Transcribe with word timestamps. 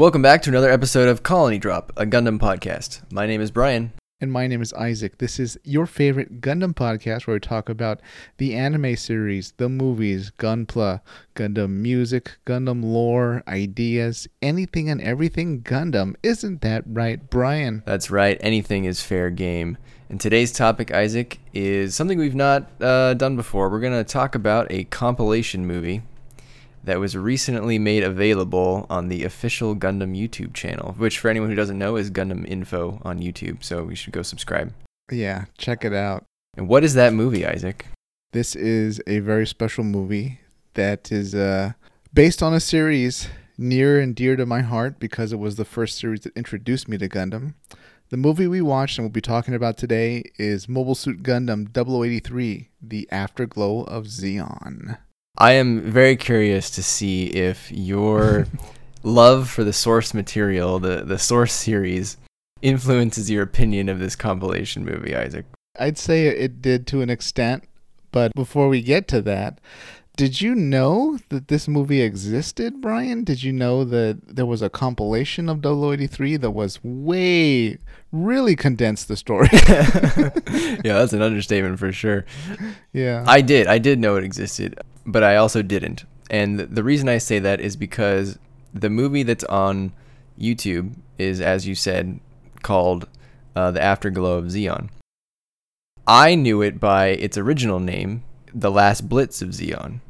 Welcome 0.00 0.22
back 0.22 0.40
to 0.42 0.50
another 0.50 0.70
episode 0.70 1.10
of 1.10 1.22
Colony 1.22 1.58
Drop, 1.58 1.92
a 1.94 2.06
Gundam 2.06 2.38
podcast. 2.38 3.02
My 3.12 3.26
name 3.26 3.42
is 3.42 3.50
Brian. 3.50 3.92
And 4.18 4.32
my 4.32 4.46
name 4.46 4.62
is 4.62 4.72
Isaac. 4.72 5.18
This 5.18 5.38
is 5.38 5.58
your 5.62 5.84
favorite 5.84 6.40
Gundam 6.40 6.72
podcast 6.72 7.26
where 7.26 7.34
we 7.34 7.40
talk 7.40 7.68
about 7.68 8.00
the 8.38 8.54
anime 8.54 8.96
series, 8.96 9.52
the 9.58 9.68
movies, 9.68 10.32
Gunpla, 10.38 11.02
Gundam 11.34 11.82
music, 11.82 12.38
Gundam 12.46 12.82
lore, 12.82 13.42
ideas, 13.46 14.26
anything 14.40 14.88
and 14.88 15.02
everything 15.02 15.60
Gundam. 15.60 16.14
Isn't 16.22 16.62
that 16.62 16.82
right, 16.86 17.28
Brian? 17.28 17.82
That's 17.84 18.10
right, 18.10 18.38
anything 18.40 18.86
is 18.86 19.02
fair 19.02 19.28
game. 19.28 19.76
And 20.08 20.18
today's 20.18 20.50
topic, 20.50 20.90
Isaac, 20.94 21.40
is 21.52 21.94
something 21.94 22.18
we've 22.18 22.34
not 22.34 22.70
uh, 22.80 23.12
done 23.12 23.36
before. 23.36 23.68
We're 23.68 23.80
going 23.80 24.02
to 24.02 24.10
talk 24.10 24.34
about 24.34 24.66
a 24.70 24.84
compilation 24.84 25.66
movie 25.66 26.04
that 26.84 27.00
was 27.00 27.16
recently 27.16 27.78
made 27.78 28.02
available 28.02 28.86
on 28.88 29.08
the 29.08 29.24
official 29.24 29.76
Gundam 29.76 30.16
YouTube 30.16 30.54
channel, 30.54 30.94
which 30.96 31.18
for 31.18 31.28
anyone 31.28 31.50
who 31.50 31.54
doesn't 31.54 31.78
know 31.78 31.96
is 31.96 32.10
Gundam 32.10 32.46
Info 32.48 33.00
on 33.04 33.20
YouTube. 33.20 33.62
So 33.62 33.88
you 33.88 33.96
should 33.96 34.12
go 34.12 34.22
subscribe. 34.22 34.72
Yeah, 35.10 35.46
check 35.58 35.84
it 35.84 35.92
out. 35.92 36.24
And 36.56 36.68
what 36.68 36.84
is 36.84 36.94
that 36.94 37.12
movie, 37.12 37.46
Isaac? 37.46 37.86
This 38.32 38.54
is 38.54 39.00
a 39.06 39.20
very 39.20 39.46
special 39.46 39.84
movie 39.84 40.40
that 40.74 41.10
is 41.10 41.34
uh, 41.34 41.72
based 42.12 42.42
on 42.42 42.54
a 42.54 42.60
series 42.60 43.28
near 43.58 44.00
and 44.00 44.14
dear 44.14 44.36
to 44.36 44.46
my 44.46 44.62
heart 44.62 44.98
because 44.98 45.32
it 45.32 45.38
was 45.38 45.56
the 45.56 45.64
first 45.64 45.98
series 45.98 46.20
that 46.20 46.36
introduced 46.36 46.88
me 46.88 46.96
to 46.98 47.08
Gundam. 47.08 47.54
The 48.08 48.16
movie 48.16 48.48
we 48.48 48.60
watched 48.60 48.98
and 48.98 49.04
we'll 49.04 49.12
be 49.12 49.20
talking 49.20 49.54
about 49.54 49.76
today 49.76 50.24
is 50.38 50.68
Mobile 50.68 50.94
Suit 50.94 51.22
Gundam 51.22 51.68
0083 51.72 52.70
The 52.82 53.08
Afterglow 53.12 53.82
of 53.82 54.06
Zeon. 54.06 54.98
I 55.40 55.52
am 55.52 55.80
very 55.80 56.16
curious 56.16 56.68
to 56.72 56.82
see 56.82 57.28
if 57.28 57.72
your 57.72 58.46
love 59.02 59.48
for 59.48 59.64
the 59.64 59.72
source 59.72 60.12
material, 60.12 60.78
the, 60.78 61.02
the 61.02 61.18
source 61.18 61.54
series, 61.54 62.18
influences 62.60 63.30
your 63.30 63.42
opinion 63.42 63.88
of 63.88 64.00
this 64.00 64.14
compilation 64.14 64.84
movie, 64.84 65.16
Isaac. 65.16 65.46
I'd 65.78 65.96
say 65.96 66.26
it 66.26 66.60
did 66.60 66.86
to 66.88 67.00
an 67.00 67.08
extent, 67.08 67.64
but 68.12 68.34
before 68.34 68.68
we 68.68 68.82
get 68.82 69.08
to 69.08 69.22
that, 69.22 69.62
did 70.14 70.42
you 70.42 70.54
know 70.54 71.18
that 71.30 71.48
this 71.48 71.66
movie 71.66 72.02
existed, 72.02 72.82
Brian? 72.82 73.24
Did 73.24 73.42
you 73.42 73.54
know 73.54 73.84
that 73.84 74.20
there 74.36 74.44
was 74.44 74.60
a 74.60 74.68
compilation 74.68 75.48
of 75.48 75.64
0083 75.64 76.36
that 76.36 76.50
was 76.50 76.78
way, 76.84 77.78
really 78.12 78.54
condensed 78.56 79.08
the 79.08 79.16
story? 79.16 79.48
yeah, 80.84 80.98
that's 80.98 81.14
an 81.14 81.22
understatement 81.22 81.78
for 81.78 81.92
sure. 81.92 82.26
Yeah. 82.92 83.24
I 83.26 83.40
did. 83.40 83.68
I 83.68 83.78
did 83.78 83.98
know 83.98 84.16
it 84.16 84.24
existed, 84.24 84.78
but 85.10 85.22
I 85.22 85.36
also 85.36 85.62
didn't. 85.62 86.04
And 86.30 86.60
the 86.60 86.84
reason 86.84 87.08
I 87.08 87.18
say 87.18 87.38
that 87.40 87.60
is 87.60 87.76
because 87.76 88.38
the 88.72 88.90
movie 88.90 89.22
that's 89.22 89.44
on 89.44 89.92
YouTube 90.38 90.94
is, 91.18 91.40
as 91.40 91.66
you 91.66 91.74
said, 91.74 92.20
called 92.62 93.08
uh, 93.56 93.70
The 93.70 93.82
Afterglow 93.82 94.38
of 94.38 94.46
Zeon. 94.46 94.90
I 96.06 96.34
knew 96.34 96.62
it 96.62 96.80
by 96.80 97.08
its 97.08 97.36
original 97.36 97.80
name, 97.80 98.22
The 98.54 98.70
Last 98.70 99.08
Blitz 99.08 99.42
of 99.42 99.50
Zeon. 99.50 100.00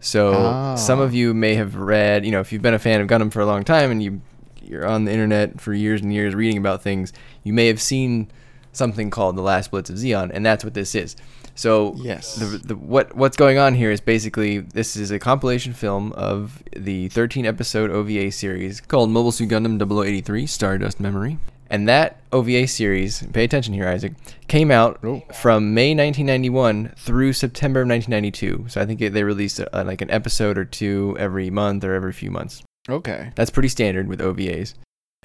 So 0.00 0.34
oh. 0.34 0.76
some 0.76 1.00
of 1.00 1.14
you 1.14 1.32
may 1.32 1.54
have 1.54 1.76
read, 1.76 2.26
you 2.26 2.30
know, 2.30 2.40
if 2.40 2.52
you've 2.52 2.62
been 2.62 2.74
a 2.74 2.78
fan 2.78 3.00
of 3.00 3.08
Gundam 3.08 3.32
for 3.32 3.40
a 3.40 3.46
long 3.46 3.64
time 3.64 3.90
and 3.90 4.02
you 4.02 4.20
you're 4.60 4.86
on 4.86 5.04
the 5.04 5.12
internet 5.12 5.60
for 5.60 5.74
years 5.74 6.00
and 6.00 6.12
years 6.12 6.34
reading 6.34 6.58
about 6.58 6.82
things, 6.82 7.12
you 7.42 7.52
may 7.52 7.66
have 7.66 7.80
seen 7.80 8.30
something 8.72 9.10
called 9.10 9.36
the 9.36 9.42
Last 9.42 9.70
Blitz 9.70 9.90
of 9.90 9.96
Zeon, 9.96 10.30
and 10.32 10.44
that's 10.44 10.64
what 10.64 10.74
this 10.74 10.94
is. 10.94 11.16
So 11.54 11.94
yes, 11.96 12.34
the, 12.36 12.58
the, 12.58 12.76
what 12.76 13.14
what's 13.14 13.36
going 13.36 13.58
on 13.58 13.74
here 13.74 13.90
is 13.90 14.00
basically 14.00 14.58
this 14.58 14.96
is 14.96 15.10
a 15.10 15.18
compilation 15.18 15.72
film 15.72 16.12
of 16.12 16.62
the 16.74 17.08
13 17.08 17.46
episode 17.46 17.90
OVA 17.90 18.32
series 18.32 18.80
called 18.80 19.10
Mobile 19.10 19.32
Suit 19.32 19.50
Gundam 19.50 19.78
0083 19.78 20.46
Stardust 20.46 21.00
Memory. 21.00 21.38
And 21.70 21.88
that 21.88 22.20
OVA 22.32 22.66
series, 22.66 23.22
pay 23.32 23.44
attention 23.44 23.74
here, 23.74 23.88
Isaac, 23.88 24.12
came 24.48 24.70
out 24.70 25.00
oh. 25.02 25.22
from 25.32 25.74
May 25.74 25.94
1991 25.94 26.94
through 26.96 27.32
September 27.32 27.80
of 27.80 27.88
1992. 27.88 28.68
So 28.68 28.80
I 28.80 28.86
think 28.86 29.00
they 29.00 29.24
released 29.24 29.60
a, 29.60 29.84
like 29.84 30.00
an 30.00 30.10
episode 30.10 30.58
or 30.58 30.64
two 30.64 31.16
every 31.18 31.50
month 31.50 31.82
or 31.82 31.94
every 31.94 32.12
few 32.12 32.30
months. 32.30 32.62
Okay. 32.88 33.32
That's 33.34 33.50
pretty 33.50 33.70
standard 33.70 34.08
with 34.08 34.20
OVAs. 34.20 34.74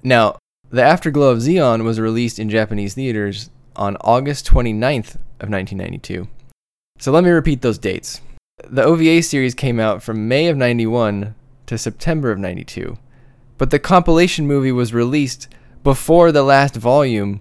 Now, 0.01 0.37
The 0.69 0.81
Afterglow 0.81 1.29
of 1.29 1.39
Zeon 1.39 1.83
was 1.83 1.99
released 1.99 2.39
in 2.39 2.49
Japanese 2.49 2.93
theaters 2.93 3.49
on 3.79 3.95
August 4.01 4.45
29th 4.45 5.15
of 5.39 5.49
1992. 5.49 6.27
So 6.99 7.11
let 7.13 7.23
me 7.23 7.29
repeat 7.29 7.61
those 7.61 7.77
dates. 7.77 8.19
The 8.69 8.83
OVA 8.83 9.23
series 9.23 9.55
came 9.55 9.79
out 9.79 10.03
from 10.03 10.27
May 10.27 10.47
of 10.47 10.57
91 10.57 11.33
to 11.67 11.77
September 11.77 12.29
of 12.29 12.37
92. 12.37 12.97
But 13.57 13.71
the 13.71 13.79
compilation 13.79 14.45
movie 14.45 14.73
was 14.73 14.93
released 14.93 15.47
before 15.81 16.33
the 16.33 16.43
last 16.43 16.75
volume 16.75 17.39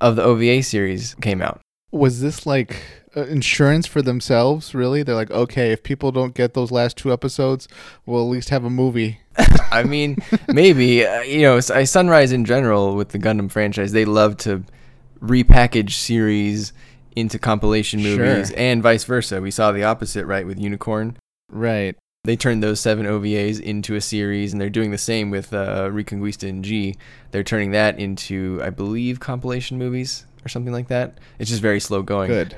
of 0.00 0.16
the 0.16 0.22
OVA 0.22 0.62
series 0.62 1.14
came 1.16 1.42
out. 1.42 1.60
Was 1.92 2.22
this 2.22 2.46
like 2.46 2.80
insurance 3.14 3.86
for 3.86 4.00
themselves, 4.00 4.74
really? 4.74 5.02
They're 5.02 5.14
like, 5.14 5.30
okay, 5.30 5.70
if 5.70 5.82
people 5.82 6.12
don't 6.12 6.34
get 6.34 6.54
those 6.54 6.72
last 6.72 6.96
two 6.96 7.12
episodes, 7.12 7.68
we'll 8.06 8.22
at 8.22 8.30
least 8.30 8.48
have 8.48 8.64
a 8.64 8.70
movie. 8.70 9.20
I 9.70 9.82
mean, 9.84 10.16
maybe. 10.48 11.06
Uh, 11.06 11.20
you 11.20 11.42
know, 11.42 11.60
Sunrise 11.60 12.32
in 12.32 12.46
general 12.46 12.96
with 12.96 13.10
the 13.10 13.18
Gundam 13.18 13.50
franchise, 13.50 13.92
they 13.92 14.06
love 14.06 14.38
to 14.38 14.64
repackage 15.20 15.92
series 15.92 16.72
into 17.16 17.38
compilation 17.38 18.02
movies 18.02 18.48
sure. 18.48 18.58
and 18.58 18.82
vice 18.82 19.04
versa. 19.04 19.40
We 19.40 19.50
saw 19.50 19.72
the 19.72 19.84
opposite, 19.84 20.26
right, 20.26 20.46
with 20.46 20.58
Unicorn. 20.58 21.16
Right 21.50 21.96
they 22.24 22.36
turned 22.36 22.62
those 22.62 22.80
seven 22.80 23.04
OVAs 23.06 23.60
into 23.60 23.94
a 23.94 24.00
series, 24.00 24.52
and 24.52 24.60
they're 24.60 24.70
doing 24.70 24.90
the 24.90 24.98
same 24.98 25.30
with 25.30 25.52
uh, 25.52 25.90
Reconguista 25.90 26.48
in 26.48 26.62
G. 26.62 26.96
They're 27.30 27.44
turning 27.44 27.72
that 27.72 27.98
into, 28.00 28.60
I 28.62 28.70
believe, 28.70 29.20
compilation 29.20 29.78
movies 29.78 30.24
or 30.44 30.48
something 30.48 30.72
like 30.72 30.88
that. 30.88 31.18
It's 31.38 31.50
just 31.50 31.62
very 31.62 31.80
slow 31.80 32.02
going. 32.02 32.30
Good. 32.30 32.56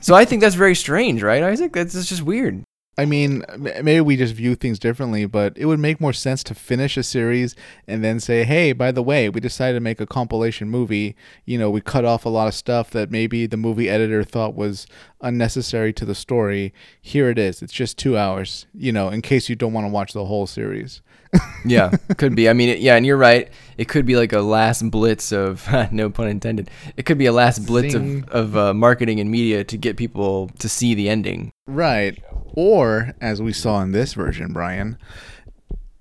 so 0.00 0.14
I 0.14 0.26
think 0.26 0.42
that's 0.42 0.54
very 0.54 0.74
strange, 0.74 1.22
right, 1.22 1.42
Isaac? 1.42 1.72
That's, 1.72 1.94
that's 1.94 2.08
just 2.08 2.22
weird. 2.22 2.62
I 2.96 3.06
mean, 3.06 3.44
maybe 3.58 4.00
we 4.00 4.16
just 4.16 4.34
view 4.34 4.54
things 4.54 4.78
differently, 4.78 5.26
but 5.26 5.58
it 5.58 5.66
would 5.66 5.80
make 5.80 6.00
more 6.00 6.12
sense 6.12 6.44
to 6.44 6.54
finish 6.54 6.96
a 6.96 7.02
series 7.02 7.56
and 7.88 8.04
then 8.04 8.20
say, 8.20 8.44
hey, 8.44 8.72
by 8.72 8.92
the 8.92 9.02
way, 9.02 9.28
we 9.28 9.40
decided 9.40 9.74
to 9.74 9.80
make 9.80 10.00
a 10.00 10.06
compilation 10.06 10.68
movie. 10.68 11.16
You 11.44 11.58
know, 11.58 11.70
we 11.70 11.80
cut 11.80 12.04
off 12.04 12.24
a 12.24 12.28
lot 12.28 12.46
of 12.46 12.54
stuff 12.54 12.90
that 12.90 13.10
maybe 13.10 13.46
the 13.46 13.56
movie 13.56 13.90
editor 13.90 14.22
thought 14.22 14.54
was 14.54 14.86
unnecessary 15.20 15.92
to 15.94 16.04
the 16.04 16.14
story. 16.14 16.72
Here 17.00 17.28
it 17.30 17.38
is. 17.38 17.62
It's 17.62 17.72
just 17.72 17.98
two 17.98 18.16
hours, 18.16 18.66
you 18.72 18.92
know, 18.92 19.08
in 19.08 19.22
case 19.22 19.48
you 19.48 19.56
don't 19.56 19.72
want 19.72 19.86
to 19.86 19.92
watch 19.92 20.12
the 20.12 20.26
whole 20.26 20.46
series. 20.46 21.02
yeah, 21.64 21.90
could 22.16 22.34
be. 22.34 22.48
I 22.48 22.52
mean, 22.52 22.76
yeah, 22.80 22.96
and 22.96 23.04
you're 23.06 23.16
right. 23.16 23.50
It 23.76 23.88
could 23.88 24.06
be 24.06 24.16
like 24.16 24.32
a 24.32 24.40
last 24.40 24.88
blitz 24.90 25.32
of, 25.32 25.66
no 25.92 26.10
pun 26.10 26.28
intended. 26.28 26.70
It 26.96 27.06
could 27.06 27.18
be 27.18 27.26
a 27.26 27.32
last 27.32 27.66
blitz 27.66 27.94
Sing. 27.94 28.24
of, 28.24 28.28
of 28.30 28.56
uh, 28.56 28.74
marketing 28.74 29.20
and 29.20 29.30
media 29.30 29.64
to 29.64 29.76
get 29.76 29.96
people 29.96 30.48
to 30.58 30.68
see 30.68 30.94
the 30.94 31.08
ending. 31.08 31.52
Right. 31.66 32.22
Or, 32.54 33.14
as 33.20 33.42
we 33.42 33.52
saw 33.52 33.80
in 33.82 33.92
this 33.92 34.14
version, 34.14 34.52
Brian, 34.52 34.96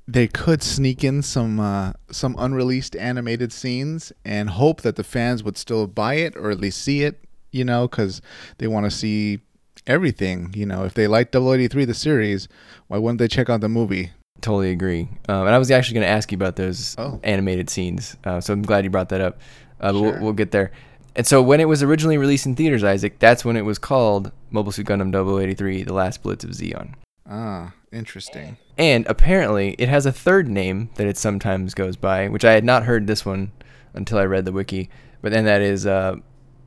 they 0.07 0.27
could 0.27 0.61
sneak 0.61 1.03
in 1.03 1.21
some 1.21 1.59
uh, 1.59 1.93
some 2.11 2.35
unreleased 2.37 2.95
animated 2.95 3.51
scenes 3.51 4.11
and 4.25 4.49
hope 4.49 4.81
that 4.81 4.95
the 4.95 5.03
fans 5.03 5.43
would 5.43 5.57
still 5.57 5.87
buy 5.87 6.15
it 6.15 6.35
or 6.35 6.51
at 6.51 6.59
least 6.59 6.81
see 6.81 7.03
it, 7.03 7.23
you 7.51 7.63
know, 7.63 7.87
because 7.87 8.21
they 8.57 8.67
want 8.67 8.85
to 8.85 8.91
see 8.91 9.39
everything. 9.87 10.53
You 10.55 10.65
know, 10.65 10.83
if 10.83 10.93
they 10.93 11.07
like 11.07 11.33
083 11.33 11.85
the 11.85 11.93
series, 11.93 12.47
why 12.87 12.97
wouldn't 12.97 13.19
they 13.19 13.27
check 13.27 13.49
out 13.49 13.61
the 13.61 13.69
movie? 13.69 14.11
Totally 14.43 14.71
agree. 14.71 15.07
Um, 15.29 15.47
and 15.47 15.55
I 15.55 15.57
was 15.57 15.71
actually 15.71 15.93
going 15.93 16.05
to 16.05 16.11
ask 16.11 16.29
you 16.29 16.35
about 16.35 16.57
those 16.57 16.95
oh. 16.97 17.17
animated 17.23 17.69
scenes, 17.69 18.17
uh, 18.25 18.41
so 18.41 18.51
I'm 18.51 18.61
glad 18.61 18.83
you 18.83 18.89
brought 18.89 19.07
that 19.09 19.21
up. 19.21 19.39
Uh, 19.79 19.93
sure. 19.93 20.01
we'll, 20.01 20.21
we'll 20.21 20.33
get 20.33 20.51
there. 20.51 20.73
And 21.15 21.25
so 21.25 21.41
when 21.41 21.61
it 21.61 21.67
was 21.69 21.81
originally 21.81 22.17
released 22.17 22.45
in 22.45 22.53
theaters, 22.53 22.83
Isaac, 22.83 23.19
that's 23.19 23.45
when 23.45 23.55
it 23.55 23.61
was 23.61 23.79
called 23.79 24.33
Mobile 24.51 24.73
Suit 24.73 24.85
Gundam 24.87 25.13
0083: 25.13 25.83
The 25.83 25.93
Last 25.93 26.23
Blitz 26.23 26.43
of 26.43 26.49
Zeon. 26.49 26.95
Ah, 27.25 27.73
interesting. 27.93 28.57
And 28.77 29.07
apparently, 29.07 29.75
it 29.79 29.87
has 29.87 30.05
a 30.05 30.11
third 30.11 30.49
name 30.49 30.89
that 30.95 31.07
it 31.07 31.17
sometimes 31.17 31.73
goes 31.73 31.95
by, 31.95 32.27
which 32.27 32.43
I 32.43 32.51
had 32.51 32.65
not 32.65 32.83
heard 32.83 33.07
this 33.07 33.25
one 33.25 33.53
until 33.93 34.17
I 34.17 34.25
read 34.25 34.43
the 34.43 34.51
wiki. 34.51 34.89
But 35.21 35.31
then 35.31 35.45
that 35.45 35.61
is 35.61 35.85
uh, 35.85 36.17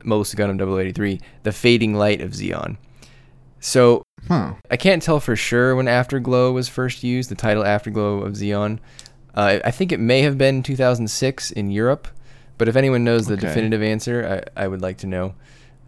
Mobile 0.03 0.25
Suit 0.25 0.39
Gundam 0.39 0.57
0083: 0.57 1.19
The 1.43 1.51
Fading 1.51 1.93
Light 1.93 2.21
of 2.21 2.31
Zeon. 2.31 2.77
So 3.59 4.03
huh. 4.27 4.53
I 4.69 4.77
can't 4.77 5.01
tell 5.01 5.19
for 5.19 5.35
sure 5.35 5.75
when 5.75 5.87
Afterglow 5.87 6.51
was 6.51 6.69
first 6.69 7.03
used, 7.03 7.29
the 7.29 7.35
title 7.35 7.65
Afterglow 7.65 8.21
of 8.21 8.33
Zeon. 8.33 8.79
Uh, 9.33 9.59
I 9.63 9.71
think 9.71 9.91
it 9.91 9.99
may 9.99 10.21
have 10.21 10.37
been 10.37 10.63
2006 10.63 11.51
in 11.51 11.69
Europe, 11.69 12.07
but 12.57 12.67
if 12.67 12.75
anyone 12.75 13.03
knows 13.03 13.27
the 13.27 13.35
okay. 13.35 13.47
definitive 13.47 13.83
answer, 13.83 14.43
I, 14.55 14.63
I 14.63 14.67
would 14.67 14.81
like 14.81 14.97
to 14.99 15.07
know. 15.07 15.35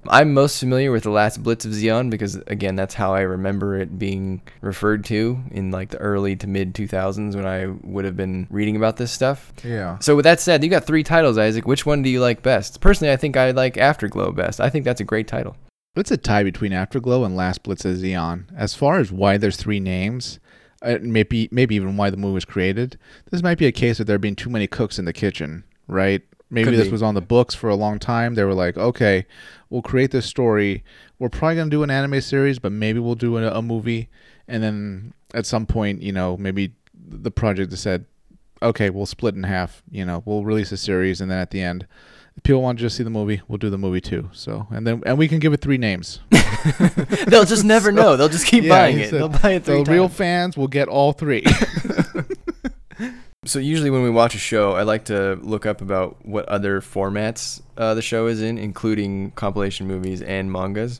I'm 0.07 0.33
most 0.33 0.59
familiar 0.59 0.91
with 0.91 1.03
the 1.03 1.09
last 1.09 1.43
Blitz 1.43 1.65
of 1.65 1.71
Zeon 1.71 2.09
because, 2.09 2.35
again, 2.47 2.75
that's 2.75 2.93
how 2.93 3.13
I 3.13 3.21
remember 3.21 3.75
it 3.75 3.99
being 3.99 4.41
referred 4.61 5.03
to 5.05 5.39
in 5.51 5.71
like 5.71 5.89
the 5.89 5.97
early 5.97 6.35
to 6.37 6.47
mid 6.47 6.73
2000s 6.73 7.35
when 7.35 7.45
I 7.45 7.65
would 7.65 8.05
have 8.05 8.15
been 8.15 8.47
reading 8.49 8.75
about 8.75 8.95
this 8.95 9.11
stuff. 9.11 9.51
Yeah. 9.63 9.99
So 9.99 10.15
with 10.15 10.23
that 10.23 10.39
said, 10.39 10.63
you 10.63 10.69
got 10.69 10.85
three 10.85 11.03
titles, 11.03 11.37
Isaac. 11.37 11.67
Which 11.67 11.85
one 11.85 12.01
do 12.01 12.09
you 12.09 12.21
like 12.21 12.41
best? 12.41 12.79
Personally, 12.79 13.11
I 13.11 13.17
think 13.17 13.35
I 13.35 13.51
like 13.51 13.77
Afterglow 13.77 14.31
best. 14.31 14.61
I 14.61 14.69
think 14.69 14.85
that's 14.85 15.01
a 15.01 15.05
great 15.05 15.27
title. 15.27 15.57
It's 15.95 16.11
a 16.11 16.17
tie 16.17 16.43
between 16.43 16.71
Afterglow 16.71 17.23
and 17.23 17.35
Last 17.35 17.63
Blitz 17.63 17.83
of 17.83 17.95
Zeon. 17.97 18.45
As 18.55 18.73
far 18.73 18.99
as 18.99 19.11
why 19.11 19.37
there's 19.37 19.57
three 19.57 19.79
names, 19.79 20.39
uh, 20.81 20.97
maybe 21.01 21.49
maybe 21.51 21.75
even 21.75 21.97
why 21.97 22.09
the 22.09 22.17
movie 22.17 22.35
was 22.35 22.45
created. 22.45 22.97
This 23.31 23.43
might 23.43 23.57
be 23.57 23.65
a 23.65 23.71
case 23.71 23.99
of 23.99 24.05
there 24.05 24.19
being 24.19 24.35
too 24.35 24.49
many 24.49 24.67
cooks 24.67 24.99
in 24.99 25.05
the 25.05 25.13
kitchen, 25.13 25.63
right? 25.87 26.21
Maybe 26.51 26.65
Could 26.65 26.79
this 26.79 26.87
be. 26.87 26.91
was 26.91 27.03
on 27.03 27.15
the 27.15 27.21
books 27.21 27.53
for 27.53 27.69
a 27.69 27.75
long 27.75 27.99
time. 27.99 28.35
They 28.35 28.43
were 28.43 28.53
like, 28.53 28.77
okay, 28.77 29.25
we'll 29.69 29.81
create 29.81 30.11
this 30.11 30.25
story. 30.25 30.83
We're 31.17 31.29
probably 31.29 31.55
gonna 31.57 31.69
do 31.69 31.83
an 31.83 31.91
anime 31.91 32.21
series, 32.21 32.59
but 32.59 32.71
maybe 32.71 32.99
we'll 32.99 33.15
do 33.15 33.37
a, 33.37 33.51
a 33.51 33.61
movie. 33.61 34.09
And 34.47 34.63
then 34.63 35.13
at 35.33 35.45
some 35.45 35.65
point, 35.65 36.01
you 36.01 36.11
know, 36.11 36.37
maybe 36.37 36.73
the 36.93 37.31
project 37.31 37.73
said, 37.77 38.05
okay, 38.61 38.89
we'll 38.89 39.05
split 39.05 39.35
in 39.35 39.43
half. 39.43 39.83
You 39.91 40.05
know, 40.05 40.23
we'll 40.25 40.43
release 40.43 40.71
a 40.71 40.77
series, 40.77 41.19
and 41.21 41.29
then 41.29 41.39
at 41.39 41.51
the 41.51 41.61
end, 41.61 41.87
if 42.39 42.43
people 42.43 42.61
want 42.61 42.77
to 42.79 42.81
just 42.81 42.95
see 42.95 43.03
the 43.03 43.09
movie, 43.09 43.41
we'll 43.49 43.57
do 43.57 43.69
the 43.69 43.77
movie 43.77 43.99
too. 43.99 44.29
So, 44.31 44.65
and 44.71 44.87
then 44.87 45.03
and 45.05 45.17
we 45.17 45.27
can 45.27 45.39
give 45.39 45.51
it 45.51 45.59
three 45.59 45.77
names. 45.77 46.21
They'll 47.27 47.43
just 47.43 47.65
never 47.65 47.91
know. 47.99 48.15
They'll 48.15 48.29
just 48.29 48.47
keep 48.47 48.63
Yeah, 48.63 48.69
buying 48.69 48.97
it. 48.99 49.09
said 49.09 49.19
They'll 49.19 49.27
buy 49.27 49.51
it 49.51 49.65
three 49.65 49.83
The 49.83 49.91
real 49.91 50.07
fans 50.07 50.55
will 50.55 50.69
get 50.69 50.87
all 50.87 51.11
three. 51.11 51.43
So 53.45 53.57
usually 53.57 53.89
when 53.89 54.03
we 54.03 54.09
watch 54.09 54.35
a 54.35 54.37
show, 54.37 54.73
I 54.73 54.83
like 54.83 55.05
to 55.05 55.35
look 55.41 55.65
up 55.65 55.79
about 55.81 56.23
what 56.25 56.45
other 56.49 56.81
formats 56.81 57.61
uh, 57.77 57.93
the 57.93 58.01
show 58.01 58.27
is 58.27 58.41
in, 58.41 58.57
including 58.57 59.31
compilation 59.31 59.87
movies 59.87 60.21
and 60.21 60.51
mangas. 60.51 60.99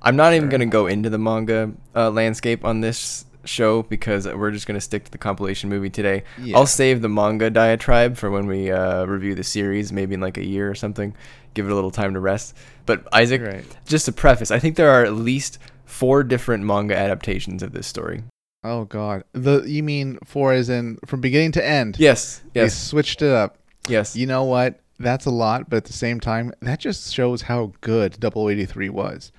I'm 0.00 0.16
not 0.16 0.32
even 0.32 0.48
going 0.48 0.60
to 0.60 0.66
go 0.66 0.86
into 0.86 1.10
the 1.10 1.18
manga 1.18 1.72
uh, 1.94 2.10
landscape 2.10 2.64
on 2.64 2.80
this 2.80 3.26
show 3.44 3.82
because 3.82 4.26
we're 4.26 4.50
just 4.50 4.66
going 4.66 4.76
to 4.76 4.80
stick 4.80 5.04
to 5.04 5.10
the 5.10 5.18
compilation 5.18 5.68
movie 5.70 5.90
today. 5.90 6.24
Yeah. 6.40 6.56
I'll 6.56 6.66
save 6.66 7.02
the 7.02 7.08
manga 7.08 7.50
diatribe 7.50 8.16
for 8.16 8.30
when 8.30 8.46
we 8.46 8.70
uh, 8.70 9.04
review 9.04 9.34
the 9.34 9.44
series, 9.44 9.92
maybe 9.92 10.14
in 10.14 10.20
like 10.20 10.36
a 10.38 10.44
year 10.44 10.70
or 10.70 10.74
something. 10.74 11.14
Give 11.54 11.66
it 11.66 11.72
a 11.72 11.74
little 11.74 11.90
time 11.90 12.14
to 12.14 12.20
rest. 12.20 12.56
But 12.86 13.06
Isaac, 13.12 13.42
Right. 13.42 13.64
just 13.86 14.06
to 14.06 14.12
preface, 14.12 14.50
I 14.50 14.58
think 14.58 14.76
there 14.76 14.90
are 14.90 15.04
at 15.04 15.12
least 15.14 15.58
four 15.84 16.22
different 16.24 16.64
manga 16.64 16.96
adaptations 16.96 17.62
of 17.62 17.72
this 17.72 17.86
story. 17.86 18.24
Oh 18.64 18.84
God, 18.86 19.24
the 19.32 19.62
you 19.64 19.82
mean 19.82 20.18
four 20.24 20.52
as 20.54 20.70
in 20.70 20.98
from 21.06 21.20
beginning 21.20 21.52
to 21.52 21.64
end? 21.66 21.96
Yes, 21.98 22.40
yes. 22.54 22.64
They 22.64 22.68
switched 22.70 23.20
it 23.22 23.30
up. 23.30 23.58
yes. 23.88 24.16
You 24.16 24.26
know 24.26 24.44
what? 24.44 24.80
That's 24.98 25.26
a 25.26 25.30
lot, 25.30 25.68
but 25.68 25.78
at 25.78 25.84
the 25.84 25.92
same 25.92 26.18
time, 26.20 26.52
that 26.62 26.78
just 26.80 27.12
shows 27.12 27.42
how 27.42 27.72
good 27.82 28.18
Double 28.20 28.48
Eighty 28.48 28.64
Three 28.64 28.88
was, 28.88 29.32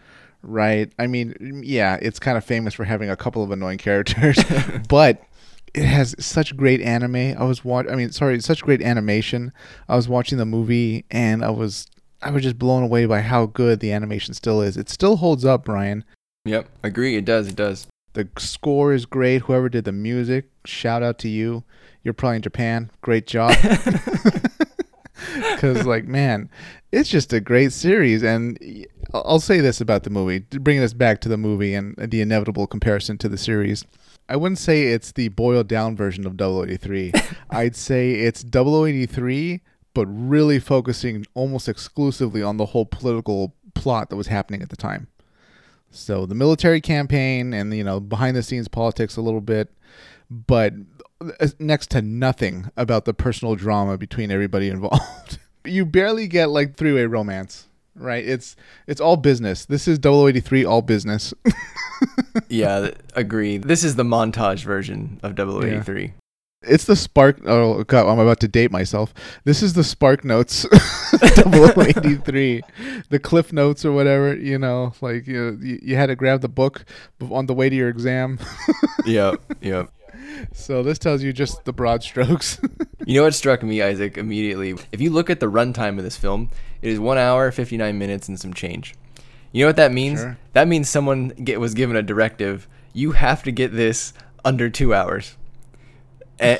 right? 0.46 0.92
I 1.00 1.08
mean, 1.08 1.62
yeah, 1.64 1.98
it's 2.02 2.20
kind 2.20 2.38
of 2.38 2.46
famous 2.46 2.74
for 2.74 2.84
having 2.84 3.10
a 3.10 3.16
couple 3.16 3.44
of 3.44 3.52
annoying 3.52 3.78
characters, 3.80 4.38
but 4.90 5.22
it 5.74 5.84
has 5.84 6.16
such 6.20 6.56
great 6.56 6.82
anime. 6.82 7.38
I 7.38 7.44
was 7.44 7.66
watch. 7.66 7.88
I 7.90 7.96
mean, 7.96 8.12
sorry, 8.12 8.40
such 8.40 8.64
great 8.64 8.82
animation. 8.82 9.52
I 9.90 9.96
was 9.96 10.08
watching 10.08 10.38
the 10.38 10.46
movie 10.46 11.06
and 11.12 11.44
I 11.44 11.50
was 11.50 11.88
I 12.22 12.32
was 12.32 12.44
just 12.44 12.58
blown 12.58 12.84
away 12.84 13.06
by 13.06 13.22
how 13.22 13.48
good 13.48 13.80
the 13.82 13.92
animation 13.92 14.34
still 14.34 14.62
is. 14.62 14.78
It 14.78 14.90
still 14.90 15.18
holds 15.18 15.44
up, 15.44 15.66
Brian. 15.66 16.04
Yep, 16.46 16.70
agree. 16.84 17.18
It 17.18 17.26
does. 17.26 17.50
It 17.50 17.56
does. 17.56 17.88
The 18.14 18.30
score 18.38 18.94
is 18.94 19.06
great. 19.06 19.42
Whoever 19.44 19.68
did 19.68 19.84
the 19.84 19.92
music, 19.92 20.50
shout 20.66 21.04
out 21.04 21.20
to 21.20 21.28
you. 21.28 21.66
You're 22.04 22.14
probably 22.14 22.38
in 22.38 22.42
Japan. 22.44 22.92
Great 23.02 23.28
job. 23.28 23.54
Because, 25.56 25.86
like, 25.86 26.06
man, 26.06 26.50
it's 26.92 27.10
just 27.10 27.32
a 27.34 27.40
great 27.40 27.72
series. 27.72 28.24
And 28.24 28.58
I'll 29.14 29.40
say 29.40 29.62
this 29.62 29.80
about 29.82 30.04
the 30.04 30.10
movie, 30.10 30.40
bringing 30.40 30.84
us 30.84 30.94
back 30.94 31.22
to 31.22 31.30
the 31.30 31.38
movie 31.38 31.74
and 31.74 31.96
the 31.98 32.22
inevitable 32.22 32.68
comparison 32.68 33.18
to 33.20 33.30
the 33.30 33.38
series. 33.38 33.86
I 34.28 34.36
wouldn't 34.36 34.60
say 34.60 34.88
it's 34.88 35.12
the 35.12 35.30
boiled 35.30 35.68
down 35.68 35.96
version 35.96 36.26
of 36.26 36.40
083. 36.40 37.14
I'd 37.50 37.76
say 37.76 38.12
it's 38.12 38.44
0083, 38.44 39.62
but 39.94 40.08
really 40.08 40.60
focusing 40.60 41.26
almost 41.34 41.70
exclusively 41.70 42.42
on 42.42 42.58
the 42.58 42.68
whole 42.68 42.86
political 42.86 43.56
plot 43.74 44.10
that 44.10 44.16
was 44.16 44.28
happening 44.28 44.62
at 44.62 44.70
the 44.70 44.76
time. 44.76 45.08
So 45.92 46.26
the 46.26 46.36
military 46.36 46.82
campaign 46.82 47.54
and 47.54 47.74
you 47.74 47.84
know 47.84 48.00
behind 48.00 48.36
the 48.36 48.44
scenes 48.44 48.68
politics 48.68 49.16
a 49.16 49.22
little 49.22 49.42
bit, 49.42 49.72
but 50.30 50.74
Uh, 51.22 51.48
next 51.60 51.92
to 51.92 52.02
nothing 52.02 52.70
about 52.76 53.06
the 53.06 53.14
personal 53.14 53.56
drama 53.56 53.98
between 53.98 54.32
everybody 54.32 54.70
involved. 54.76 55.40
you 55.64 55.86
barely 55.86 56.28
get 56.28 56.50
like 56.50 56.76
three-way 56.76 57.06
romance, 57.06 57.68
right? 57.96 58.26
It's 58.26 58.56
it's 58.88 59.00
all 59.00 59.16
business. 59.18 59.66
This 59.66 59.88
is 59.88 60.00
083 60.04 60.66
all 60.66 60.82
business. 60.82 61.34
yeah, 62.50 62.90
agree. 63.14 63.58
This 63.58 63.84
is 63.84 63.96
the 63.96 64.04
montage 64.04 64.64
version 64.64 65.20
of 65.24 65.36
0083. 65.36 66.14
It's 66.68 66.86
the 66.86 66.96
spark. 66.96 67.40
Oh 67.46 67.84
god, 67.84 68.08
I'm 68.12 68.20
about 68.20 68.40
to 68.42 68.48
date 68.48 68.72
myself. 68.72 69.14
This 69.44 69.62
is 69.62 69.74
the 69.74 69.84
Spark 69.84 70.26
Notes 70.26 70.66
0083, 71.22 72.62
the 73.10 73.20
Cliff 73.20 73.54
Notes 73.54 73.86
or 73.86 73.92
whatever. 73.92 74.36
You 74.36 74.58
know, 74.58 74.94
like 75.00 75.28
you 75.28 75.60
you, 75.62 75.80
you 75.82 75.96
had 75.96 76.08
to 76.08 76.16
grab 76.16 76.42
the 76.42 76.50
book 76.50 76.84
on 77.30 77.46
the 77.46 77.54
way 77.54 77.70
to 77.70 77.76
your 77.76 77.90
exam. 77.90 78.40
yep, 79.06 79.36
yep. 79.62 79.92
So 80.54 80.84
this 80.84 81.00
tells 81.00 81.24
you 81.24 81.34
just 81.34 81.66
the 81.66 81.74
broad 81.74 82.04
strokes. 82.04 82.60
You 83.08 83.20
know 83.20 83.26
what 83.26 83.36
struck 83.36 83.62
me, 83.62 83.84
Isaac, 83.84 84.18
immediately? 84.18 84.74
If 84.92 85.00
you 85.00 85.12
look 85.12 85.30
at 85.30 85.40
the 85.40 85.46
runtime 85.46 86.00
of 86.00 86.04
this 86.04 86.18
film, 86.18 86.50
it 86.82 86.90
is 86.90 87.00
one 87.00 87.20
hour, 87.20 87.52
59 87.52 88.00
minutes, 88.00 88.28
and 88.28 88.40
some 88.40 88.52
change. 88.52 88.96
You 89.52 89.64
know 89.64 89.70
what 89.70 89.76
that 89.76 89.92
means? 89.92 90.22
Sure. 90.22 90.38
That 90.54 90.68
means 90.68 90.90
someone 90.90 91.28
get, 91.30 91.60
was 91.60 91.76
given 91.76 91.96
a 91.96 92.02
directive. 92.02 92.68
You 92.94 93.12
have 93.12 93.44
to 93.44 93.52
get 93.52 93.74
this 93.74 94.12
under 94.44 94.72
two 94.72 94.92
hours. 94.92 95.38
And, 96.40 96.60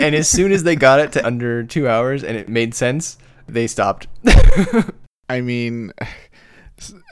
and 0.00 0.16
as 0.16 0.26
soon 0.28 0.50
as 0.50 0.64
they 0.64 0.74
got 0.74 0.98
it 0.98 1.12
to 1.12 1.24
under 1.24 1.62
two 1.62 1.88
hours 1.88 2.24
and 2.24 2.36
it 2.36 2.48
made 2.48 2.74
sense, 2.74 3.16
they 3.46 3.68
stopped. 3.68 4.08
I 5.28 5.40
mean, 5.40 5.92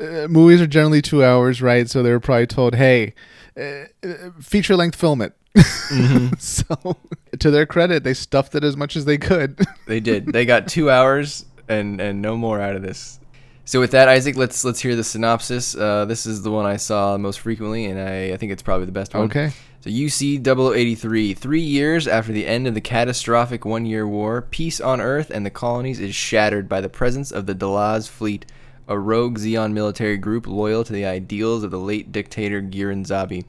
uh, 0.00 0.26
movies 0.28 0.60
are 0.60 0.66
generally 0.66 1.02
two 1.02 1.24
hours, 1.24 1.62
right? 1.62 1.88
So 1.88 2.02
they 2.02 2.10
were 2.10 2.20
probably 2.20 2.46
told, 2.46 2.74
"Hey, 2.74 3.14
uh, 3.56 3.84
uh, 4.02 4.30
feature 4.40 4.76
length, 4.76 4.96
film 4.96 5.22
it." 5.22 5.34
so, 6.38 6.96
to 7.38 7.50
their 7.50 7.66
credit, 7.66 8.04
they 8.04 8.14
stuffed 8.14 8.54
it 8.54 8.64
as 8.64 8.76
much 8.76 8.96
as 8.96 9.04
they 9.04 9.18
could. 9.18 9.58
They 9.86 10.00
did. 10.00 10.32
They 10.32 10.46
got 10.46 10.68
two 10.68 10.90
hours 10.90 11.44
and 11.68 12.00
and 12.00 12.22
no 12.22 12.36
more 12.36 12.60
out 12.60 12.76
of 12.76 12.82
this. 12.82 13.18
So 13.64 13.78
with 13.78 13.90
that, 13.90 14.08
Isaac, 14.08 14.36
let's 14.36 14.64
let's 14.64 14.80
hear 14.80 14.96
the 14.96 15.04
synopsis. 15.04 15.76
Uh, 15.76 16.04
this 16.06 16.24
is 16.24 16.42
the 16.42 16.50
one 16.50 16.66
I 16.66 16.76
saw 16.76 17.18
most 17.18 17.40
frequently, 17.40 17.86
and 17.86 18.00
I, 18.00 18.32
I 18.32 18.36
think 18.36 18.52
it's 18.52 18.62
probably 18.62 18.86
the 18.86 18.92
best 18.92 19.12
one. 19.12 19.24
okay. 19.24 19.52
So 19.80 19.90
UC 19.90 20.46
083, 20.46 21.34
three 21.34 21.60
years 21.60 22.06
after 22.06 22.32
the 22.32 22.46
end 22.46 22.68
of 22.68 22.74
the 22.74 22.80
catastrophic 22.80 23.64
one-year 23.64 24.06
war, 24.06 24.42
peace 24.42 24.80
on 24.80 25.00
Earth 25.00 25.28
and 25.28 25.44
the 25.44 25.50
colonies 25.50 25.98
is 25.98 26.14
shattered 26.14 26.68
by 26.68 26.80
the 26.80 26.88
presence 26.88 27.32
of 27.32 27.46
the 27.46 27.54
Delaz 27.54 28.08
fleet, 28.08 28.46
a 28.86 28.96
rogue 28.96 29.40
Zeon 29.40 29.72
military 29.72 30.18
group 30.18 30.46
loyal 30.46 30.84
to 30.84 30.92
the 30.92 31.04
ideals 31.04 31.64
of 31.64 31.72
the 31.72 31.80
late 31.80 32.12
dictator 32.12 32.62
Gihren 32.62 33.04
Zabi. 33.04 33.44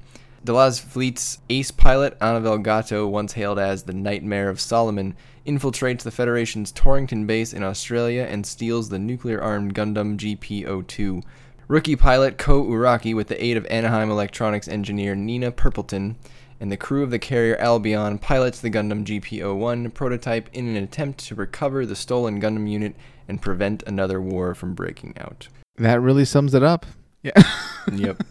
Delaz 0.46 0.82
fleet's 0.82 1.40
ace 1.50 1.72
pilot, 1.72 2.20
Anavel 2.20 2.62
Gato, 2.62 3.08
once 3.08 3.34
hailed 3.34 3.58
as 3.58 3.84
the 3.84 3.94
Nightmare 3.94 4.50
of 4.50 4.60
Solomon, 4.60 5.16
infiltrates 5.48 6.02
the 6.02 6.12
Federation's 6.12 6.72
Torrington 6.74 7.26
base 7.26 7.54
in 7.54 7.64
Australia 7.64 8.28
and 8.30 8.46
steals 8.46 8.90
the 8.90 9.00
nuclear-armed 9.00 9.74
Gundam 9.74 10.18
GP-02. 10.18 11.24
Rookie 11.70 11.96
pilot 11.96 12.38
Ko 12.38 12.62
Uraki, 12.66 13.16
with 13.16 13.30
the 13.30 13.42
aid 13.42 13.56
of 13.56 13.66
Anaheim 13.68 14.12
Electronics 14.12 14.68
engineer 14.68 15.16
Nina 15.16 15.50
Purpleton, 15.50 16.16
and 16.60 16.70
the 16.70 16.78
crew 16.78 17.04
of 17.04 17.10
the 17.10 17.20
carrier 17.20 17.56
Albion 17.56 18.18
pilots 18.18 18.60
the 18.60 18.70
Gundam 18.70 19.06
GP-01 19.06 19.94
prototype 19.94 20.50
in 20.52 20.68
an 20.68 20.76
attempt 20.76 21.20
to 21.26 21.36
recover 21.36 21.86
the 21.86 21.96
stolen 21.96 22.42
Gundam 22.42 22.70
unit 22.70 22.96
and 23.30 23.42
prevent 23.42 23.82
another 23.84 24.22
war 24.22 24.54
from 24.54 24.74
breaking 24.74 25.14
out. 25.18 25.48
That 25.78 26.02
really 26.02 26.26
sums 26.26 26.54
it 26.54 26.64
up. 26.64 26.86
Yeah. 27.22 27.42
Yep. 27.92 28.24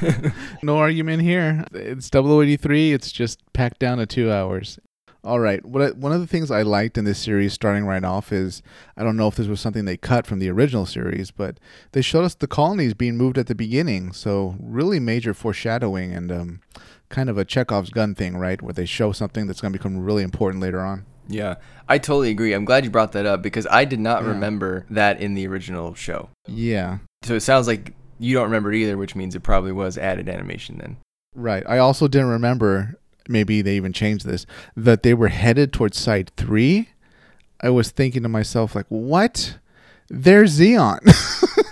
no 0.62 0.78
argument 0.78 1.22
here. 1.22 1.64
It's 1.72 2.10
0083. 2.10 2.92
It's 2.92 3.12
just 3.12 3.40
packed 3.52 3.78
down 3.78 3.98
to 3.98 4.06
two 4.06 4.30
hours. 4.32 4.78
All 5.24 5.40
right. 5.40 5.64
What 5.64 5.82
I, 5.82 5.90
one 5.90 6.12
of 6.12 6.20
the 6.20 6.26
things 6.26 6.50
I 6.52 6.62
liked 6.62 6.96
in 6.96 7.04
this 7.04 7.18
series, 7.18 7.52
starting 7.52 7.84
right 7.84 8.04
off, 8.04 8.32
is 8.32 8.62
I 8.96 9.02
don't 9.02 9.16
know 9.16 9.26
if 9.26 9.34
this 9.34 9.48
was 9.48 9.60
something 9.60 9.84
they 9.84 9.96
cut 9.96 10.24
from 10.26 10.38
the 10.38 10.48
original 10.50 10.86
series, 10.86 11.30
but 11.32 11.58
they 11.92 12.00
showed 12.02 12.24
us 12.24 12.34
the 12.34 12.46
colonies 12.46 12.94
being 12.94 13.16
moved 13.16 13.36
at 13.38 13.48
the 13.48 13.54
beginning. 13.54 14.12
So 14.12 14.54
really 14.60 15.00
major 15.00 15.34
foreshadowing 15.34 16.12
and 16.12 16.30
um, 16.30 16.60
kind 17.08 17.28
of 17.28 17.38
a 17.38 17.44
Chekhov's 17.44 17.90
gun 17.90 18.14
thing, 18.14 18.36
right? 18.36 18.62
Where 18.62 18.72
they 18.72 18.86
show 18.86 19.10
something 19.10 19.46
that's 19.48 19.60
going 19.60 19.72
to 19.72 19.78
become 19.78 19.98
really 19.98 20.22
important 20.22 20.62
later 20.62 20.80
on. 20.80 21.04
yeah, 21.28 21.56
I 21.88 21.98
totally 21.98 22.30
agree. 22.30 22.52
I'm 22.52 22.64
glad 22.64 22.84
you 22.84 22.90
brought 22.90 23.10
that 23.12 23.26
up 23.26 23.42
because 23.42 23.66
I 23.68 23.84
did 23.84 23.98
not 23.98 24.22
Yeah. 24.22 24.28
remember 24.28 24.86
that 24.90 25.20
in 25.20 25.34
the 25.34 25.44
original 25.48 25.94
show. 25.94 26.28
Yeah. 26.46 26.98
So 27.24 27.34
it 27.34 27.40
sounds 27.40 27.66
like 27.66 27.94
you 28.18 28.34
don't 28.34 28.44
remember 28.44 28.72
it 28.72 28.76
either, 28.78 28.96
which 28.96 29.14
means 29.14 29.34
it 29.34 29.42
probably 29.42 29.72
was 29.72 29.96
added 29.98 30.28
animation 30.28 30.78
then. 30.78 30.96
Right. 31.34 31.62
I 31.68 31.78
also 31.78 32.08
didn't 32.08 32.28
remember, 32.28 32.98
maybe 33.28 33.60
they 33.62 33.76
even 33.76 33.92
changed 33.92 34.24
this, 34.26 34.46
that 34.76 35.02
they 35.02 35.14
were 35.14 35.28
headed 35.28 35.72
towards 35.72 35.98
Side 35.98 36.30
3. 36.36 36.88
I 37.60 37.70
was 37.70 37.90
thinking 37.90 38.22
to 38.22 38.28
myself, 38.28 38.74
like, 38.74 38.86
what? 38.88 39.58
There's 40.08 40.58
Zeon. 40.58 40.98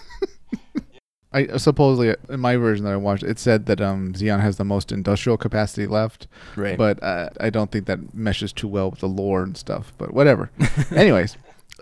I 1.33 1.57
supposedly 1.57 2.15
in 2.29 2.39
my 2.39 2.57
version 2.57 2.85
that 2.85 2.93
I 2.93 2.97
watched, 2.97 3.25
it 3.25 3.41
said 3.41 3.67
that 3.67 3.81
um, 3.81 4.13
Zeon 4.13 4.41
has 4.41 4.57
the 4.57 4.65
most 4.65 4.93
industrial 4.93 5.37
capacity 5.37 5.85
left, 5.89 6.29
Right. 6.55 6.79
but 6.79 7.03
uh, 7.03 7.31
I 7.41 7.51
don't 7.51 7.73
think 7.73 7.87
that 7.87 8.15
meshes 8.15 8.53
too 8.53 8.69
well 8.69 8.89
with 8.91 9.01
the 9.01 9.09
lore 9.09 9.43
and 9.43 9.57
stuff. 9.57 9.93
But 9.99 10.15
whatever. 10.15 10.51
Anyways, 10.95 11.37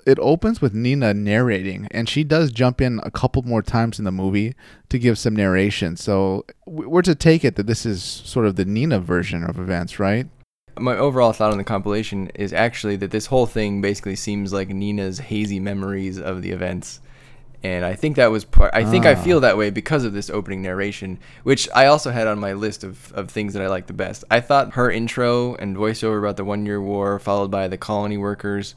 it 0.07 0.19
opens 0.21 0.61
with 0.61 0.75
Nina 0.75 1.15
narrating, 1.15 1.87
and 1.91 2.09
she 2.09 2.25
does 2.25 2.51
jump 2.53 2.81
in 2.81 3.01
a 3.03 3.11
couple 3.11 3.43
more 3.43 3.63
times 3.63 3.99
in 3.99 4.05
the 4.05 4.13
movie 4.13 4.55
to 4.89 4.99
give 4.99 5.19
some 5.19 5.35
narration. 5.37 5.97
So 5.97 6.45
we're 6.67 7.03
to 7.03 7.15
take 7.15 7.45
it 7.45 7.57
that 7.57 7.67
this 7.67 7.87
is 7.87 8.03
sort 8.03 8.47
of 8.47 8.57
the 8.57 8.65
Nina 8.65 8.99
version 9.01 9.45
of 9.45 9.59
events, 9.59 9.99
right? 9.99 10.27
My 10.79 10.97
overall 10.97 11.33
thought 11.33 11.53
on 11.53 11.59
the 11.59 11.65
compilation 11.65 12.29
is 12.35 12.53
actually 12.53 12.97
that 12.97 13.11
this 13.11 13.27
whole 13.27 13.47
thing 13.47 13.81
basically 13.83 14.17
seems 14.17 14.53
like 14.53 14.69
Nina's 14.71 15.19
hazy 15.19 15.61
memories 15.61 16.19
of 16.19 16.41
the 16.43 16.51
events. 16.51 17.01
And 17.65 17.85
I 17.85 17.95
think 17.95 18.17
that 18.17 18.33
was 18.33 18.45
part. 18.45 18.73
I 18.75 18.83
think 18.85 19.07
I 19.07 19.13
Ah. 19.13 19.23
feel 19.23 19.39
that 19.41 19.57
way 19.57 19.71
because 19.71 20.05
of 20.05 20.13
this 20.15 20.31
opening 20.31 20.63
narration, 20.63 21.19
which 21.45 21.69
I 21.75 21.87
also 21.87 22.11
had 22.11 22.27
on 22.27 22.41
my 22.41 22.55
list 22.55 22.83
of, 22.83 23.13
of 23.13 23.31
things 23.31 23.53
that 23.53 23.63
I 23.63 23.69
like 23.69 23.87
the 23.87 23.93
best. 23.93 24.25
I 24.31 24.41
thought 24.41 24.73
her 24.73 24.91
intro 24.91 25.55
and 25.57 25.77
voiceover 25.77 26.19
about 26.19 26.37
the 26.39 26.45
one 26.45 26.67
year 26.67 26.81
war, 26.83 27.21
followed 27.21 27.53
by 27.53 27.69
the 27.69 27.77
colony 27.79 28.17
workers 28.17 28.75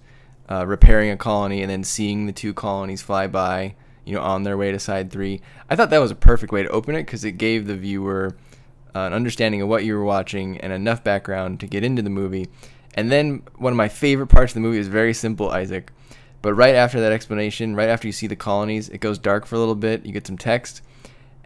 uh, 0.49 0.65
repairing 0.65 1.09
a 1.09 1.17
colony 1.17 1.61
and 1.61 1.69
then 1.69 1.83
seeing 1.83 2.25
the 2.25 2.33
two 2.33 2.53
colonies 2.53 3.01
fly 3.01 3.27
by, 3.27 3.75
you 4.03 4.15
know, 4.15 4.21
on 4.21 4.43
their 4.43 4.57
way 4.57 4.71
to 4.71 4.79
side 4.79 5.11
three. 5.11 5.41
I 5.69 5.75
thought 5.75 5.89
that 5.89 5.99
was 5.99 6.11
a 6.11 6.15
perfect 6.15 6.51
way 6.51 6.63
to 6.63 6.69
open 6.69 6.95
it 6.95 7.05
because 7.05 7.23
it 7.23 7.33
gave 7.33 7.67
the 7.67 7.75
viewer 7.75 8.35
uh, 8.95 8.99
an 8.99 9.13
understanding 9.13 9.61
of 9.61 9.67
what 9.67 9.83
you 9.83 9.95
were 9.95 10.05
watching 10.05 10.57
and 10.59 10.71
enough 10.71 11.03
background 11.03 11.59
to 11.59 11.67
get 11.67 11.83
into 11.83 12.01
the 12.01 12.09
movie. 12.09 12.47
And 12.93 13.11
then 13.11 13.43
one 13.55 13.73
of 13.73 13.77
my 13.77 13.89
favorite 13.89 14.27
parts 14.27 14.51
of 14.51 14.55
the 14.55 14.61
movie 14.61 14.77
is 14.77 14.87
very 14.87 15.13
simple, 15.13 15.49
Isaac. 15.51 15.91
But 16.41 16.53
right 16.53 16.75
after 16.75 17.01
that 17.01 17.11
explanation, 17.11 17.75
right 17.75 17.89
after 17.89 18.07
you 18.07 18.13
see 18.13 18.27
the 18.27 18.35
colonies, 18.35 18.87
it 18.89 18.99
goes 18.99 19.17
dark 19.17 19.45
for 19.45 19.55
a 19.55 19.59
little 19.59 19.75
bit. 19.75 20.05
You 20.05 20.13
get 20.13 20.27
some 20.27 20.37
text. 20.37 20.81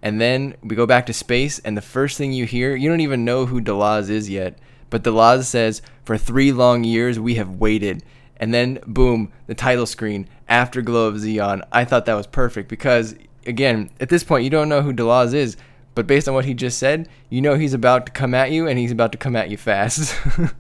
And 0.02 0.22
then 0.22 0.56
we 0.62 0.76
go 0.76 0.86
back 0.86 1.06
to 1.08 1.14
space, 1.14 1.60
and 1.60 1.76
the 1.76 1.82
first 1.82 2.18
thing 2.18 2.32
you 2.32 2.46
hear, 2.46 2.76
you 2.76 2.90
don't 2.90 3.02
even 3.02 3.26
know 3.26 3.46
who 3.46 3.62
Delaz 3.62 4.10
is 4.10 4.30
yet. 4.30 4.60
But 4.90 5.04
Delaz 5.04 5.46
says, 5.46 5.82
For 6.04 6.18
three 6.18 6.52
long 6.52 6.84
years, 6.84 7.20
we 7.20 7.36
have 7.36 7.50
waited. 7.50 8.04
And 8.40 8.54
then, 8.54 8.80
boom, 8.88 9.32
the 9.48 9.56
title 9.56 9.86
screen, 9.86 10.28
Afterglow 10.48 11.08
of 11.08 11.16
Zeon. 11.16 11.62
I 11.72 11.84
thought 11.86 12.06
that 12.06 12.14
was 12.16 12.26
perfect 12.28 12.70
because, 12.70 13.16
again, 13.46 13.90
at 14.00 14.10
this 14.10 14.24
point, 14.24 14.44
you 14.46 14.50
don't 14.50 14.70
know 14.70 14.82
who 14.82 14.94
Delaz 14.94 15.34
is. 15.34 15.58
But 15.96 16.08
based 16.08 16.28
on 16.30 16.34
what 16.34 16.46
he 16.46 16.54
just 16.54 16.78
said, 16.80 17.10
you 17.30 17.42
know 17.42 17.56
he's 17.56 17.74
about 17.74 18.06
to 18.06 18.12
come 18.14 18.34
at 18.34 18.52
you, 18.52 18.68
and 18.68 18.80
he's 18.80 18.92
about 18.92 19.12
to 19.12 19.18
come 19.18 19.36
at 19.36 19.50
you 19.50 19.58
fast. 19.58 20.16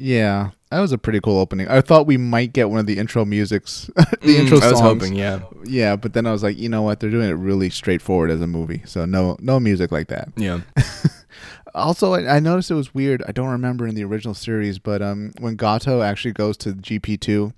Yeah, 0.00 0.50
that 0.70 0.78
was 0.78 0.92
a 0.92 0.98
pretty 0.98 1.20
cool 1.20 1.38
opening. 1.40 1.66
I 1.66 1.80
thought 1.80 2.06
we 2.06 2.16
might 2.16 2.52
get 2.52 2.70
one 2.70 2.78
of 2.78 2.86
the 2.86 2.98
intro 2.98 3.24
musics, 3.24 3.90
the 4.20 4.36
intro 4.38 4.58
Mm, 4.58 4.62
I 4.62 4.70
was 4.70 4.78
songs. 4.78 4.80
hoping, 4.80 5.14
yeah. 5.16 5.40
Yeah, 5.64 5.96
but 5.96 6.12
then 6.12 6.24
I 6.24 6.30
was 6.30 6.44
like, 6.44 6.56
you 6.56 6.68
know 6.68 6.82
what? 6.82 7.00
They're 7.00 7.10
doing 7.10 7.28
it 7.28 7.32
really 7.32 7.68
straightforward 7.68 8.30
as 8.30 8.40
a 8.40 8.46
movie, 8.46 8.82
so 8.86 9.04
no, 9.06 9.36
no 9.40 9.58
music 9.58 9.90
like 9.90 10.06
that. 10.06 10.28
Yeah. 10.36 10.60
Also, 11.74 12.14
I, 12.14 12.36
I 12.36 12.40
noticed 12.40 12.70
it 12.70 12.74
was 12.74 12.94
weird. 12.94 13.22
I 13.28 13.32
don't 13.32 13.48
remember 13.50 13.86
in 13.86 13.94
the 13.94 14.04
original 14.04 14.34
series, 14.34 14.78
but 14.78 15.02
um, 15.02 15.32
when 15.38 15.56
Gato 15.56 16.02
actually 16.02 16.32
goes 16.32 16.56
to 16.58 16.72
GP 16.72 17.20
two, 17.20 17.52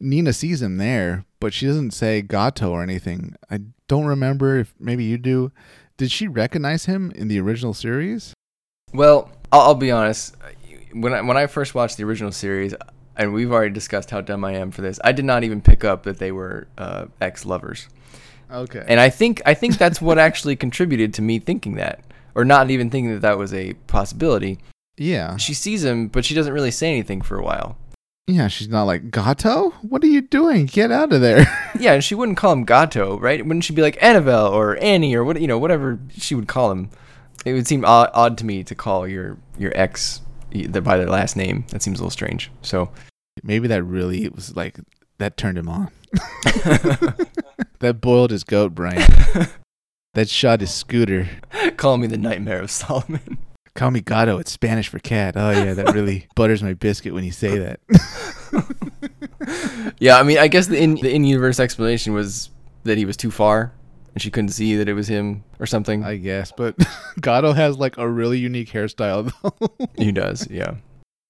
Nina 0.00 0.32
sees 0.32 0.60
him 0.62 0.76
there, 0.76 1.24
but 1.40 1.52
she 1.54 1.66
doesn't 1.66 1.92
say 1.92 2.22
Gato 2.22 2.70
or 2.70 2.82
anything. 2.82 3.34
I 3.50 3.60
don't 3.88 4.06
remember 4.06 4.58
if 4.58 4.74
maybe 4.78 5.04
you 5.04 5.18
do. 5.18 5.52
Did 5.96 6.10
she 6.10 6.28
recognize 6.28 6.84
him 6.84 7.10
in 7.14 7.28
the 7.28 7.40
original 7.40 7.72
series? 7.72 8.34
Well, 8.92 9.30
I'll, 9.50 9.60
I'll 9.62 9.74
be 9.74 9.90
honest. 9.90 10.36
When 10.92 11.12
I, 11.14 11.20
when 11.22 11.36
I 11.36 11.46
first 11.46 11.74
watched 11.74 11.96
the 11.96 12.04
original 12.04 12.32
series, 12.32 12.74
and 13.16 13.32
we've 13.32 13.50
already 13.50 13.72
discussed 13.72 14.10
how 14.10 14.20
dumb 14.20 14.44
I 14.44 14.52
am 14.52 14.70
for 14.70 14.82
this, 14.82 15.00
I 15.02 15.12
did 15.12 15.24
not 15.24 15.44
even 15.44 15.60
pick 15.62 15.84
up 15.84 16.02
that 16.02 16.18
they 16.18 16.32
were 16.32 16.66
uh, 16.76 17.06
ex 17.20 17.44
lovers, 17.46 17.88
Okay. 18.50 18.84
and 18.86 19.00
I 19.00 19.08
think 19.08 19.40
I 19.46 19.54
think 19.54 19.78
that's 19.78 20.00
what 20.02 20.18
actually 20.28 20.56
contributed 20.56 21.14
to 21.14 21.22
me 21.22 21.38
thinking 21.38 21.76
that, 21.76 22.00
or 22.36 22.44
not 22.44 22.70
even 22.70 22.90
thinking 22.90 23.12
that 23.14 23.22
that 23.22 23.38
was 23.38 23.52
a 23.54 23.72
possibility. 23.88 24.58
yeah, 24.96 25.36
She 25.38 25.54
sees 25.54 25.82
him, 25.82 26.06
but 26.08 26.24
she 26.24 26.34
doesn't 26.34 26.52
really 26.52 26.70
say 26.70 26.88
anything 26.90 27.20
for 27.22 27.36
a 27.38 27.42
while. 27.42 27.76
yeah. 28.28 28.46
She's 28.48 28.68
not 28.68 28.84
like 28.84 29.10
Gato. 29.10 29.70
What 29.82 30.04
are 30.04 30.08
you 30.08 30.20
doing? 30.20 30.66
Get 30.66 30.92
out 30.92 31.12
of 31.12 31.20
there. 31.20 31.46
Yeah, 31.78 31.92
and 31.94 32.02
she 32.04 32.14
wouldn't 32.14 32.38
call 32.38 32.52
him 32.52 32.64
Gato, 32.64 33.18
right? 33.18 33.44
Wouldn't 33.44 33.64
she 33.64 33.74
be 33.74 33.82
like 33.82 34.02
Annabelle 34.02 34.46
or 34.46 34.76
Annie 34.78 35.14
or 35.14 35.24
what 35.24 35.38
you 35.40 35.46
know 35.46 35.58
whatever 35.58 35.98
she 36.16 36.34
would 36.34 36.48
call 36.48 36.70
him? 36.70 36.88
It 37.44 37.52
would 37.52 37.66
seem 37.66 37.84
odd, 37.84 38.08
odd 38.14 38.38
to 38.38 38.46
me 38.46 38.64
to 38.64 38.74
call 38.74 39.06
your 39.06 39.36
your 39.58 39.72
ex 39.74 40.22
by 40.50 40.96
their 40.96 41.10
last 41.10 41.36
name. 41.36 41.64
That 41.70 41.82
seems 41.82 41.98
a 41.98 42.02
little 42.02 42.10
strange. 42.10 42.50
So. 42.62 42.90
maybe 43.42 43.68
that 43.68 43.82
really 43.82 44.28
was 44.30 44.56
like 44.56 44.78
that 45.18 45.36
turned 45.36 45.58
him 45.58 45.68
on. 45.68 45.90
that 47.80 47.98
boiled 48.00 48.30
his 48.30 48.44
goat, 48.44 48.74
Brian. 48.74 49.02
That 50.16 50.30
shot 50.30 50.62
his 50.62 50.72
scooter. 50.72 51.28
Call 51.76 51.98
me 51.98 52.06
the 52.06 52.16
Nightmare 52.16 52.62
of 52.62 52.70
Solomon. 52.70 53.36
Call 53.74 53.90
me 53.90 54.00
gato. 54.00 54.38
It's 54.38 54.50
Spanish 54.50 54.88
for 54.88 54.98
cat. 54.98 55.34
Oh 55.36 55.50
yeah, 55.50 55.74
that 55.74 55.92
really 55.92 56.26
butters 56.34 56.62
my 56.62 56.72
biscuit 56.72 57.12
when 57.12 57.22
you 57.22 57.32
say 57.32 57.58
that. 57.58 57.80
yeah, 59.98 60.18
I 60.18 60.22
mean, 60.22 60.38
I 60.38 60.48
guess 60.48 60.68
the 60.68 60.82
in 60.82 60.94
the 60.94 61.14
in-universe 61.14 61.60
explanation 61.60 62.14
was 62.14 62.48
that 62.84 62.96
he 62.96 63.04
was 63.04 63.18
too 63.18 63.30
far, 63.30 63.74
and 64.14 64.22
she 64.22 64.30
couldn't 64.30 64.52
see 64.52 64.74
that 64.76 64.88
it 64.88 64.94
was 64.94 65.06
him 65.06 65.44
or 65.60 65.66
something. 65.66 66.02
I 66.02 66.16
guess, 66.16 66.50
but 66.50 66.76
Gato 67.20 67.52
has 67.52 67.76
like 67.76 67.98
a 67.98 68.08
really 68.08 68.38
unique 68.38 68.70
hairstyle 68.70 69.30
though. 69.42 69.86
he 69.98 70.12
does, 70.12 70.48
yeah. 70.50 70.76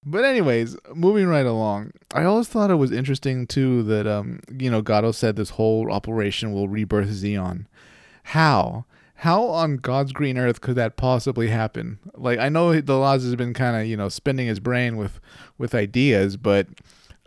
but 0.05 0.25
anyways, 0.25 0.76
moving 0.95 1.26
right 1.26 1.45
along. 1.45 1.90
I 2.14 2.23
always 2.23 2.47
thought 2.47 2.71
it 2.71 2.76
was 2.76 2.93
interesting 2.93 3.49
too 3.49 3.83
that 3.83 4.07
um 4.07 4.38
you 4.57 4.71
know 4.71 4.81
Gato 4.81 5.11
said 5.11 5.35
this 5.35 5.50
whole 5.50 5.90
operation 5.90 6.52
will 6.52 6.69
rebirth 6.69 7.09
Zeon. 7.09 7.66
How? 8.30 8.85
How 9.21 9.45
on 9.45 9.76
God's 9.78 10.12
green 10.12 10.37
earth 10.37 10.61
could 10.61 10.75
that 10.76 10.97
possibly 10.97 11.49
happen? 11.49 11.99
Like 12.14 12.38
I 12.38 12.49
know 12.49 12.71
Delaz 12.83 13.23
has 13.23 13.35
been 13.37 13.54
kind 13.54 13.76
of 13.76 13.87
you 13.87 13.97
know 13.97 14.09
spinning 14.09 14.47
his 14.47 14.61
brain 14.61 14.97
with 14.97 15.21
with 15.59 15.75
ideas, 15.75 16.37
but 16.37 16.66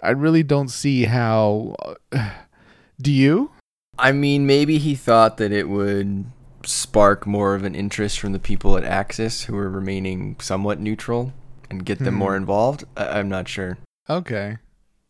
I 0.04 0.12
really 0.12 0.44
don't 0.44 0.70
see 0.70 1.06
how. 1.06 1.76
do 3.02 3.12
you? 3.12 3.52
I 3.98 4.12
mean, 4.12 4.46
maybe 4.46 4.78
he 4.78 4.94
thought 4.96 5.38
that 5.38 5.52
it 5.52 5.68
would 5.70 6.26
spark 6.66 7.26
more 7.26 7.56
of 7.56 7.64
an 7.64 7.76
interest 7.76 8.20
from 8.20 8.34
the 8.34 8.40
people 8.40 8.78
at 8.78 8.84
Axis 8.84 9.46
who 9.46 9.58
are 9.58 9.70
remaining 9.70 10.36
somewhat 10.40 10.80
neutral 10.80 11.34
and 11.70 11.86
get 11.86 12.00
them 12.00 12.14
Hmm. 12.16 12.20
more 12.20 12.36
involved. 12.36 12.84
I- 12.98 13.20
I'm 13.20 13.30
not 13.30 13.48
sure. 13.48 13.78
Okay. 14.10 14.58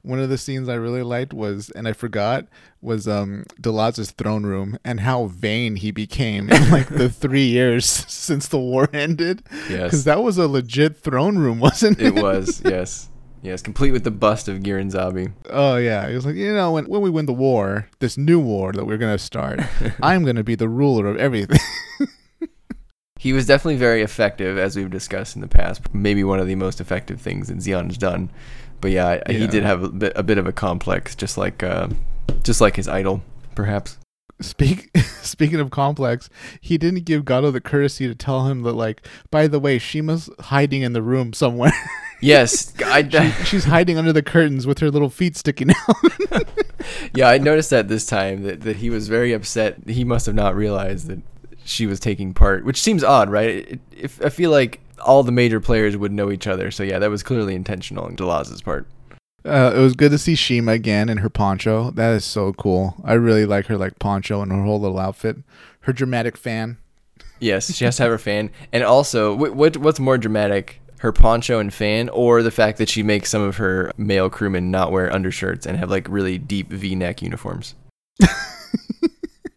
One 0.01 0.19
of 0.19 0.29
the 0.29 0.37
scenes 0.37 0.69
I 0.69 0.75
really 0.75 1.03
liked 1.03 1.33
was, 1.33 1.69
and 1.71 1.87
I 1.87 1.93
forgot, 1.93 2.45
was 2.81 3.07
um 3.07 3.45
Delaz's 3.59 4.11
throne 4.11 4.45
room 4.45 4.77
and 4.85 5.01
how 5.01 5.25
vain 5.25 5.75
he 5.75 5.91
became 5.91 6.49
in 6.49 6.71
like 6.71 6.87
the 6.87 7.09
three 7.23 7.47
years 7.47 7.85
since 8.07 8.47
the 8.47 8.59
war 8.59 8.89
ended. 8.93 9.43
Yes, 9.69 9.85
because 9.85 10.03
that 10.05 10.23
was 10.23 10.37
a 10.37 10.47
legit 10.47 10.97
throne 10.97 11.37
room, 11.37 11.59
wasn't 11.67 11.99
it? 11.99 12.17
it 12.17 12.23
was. 12.23 12.61
Yes, 12.63 13.09
yes, 13.41 13.61
complete 13.61 13.91
with 13.91 14.05
the 14.05 14.11
bust 14.11 14.47
of 14.47 14.63
Gihren 14.63 14.89
Zabi. 14.89 15.33
Oh 15.49 15.75
yeah, 15.75 16.07
he 16.07 16.15
was 16.15 16.25
like, 16.25 16.35
you 16.35 16.53
know, 16.53 16.71
when 16.71 16.85
when 16.85 17.01
we 17.01 17.09
win 17.09 17.25
the 17.25 17.33
war, 17.33 17.89
this 17.99 18.17
new 18.17 18.39
war 18.39 18.71
that 18.71 18.85
we're 18.85 18.97
gonna 18.97 19.17
start, 19.17 19.59
I'm 20.01 20.23
gonna 20.23 20.43
be 20.45 20.55
the 20.55 20.69
ruler 20.69 21.07
of 21.07 21.17
everything. 21.17 21.59
He 23.19 23.33
was 23.33 23.45
definitely 23.45 23.75
very 23.75 24.01
effective, 24.01 24.57
as 24.57 24.77
we've 24.77 24.89
discussed 24.89 25.35
in 25.35 25.41
the 25.41 25.47
past. 25.49 25.93
Maybe 25.93 26.23
one 26.23 26.39
of 26.39 26.47
the 26.47 26.55
most 26.55 26.79
effective 26.79 27.19
things 27.19 27.49
that 27.49 27.57
Zeon 27.57 27.87
has 27.87 27.97
done. 27.97 28.31
But 28.81 28.91
yeah, 28.91 29.21
I 29.27 29.31
he 29.31 29.47
did 29.47 29.63
have 29.63 29.83
a 29.83 29.89
bit, 29.89 30.13
a 30.15 30.23
bit 30.23 30.37
of 30.37 30.47
a 30.47 30.51
complex, 30.51 31.15
just 31.15 31.37
like 31.37 31.63
uh, 31.63 31.89
just 32.43 32.61
like 32.61 32.75
his 32.75 32.87
idol, 32.87 33.21
perhaps. 33.55 33.97
Speak 34.41 34.89
speaking 35.21 35.59
of 35.59 35.69
complex, 35.69 36.29
he 36.61 36.77
didn't 36.77 37.03
give 37.05 37.25
Gato 37.25 37.51
the 37.51 37.59
courtesy 37.59 38.07
to 38.07 38.15
tell 38.15 38.47
him 38.47 38.63
that 38.63 38.73
like, 38.73 39.05
by 39.31 39.47
the 39.47 39.59
way, 39.59 39.77
Shima's 39.79 40.29
hiding 40.39 40.81
in 40.81 40.93
the 40.93 41.01
room 41.01 41.33
somewhere. 41.33 41.71
Yes, 42.21 42.73
I, 42.83 43.07
She- 43.07 43.45
she's 43.45 43.63
hiding 43.63 43.97
under 43.97 44.11
the 44.11 44.21
curtains 44.21 44.67
with 44.67 44.79
her 44.79 44.91
little 44.91 45.09
feet 45.09 45.37
sticking 45.37 45.69
out. 45.69 46.43
yeah, 47.15 47.29
I 47.29 47.37
noticed 47.37 47.69
that 47.69 47.87
this 47.87 48.05
time 48.05 48.43
that, 48.43 48.59
that 48.63 48.75
he 48.75 48.89
was 48.89 49.07
very 49.07 49.31
upset. 49.31 49.77
He 49.87 50.03
must 50.03 50.25
have 50.25 50.35
not 50.35 50.53
realized 50.53 51.07
that 51.07 51.19
she 51.63 51.85
was 51.87 51.97
taking 51.97 52.33
part, 52.33 52.65
which 52.65 52.81
seems 52.81 53.05
odd, 53.05 53.29
right? 53.29 53.49
It, 53.71 53.79
if 53.95 54.21
I 54.21 54.27
feel 54.27 54.51
like 54.51 54.81
all 55.01 55.23
the 55.23 55.31
major 55.31 55.59
players 55.59 55.95
would 55.97 56.11
know 56.11 56.31
each 56.31 56.47
other, 56.47 56.71
so 56.71 56.83
yeah, 56.83 56.99
that 56.99 57.09
was 57.09 57.23
clearly 57.23 57.55
intentional 57.55 58.05
on 58.05 58.15
Delaz's 58.15 58.61
part. 58.61 58.87
Uh, 59.45 59.73
it 59.75 59.79
was 59.79 59.93
good 59.93 60.11
to 60.11 60.17
see 60.17 60.35
Shima 60.35 60.73
again 60.73 61.09
in 61.09 61.19
her 61.19 61.29
poncho. 61.29 61.91
That 61.91 62.13
is 62.13 62.25
so 62.25 62.51
cool. 62.53 62.95
I 63.03 63.13
really 63.13 63.45
like 63.45 63.67
her 63.67 63.77
like 63.77 63.97
poncho 63.97 64.41
and 64.41 64.51
her 64.51 64.63
whole 64.63 64.79
little 64.79 64.99
outfit. 64.99 65.37
Her 65.81 65.93
dramatic 65.93 66.35
fan. 66.35 66.77
Yes, 67.39 67.73
she 67.73 67.85
has 67.85 67.95
to 67.97 68.03
have 68.03 68.11
her 68.11 68.17
fan, 68.17 68.51
and 68.73 68.83
also, 68.83 69.33
what, 69.33 69.55
what 69.55 69.77
what's 69.77 69.99
more 69.99 70.17
dramatic, 70.17 70.81
her 70.99 71.13
poncho 71.13 71.59
and 71.59 71.73
fan, 71.73 72.09
or 72.09 72.43
the 72.43 72.51
fact 72.51 72.77
that 72.79 72.89
she 72.89 73.01
makes 73.01 73.29
some 73.29 73.41
of 73.41 73.55
her 73.57 73.93
male 73.95 74.29
crewmen 74.29 74.71
not 74.71 74.91
wear 74.91 75.11
undershirts 75.11 75.65
and 75.65 75.77
have 75.77 75.89
like 75.89 76.05
really 76.09 76.37
deep 76.37 76.69
V-neck 76.69 77.21
uniforms? 77.21 77.75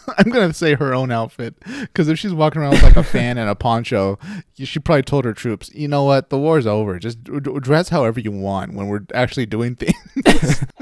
I'm 0.18 0.30
gonna 0.30 0.52
say 0.52 0.74
her 0.74 0.94
own 0.94 1.10
outfit 1.10 1.54
because 1.80 2.08
if 2.08 2.18
she's 2.18 2.34
walking 2.34 2.62
around 2.62 2.72
with 2.72 2.82
like 2.82 2.96
a 2.96 3.02
fan 3.02 3.38
and 3.38 3.48
a 3.48 3.54
poncho, 3.54 4.18
she 4.56 4.78
probably 4.78 5.02
told 5.02 5.24
her 5.24 5.32
troops, 5.32 5.70
"You 5.74 5.88
know 5.88 6.04
what? 6.04 6.30
The 6.30 6.38
war's 6.38 6.66
over. 6.66 6.98
Just 6.98 7.22
dress 7.24 7.88
however 7.88 8.20
you 8.20 8.32
want 8.32 8.74
when 8.74 8.88
we're 8.88 9.04
actually 9.14 9.46
doing 9.46 9.76
things." 9.76 10.64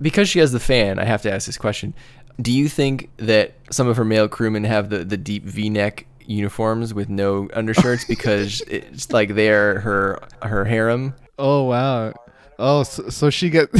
Because 0.00 0.28
she 0.28 0.40
has 0.40 0.52
the 0.52 0.60
fan, 0.60 0.98
I 0.98 1.04
have 1.04 1.22
to 1.22 1.32
ask 1.32 1.46
this 1.46 1.56
question: 1.56 1.94
Do 2.42 2.50
you 2.52 2.68
think 2.68 3.08
that 3.18 3.54
some 3.70 3.86
of 3.86 3.96
her 3.96 4.04
male 4.04 4.28
crewmen 4.28 4.64
have 4.64 4.90
the 4.90 5.04
the 5.04 5.16
deep 5.16 5.44
V-neck 5.44 6.06
uniforms 6.26 6.92
with 6.92 7.08
no 7.08 7.48
undershirts 7.54 8.04
because 8.04 8.62
it's 8.62 9.12
like 9.12 9.34
they're 9.34 9.80
her 9.80 10.20
her 10.42 10.64
harem? 10.64 11.14
oh 11.38 11.64
wow. 11.64 12.12
Oh, 12.58 12.82
so, 12.82 13.08
so 13.10 13.30
she 13.30 13.48
get. 13.48 13.70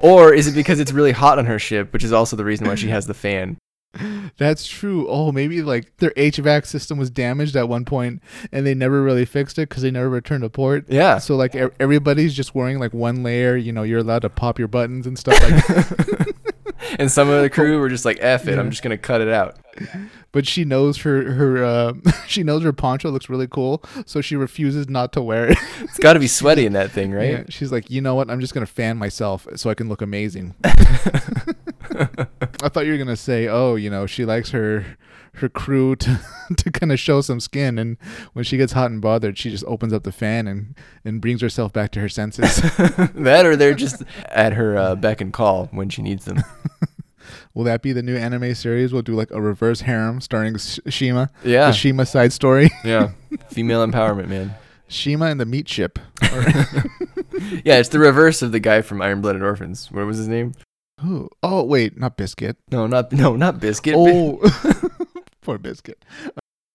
Or 0.00 0.32
is 0.32 0.46
it 0.46 0.52
because 0.52 0.80
it's 0.80 0.92
really 0.92 1.12
hot 1.12 1.38
on 1.38 1.44
her 1.44 1.58
ship, 1.58 1.92
which 1.92 2.04
is 2.04 2.12
also 2.12 2.34
the 2.34 2.44
reason 2.44 2.66
why 2.66 2.74
she 2.74 2.88
has 2.88 3.06
the 3.06 3.14
fan? 3.14 3.58
That's 4.38 4.66
true. 4.66 5.08
Oh, 5.08 5.32
maybe 5.32 5.62
like 5.62 5.96
their 5.98 6.10
HVAC 6.12 6.66
system 6.66 6.98
was 6.98 7.10
damaged 7.10 7.56
at 7.56 7.68
one 7.68 7.84
point 7.84 8.22
and 8.52 8.64
they 8.66 8.74
never 8.74 9.02
really 9.02 9.24
fixed 9.24 9.58
it 9.58 9.68
because 9.68 9.82
they 9.82 9.90
never 9.90 10.08
returned 10.08 10.44
a 10.44 10.48
port. 10.50 10.84
Yeah. 10.88 11.18
So 11.18 11.36
like 11.36 11.54
e- 11.54 11.68
everybody's 11.80 12.34
just 12.34 12.54
wearing 12.54 12.78
like 12.78 12.94
one 12.94 13.22
layer. 13.22 13.56
You 13.56 13.72
know, 13.72 13.82
you're 13.82 13.98
allowed 13.98 14.22
to 14.22 14.30
pop 14.30 14.58
your 14.58 14.68
buttons 14.68 15.06
and 15.06 15.18
stuff 15.18 15.40
like. 15.42 16.36
and 16.98 17.10
some 17.10 17.28
of 17.28 17.42
the 17.42 17.50
crew 17.50 17.78
were 17.78 17.88
just 17.88 18.04
like, 18.04 18.18
"F 18.20 18.46
it, 18.48 18.54
Yeah. 18.54 18.60
I'm 18.60 18.70
just 18.70 18.82
gonna 18.82 18.98
cut 18.98 19.20
it 19.20 19.28
out." 19.28 19.56
but 20.32 20.46
she 20.46 20.64
knows 20.64 20.98
her 20.98 21.32
her 21.32 21.64
uh, 21.64 21.92
she 22.26 22.42
knows 22.42 22.62
her 22.62 22.72
poncho 22.72 23.10
looks 23.10 23.28
really 23.28 23.46
cool, 23.46 23.82
so 24.06 24.20
she 24.20 24.36
refuses 24.36 24.88
not 24.88 25.12
to 25.12 25.22
wear 25.22 25.50
it. 25.52 25.58
It's 25.80 25.98
got 25.98 26.12
to 26.14 26.20
be 26.20 26.26
sweaty 26.40 26.66
in 26.66 26.72
that 26.74 26.90
thing, 26.90 27.12
right? 27.12 27.30
Yeah, 27.30 27.42
she's 27.48 27.72
like, 27.72 27.90
you 27.90 28.00
know 28.00 28.14
what? 28.14 28.30
I'm 28.30 28.40
just 28.40 28.54
gonna 28.54 28.66
fan 28.66 28.96
myself 28.98 29.46
so 29.56 29.70
I 29.70 29.74
can 29.74 29.88
look 29.88 30.02
amazing. 30.02 30.54
I 32.62 32.68
thought 32.68 32.86
you 32.86 32.92
were 32.92 32.98
gonna 32.98 33.16
say, 33.16 33.48
oh, 33.48 33.74
you 33.76 33.90
know, 33.90 34.06
she 34.06 34.24
likes 34.24 34.50
her 34.50 34.84
her 35.34 35.48
crew 35.48 35.96
to 35.96 36.20
to 36.56 36.70
kind 36.70 36.92
of 36.92 36.98
show 36.98 37.20
some 37.20 37.40
skin, 37.40 37.78
and 37.78 37.96
when 38.32 38.44
she 38.44 38.56
gets 38.56 38.72
hot 38.72 38.90
and 38.90 39.00
bothered, 39.00 39.38
she 39.38 39.50
just 39.50 39.64
opens 39.66 39.92
up 39.92 40.02
the 40.04 40.12
fan 40.12 40.46
and 40.46 40.74
and 41.04 41.20
brings 41.20 41.40
herself 41.40 41.72
back 41.72 41.90
to 41.92 42.00
her 42.00 42.08
senses. 42.08 42.56
that 43.14 43.46
or 43.46 43.56
they're 43.56 43.74
just 43.74 44.02
at 44.26 44.54
her 44.54 44.76
uh, 44.76 44.94
beck 44.94 45.20
and 45.20 45.32
call 45.32 45.66
when 45.66 45.88
she 45.88 46.02
needs 46.02 46.24
them. 46.24 46.42
Will 47.54 47.64
that 47.64 47.82
be 47.82 47.92
the 47.92 48.02
new 48.02 48.16
anime 48.16 48.54
series? 48.54 48.92
We'll 48.92 49.02
do 49.02 49.14
like 49.14 49.30
a 49.30 49.40
reverse 49.40 49.82
harem 49.82 50.20
starring 50.20 50.56
Sh- 50.56 50.78
Shima, 50.88 51.30
Yeah, 51.44 51.66
the 51.66 51.72
Shima 51.72 52.06
side 52.06 52.32
story, 52.32 52.70
yeah. 52.84 53.10
Female 53.50 53.86
empowerment, 53.86 54.28
man. 54.28 54.54
Shima 54.88 55.26
and 55.26 55.40
the 55.40 55.46
meat 55.46 55.68
ship. 55.68 55.98
Yeah, 57.64 57.76
it's 57.78 57.88
the 57.88 57.98
reverse 57.98 58.42
of 58.42 58.52
the 58.52 58.60
guy 58.60 58.82
from 58.82 59.00
Iron 59.00 59.20
Blooded 59.20 59.42
Orphans. 59.42 59.90
What 59.90 60.06
was 60.06 60.18
his 60.18 60.28
name? 60.28 60.54
Who? 61.00 61.30
Oh 61.42 61.62
wait, 61.64 61.98
not 61.98 62.16
Biscuit. 62.16 62.56
No, 62.70 62.86
not 62.86 63.12
no, 63.12 63.36
not 63.36 63.60
Biscuit. 63.60 63.94
Oh, 63.96 64.38
poor 65.50 65.58
Biscuit. 65.58 66.04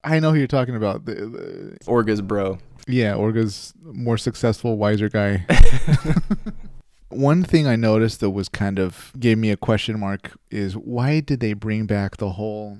I 0.04 0.20
know 0.20 0.32
who 0.32 0.38
you're 0.38 0.48
talking 0.48 0.76
about. 0.76 1.06
The, 1.06 1.14
the, 1.16 1.78
Orga's 1.88 2.22
bro. 2.22 2.60
yeah, 2.88 3.16
Orga's 3.16 3.74
more 3.82 4.18
successful, 4.18 4.78
wiser 4.78 5.08
guy. 5.08 5.46
One 7.10 7.44
thing 7.44 7.68
I 7.68 7.78
noticed 7.78 8.20
that 8.20 8.32
was 8.32 8.50
kind 8.50 8.78
of 8.78 9.14
gave 9.18 9.38
me 9.38 9.50
a 9.50 9.56
question 9.56 9.98
mark 10.00 10.38
is 10.52 10.74
why 10.76 11.22
did 11.22 11.40
they 11.40 11.54
bring 11.54 11.86
back 11.86 12.18
the 12.18 12.32
whole? 12.32 12.80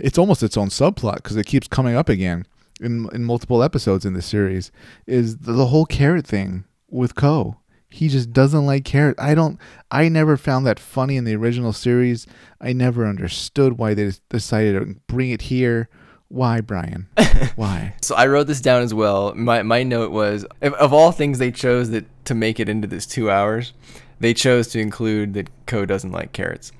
It's 0.00 0.18
almost 0.18 0.42
its 0.42 0.56
own 0.56 0.68
subplot 0.68 1.16
because 1.16 1.36
it 1.36 1.46
keeps 1.46 1.68
coming 1.68 1.94
up 1.94 2.08
again 2.08 2.44
in 2.80 3.08
in 3.12 3.24
multiple 3.24 3.62
episodes 3.62 4.04
in 4.04 4.14
the 4.14 4.22
series. 4.22 4.72
Is 5.06 5.38
the, 5.38 5.52
the 5.52 5.66
whole 5.66 5.86
carrot 5.86 6.26
thing 6.26 6.64
with 6.90 7.14
Ko? 7.14 7.58
He 7.90 8.08
just 8.08 8.32
doesn't 8.32 8.66
like 8.66 8.84
carrots. 8.84 9.20
I 9.20 9.34
don't. 9.34 9.58
I 9.90 10.08
never 10.08 10.36
found 10.36 10.66
that 10.66 10.78
funny 10.78 11.16
in 11.16 11.24
the 11.24 11.34
original 11.36 11.72
series. 11.72 12.26
I 12.60 12.72
never 12.72 13.06
understood 13.06 13.78
why 13.78 13.94
they 13.94 14.12
decided 14.28 14.78
to 14.78 15.00
bring 15.06 15.30
it 15.30 15.42
here. 15.42 15.88
Why, 16.28 16.60
Brian? 16.60 17.08
Why? 17.56 17.94
So 18.02 18.14
I 18.14 18.26
wrote 18.26 18.46
this 18.48 18.60
down 18.60 18.82
as 18.82 18.92
well. 18.92 19.34
My 19.34 19.62
my 19.62 19.82
note 19.82 20.10
was 20.10 20.44
of, 20.60 20.74
of 20.74 20.92
all 20.92 21.10
things 21.10 21.38
they 21.38 21.50
chose 21.50 21.88
that 21.90 22.04
to 22.26 22.34
make 22.34 22.60
it 22.60 22.68
into 22.68 22.86
this 22.86 23.06
two 23.06 23.30
hours, 23.30 23.72
they 24.20 24.34
chose 24.34 24.68
to 24.68 24.78
include 24.78 25.32
that 25.34 25.48
Ko 25.64 25.86
doesn't 25.86 26.12
like 26.12 26.32
carrots. 26.32 26.70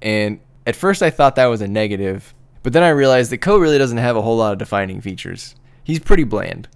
And 0.00 0.38
at 0.64 0.76
first 0.76 1.02
I 1.02 1.10
thought 1.10 1.34
that 1.34 1.46
was 1.46 1.60
a 1.60 1.66
negative, 1.66 2.32
but 2.62 2.72
then 2.72 2.84
I 2.84 2.90
realized 2.90 3.32
that 3.32 3.38
Ko 3.38 3.56
really 3.56 3.78
doesn't 3.78 3.98
have 3.98 4.16
a 4.16 4.22
whole 4.22 4.36
lot 4.36 4.52
of 4.52 4.58
defining 4.58 5.00
features. 5.00 5.56
He's 5.82 5.98
pretty 5.98 6.24
bland, 6.24 6.68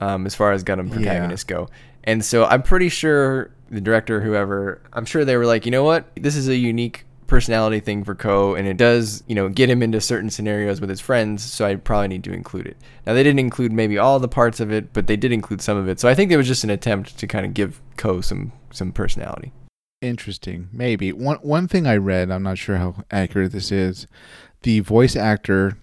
um, 0.00 0.26
as 0.26 0.34
far 0.34 0.50
as 0.50 0.64
Gundam 0.64 0.90
protagonists 0.90 1.44
go. 1.44 1.68
And 2.04 2.24
so 2.24 2.44
I'm 2.44 2.62
pretty 2.62 2.88
sure 2.88 3.50
the 3.70 3.80
director, 3.80 4.20
whoever, 4.20 4.82
I'm 4.92 5.04
sure 5.04 5.24
they 5.24 5.36
were 5.36 5.46
like, 5.46 5.64
you 5.64 5.70
know 5.70 5.84
what, 5.84 6.06
this 6.16 6.36
is 6.36 6.48
a 6.48 6.56
unique 6.56 7.04
personality 7.26 7.78
thing 7.78 8.02
for 8.02 8.14
Ko, 8.14 8.56
and 8.56 8.66
it 8.66 8.76
does, 8.76 9.22
you 9.28 9.34
know, 9.34 9.48
get 9.48 9.70
him 9.70 9.82
into 9.82 10.00
certain 10.00 10.28
scenarios 10.30 10.80
with 10.80 10.90
his 10.90 11.00
friends. 11.00 11.42
So 11.44 11.64
I 11.64 11.76
probably 11.76 12.08
need 12.08 12.24
to 12.24 12.32
include 12.32 12.66
it. 12.66 12.76
Now 13.06 13.14
they 13.14 13.22
didn't 13.22 13.38
include 13.38 13.72
maybe 13.72 13.96
all 13.96 14.18
the 14.18 14.28
parts 14.28 14.60
of 14.60 14.72
it, 14.72 14.92
but 14.92 15.06
they 15.06 15.16
did 15.16 15.32
include 15.32 15.62
some 15.62 15.76
of 15.76 15.88
it. 15.88 16.00
So 16.00 16.08
I 16.08 16.14
think 16.14 16.32
it 16.32 16.36
was 16.36 16.48
just 16.48 16.64
an 16.64 16.70
attempt 16.70 17.16
to 17.18 17.26
kind 17.26 17.46
of 17.46 17.54
give 17.54 17.80
Ko 17.96 18.20
some 18.20 18.52
some 18.72 18.92
personality. 18.92 19.52
Interesting. 20.02 20.68
Maybe 20.72 21.12
one 21.12 21.38
one 21.38 21.68
thing 21.68 21.86
I 21.86 21.96
read. 21.96 22.30
I'm 22.30 22.42
not 22.42 22.58
sure 22.58 22.76
how 22.76 23.04
accurate 23.10 23.52
this 23.52 23.70
is. 23.70 24.06
The 24.62 24.80
voice 24.80 25.16
actor 25.16 25.78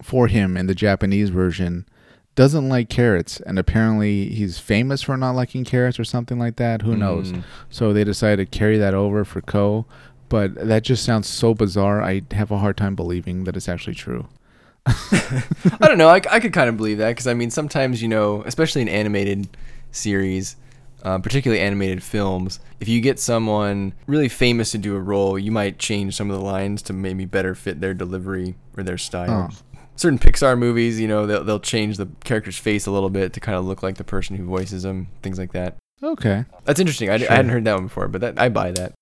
for 0.00 0.28
him 0.28 0.56
in 0.56 0.66
the 0.66 0.74
Japanese 0.74 1.30
version 1.30 1.86
doesn't 2.34 2.68
like 2.68 2.88
carrots, 2.88 3.40
and 3.40 3.58
apparently 3.58 4.28
he's 4.28 4.58
famous 4.58 5.02
for 5.02 5.16
not 5.16 5.32
liking 5.32 5.64
carrots 5.64 5.98
or 5.98 6.04
something 6.04 6.38
like 6.38 6.56
that. 6.56 6.82
Who 6.82 6.96
knows? 6.96 7.32
Mm. 7.32 7.44
So 7.70 7.92
they 7.92 8.04
decided 8.04 8.50
to 8.50 8.58
carry 8.58 8.76
that 8.78 8.94
over 8.94 9.24
for 9.24 9.40
Ko, 9.40 9.86
but 10.28 10.54
that 10.54 10.82
just 10.82 11.04
sounds 11.04 11.28
so 11.28 11.54
bizarre. 11.54 12.02
I 12.02 12.22
have 12.32 12.50
a 12.50 12.58
hard 12.58 12.76
time 12.76 12.96
believing 12.96 13.44
that 13.44 13.56
it's 13.56 13.68
actually 13.68 13.94
true. 13.94 14.26
I 14.86 15.42
don't 15.80 15.98
know. 15.98 16.08
I, 16.08 16.20
I 16.30 16.40
could 16.40 16.52
kind 16.52 16.68
of 16.68 16.76
believe 16.76 16.98
that 16.98 17.10
because 17.10 17.26
I 17.26 17.34
mean, 17.34 17.50
sometimes 17.50 18.02
you 18.02 18.08
know, 18.08 18.42
especially 18.44 18.82
in 18.82 18.88
animated 18.88 19.48
series, 19.92 20.56
uh, 21.04 21.18
particularly 21.18 21.62
animated 21.62 22.02
films, 22.02 22.58
if 22.80 22.88
you 22.88 23.00
get 23.00 23.20
someone 23.20 23.94
really 24.06 24.28
famous 24.28 24.72
to 24.72 24.78
do 24.78 24.96
a 24.96 25.00
role, 25.00 25.38
you 25.38 25.52
might 25.52 25.78
change 25.78 26.16
some 26.16 26.30
of 26.30 26.38
the 26.38 26.44
lines 26.44 26.82
to 26.82 26.92
maybe 26.92 27.24
better 27.24 27.54
fit 27.54 27.80
their 27.80 27.94
delivery 27.94 28.56
or 28.76 28.82
their 28.82 28.98
style. 28.98 29.50
Oh. 29.52 29.73
Certain 29.96 30.18
Pixar 30.18 30.58
movies, 30.58 31.00
you 31.00 31.06
know, 31.08 31.26
they'll 31.26 31.44
they'll 31.44 31.60
change 31.60 31.96
the 31.96 32.08
character's 32.24 32.58
face 32.58 32.86
a 32.86 32.90
little 32.90 33.10
bit 33.10 33.32
to 33.34 33.40
kind 33.40 33.56
of 33.56 33.64
look 33.64 33.82
like 33.82 33.96
the 33.96 34.04
person 34.04 34.36
who 34.36 34.44
voices 34.44 34.82
them, 34.82 35.08
things 35.22 35.38
like 35.38 35.52
that. 35.52 35.76
Okay. 36.02 36.44
That's 36.64 36.80
interesting. 36.80 37.10
I, 37.10 37.18
Sure. 37.18 37.30
I 37.30 37.34
hadn't 37.36 37.50
heard 37.52 37.64
that 37.64 37.74
one 37.74 37.84
before, 37.84 38.08
but 38.08 38.20
that 38.20 38.38
I 38.38 38.48
buy 38.48 38.72
that. 38.72 38.92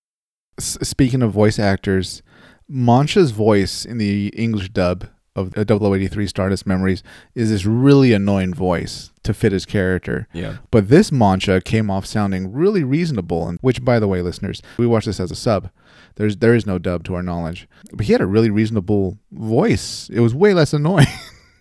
S- 0.58 0.78
speaking 0.82 1.22
of 1.22 1.32
voice 1.32 1.58
actors, 1.58 2.22
Monsha's 2.70 3.30
voice 3.32 3.84
in 3.84 3.98
the 3.98 4.28
English 4.36 4.68
dub 4.70 5.08
of 5.34 5.56
uh, 5.56 5.64
0083 5.66 6.26
Stardust 6.26 6.66
Memories 6.66 7.02
is 7.34 7.48
this 7.50 7.64
really 7.64 8.12
annoying 8.12 8.52
voice 8.52 9.10
to 9.22 9.32
fit 9.32 9.52
his 9.52 9.64
character. 9.64 10.28
Yeah. 10.32 10.58
But 10.70 10.88
this 10.90 11.10
Monsha 11.10 11.64
came 11.64 11.90
off 11.90 12.04
sounding 12.04 12.52
really 12.52 12.84
reasonable, 12.84 13.48
and 13.48 13.58
which, 13.62 13.82
by 13.84 13.98
the 13.98 14.08
way, 14.08 14.20
listeners, 14.20 14.60
we 14.76 14.86
watched 14.86 15.06
this 15.06 15.20
as 15.20 15.30
a 15.30 15.36
sub. 15.36 15.70
There's 16.16 16.36
there 16.36 16.54
is 16.54 16.66
no 16.66 16.78
dub 16.78 17.04
to 17.04 17.14
our 17.14 17.22
knowledge, 17.22 17.68
but 17.92 18.06
he 18.06 18.12
had 18.12 18.20
a 18.20 18.26
really 18.26 18.50
reasonable 18.50 19.18
voice. 19.30 20.08
It 20.12 20.20
was 20.20 20.34
way 20.34 20.54
less 20.54 20.72
annoying. 20.72 21.06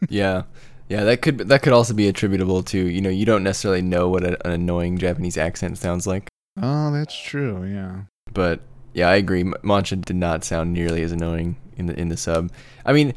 Yeah. 0.10 0.44
Yeah, 0.90 1.04
that 1.04 1.22
could 1.22 1.38
that 1.38 1.62
could 1.62 1.74
also 1.74 1.94
be 1.94 2.08
attributable 2.08 2.64
to, 2.64 2.78
you 2.78 3.02
know, 3.02 3.10
you 3.10 3.24
don't 3.24 3.44
necessarily 3.44 3.84
know 3.84 4.10
what 4.10 4.24
a, 4.24 4.46
an 4.48 4.52
annoying 4.52 4.98
Japanese 4.98 5.38
accent 5.38 5.78
sounds 5.78 6.08
like. 6.08 6.28
oh, 6.62 6.92
that's 6.92 7.16
true. 7.16 7.64
Yeah. 7.64 8.02
But 8.34 8.62
yeah, 8.94 9.10
I 9.10 9.16
agree. 9.16 9.44
Monsha 9.44 10.04
did 10.04 10.16
not 10.16 10.44
sound 10.44 10.74
nearly 10.74 11.04
as 11.04 11.12
annoying 11.12 11.56
in 11.78 11.86
the 11.86 11.98
in 12.00 12.10
the 12.10 12.18
sub. 12.18 12.52
I 12.84 12.94
mean, 12.94 13.14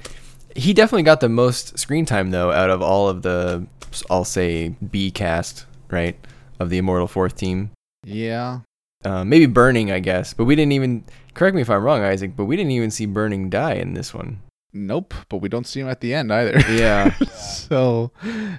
he 0.55 0.75
definitely 0.75 1.03
got 1.05 1.20
the 1.20 1.29
most 1.31 1.79
screen 1.79 2.05
time 2.05 2.31
though 2.31 2.53
out 2.53 2.68
of 2.68 2.83
all 2.83 3.09
of 3.09 3.23
the 3.23 3.66
I'll 4.11 4.25
say 4.27 4.68
B 4.68 5.11
cast, 5.11 5.64
right, 5.90 6.16
of 6.61 6.68
the 6.68 6.79
Immortal 6.79 7.09
Fourth 7.09 7.35
team. 7.35 7.70
Yeah. 8.05 8.61
Uh, 9.05 9.25
maybe 9.25 9.47
Burning, 9.47 9.93
I 9.93 10.01
guess, 10.01 10.33
but 10.33 10.45
we 10.45 10.57
didn't 10.57 10.73
even 10.73 11.05
correct 11.35 11.55
me 11.55 11.62
if 11.62 11.69
I'm 11.69 11.83
wrong, 11.83 12.03
Isaac, 12.03 12.37
but 12.37 12.47
we 12.47 12.57
didn't 12.57 12.73
even 12.73 12.90
see 12.90 13.07
Burning 13.07 13.51
die 13.51 13.75
in 13.75 13.95
this 13.95 14.14
one. 14.14 14.40
Nope. 14.75 15.14
But 15.29 15.38
we 15.38 15.49
don't 15.49 15.67
see 15.67 15.81
him 15.81 15.88
at 15.88 16.01
the 16.01 16.12
end 16.12 16.33
either. 16.33 16.59
Yeah. 16.73 17.14
so, 17.37 18.11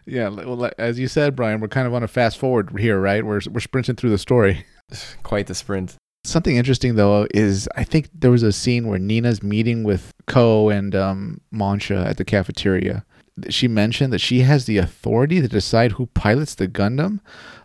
yeah. 0.06 0.30
Well, 0.30 0.72
as 0.78 0.98
you 0.98 1.08
said, 1.08 1.36
Brian, 1.36 1.60
we're 1.60 1.68
kind 1.68 1.86
of 1.86 1.94
on 1.94 2.04
a 2.04 2.08
fast 2.08 2.38
forward 2.38 2.74
here, 2.80 3.00
right? 3.00 3.24
We're 3.24 3.42
we're 3.52 3.60
sprinting 3.60 3.98
through 3.98 4.12
the 4.12 4.18
story. 4.18 4.66
Quite 5.24 5.48
the 5.48 5.56
sprint. 5.56 5.98
Something 6.24 6.56
interesting 6.56 6.96
though 6.96 7.28
is 7.36 7.70
I 7.76 7.84
think 7.84 8.10
there 8.12 8.32
was 8.32 8.42
a 8.42 8.52
scene 8.52 8.88
where 8.88 8.98
Nina's 8.98 9.44
meeting 9.44 9.84
with 9.84 10.12
Ko 10.26 10.70
and 10.70 10.96
um, 10.96 11.42
Monsha 11.54 12.04
at 12.04 12.18
the 12.18 12.26
cafeteria. 12.26 13.06
She 13.50 13.68
mentioned 13.68 14.14
that 14.14 14.22
she 14.22 14.40
has 14.40 14.66
the 14.66 14.78
authority 14.78 15.42
to 15.42 15.48
decide 15.48 15.94
who 15.94 16.08
pilots 16.08 16.56
the 16.56 16.68
Gundam. 16.68 17.20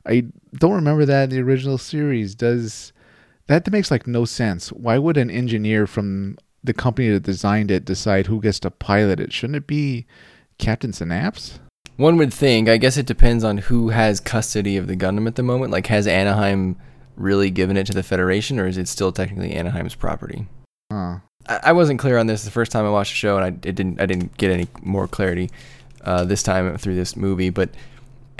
I 0.06 0.26
don't 0.54 0.74
remember 0.74 1.04
that 1.04 1.24
in 1.24 1.30
the 1.30 1.42
original 1.42 1.78
series. 1.78 2.34
Does 2.34 2.92
that 3.46 3.70
makes 3.70 3.90
like 3.90 4.06
no 4.06 4.24
sense? 4.24 4.70
Why 4.70 4.98
would 4.98 5.16
an 5.16 5.30
engineer 5.30 5.86
from 5.86 6.38
the 6.62 6.74
company 6.74 7.10
that 7.10 7.22
designed 7.22 7.70
it 7.70 7.84
decide 7.84 8.26
who 8.26 8.40
gets 8.40 8.60
to 8.60 8.70
pilot 8.70 9.20
it? 9.20 9.32
Shouldn't 9.32 9.56
it 9.56 9.66
be 9.66 10.06
Captain 10.58 10.92
Synapse? 10.92 11.58
One 11.96 12.16
would 12.16 12.32
think, 12.32 12.68
I 12.68 12.78
guess 12.78 12.96
it 12.96 13.06
depends 13.06 13.44
on 13.44 13.58
who 13.58 13.90
has 13.90 14.20
custody 14.20 14.76
of 14.76 14.86
the 14.86 14.96
Gundam 14.96 15.26
at 15.26 15.34
the 15.34 15.42
moment. 15.42 15.70
Like, 15.70 15.86
has 15.88 16.06
Anaheim 16.06 16.76
really 17.16 17.50
given 17.50 17.76
it 17.76 17.86
to 17.88 17.92
the 17.92 18.02
Federation, 18.02 18.58
or 18.58 18.66
is 18.66 18.78
it 18.78 18.88
still 18.88 19.12
technically 19.12 19.54
Anaheim's 19.54 19.94
property? 19.94 20.46
Huh. 20.90 21.18
I, 21.46 21.60
I 21.64 21.72
wasn't 21.72 22.00
clear 22.00 22.16
on 22.16 22.26
this 22.26 22.44
the 22.44 22.50
first 22.50 22.72
time 22.72 22.86
I 22.86 22.90
watched 22.90 23.12
the 23.12 23.16
show, 23.16 23.36
and 23.36 23.44
I 23.44 23.68
it 23.68 23.74
didn't 23.74 24.00
I 24.00 24.06
didn't 24.06 24.36
get 24.38 24.50
any 24.50 24.66
more 24.82 25.06
clarity 25.08 25.50
uh, 26.02 26.24
this 26.24 26.42
time 26.42 26.76
through 26.78 26.94
this 26.94 27.16
movie. 27.16 27.50
But 27.50 27.70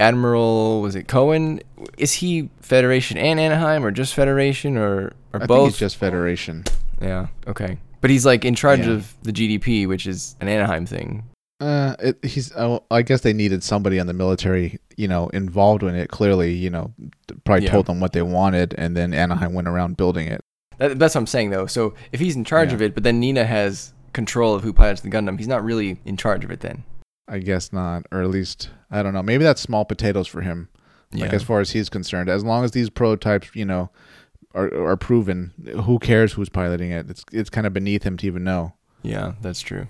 Admiral 0.00 0.80
was 0.82 0.94
it 0.96 1.06
Kowen? 1.06 1.60
Is 1.98 2.14
he 2.14 2.48
Federation 2.60 3.16
and 3.18 3.38
Anaheim, 3.38 3.84
or 3.84 3.90
just 3.90 4.14
Federation, 4.14 4.76
or 4.76 5.12
or 5.32 5.42
I 5.42 5.46
both? 5.46 5.58
think 5.58 5.68
it's 5.70 5.78
just 5.78 5.96
Federation. 5.96 6.64
yeah, 7.00 7.28
okay. 7.46 7.78
But 8.00 8.10
he's 8.10 8.24
like 8.26 8.44
in 8.44 8.54
charge 8.54 8.80
Yeah. 8.86 8.92
of 8.94 9.14
the 9.22 9.32
GDP, 9.32 9.86
which 9.86 10.06
is 10.06 10.34
an 10.40 10.48
Anaheim 10.48 10.86
thing. 10.86 11.24
Uh, 11.60 11.94
it, 11.98 12.24
he's. 12.24 12.50
Oh, 12.56 12.82
I 12.90 13.02
guess 13.02 13.20
they 13.20 13.34
needed 13.34 13.62
somebody 13.62 14.00
on 14.00 14.06
the 14.06 14.14
military, 14.14 14.78
you 14.96 15.06
know, 15.06 15.28
involved 15.28 15.82
in 15.82 15.94
it. 15.94 16.08
Clearly, 16.08 16.54
you 16.54 16.70
know, 16.70 16.94
probably 17.44 17.66
Yeah. 17.66 17.72
told 17.72 17.84
them 17.86 18.00
what 18.00 18.12
they 18.14 18.22
wanted, 18.22 18.74
and 18.78 18.96
then 18.96 19.12
Anaheim 19.12 19.52
went 19.52 19.68
around 19.68 19.98
building 19.98 20.26
it. 20.28 20.40
That, 20.78 20.98
that's 20.98 21.14
what 21.14 21.20
I'm 21.20 21.26
saying 21.26 21.50
though. 21.50 21.66
So 21.66 21.92
if 22.12 22.20
he's 22.20 22.34
in 22.36 22.44
charge 22.44 22.70
Yeah. 22.70 22.76
of 22.76 22.82
it, 22.82 22.94
but 22.94 23.02
then 23.02 23.20
Nina 23.20 23.44
has 23.44 23.92
control 24.14 24.54
of 24.54 24.62
who 24.62 24.72
pilots 24.72 25.02
the 25.02 25.10
Gundam, 25.10 25.36
he's 25.36 25.46
not 25.48 25.62
really 25.62 25.98
in 26.06 26.16
charge 26.16 26.42
of 26.42 26.50
it 26.50 26.60
then. 26.60 26.84
I 27.31 27.38
guess 27.38 27.73
not, 27.73 28.05
or 28.12 28.21
at 28.23 28.29
least 28.29 28.71
I 28.90 29.03
don't 29.03 29.14
know. 29.14 29.23
Maybe 29.23 29.45
that's 29.45 29.61
small 29.61 29.85
potatoes 29.85 30.27
for 30.27 30.40
him. 30.43 30.69
Like 31.12 31.31
Yeah. 31.31 31.37
as 31.37 31.43
far 31.43 31.61
as 31.61 31.71
he's 31.71 31.88
concerned, 31.88 32.29
as 32.29 32.45
long 32.45 32.64
as 32.64 32.73
these 32.73 32.90
prototypes, 32.90 33.51
you 33.55 33.64
know, 33.64 33.90
are 34.55 34.69
are 34.85 34.97
proven, 34.97 35.53
who 35.85 35.99
cares 36.01 36.33
who's 36.35 36.49
piloting 36.49 36.90
it? 36.90 37.09
It's 37.09 37.25
it's 37.33 37.51
kind 37.51 37.66
of 37.66 37.73
beneath 37.73 38.03
him 38.03 38.16
to 38.19 38.27
even 38.27 38.45
know. 38.45 38.75
Yeah, 39.03 39.33
that's 39.40 39.61
true. 39.61 39.87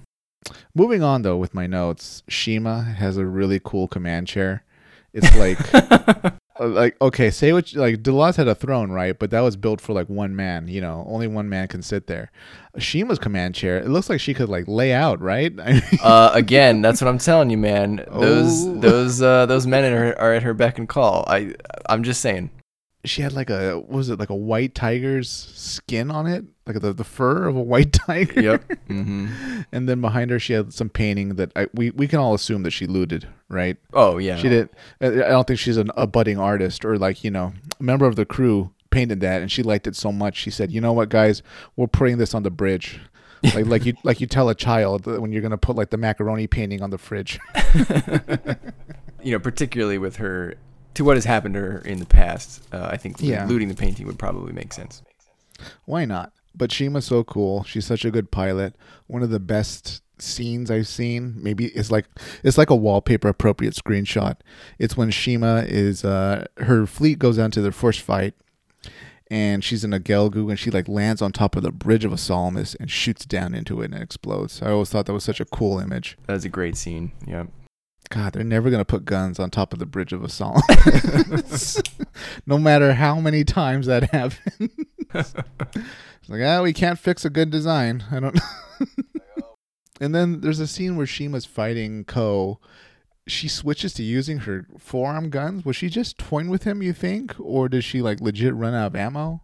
Moving 0.74 1.02
on 1.02 1.22
though 1.22 1.36
with 1.38 1.54
my 1.54 1.66
notes, 1.66 2.22
Shima 2.28 2.82
has 2.82 3.16
a 3.16 3.24
really 3.26 3.60
cool 3.62 3.88
command 3.88 4.26
chair. 4.28 4.64
It's 5.12 5.34
like 5.36 5.58
like 6.68 6.96
okay, 7.00 7.30
say 7.30 7.52
what 7.52 7.72
you, 7.72 7.80
like 7.80 8.02
Delaz 8.02 8.36
had 8.36 8.48
a 8.48 8.54
throne, 8.54 8.90
right? 8.90 9.18
But 9.18 9.30
that 9.30 9.40
was 9.40 9.56
built 9.56 9.80
for 9.80 9.92
like 9.92 10.08
one 10.08 10.34
man. 10.36 10.68
You 10.68 10.80
know, 10.80 11.04
only 11.08 11.26
one 11.26 11.48
man 11.48 11.68
can 11.68 11.82
sit 11.82 12.06
there. 12.06 12.30
Shima's 12.78 13.18
command 13.18 13.54
chair, 13.54 13.78
it 13.78 13.88
looks 13.88 14.08
like 14.08 14.20
she 14.20 14.34
could 14.34 14.48
like 14.48 14.66
lay 14.68 14.92
out, 14.92 15.20
right? 15.20 15.52
Uh, 16.02 16.30
again, 16.34 16.82
that's 16.82 17.00
what 17.00 17.08
I'm 17.08 17.18
telling 17.18 17.50
you, 17.50 17.58
man. 17.58 18.04
Those 18.10 18.66
Oh. 18.66 18.74
those 18.80 19.22
uh, 19.22 19.46
those 19.46 19.66
men 19.66 19.92
are, 19.92 20.18
are 20.18 20.32
at 20.34 20.42
her 20.42 20.54
beck 20.54 20.78
and 20.78 20.88
call. 20.88 21.24
I 21.28 21.54
I'm 21.88 22.02
just 22.02 22.20
saying. 22.20 22.50
she 23.04 23.22
had 23.22 23.32
like 23.32 23.48
a 23.50 23.78
what 23.78 23.88
was 23.90 24.10
it 24.10 24.18
like 24.18 24.30
a 24.30 24.34
white 24.34 24.74
tiger's 24.74 25.30
skin 25.30 26.10
on 26.10 26.26
it, 26.26 26.44
like 26.72 26.80
the 26.82 26.92
the 26.92 27.04
fur 27.04 27.46
of 27.46 27.56
a 27.56 27.62
white 27.62 27.92
tiger. 28.06 28.40
Yep. 28.40 28.72
hmm 28.88 29.28
And 29.72 29.88
then 29.88 30.00
behind 30.00 30.30
her, 30.30 30.38
she 30.38 30.52
had 30.52 30.72
some 30.72 30.88
painting 30.88 31.36
that 31.36 31.52
I, 31.56 31.66
we 31.74 31.90
we 31.90 32.06
can 32.08 32.18
all 32.18 32.34
assume 32.34 32.62
that 32.64 32.70
she 32.72 32.86
looted, 32.86 33.26
right? 33.48 33.76
Oh 33.92 34.18
yeah. 34.18 34.36
She 34.36 34.48
did. 34.48 34.68
I 35.00 35.06
I 35.06 35.10
don't 35.28 35.46
think 35.46 35.58
she's 35.60 35.76
an, 35.76 35.90
a 35.96 36.06
budding 36.06 36.38
artist 36.38 36.84
or 36.84 36.96
like 36.98 37.24
you 37.24 37.30
know 37.30 37.52
a 37.78 37.82
member 37.82 38.06
of 38.06 38.16
the 38.16 38.24
crew 38.24 38.70
painted 38.90 39.20
that, 39.20 39.40
and 39.42 39.50
she 39.52 39.62
liked 39.62 39.86
it 39.86 39.94
so 39.96 40.10
much. 40.12 40.36
She 40.36 40.50
said, 40.50 40.72
"You 40.72 40.80
know 40.80 40.92
what, 40.92 41.08
guys, 41.08 41.42
we're 41.76 41.86
putting 41.86 42.18
this 42.18 42.34
on 42.34 42.42
the 42.42 42.50
bridge." 42.50 43.00
like 43.54 43.66
like 43.66 43.86
you 43.86 43.94
like 44.04 44.20
you 44.20 44.26
tell 44.26 44.48
a 44.50 44.54
child 44.54 45.06
when 45.06 45.32
you're 45.32 45.40
gonna 45.40 45.56
put 45.56 45.74
like 45.76 45.88
the 45.90 45.96
macaroni 45.96 46.46
painting 46.46 46.82
on 46.82 46.90
the 46.90 46.98
fridge. 46.98 47.38
you 49.22 49.32
know, 49.32 49.38
particularly 49.38 49.98
with 49.98 50.16
her, 50.16 50.54
to 50.94 51.04
what 51.04 51.16
has 51.16 51.24
happened 51.24 51.54
to 51.54 51.60
her 51.60 51.78
in 51.78 51.98
the 52.00 52.06
past, 52.06 52.62
uh, 52.72 52.88
I 52.90 52.96
think 52.96 53.16
Yeah. 53.20 53.46
looting 53.46 53.68
the 53.68 53.74
painting 53.74 54.06
would 54.06 54.18
probably 54.18 54.52
make 54.52 54.72
sense. 54.72 55.02
Why 55.84 56.04
not? 56.04 56.32
But 56.54 56.72
Shima's 56.72 57.04
so 57.06 57.24
cool. 57.24 57.64
She's 57.64 57.86
such 57.86 58.04
a 58.04 58.10
good 58.10 58.30
pilot. 58.30 58.74
One 59.06 59.22
of 59.22 59.30
the 59.30 59.40
best 59.40 60.02
scenes 60.22 60.70
I've 60.70 60.88
seen. 60.88 61.34
Maybe 61.36 61.66
it's 61.66 61.90
like 61.90 62.06
it's 62.42 62.58
like 62.58 62.70
a 62.70 62.76
wallpaper 62.76 63.28
appropriate 63.28 63.74
screenshot. 63.74 64.36
It's 64.78 64.96
when 64.96 65.10
Shima 65.10 65.64
is 65.66 66.04
uh 66.04 66.46
her 66.58 66.86
fleet 66.86 67.18
goes 67.18 67.36
down 67.36 67.50
to 67.52 67.62
their 67.62 67.72
first 67.72 68.00
fight 68.00 68.34
and 69.30 69.62
she's 69.62 69.84
in 69.84 69.92
a 69.92 70.00
Gelgoog 70.00 70.50
and 70.50 70.58
she 70.58 70.70
like 70.70 70.88
lands 70.88 71.22
on 71.22 71.32
top 71.32 71.56
of 71.56 71.62
the 71.62 71.70
bridge 71.70 72.04
of 72.04 72.12
a 72.12 72.18
Salamis 72.18 72.74
and 72.74 72.90
shoots 72.90 73.24
down 73.24 73.54
into 73.54 73.80
it 73.80 73.86
and 73.86 73.94
it 73.94 74.02
explodes. 74.02 74.60
I 74.62 74.70
always 74.70 74.90
thought 74.90 75.06
that 75.06 75.12
was 75.12 75.24
such 75.24 75.40
a 75.40 75.44
cool 75.44 75.78
image. 75.78 76.18
That 76.26 76.34
was 76.34 76.44
a 76.44 76.48
great 76.48 76.76
scene. 76.76 77.12
Yeah. 77.26 77.44
God, 78.10 78.32
they're 78.32 78.42
never 78.42 78.70
gonna 78.70 78.84
put 78.84 79.04
guns 79.04 79.38
on 79.38 79.50
top 79.50 79.72
of 79.72 79.78
the 79.78 79.86
bridge 79.86 80.12
of 80.12 80.24
a 80.24 80.28
Salamis. 80.28 81.80
no 82.46 82.58
matter 82.58 82.94
how 82.94 83.20
many 83.20 83.44
times 83.44 83.86
that 83.86 84.10
happens. 84.10 84.70
It's 86.20 86.28
like, 86.28 86.42
ah, 86.42 86.62
we 86.62 86.72
can't 86.72 86.98
fix 86.98 87.24
a 87.24 87.30
good 87.30 87.50
design. 87.50 88.04
I 88.10 88.20
don't. 88.20 88.34
know. 88.34 88.86
and 90.00 90.14
then 90.14 90.40
there's 90.40 90.60
a 90.60 90.66
scene 90.66 90.96
where 90.96 91.06
Shima's 91.06 91.46
fighting 91.46 92.04
Ko. 92.04 92.60
She 93.26 93.48
switches 93.48 93.94
to 93.94 94.02
using 94.02 94.38
her 94.40 94.66
forearm 94.78 95.30
guns. 95.30 95.64
Was 95.64 95.76
she 95.76 95.88
just 95.88 96.18
toying 96.18 96.50
with 96.50 96.64
him? 96.64 96.82
You 96.82 96.92
think, 96.92 97.34
or 97.38 97.68
did 97.68 97.84
she 97.84 98.02
like 98.02 98.20
legit 98.20 98.54
run 98.54 98.74
out 98.74 98.88
of 98.88 98.96
ammo? 98.96 99.42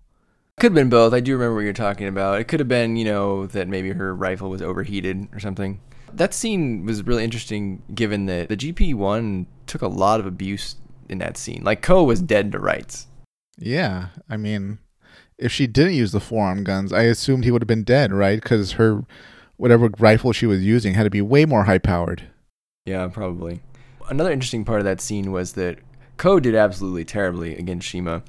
Could 0.59 0.73
have 0.73 0.75
been 0.75 0.89
both. 0.89 1.13
I 1.13 1.21
do 1.21 1.35
remember 1.35 1.55
what 1.55 1.65
you're 1.65 1.73
talking 1.75 2.09
about. 2.09 2.41
It 2.41 2.45
could 2.45 2.61
have 2.61 2.69
been, 2.69 2.97
you 2.97 3.05
know, 3.05 3.47
that 3.49 3.69
maybe 3.69 3.93
her 3.93 4.15
rifle 4.15 4.49
was 4.49 4.63
overheated 4.63 5.29
or 5.33 5.39
something. 5.39 5.81
That 6.13 6.33
scene 6.33 6.87
was 6.87 7.03
really 7.03 7.25
interesting 7.25 7.83
given 7.95 8.27
that 8.27 8.49
the 8.49 8.57
GP1 8.57 9.47
took 9.67 9.83
a 9.83 9.89
lot 9.89 10.19
of 10.19 10.27
abuse 10.27 10.77
in 11.11 11.19
that 11.19 11.37
scene. 11.37 11.63
Like, 11.63 11.83
Ko 11.83 12.05
was 12.05 12.23
dead 12.23 12.53
to 12.53 12.59
rights. 12.59 13.07
Yeah, 13.59 14.09
I 14.31 14.39
mean, 14.39 14.79
if 15.39 15.53
she 15.53 15.67
didn't 15.67 15.95
use 15.95 16.13
the 16.13 16.21
forearm 16.21 16.65
guns, 16.65 16.93
I 16.93 17.03
assumed 17.03 17.45
he 17.45 17.51
would 17.51 17.63
have 17.63 17.69
been 17.69 17.85
dead, 17.85 18.13
right? 18.13 18.41
Because 18.41 18.73
her 18.73 19.05
whatever 19.57 19.91
rifle 19.99 20.33
she 20.33 20.47
was 20.47 20.65
using 20.65 20.95
had 20.95 21.05
to 21.05 21.11
be 21.11 21.23
way 21.23 21.45
more 21.45 21.65
high 21.65 21.79
powered. 21.79 22.25
Yeah, 22.85 23.09
probably. 23.09 23.61
Another 24.09 24.31
interesting 24.31 24.65
part 24.65 24.81
of 24.81 24.85
that 24.85 25.01
scene 25.01 25.33
was 25.33 25.53
that 25.55 25.79
Ko 26.17 26.41
did 26.41 26.55
absolutely 26.55 27.05
terribly 27.05 27.57
against 27.57 27.89
Shima. 27.89 28.23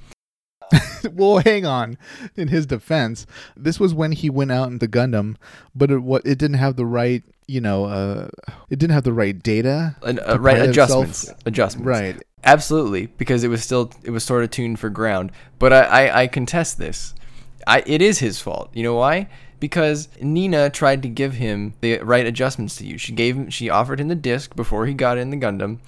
well, 1.14 1.38
hang 1.38 1.66
on. 1.66 1.98
In 2.36 2.50
his 2.50 2.66
defense, 2.66 3.26
this 3.56 3.80
was 3.80 3.94
when 3.94 4.12
he 4.12 4.30
went 4.30 4.52
out 4.52 4.70
into 4.70 4.88
Gundam, 4.88 5.36
but 5.76 5.92
it 5.92 6.00
what 6.00 6.26
it 6.26 6.38
didn't 6.38 6.58
have 6.58 6.76
the 6.76 6.86
right, 6.86 7.24
you 7.48 7.62
know, 7.62 7.86
uh, 7.86 8.30
it 8.70 8.80
didn't 8.80 8.94
have 8.94 9.04
the 9.04 9.14
right 9.14 9.38
data. 9.42 9.96
And, 10.04 10.20
uh, 10.20 10.38
right, 10.40 10.62
adjustments. 10.62 11.24
itself. 11.24 11.40
Adjustments. 11.46 11.88
Right. 11.88 12.24
Absolutely, 12.44 13.08
because 13.08 13.44
it 13.44 13.50
was 13.50 13.64
still 13.64 13.92
it 14.04 14.12
was 14.12 14.24
sort 14.24 14.44
of 14.44 14.52
tuned 14.52 14.80
for 14.80 14.90
ground. 14.90 15.32
But 15.60 15.74
I, 15.74 15.82
I, 15.82 16.22
I 16.22 16.28
contest 16.28 16.78
this. 16.78 17.14
I 17.66 17.84
it 17.86 18.02
is 18.02 18.20
his 18.20 18.40
fault. 18.40 18.70
You 18.74 18.84
know 18.84 18.96
why? 18.96 19.30
Because 19.60 20.08
Nina 20.22 20.70
tried 20.70 21.02
to 21.02 21.10
give 21.10 21.34
him 21.34 21.74
the 21.82 21.98
right 22.00 22.26
adjustments 22.26 22.76
to 22.78 22.86
use. 22.86 23.02
She 23.02 23.12
gave 23.12 23.36
him 23.36 23.50
she 23.50 23.70
offered 23.70 24.00
him 24.00 24.08
the 24.08 24.16
disc 24.16 24.56
before 24.56 24.86
he 24.86 24.94
got 24.94 25.18
in 25.18 25.32
the 25.32 25.38
Gundam, 25.38 25.80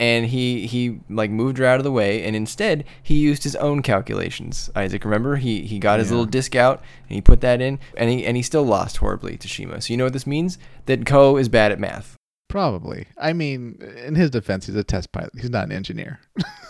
and 0.00 0.26
he 0.26 0.66
he 0.66 0.98
like 1.08 1.30
moved 1.30 1.58
her 1.58 1.64
out 1.64 1.78
of 1.78 1.84
the 1.84 1.92
way, 1.92 2.24
and 2.24 2.34
instead 2.34 2.84
he 3.02 3.14
used 3.18 3.44
his 3.44 3.54
own 3.56 3.82
calculations. 3.82 4.68
Isaac, 4.74 5.04
remember 5.04 5.36
he 5.36 5.62
he 5.66 5.78
got 5.78 6.00
his 6.00 6.08
Yeah. 6.08 6.14
little 6.16 6.26
disc 6.26 6.56
out 6.56 6.80
and 7.08 7.14
he 7.14 7.20
put 7.20 7.40
that 7.42 7.60
in, 7.60 7.78
and 7.96 8.10
he 8.10 8.24
and 8.26 8.36
he 8.36 8.42
still 8.42 8.64
lost 8.64 8.96
horribly 8.96 9.36
to 9.36 9.46
Shima. 9.46 9.80
So 9.80 9.92
you 9.92 9.96
know 9.98 10.04
what 10.04 10.12
this 10.14 10.26
means? 10.26 10.58
That 10.86 11.06
Ko 11.06 11.36
is 11.36 11.48
bad 11.48 11.70
at 11.70 11.78
math. 11.78 12.16
Probably. 12.48 13.06
I 13.16 13.32
mean, 13.32 13.80
in 14.04 14.16
his 14.16 14.30
defense, 14.30 14.66
he's 14.66 14.74
a 14.74 14.82
test 14.82 15.12
pilot. 15.12 15.30
He's 15.36 15.50
not 15.50 15.66
an 15.66 15.72
engineer. 15.72 16.18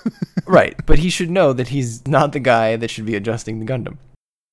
right, 0.47 0.75
but 0.85 0.99
he 0.99 1.09
should 1.09 1.31
know 1.31 1.55
that 1.55 1.69
he's 1.69 2.07
not 2.07 2.33
the 2.33 2.41
guy 2.41 2.77
that 2.77 2.91
should 2.91 3.07
be 3.07 3.15
adjusting 3.17 3.61
the 3.61 3.65
Gundam. 3.73 3.97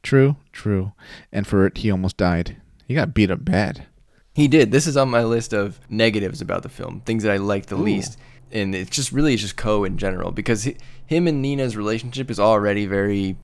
True, 0.03 0.37
true. 0.53 0.93
And 1.33 1.45
for 1.45 1.65
it, 1.65 1.79
he 1.79 1.91
almost 1.91 2.15
died. 2.15 2.57
He 2.87 2.93
got 2.93 3.13
beat 3.13 3.29
up 3.31 3.43
bad. 3.43 3.87
He 4.35 4.47
did. 4.47 4.71
This 4.71 4.87
is 4.87 4.95
on 4.95 5.09
my 5.09 5.23
list 5.23 5.51
of 5.51 5.79
negatives 5.89 6.39
about 6.39 6.63
the 6.63 6.69
film, 6.69 7.01
things 7.01 7.23
that 7.23 7.31
I 7.33 7.37
liked 7.37 7.67
the 7.69 7.75
Ooh. 7.75 7.79
least. 7.83 8.17
And 8.51 8.73
it's 8.73 8.89
just 8.89 9.11
really 9.11 9.33
it's 9.33 9.41
just 9.41 9.57
Ko 9.57 9.83
in 9.83 9.97
general 9.97 10.31
because 10.31 10.65
hi 10.65 10.75
him 11.05 11.27
and 11.27 11.41
Nina's 11.41 11.77
relationship 11.77 12.29
is 12.29 12.39
already 12.39 12.85
very 12.85 13.37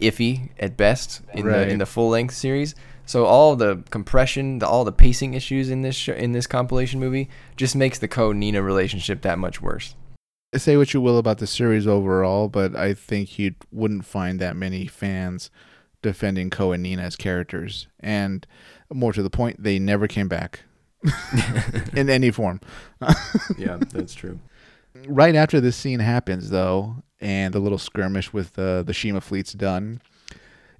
iffy 0.00 0.50
at 0.58 0.76
best 0.76 1.22
in 1.32 1.46
the 1.46 1.68
in 1.68 1.78
the 1.78 1.86
full 1.86 2.10
length 2.10 2.34
series. 2.34 2.74
So 3.06 3.24
all 3.24 3.54
the 3.54 3.84
compression, 3.90 4.58
the, 4.58 4.66
all 4.66 4.84
the 4.84 4.92
pacing 4.92 5.34
issues 5.34 5.70
in 5.70 5.82
this 5.82 5.94
show, 5.94 6.12
in 6.12 6.32
this 6.32 6.46
compilation 6.46 6.98
movie 6.98 7.30
just 7.56 7.76
makes 7.76 7.98
the 7.98 8.08
Ko 8.08 8.32
Nina 8.32 8.60
relationship 8.60 9.22
that 9.22 9.38
much 9.38 9.62
worse. 9.62 9.94
Say 10.56 10.76
what 10.76 10.92
you 10.92 11.00
will 11.00 11.18
about 11.18 11.38
the 11.38 11.46
series 11.46 11.86
overall, 11.86 12.48
but 12.48 12.74
I 12.74 12.94
think 12.94 13.38
you 13.38 13.54
wouldn't 13.70 14.04
find 14.04 14.40
that 14.40 14.56
many 14.56 14.86
fans 14.86 15.50
defending 16.02 16.50
Ko 16.50 16.72
and 16.72 16.82
Nina 16.82 17.02
as 17.02 17.16
characters. 17.16 17.86
And 18.00 18.46
more 18.92 19.12
to 19.12 19.22
the 19.22 19.30
point, 19.30 19.62
they 19.62 19.78
never 19.78 20.08
came 20.08 20.28
back 20.28 20.60
in 21.94 22.08
any 22.10 22.30
form. 22.30 22.60
yeah, 23.58 23.78
that's 23.92 24.14
true. 24.14 24.38
right 25.06 25.34
after 25.34 25.60
this 25.60 25.76
scene 25.76 26.00
happens, 26.00 26.50
though, 26.50 26.96
and 27.20 27.54
the 27.54 27.60
little 27.60 27.78
skirmish 27.78 28.32
with 28.32 28.58
uh, 28.58 28.82
the 28.82 28.92
Shima 28.92 29.20
fleet's 29.20 29.52
done, 29.52 30.00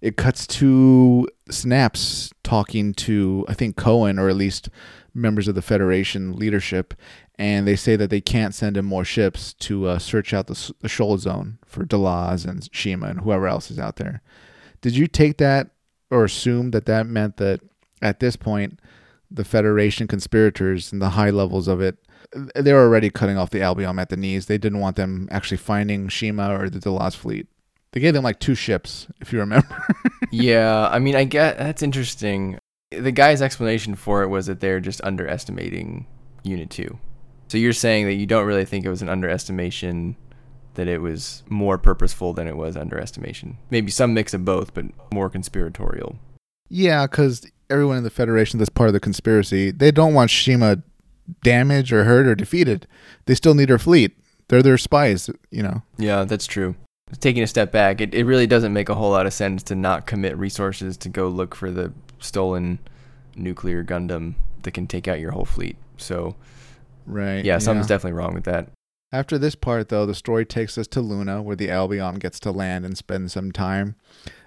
it 0.00 0.16
cuts 0.16 0.46
to 0.46 1.26
Synapse 1.50 2.31
talking 2.42 2.92
to, 2.94 3.44
I 3.48 3.55
think, 3.55 3.76
Kowen, 3.76 4.20
or 4.20 4.29
at 4.29 4.37
least 4.37 4.68
members 5.14 5.48
of 5.48 5.55
the 5.55 5.62
Federation 5.62 6.37
leadership, 6.37 6.94
and 7.38 7.66
they 7.66 7.76
say 7.76 7.96
that 7.96 8.11
they 8.11 8.20
can't 8.20 8.55
send 8.55 8.76
in 8.76 8.85
more 8.85 9.05
ships 9.05 9.55
to 9.55 9.87
uh, 9.87 9.98
search 9.98 10.33
out 10.33 10.46
the, 10.46 10.72
the 10.81 10.88
shoal 10.88 11.18
zone 11.18 11.59
for 11.64 11.85
Delaz 11.85 12.46
and 12.46 12.68
Shima 12.72 13.07
and 13.07 13.20
whoever 13.20 13.46
else 13.46 13.70
is 13.70 13.79
out 13.79 13.96
there. 13.96 14.22
Did 14.81 14.96
you 14.96 15.07
take 15.07 15.38
that 15.38 15.70
or 16.11 16.24
assume 16.24 16.70
that 16.70 16.87
that 16.87 17.07
meant 17.07 17.38
that 17.38 17.61
at 18.02 18.20
this 18.20 18.37
point, 18.37 18.79
the 19.30 19.44
Federation 19.44 20.06
conspirators 20.06 20.92
and 20.92 21.02
the 21.02 21.10
high 21.10 21.30
levels 21.30 21.68
of 21.68 21.80
it 21.80 21.98
they 22.54 22.72
were 22.72 22.80
already 22.80 23.10
cutting 23.10 23.36
off 23.36 23.50
the 23.50 23.62
Albion 23.62 23.98
at 23.98 24.08
the 24.08 24.16
knees. 24.16 24.46
They 24.46 24.58
didn't 24.58 24.80
want 24.80 24.96
them 24.96 25.28
actually 25.30 25.58
finding 25.58 26.08
Shima 26.08 26.54
or 26.54 26.68
the 26.68 26.78
Delaz 26.78 27.14
fleet. 27.14 27.46
They 27.92 28.00
gave 28.00 28.14
them 28.14 28.24
like 28.24 28.40
two 28.40 28.54
ships, 28.54 29.06
if 29.20 29.32
you 29.32 29.38
remember. 29.38 29.68
yeah, 30.30 30.88
I 30.90 30.98
mean, 30.98 31.16
I 31.16 31.24
get 31.24 31.58
that's 31.58 31.82
interesting. 31.82 32.58
The 32.90 33.12
guy's 33.12 33.42
explanation 33.42 33.94
for 33.94 34.22
it 34.22 34.28
was 34.28 34.46
that 34.46 34.60
they're 34.60 34.80
just 34.80 35.00
underestimating 35.02 36.06
Unit 36.42 36.70
2. 36.70 36.98
So 37.48 37.58
you're 37.58 37.72
saying 37.72 38.06
that 38.06 38.14
you 38.14 38.26
don't 38.26 38.46
really 38.46 38.64
think 38.64 38.84
it 38.84 38.90
was 38.90 39.02
an 39.02 39.08
underestimation, 39.08 40.16
that 40.74 40.88
it 40.88 41.00
was 41.00 41.42
more 41.48 41.78
purposeful 41.78 42.32
than 42.32 42.46
it 42.46 42.56
was 42.56 42.76
underestimation. 42.76 43.56
Maybe 43.70 43.90
some 43.90 44.14
mix 44.14 44.34
of 44.34 44.44
both, 44.44 44.74
but 44.74 44.84
more 45.12 45.30
conspiratorial. 45.30 46.18
yeah, 46.68 47.06
because 47.06 47.46
everyone 47.70 47.96
in 47.98 48.05
the 48.05 48.11
Federation 48.11 48.59
that's 48.59 48.68
part 48.70 48.88
of 48.88 48.92
the 48.94 49.00
conspiracy, 49.00 49.70
they 49.70 49.90
don't 49.90 50.14
want 50.14 50.31
Shima 50.31 50.83
damaged 51.42 51.92
or 51.92 52.05
hurt 52.05 52.26
or 52.26 52.35
defeated. 52.35 52.87
They 53.26 53.35
still 53.35 53.55
need 53.55 53.68
her 53.68 53.79
fleet. 53.79 54.16
They're 54.48 54.62
their 54.62 54.79
spies, 54.79 55.29
you 55.50 55.62
know. 55.62 55.83
Yeah, 55.98 56.24
that's 56.24 56.46
true. 56.46 56.76
taking 57.20 57.42
a 57.42 57.46
step 57.46 57.72
back, 57.72 58.00
it, 58.00 58.14
it 58.14 58.24
really 58.24 58.46
doesn't 58.46 58.72
make 58.72 58.88
a 58.88 58.94
whole 58.94 59.11
lot 59.11 59.26
of 59.26 59.33
sense 59.33 59.62
to 59.64 59.74
not 59.74 60.07
commit 60.07 60.37
resources 60.37 60.96
to 60.98 61.09
go 61.09 61.29
look 61.29 61.55
for 61.55 61.70
the 61.70 61.92
stolen 62.20 62.79
nuclear 63.37 63.85
Gundam 63.85 64.35
that 64.62 64.72
can 64.72 64.87
take 64.87 65.07
out 65.09 65.20
your 65.20 65.33
whole 65.33 65.44
fleet. 65.44 65.76
So, 65.96 66.35
Right. 67.07 67.44
yeah, 67.44 67.59
something's 67.59 67.87
definitely 67.87 68.18
wrong 68.18 68.35
with 68.35 68.44
that. 68.44 68.68
After 69.12 69.38
this 69.38 69.55
part, 69.55 69.88
though, 69.88 70.05
the 70.07 70.14
story 70.14 70.44
takes 70.44 70.76
us 70.76 70.88
to 70.88 71.00
Luna, 71.00 71.40
where 71.42 71.55
the 71.57 71.70
Albion 71.70 72.16
gets 72.16 72.40
to 72.40 72.50
land 72.50 72.85
and 72.85 72.98
spend 72.98 73.31
some 73.31 73.52
time. 73.52 73.94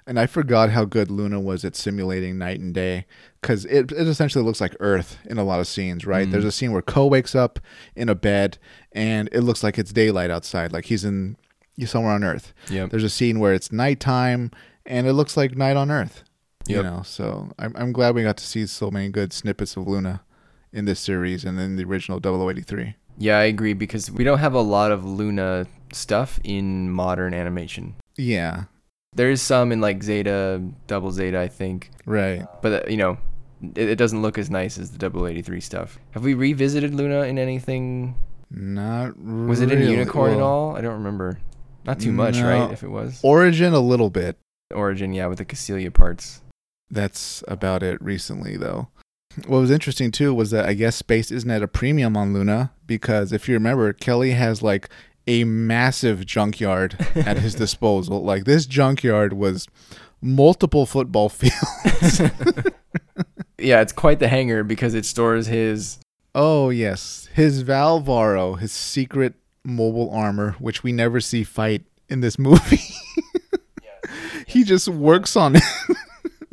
And 0.09 0.19
I 0.19 0.25
forgot 0.25 0.71
how 0.71 0.85
good 0.85 1.11
Luna 1.11 1.39
was 1.39 1.63
at 1.63 1.75
simulating 1.75 2.39
night 2.39 2.59
and 2.59 2.73
day, 2.73 3.05
because 3.39 3.63
it, 3.65 3.91
it 3.91 4.07
essentially 4.07 4.43
looks 4.43 4.59
like 4.59 4.75
Earth 4.79 5.19
in 5.25 5.37
a 5.37 5.43
lot 5.43 5.59
of 5.59 5.67
scenes, 5.67 6.03
right? 6.03 6.27
Mhm. 6.27 6.31
There's 6.31 6.45
a 6.45 6.51
scene 6.51 6.71
where 6.71 6.81
Ko 6.81 7.05
wakes 7.05 7.35
up 7.35 7.59
in 7.95 8.09
a 8.09 8.15
bed, 8.15 8.57
and 8.91 9.29
it 9.31 9.41
looks 9.41 9.63
like 9.63 9.77
it's 9.77 9.93
daylight 9.93 10.31
outside, 10.31 10.73
like 10.73 10.85
he's 10.85 11.05
in 11.05 11.37
somewhere 11.85 12.13
on 12.13 12.23
Earth. 12.23 12.53
Yep. 12.71 12.89
There's 12.89 13.03
a 13.03 13.09
scene 13.09 13.39
where 13.39 13.53
it's 13.53 13.71
nighttime, 13.71 14.49
and 14.83 15.05
it 15.05 15.13
looks 15.13 15.37
like 15.37 15.55
night 15.55 15.77
on 15.77 15.91
Earth. 15.91 16.23
You 16.67 16.81
know, 16.81 17.03
so 17.03 17.51
I'm 17.59 17.73
I'm 17.75 17.91
glad 17.93 18.15
we 18.15 18.23
got 18.23 18.37
to 18.37 18.45
see 18.45 18.65
so 18.65 18.89
many 18.89 19.09
good 19.09 19.31
snippets 19.31 19.77
of 19.77 19.87
Luna 19.87 20.21
in 20.73 20.85
this 20.85 20.99
series 20.99 21.45
and 21.45 21.59
in 21.59 21.75
the 21.75 21.83
original 21.83 22.19
0083. 22.19 22.95
Yeah, 23.19 23.37
I 23.37 23.43
agree 23.43 23.73
because 23.73 24.09
we 24.09 24.23
don't 24.23 24.39
have 24.39 24.55
a 24.55 24.61
lot 24.61 24.91
of 24.91 25.05
Luna 25.05 25.67
stuff 25.93 26.39
in 26.43 26.89
modern 26.89 27.33
animation. 27.35 27.93
Yeah, 28.17 28.63
There 29.19 29.29
is 29.29 29.41
some 29.41 29.73
in 29.73 29.82
like 29.82 30.01
Zeta, 30.01 30.62
Double 30.88 31.12
Zeta, 31.12 31.41
I 31.41 31.49
think, 31.49 31.91
right. 32.05 32.47
but 32.62 32.86
uh, 32.86 32.89
you 32.89 32.95
know, 32.95 33.17
it, 33.75 33.89
it 33.89 33.95
doesn't 33.97 34.21
look 34.21 34.38
as 34.38 34.49
nice 34.49 34.77
as 34.77 34.91
the 34.91 34.97
Double 34.97 35.25
0083 35.25 35.60
stuff. 35.60 35.99
Have 36.12 36.23
we 36.23 36.36
revisited 36.36 36.95
Luna 36.95 37.23
in 37.23 37.38
anything? 37.38 38.15
Not 38.49 39.19
Was 39.21 39.60
it 39.60 39.73
in 39.73 39.79
really. 39.79 39.91
Unicorn 39.91 40.36
at 40.36 40.39
all? 40.39 40.77
I 40.77 40.79
don't 40.79 40.93
remember. 40.93 41.38
Not 41.84 41.99
too 41.99 42.13
much, 42.13 42.38
No. 42.38 42.47
right? 42.47 42.71
If 42.71 42.82
it 42.82 42.88
was 42.88 43.19
Origin 43.21 43.73
a 43.73 43.82
little 43.82 44.10
bit. 44.10 44.38
Origin, 44.73 45.12
yeah, 45.12 45.27
with 45.27 45.39
the 45.39 45.45
Cassilia 45.45 45.93
parts. 45.93 46.41
That's 46.89 47.43
about 47.45 47.84
it 47.84 48.01
recently 48.01 48.55
though. 48.55 48.88
What 49.47 49.60
was 49.60 49.69
interesting 49.69 50.12
too 50.12 50.34
was 50.34 50.51
that 50.51 50.65
I 50.65 50.75
guess 50.75 50.95
space 50.95 51.29
isn't 51.29 51.51
at 51.51 51.62
a 51.62 51.67
premium 51.67 52.15
on 52.15 52.34
Luna 52.34 52.71
because 52.88 53.34
if 53.34 53.49
you 53.49 53.53
remember, 53.55 53.91
Kelly 53.91 54.32
has 54.32 54.62
like 54.62 54.88
a 55.29 55.43
massive 55.43 56.25
junkyard 56.25 56.97
at 57.15 57.37
his 57.37 57.53
disposal. 57.63 58.23
Like 58.23 58.45
this 58.45 58.65
junkyard 58.65 59.33
was 59.33 59.67
multiple 60.21 60.85
football 60.87 61.29
fields. 61.39 62.21
Yeah, 63.61 63.81
it's 63.81 63.91
quite 63.91 64.19
the 64.19 64.29
hangar 64.29 64.63
because 64.63 64.93
it 64.93 65.03
stores 65.05 65.47
his. 65.47 65.99
oh 66.33 66.69
yes, 66.69 67.27
his 67.33 67.61
Valvaro, 67.65 68.57
his 68.57 68.71
secret 68.71 69.33
mobile 69.65 70.09
armor, 70.11 70.55
which 70.59 70.81
we 70.81 70.93
never 70.93 71.19
see 71.19 71.43
fight 71.43 71.83
in 72.07 72.21
this 72.21 72.39
movie. 72.39 72.79
he 74.47 74.63
just 74.63 74.87
works 74.87 75.35
on 75.35 75.57
it. 75.57 75.63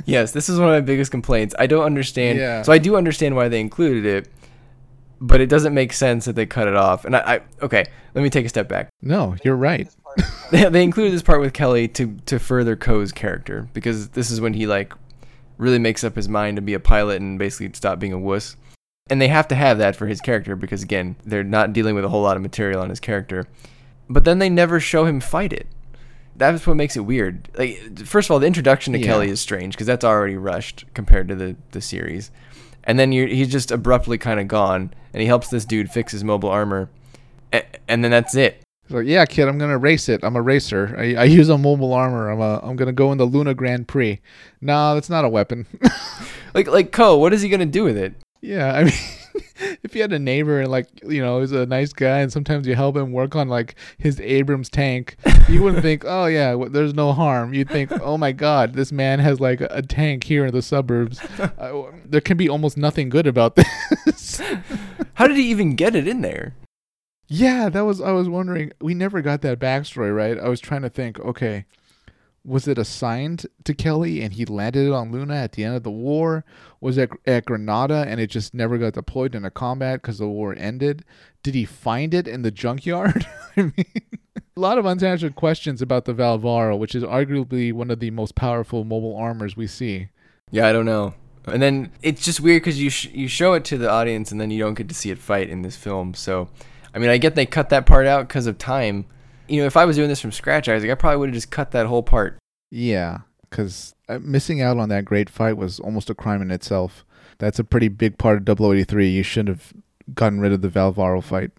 Yes, 0.04 0.32
this 0.32 0.48
is 0.48 0.58
one 0.58 0.68
of 0.68 0.74
my 0.74 0.80
biggest 0.80 1.12
complaints. 1.12 1.54
I 1.60 1.68
don't 1.68 1.84
understand. 1.84 2.38
Yeah. 2.38 2.62
So 2.62 2.72
I 2.72 2.78
do 2.78 2.96
understand 2.96 3.36
why 3.36 3.46
they 3.48 3.60
included 3.60 4.04
it, 4.04 4.28
but 5.20 5.40
it 5.40 5.48
doesn't 5.48 5.74
make 5.74 5.92
sense 5.92 6.24
that 6.26 6.36
they 6.36 6.46
cut 6.46 6.68
it 6.68 6.76
off. 6.76 7.04
And 7.04 7.16
I, 7.16 7.20
I 7.36 7.40
okay, 7.62 7.84
let 8.14 8.22
me 8.22 8.30
take 8.30 8.46
a 8.46 8.48
step 8.48 8.68
back. 8.68 8.88
No, 9.02 9.36
you're 9.44 9.56
right. 9.56 9.88
they, 10.50 10.68
they 10.68 10.82
included 10.82 11.12
this 11.12 11.22
part 11.22 11.40
with 11.40 11.52
Kelly 11.52 11.88
to 11.88 12.16
to 12.26 12.38
further 12.38 12.76
Ko's 12.76 13.12
character 13.12 13.68
because 13.72 14.10
this 14.10 14.30
is 14.30 14.40
when 14.40 14.54
he 14.54 14.66
like 14.66 14.92
really 15.58 15.78
makes 15.78 16.04
up 16.04 16.16
his 16.16 16.28
mind 16.28 16.56
to 16.56 16.62
be 16.62 16.74
a 16.74 16.80
pilot 16.80 17.20
and 17.20 17.38
basically 17.38 17.70
stop 17.72 17.98
being 17.98 18.12
a 18.12 18.18
wuss. 18.18 18.56
And 19.08 19.20
they 19.22 19.28
have 19.28 19.48
to 19.48 19.54
have 19.54 19.78
that 19.78 19.94
for 19.94 20.06
his 20.06 20.20
character 20.20 20.56
because 20.56 20.82
again, 20.82 21.16
they're 21.24 21.44
not 21.44 21.72
dealing 21.72 21.94
with 21.94 22.04
a 22.04 22.08
whole 22.08 22.22
lot 22.22 22.36
of 22.36 22.42
material 22.42 22.82
on 22.82 22.90
his 22.90 23.00
character. 23.00 23.46
But 24.08 24.24
then 24.24 24.38
they 24.38 24.50
never 24.50 24.80
show 24.80 25.04
him 25.06 25.20
fight 25.20 25.52
it. 25.52 25.66
That's 26.34 26.66
what 26.66 26.76
makes 26.76 26.96
it 26.96 27.00
weird. 27.00 27.48
Like 27.56 27.98
first 28.00 28.28
of 28.28 28.32
all, 28.32 28.38
the 28.38 28.46
introduction 28.46 28.92
to 28.92 28.98
Yeah. 28.98 29.06
Kelly 29.06 29.30
is 29.30 29.40
strange 29.40 29.74
because 29.74 29.86
that's 29.86 30.04
already 30.04 30.36
rushed 30.36 30.84
compared 30.92 31.28
to 31.28 31.34
the 31.34 31.56
the 31.70 31.80
series. 31.80 32.30
And 32.86 32.98
then 32.98 33.12
you're, 33.12 33.26
he's 33.26 33.48
just 33.48 33.70
abruptly 33.70 34.16
kind 34.16 34.38
of 34.38 34.48
gone, 34.48 34.94
and 35.12 35.20
he 35.20 35.26
helps 35.26 35.48
this 35.48 35.64
dude 35.64 35.90
fix 35.90 36.12
his 36.12 36.22
mobile 36.22 36.48
armor, 36.48 36.88
and, 37.52 37.64
and 37.88 38.04
then 38.04 38.10
that's 38.12 38.34
it. 38.36 38.62
He's 38.86 38.94
like, 38.94 39.06
yeah, 39.06 39.24
kid, 39.26 39.48
I'm 39.48 39.58
gonna 39.58 39.76
race 39.78 40.08
it. 40.08 40.20
I'm 40.22 40.36
a 40.36 40.42
racer. 40.42 40.94
I, 40.96 41.14
I 41.14 41.24
use 41.24 41.48
a 41.48 41.58
mobile 41.58 41.92
armor. 41.92 42.30
I'm 42.30 42.40
a, 42.40 42.60
I'm 42.62 42.76
gonna 42.76 42.92
go 42.92 43.10
in 43.10 43.18
the 43.18 43.24
Luna 43.24 43.52
Grand 43.54 43.88
Prix. 43.88 44.20
No, 44.60 44.94
that's 44.94 45.10
not 45.10 45.24
a 45.24 45.28
weapon. 45.28 45.66
Like 46.54 46.68
like 46.68 46.90
Ko, 46.90 47.18
what 47.18 47.34
is 47.34 47.42
he 47.42 47.50
gonna 47.50 47.66
do 47.66 47.84
with 47.84 47.98
it? 47.98 48.14
yeah, 48.40 48.72
I 48.72 48.84
mean, 48.84 48.94
if 49.82 49.94
you 49.94 50.02
had 50.02 50.12
a 50.12 50.18
neighbor 50.18 50.60
and 50.60 50.70
like, 50.70 50.88
you 51.02 51.20
know, 51.22 51.40
he's 51.40 51.52
a 51.52 51.66
nice 51.66 51.92
guy, 51.92 52.20
and 52.20 52.32
sometimes 52.32 52.66
you 52.66 52.74
help 52.74 52.96
him 52.96 53.12
work 53.12 53.36
on 53.36 53.48
like 53.48 53.74
his 53.98 54.20
Abrams 54.20 54.68
tank, 54.68 55.16
you 55.48 55.62
wouldn't 55.62 55.82
think, 55.82 56.04
oh 56.06 56.26
yeah, 56.26 56.52
w- 56.52 56.70
there's 56.70 56.94
no 56.94 57.12
harm. 57.12 57.54
You'd 57.54 57.68
think, 57.68 57.92
oh 58.00 58.18
my 58.18 58.32
god, 58.32 58.74
this 58.74 58.92
man 58.92 59.18
has 59.18 59.40
like 59.40 59.60
a, 59.60 59.68
a 59.70 59.82
tank 59.82 60.24
here 60.24 60.46
in 60.46 60.52
the 60.52 60.62
suburbs. 60.62 61.20
uh, 61.38 61.84
there 62.04 62.20
can 62.20 62.36
be 62.36 62.48
almost 62.48 62.76
nothing 62.76 63.08
good 63.08 63.26
about 63.26 63.56
this. 63.56 64.40
How 65.14 65.26
did 65.26 65.36
he 65.36 65.50
even 65.50 65.76
get 65.76 65.94
it 65.94 66.06
in 66.06 66.20
there? 66.22 66.54
Yeah, 67.28 67.68
that 67.70 67.80
was 67.80 68.00
I 68.00 68.12
was 68.12 68.28
wondering. 68.28 68.72
We 68.80 68.94
never 68.94 69.20
got 69.20 69.42
that 69.42 69.58
backstory, 69.58 70.14
right? 70.14 70.38
I 70.38 70.48
was 70.48 70.60
trying 70.60 70.82
to 70.82 70.88
think, 70.88 71.18
okay, 71.18 71.64
was 72.46 72.68
it 72.68 72.78
assigned 72.78 73.46
to 73.64 73.74
Kelly 73.74 74.22
and 74.22 74.32
he 74.32 74.44
landed 74.44 74.86
it 74.86 74.92
on 74.92 75.10
Luna 75.10 75.34
at 75.34 75.52
the 75.52 75.64
end 75.64 75.74
of 75.74 75.82
the 75.82 75.90
war? 75.90 76.44
Was 76.80 76.96
it 76.96 77.10
at 77.26 77.44
Granada 77.44 78.04
and 78.06 78.20
it 78.20 78.28
just 78.28 78.54
never 78.54 78.78
got 78.78 78.92
deployed 78.92 79.34
into 79.34 79.50
combat 79.50 80.00
because 80.00 80.18
the 80.18 80.28
war 80.28 80.54
ended? 80.56 81.04
Did 81.42 81.54
he 81.54 81.64
find 81.64 82.14
it 82.14 82.28
in 82.28 82.42
the 82.42 82.52
junkyard? 82.52 83.26
I 83.56 83.62
mean, 83.62 83.74
a 84.56 84.60
lot 84.60 84.78
of 84.78 84.86
unanswered 84.86 85.34
questions 85.34 85.82
about 85.82 86.04
the 86.04 86.14
Valvaro, 86.14 86.78
which 86.78 86.94
is 86.94 87.02
arguably 87.02 87.72
one 87.72 87.90
of 87.90 87.98
the 87.98 88.10
most 88.10 88.36
powerful 88.36 88.84
mobile 88.84 89.16
armors 89.16 89.56
we 89.56 89.66
see. 89.66 90.08
Yeah, 90.50 90.68
I 90.68 90.72
don't 90.72 90.86
know. 90.86 91.14
And 91.46 91.60
then 91.60 91.92
it's 92.02 92.24
just 92.24 92.40
weird 92.40 92.62
because 92.62 92.80
you 92.80 92.90
sh- 92.90 93.10
you 93.12 93.28
show 93.28 93.54
it 93.54 93.64
to 93.66 93.78
the 93.78 93.90
audience 93.90 94.32
and 94.32 94.40
then 94.40 94.50
you 94.50 94.58
don't 94.58 94.74
get 94.74 94.88
to 94.88 94.94
see 94.94 95.10
it 95.10 95.18
fight 95.18 95.48
in 95.48 95.62
this 95.62 95.76
film. 95.76 96.14
So, 96.14 96.48
I 96.94 96.98
mean, 96.98 97.10
I 97.10 97.18
get 97.18 97.34
they 97.34 97.46
cut 97.46 97.68
that 97.70 97.86
part 97.86 98.06
out 98.06 98.28
because 98.28 98.46
of 98.46 98.58
time. 98.58 99.06
You 99.48 99.60
know, 99.60 99.66
if 99.66 99.76
I 99.76 99.84
was 99.84 99.96
doing 99.96 100.08
this 100.08 100.20
from 100.20 100.32
scratch, 100.32 100.68
I 100.68 100.74
Isaac, 100.74 100.90
I 100.90 100.94
probably 100.94 101.18
would 101.18 101.28
have 101.30 101.34
just 101.34 101.50
cut 101.50 101.70
that 101.72 101.86
whole 101.86 102.02
part. 102.02 102.38
Yeah, 102.70 103.18
because 103.48 103.94
uh, 104.08 104.18
missing 104.20 104.60
out 104.60 104.78
on 104.78 104.88
that 104.88 105.04
great 105.04 105.30
fight 105.30 105.56
was 105.56 105.78
almost 105.80 106.10
a 106.10 106.14
crime 106.14 106.42
in 106.42 106.50
itself. 106.50 107.04
That's 107.38 107.58
a 107.58 107.64
pretty 107.64 107.88
big 107.88 108.18
part 108.18 108.36
of 108.48 108.58
0083. 108.58 109.08
You 109.08 109.22
should 109.22 109.48
have 109.48 109.72
gotten 110.14 110.40
rid 110.40 110.52
of 110.52 110.62
the 110.62 110.68
Valvaro 110.68 111.22
fight. 111.22 111.50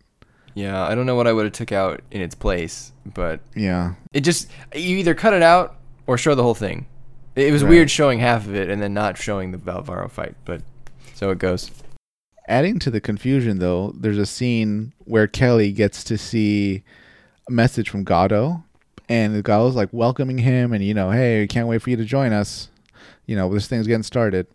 Yeah, 0.54 0.82
I 0.84 0.96
don't 0.96 1.06
know 1.06 1.16
what 1.16 1.28
I 1.28 1.34
would 1.34 1.46
have 1.46 1.54
took 1.54 1.72
out 1.72 2.02
in 2.12 2.20
its 2.22 2.34
place, 2.34 2.92
but 3.14 3.40
Yeah. 3.56 3.94
it 4.12 4.22
just 4.22 4.50
you 4.74 4.98
either 4.98 5.14
cut 5.14 5.34
it 5.34 5.44
out 5.44 5.76
or 6.08 6.18
show 6.18 6.34
the 6.34 6.42
whole 6.44 6.56
thing. 6.56 6.88
It 7.36 7.52
was 7.54 7.64
Right. 7.64 7.70
weird 7.70 7.92
showing 7.92 8.20
half 8.20 8.48
of 8.48 8.56
it 8.56 8.68
and 8.70 8.82
then 8.82 8.94
not 8.94 9.18
showing 9.18 9.52
the 9.52 9.60
Valvaro 9.60 10.10
fight, 10.10 10.34
but 10.46 10.64
so 11.14 11.30
it 11.30 11.38
goes. 11.38 11.70
Adding 12.48 12.80
to 12.80 12.90
the 12.90 13.02
confusion, 13.02 13.60
though, 13.60 13.94
there's 13.96 14.18
a 14.18 14.26
scene 14.26 14.94
where 15.00 15.28
Kelly 15.28 15.72
gets 15.72 16.04
to 16.06 16.18
see 16.18 16.84
a 17.48 17.52
message 17.52 17.90
from 17.90 18.04
Gato, 18.04 18.64
and 19.10 19.36
the 19.36 19.42
guy 19.44 19.58
was 19.60 19.76
like 19.76 19.90
welcoming 19.92 20.40
him, 20.40 20.74
and 20.74 20.84
you 20.84 20.94
know, 20.94 21.12
hey, 21.12 21.48
can't 21.48 21.68
wait 21.68 21.82
for 21.82 21.90
you 21.90 21.98
to 21.98 22.06
join 22.06 22.34
us. 22.34 22.70
You 23.26 23.36
know, 23.36 23.54
this 23.54 23.68
thing's 23.68 23.88
getting 23.88 24.04
started. 24.04 24.48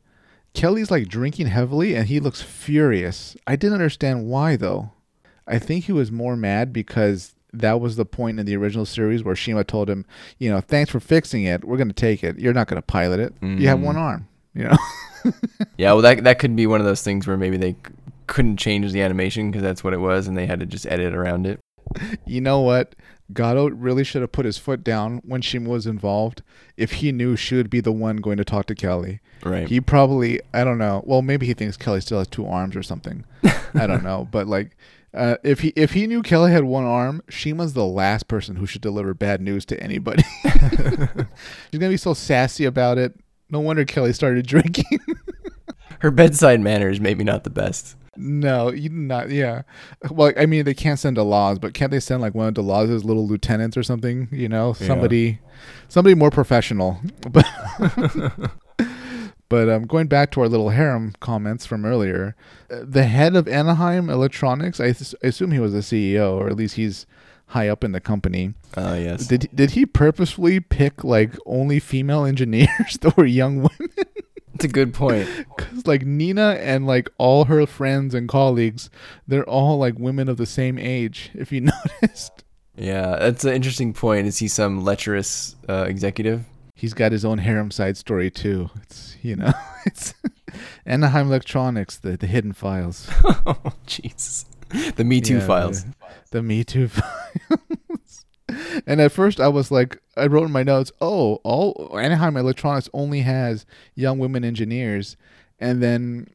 Kelly's 0.55 0.91
like 0.91 1.09
drinking 1.09 1.47
heavily, 1.47 1.95
and 1.95 2.07
he 2.09 2.21
looks 2.21 2.43
furious. 2.43 3.37
I 3.47 3.57
didn't 3.57 3.75
understand 3.75 4.27
why, 4.27 4.57
though. 4.57 4.93
I 5.47 5.59
think 5.59 5.85
he 5.87 5.93
was 5.93 6.13
more 6.13 6.37
mad 6.37 6.73
because 6.73 7.35
that 7.55 7.81
was 7.81 7.97
the 7.97 8.05
point 8.05 8.39
in 8.41 8.47
the 8.47 8.57
original 8.57 8.87
series 8.87 9.23
where 9.25 9.35
Shima 9.37 9.65
told 9.65 9.91
him, 9.91 10.07
you 10.39 10.51
know, 10.51 10.61
thanks 10.61 10.91
for 10.91 11.01
fixing 11.01 11.45
it. 11.45 11.65
We're 11.65 11.77
going 11.77 11.89
to 11.89 11.95
take 11.95 12.23
it. 12.25 12.39
You're 12.39 12.55
not 12.55 12.67
going 12.67 12.81
to 12.81 12.87
pilot 12.87 13.21
it. 13.21 13.35
You 13.43 13.69
have 13.69 13.79
Mhm. 13.79 13.83
one 13.83 13.97
arm, 13.97 14.29
you 14.55 14.65
know? 14.65 14.77
Yeah, 15.79 15.93
well, 15.93 16.03
that 16.03 16.25
that 16.25 16.39
could 16.41 16.57
be 16.57 16.67
one 16.67 16.81
of 16.81 16.87
those 16.87 17.03
things 17.03 17.27
where 17.29 17.37
maybe 17.37 17.57
they 17.57 17.77
couldn't 18.27 18.57
change 18.57 18.91
the 18.91 19.03
animation 19.03 19.51
because 19.51 19.63
that's 19.63 19.85
what 19.85 19.93
it 19.95 20.01
was, 20.01 20.27
and 20.27 20.37
they 20.37 20.47
had 20.47 20.59
to 20.61 20.67
just 20.67 20.85
edit 20.87 21.15
around 21.15 21.47
it. 21.47 21.61
You 22.27 22.41
know 22.41 22.61
what? 22.61 22.95
Gato 23.33 23.71
really 23.71 24.05
should 24.05 24.21
have 24.21 24.33
put 24.33 24.45
his 24.45 24.59
foot 24.59 24.85
down 24.85 25.23
when 25.25 25.41
Shima 25.41 25.69
was 25.69 25.87
involved 25.87 26.43
if 26.77 26.95
he 26.95 27.13
knew 27.13 27.37
she 27.37 27.55
would 27.55 27.71
be 27.71 27.81
the 27.81 27.93
one 27.93 28.17
going 28.19 28.37
to 28.37 28.45
talk 28.45 28.67
to 28.67 28.75
Kelly. 28.75 29.21
Right. 29.45 29.69
He 29.69 29.81
probably, 29.81 30.41
I 30.53 30.65
don't 30.65 30.79
know. 30.79 31.03
Well, 31.07 31.23
maybe 31.23 31.47
he 31.47 31.55
thinks 31.55 31.77
Kelly 31.77 32.01
still 32.01 32.19
has 32.19 32.29
two 32.29 32.47
arms 32.47 32.77
or 32.77 32.83
something. 32.83 33.25
I 33.75 33.87
don't 33.87 34.05
know. 34.05 34.29
But 34.31 34.47
like, 34.47 34.77
uh, 35.15 35.37
if 35.43 35.61
he 35.61 35.73
if 35.77 35.93
he 35.93 36.07
knew 36.07 36.23
Kelly 36.23 36.53
had 36.53 36.65
one 36.65 36.85
arm, 36.85 37.23
Shima's 37.29 37.75
the 37.75 37.85
last 37.85 38.29
person 38.29 38.57
who 38.57 38.67
should 38.67 38.81
deliver 38.81 39.13
bad 39.13 39.41
news 39.41 39.65
to 39.67 39.83
anybody. 39.83 40.23
She's 40.43 41.79
gonna 41.79 41.91
be 41.91 41.97
so 41.99 42.15
sassy 42.15 42.65
about 42.65 42.99
it. 42.99 43.15
No 43.51 43.61
wonder 43.61 43.85
Kelly 43.85 44.15
started 44.15 44.47
drinking. 44.47 45.01
Her 46.01 46.11
bedside 46.11 46.61
manner 46.61 46.89
is 46.89 47.01
maybe 47.01 47.25
not 47.25 47.45
the 47.45 47.51
best. 47.51 47.97
No, 48.17 48.71
you 48.71 48.91
not. 48.91 49.31
Yeah. 49.31 49.63
Well, 50.11 50.33
I 50.37 50.45
mean, 50.47 50.65
they 50.65 50.75
can't 50.75 50.99
send 50.99 51.17
Delaz, 51.17 51.61
but 51.61 51.73
can't 51.75 51.91
they 51.91 52.01
send 52.01 52.21
like 52.21 52.35
one 52.35 52.49
of 52.49 52.55
Delaz's 52.55 53.05
little 53.05 53.27
lieutenants 53.27 53.77
or 53.77 53.83
something? 53.83 54.29
You 54.31 54.49
know, 54.49 54.75
Yeah. 54.81 54.87
somebody, 54.87 55.39
somebody 55.89 56.15
more 56.15 56.31
professional. 56.31 57.01
But, 57.31 57.47
but 59.49 59.69
um, 59.69 59.85
going 59.85 60.07
back 60.07 60.31
to 60.33 60.41
our 60.41 60.49
little 60.49 60.71
harem 60.71 61.15
comments 61.21 61.67
from 61.67 61.85
earlier, 61.85 62.35
uh, 62.71 62.81
the 62.83 63.05
head 63.05 63.37
of 63.37 63.47
Anaheim 63.49 64.09
Electronics, 64.09 64.81
I, 64.81 64.93
th- 64.93 65.15
I 65.23 65.29
assume 65.29 65.51
he 65.53 65.59
was 65.59 65.73
the 65.73 65.81
CEO, 65.81 66.33
or 66.35 66.49
at 66.49 66.57
least 66.57 66.77
he's 66.77 67.07
high 67.47 67.69
up 67.69 67.85
in 67.85 67.93
the 67.93 68.01
company. 68.01 68.55
Oh 68.79 68.95
yes. 68.95 69.27
Did 69.27 69.49
did 69.55 69.73
he 69.73 69.85
purposefully 69.85 70.59
pick 70.59 71.05
like 71.05 71.33
only 71.45 71.81
female 71.81 72.25
engineers 72.25 72.97
that 73.03 73.15
were 73.17 73.27
young 73.27 73.57
women? 73.57 73.91
That's 74.53 74.65
a 74.65 74.69
good 74.69 74.95
point. 74.95 75.29
Because 75.57 75.87
like 75.87 76.03
Nina 76.05 76.59
and 76.61 76.87
like 76.87 77.09
all 77.19 77.45
her 77.47 77.67
friends 77.67 78.15
and 78.15 78.29
colleagues, 78.29 78.91
they're 79.27 79.49
all 79.49 79.79
like 79.79 79.99
women 79.99 80.29
of 80.29 80.37
the 80.37 80.47
same 80.47 80.79
age. 80.79 81.31
If 81.35 81.51
you 81.53 81.61
noticed, 82.03 82.45
Yeah, 82.77 83.17
that's 83.19 83.45
an 83.45 83.53
interesting 83.55 83.93
point. 83.93 84.27
Is 84.27 84.39
he 84.39 84.49
some 84.49 84.83
lecherous 84.85 85.57
uh, 85.69 85.85
executive? 85.89 86.45
he's 86.75 86.95
got 86.95 87.13
his 87.13 87.25
own 87.25 87.39
harem 87.39 87.71
side 87.71 87.97
story 87.97 88.29
too. 88.31 88.69
It's 88.83 89.17
you 89.23 89.37
know, 89.37 89.53
it's 89.87 90.15
Anaheim 90.85 91.27
Electronics, 91.29 91.99
the 91.99 92.17
the 92.17 92.27
hidden 92.27 92.53
files, 92.53 93.09
oh, 93.47 93.73
Jesus. 93.87 94.45
The 94.97 95.05
Me 95.05 95.21
Too 95.21 95.35
Yeah, 95.37 95.47
files. 95.47 95.85
The, 95.85 95.93
the 96.31 96.43
Me 96.43 96.65
Too 96.65 96.89
files. 96.89 98.12
And 98.87 99.01
at 99.01 99.13
first, 99.13 99.41
I 99.41 99.49
was 99.49 99.71
like, 99.71 99.99
I 100.17 100.27
wrote 100.27 100.45
in 100.47 100.53
my 100.53 100.63
notes, 100.63 100.93
"Oh, 101.01 101.37
all 101.45 101.97
Anaheim 101.99 102.37
Electronics 102.37 102.89
only 102.93 103.21
has 103.21 103.65
young 103.95 104.19
women 104.19 104.45
engineers," 104.45 105.17
and 105.59 105.83
then 105.83 106.29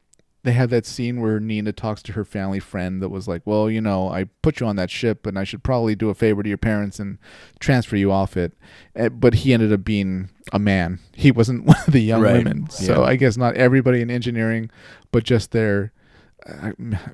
they 0.44 0.52
have 0.52 0.70
that 0.70 0.86
scene 0.86 1.20
where 1.20 1.40
Nina 1.40 1.72
talks 1.72 2.00
to 2.04 2.12
her 2.12 2.24
family 2.24 2.60
friend 2.60 3.02
that 3.02 3.08
was 3.08 3.26
like, 3.28 3.42
"Well, 3.44 3.68
you 3.68 3.80
know, 3.80 4.08
I 4.08 4.24
put 4.42 4.60
you 4.60 4.66
on 4.66 4.76
that 4.76 4.90
ship, 4.90 5.26
and 5.26 5.38
I 5.38 5.44
should 5.44 5.62
probably 5.62 5.94
do 5.94 6.10
a 6.10 6.14
favor 6.14 6.42
to 6.42 6.48
your 6.48 6.56
parents 6.58 6.98
and 7.00 7.18
transfer 7.58 7.96
you 7.96 8.10
off 8.12 8.36
it." 8.36 8.52
Eh, 8.94 9.08
But 9.08 9.34
he 9.34 9.52
ended 9.52 9.72
up 9.72 9.84
being 9.84 10.30
a 10.52 10.58
man. 10.58 11.00
He 11.14 11.30
wasn't 11.30 11.64
one 11.66 11.76
of 11.86 11.92
the 11.92 12.00
young 12.00 12.22
Right, 12.22 12.34
women. 12.38 12.70
So 12.70 13.02
yeah. 13.02 13.08
I 13.08 13.16
guess 13.16 13.36
not 13.36 13.56
everybody 13.56 14.00
in 14.00 14.10
engineering, 14.10 14.70
but 15.12 15.24
just 15.24 15.50
their. 15.52 15.92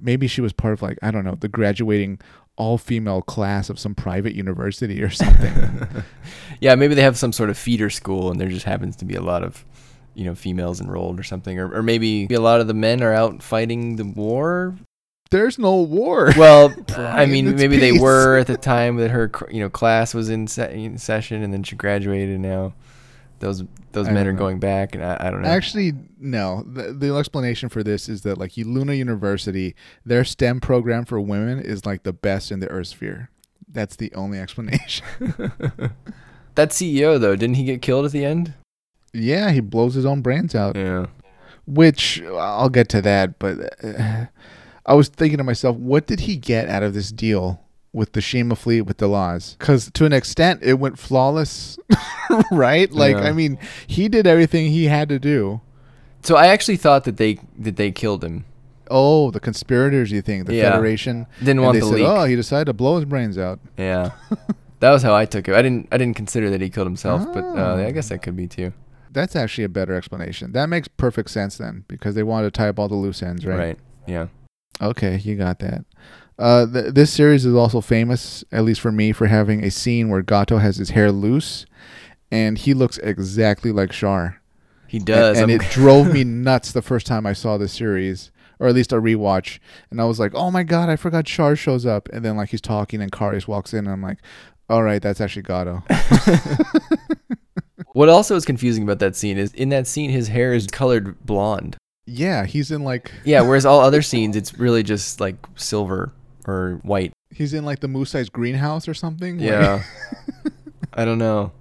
Maybe 0.01 0.27
she 0.27 0.41
was 0.41 0.53
part 0.53 0.75
of 0.75 0.83
like 0.83 0.99
I 1.03 1.11
don't 1.11 1.25
know 1.25 1.37
the 1.39 1.49
graduating 1.49 2.21
all 2.57 2.79
female 2.79 3.23
class 3.23 3.69
of 3.69 3.79
some 3.79 3.95
private 3.95 4.35
university 4.35 5.03
or 5.03 5.11
something. 5.11 6.05
yeah, 6.61 6.75
maybe 6.75 6.95
they 6.95 7.03
have 7.03 7.17
some 7.17 7.33
sort 7.33 7.51
of 7.51 7.59
feeder 7.59 7.91
school, 7.91 8.31
and 8.31 8.41
there 8.41 8.49
just 8.49 8.67
happens 8.67 8.97
to 8.97 9.05
be 9.05 9.15
a 9.15 9.21
lot 9.21 9.43
of, 9.43 9.65
you 10.15 10.25
know, 10.25 10.35
females 10.35 10.81
enrolled 10.81 11.19
or 11.19 11.25
something, 11.25 11.59
or, 11.59 11.73
or 11.75 11.83
maybe 11.83 12.27
a 12.27 12.41
lot 12.41 12.61
of 12.61 12.67
the 12.67 12.75
men 12.75 13.03
are 13.03 13.13
out 13.13 13.43
fighting 13.43 13.97
the 13.97 14.05
war. 14.05 14.75
There's 15.31 15.59
no 15.59 15.81
war. 15.81 16.33
Well, 16.37 16.73
I 16.97 17.27
mean, 17.27 17.57
maybe 17.57 17.77
they 17.79 17.99
were 17.99 18.39
at 18.39 18.47
the 18.47 18.57
time 18.57 18.97
that 18.97 19.11
her, 19.11 19.31
you 19.51 19.61
know, 19.61 19.71
class 19.71 20.15
was 20.15 20.31
in, 20.31 20.47
se- 20.47 20.85
in 20.85 20.99
session, 20.99 21.43
and 21.43 21.53
then 21.53 21.65
she 21.65 21.75
graduated. 21.75 22.39
Now, 22.39 22.73
those 23.45 23.63
those 23.93 24.09
I 24.09 24.13
men 24.13 24.27
are 24.27 24.33
know. 24.33 24.39
going 24.39 24.59
back, 24.59 24.95
and 24.95 25.05
I, 25.05 25.19
I 25.21 25.31
don't 25.31 25.43
know. 25.43 25.49
Actually, 25.49 25.93
no. 26.19 26.65
The, 26.67 26.95
the 26.95 27.15
explanation 27.15 27.69
for 27.69 27.83
this 27.83 28.09
is 28.09 28.23
that 28.23 28.39
like 28.39 28.57
Luna 28.57 28.95
University, 28.95 29.75
their 30.05 30.25
STEM 30.25 30.61
program 30.61 31.05
for 31.05 31.21
women 31.21 31.61
is 31.61 31.85
like 31.85 32.05
the 32.05 32.13
best 32.15 32.51
in 32.51 32.61
the 32.61 32.69
Earth 32.69 32.89
sphere. 32.89 33.31
That's 33.69 33.97
the 33.97 34.13
only 34.15 34.39
explanation. 34.45 35.05
that 36.55 36.71
CEO 36.71 37.21
though, 37.21 37.37
didn't 37.37 37.57
he 37.57 37.65
get 37.65 37.83
killed 37.83 38.07
at 38.07 38.13
the 38.13 38.25
end? 38.25 38.55
yeah, 39.13 39.51
he 39.51 39.61
blows 39.61 39.95
his 39.95 40.05
own 40.05 40.23
brains 40.23 40.55
out. 40.55 40.75
Yeah. 40.75 41.07
Which 41.67 42.21
I'll 42.23 42.69
get 42.69 42.89
to 42.91 43.03
that, 43.03 43.39
but 43.39 43.85
uh, 43.85 44.27
I 44.85 44.95
was 44.95 45.09
thinking 45.09 45.39
to 45.39 45.45
myself, 45.45 45.77
what 45.77 46.07
did 46.07 46.21
he 46.21 46.37
get 46.37 46.69
out 46.69 46.83
of 46.83 46.95
this 46.95 47.11
deal 47.13 47.64
with 47.95 48.13
the 48.13 48.21
Shima 48.21 48.57
fleet 48.57 48.83
with 48.83 48.99
Delaz? 48.99 49.57
Because 49.59 49.91
to 49.93 50.05
an 50.05 50.13
extent, 50.13 50.61
it 50.63 50.75
went 50.75 50.99
flawless, 50.99 51.79
right? 52.51 52.91
Like, 52.93 53.17
Yeah. 53.17 53.23
I 53.25 53.33
mean, 53.33 53.59
he 53.87 54.09
did 54.09 54.27
everything 54.27 54.71
he 54.71 54.85
had 54.87 55.09
to 55.09 55.19
do. 55.19 55.61
So 56.23 56.37
I 56.37 56.49
actually 56.49 56.77
thought 56.77 57.05
that 57.05 57.17
they 57.19 57.39
that 57.59 57.77
they 57.77 57.93
killed 57.93 58.25
him. 58.25 58.45
Oh, 58.91 59.31
the 59.31 59.41
conspirators, 59.41 60.11
you 60.13 60.21
think? 60.23 60.47
The 60.47 60.55
Yeah. 60.57 60.73
Federation? 60.73 61.27
Didn't 61.39 61.51
And 61.59 61.63
want 61.63 61.75
they 61.75 61.81
the 61.81 61.87
said, 61.87 61.95
leak. 61.97 62.07
oh, 62.07 62.25
he 62.25 62.37
decided 62.37 62.67
to 62.67 62.73
blow 62.75 62.97
his 62.97 63.05
brains 63.07 63.39
out. 63.39 63.59
Yeah. 63.79 64.11
that 64.81 64.91
was 64.91 65.03
how 65.03 65.15
I 65.15 65.25
took 65.25 65.49
it. 65.49 65.55
I 65.55 65.63
didn't 65.63 65.89
I 65.93 65.97
didn't 65.99 66.17
consider 66.17 66.51
that 66.51 66.61
he 66.61 66.69
killed 66.71 66.87
himself, 66.87 67.25
but 67.33 67.45
uh, 67.45 67.55
Oh. 67.77 67.87
I 67.87 67.91
guess 67.93 68.09
that 68.11 68.23
could 68.23 68.37
be 68.37 68.47
too. 68.47 68.73
That's 69.13 69.37
actually 69.37 69.65
a 69.65 69.69
better 69.69 69.95
explanation. 69.95 70.53
That 70.53 70.69
makes 70.69 70.89
perfect 70.89 71.31
sense 71.31 71.57
then, 71.57 71.85
because 71.87 72.17
they 72.17 72.25
wanted 72.25 72.53
to 72.53 72.59
tie 72.59 72.69
up 72.69 72.79
all 72.81 72.89
the 72.89 72.97
loose 72.97 73.23
ends, 73.23 73.47
right? 73.47 73.57
Right. 73.59 73.79
Yeah. 74.09 74.27
Okay, 74.83 75.19
you 75.19 75.37
got 75.37 75.61
that. 75.61 75.85
Uh, 76.39 76.67
th- 76.67 76.95
this 76.95 77.13
series 77.13 77.45
is 77.47 77.55
also 77.55 77.81
famous, 77.81 78.43
at 78.51 78.65
least 78.65 78.81
for 78.81 78.91
me, 78.91 79.13
for 79.13 79.27
having 79.27 79.63
a 79.63 79.71
scene 79.71 80.09
where 80.09 80.23
Gato 80.23 80.59
has 80.59 80.77
his 80.77 80.91
hair 80.91 81.13
loose, 81.13 81.65
and 82.31 82.59
he 82.59 82.75
looks 82.75 82.99
exactly 82.99 83.71
like 83.73 83.91
Char. 83.93 84.41
He 84.89 84.99
does. 84.99 85.39
and, 85.39 85.51
and 85.51 85.63
it 85.63 85.69
drove 85.71 86.13
me 86.13 86.25
nuts 86.25 86.73
the 86.73 86.83
first 86.83 87.07
time 87.07 87.25
I 87.27 87.33
saw 87.35 87.57
this 87.57 87.73
series, 87.73 88.31
or 88.59 88.67
at 88.69 88.75
least 88.75 88.93
a 88.93 88.97
rewatch. 88.97 89.59
And 89.91 90.01
I 90.01 90.05
was 90.05 90.19
like, 90.19 90.33
"Oh 90.35 90.51
my 90.51 90.63
god, 90.65 90.89
I 90.89 90.97
forgot 90.97 91.25
Char 91.27 91.55
shows 91.57 91.87
up." 91.87 92.09
And 92.13 92.25
then 92.25 92.37
like 92.37 92.51
he's 92.51 92.61
talking, 92.61 93.01
and 93.01 93.13
Karius 93.13 93.47
walks 93.47 93.73
in, 93.73 93.81
and 93.81 93.91
I'm 93.91 94.03
like, 94.03 94.19
"All 94.69 94.83
right, 94.83 95.01
that's 95.03 95.21
actually 95.21 95.43
Gato." 95.43 95.83
what 97.93 98.09
also 98.09 98.35
is 98.37 98.45
confusing 98.45 98.83
about 98.83 98.99
that 98.99 99.15
scene 99.17 99.39
is 99.39 99.53
in 99.55 99.69
that 99.69 99.87
scene 99.87 100.11
his 100.11 100.29
hair 100.29 100.53
is 100.53 100.67
colored 100.67 101.25
blonde. 101.25 101.77
yeah, 102.07 102.45
he's 102.45 102.71
in 102.71 102.83
like 102.85 103.13
Yeah, 103.25 103.43
whereas 103.43 103.65
all 103.65 103.81
other 103.81 104.03
scenes 104.03 104.37
it's 104.37 104.59
really 104.59 104.83
just 104.83 105.21
like 105.21 105.37
silver 105.57 106.13
or 106.47 106.81
white. 106.83 107.13
he's 107.31 107.55
in 107.55 107.65
like 107.65 107.81
the 107.81 107.89
Musai's 107.89 108.29
greenhouse 108.29 108.87
or 108.89 108.95
something. 108.95 109.39
Like- 109.39 109.49
Yeah. 109.49 109.83
I 110.93 111.05
don't 111.05 111.19
know. 111.19 111.53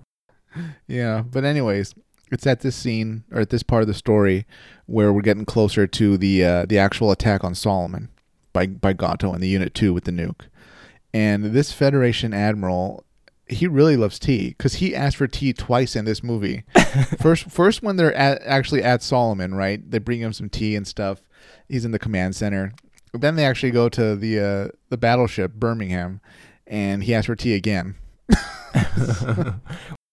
Yeah, 0.88 1.24
but 1.24 1.44
anyways, 1.44 1.96
it's 2.32 2.46
at 2.46 2.60
this 2.62 2.76
scene 2.76 3.24
or 3.32 3.42
at 3.42 3.50
this 3.50 3.64
part 3.64 3.82
of 3.82 3.88
the 3.88 3.94
story 3.94 4.46
where 4.86 5.12
we're 5.12 5.22
getting 5.22 5.46
closer 5.46 5.88
to 5.88 6.18
the 6.18 6.44
uh, 6.46 6.66
the 6.68 6.78
actual 6.78 7.12
attack 7.12 7.44
on 7.44 7.56
Solomon 7.56 8.10
by 8.54 8.68
by 8.68 8.94
Gato 8.94 9.34
and 9.34 9.42
the 9.42 9.48
Unit 9.48 9.74
Two 9.74 9.94
with 9.94 10.04
the 10.04 10.12
nuke. 10.12 10.42
And 11.14 11.46
this 11.46 11.72
Federation 11.72 12.34
admiral, 12.34 13.04
he 13.48 13.68
really 13.68 13.98
loves 13.98 14.20
tea 14.20 14.50
because 14.50 14.76
he 14.76 14.96
asked 14.96 15.18
for 15.18 15.28
tea 15.28 15.54
twice 15.54 15.96
in 15.96 16.06
this 16.06 16.24
movie. 16.24 16.64
first, 17.20 17.50
first 17.52 17.82
when 17.84 17.96
they're 17.98 18.14
at, 18.16 18.42
actually 18.44 18.84
at 18.84 19.02
Solomon, 19.04 19.54
right? 19.56 19.90
They 19.90 20.00
bring 20.00 20.20
him 20.22 20.34
some 20.34 20.50
tea 20.50 20.76
and 20.76 20.88
stuff. 20.88 21.22
He's 21.70 21.86
in 21.86 21.92
the 21.92 22.00
command 22.00 22.36
center. 22.36 22.74
Then 23.14 23.36
they 23.36 23.46
actually 23.46 23.72
go 23.72 23.90
to 23.90 24.16
the 24.16 24.40
uh, 24.40 24.68
the 24.90 24.98
battleship 24.98 25.54
Birmingham, 25.54 26.22
and 26.66 27.04
he 27.04 27.14
asks 27.14 27.28
for 27.28 27.36
tea 27.36 27.54
again. 27.54 27.96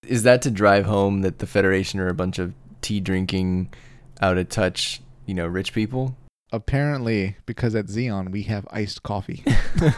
is 0.06 0.24
that 0.24 0.42
to 0.42 0.50
drive 0.50 0.84
home 0.84 1.22
that 1.22 1.38
the 1.38 1.46
Federation 1.46 2.00
are 2.00 2.08
a 2.08 2.14
bunch 2.14 2.38
of 2.38 2.52
tea 2.82 3.00
drinking, 3.00 3.72
out 4.20 4.36
of 4.36 4.48
touch, 4.48 5.00
you 5.26 5.34
know, 5.34 5.46
rich 5.46 5.72
people? 5.72 6.16
Apparently, 6.52 7.36
because 7.46 7.74
at 7.74 7.86
Zeon 7.86 8.30
we 8.30 8.42
have 8.42 8.66
iced 8.70 9.02
coffee. 9.02 9.42
as 9.80 9.88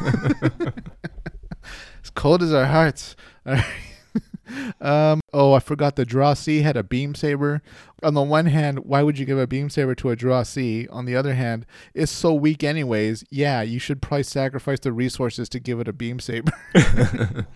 cold 2.14 2.42
as 2.42 2.52
our 2.52 2.66
hearts. 2.66 3.16
Um, 4.80 5.20
oh, 5.32 5.52
I 5.52 5.58
forgot 5.60 5.96
the 5.96 6.04
Dra-C 6.04 6.62
had 6.62 6.76
a 6.76 6.82
beam 6.82 7.14
saber. 7.14 7.62
On 8.02 8.14
the 8.14 8.22
one 8.22 8.46
hand, 8.46 8.80
why 8.80 9.02
would 9.02 9.18
you 9.18 9.24
give 9.24 9.38
a 9.38 9.46
beam 9.46 9.70
saber 9.70 9.94
to 9.96 10.10
a 10.10 10.16
Dra-C? 10.16 10.88
On 10.88 11.04
the 11.04 11.14
other 11.14 11.34
hand, 11.34 11.66
it's 11.94 12.10
so 12.10 12.34
weak 12.34 12.64
anyways. 12.64 13.24
Yeah, 13.30 13.62
you 13.62 13.78
should 13.78 14.02
probably 14.02 14.24
sacrifice 14.24 14.80
the 14.80 14.92
resources 14.92 15.48
to 15.50 15.60
give 15.60 15.78
it 15.80 15.88
a 15.88 15.92
beam 15.92 16.18
saber. 16.18 16.52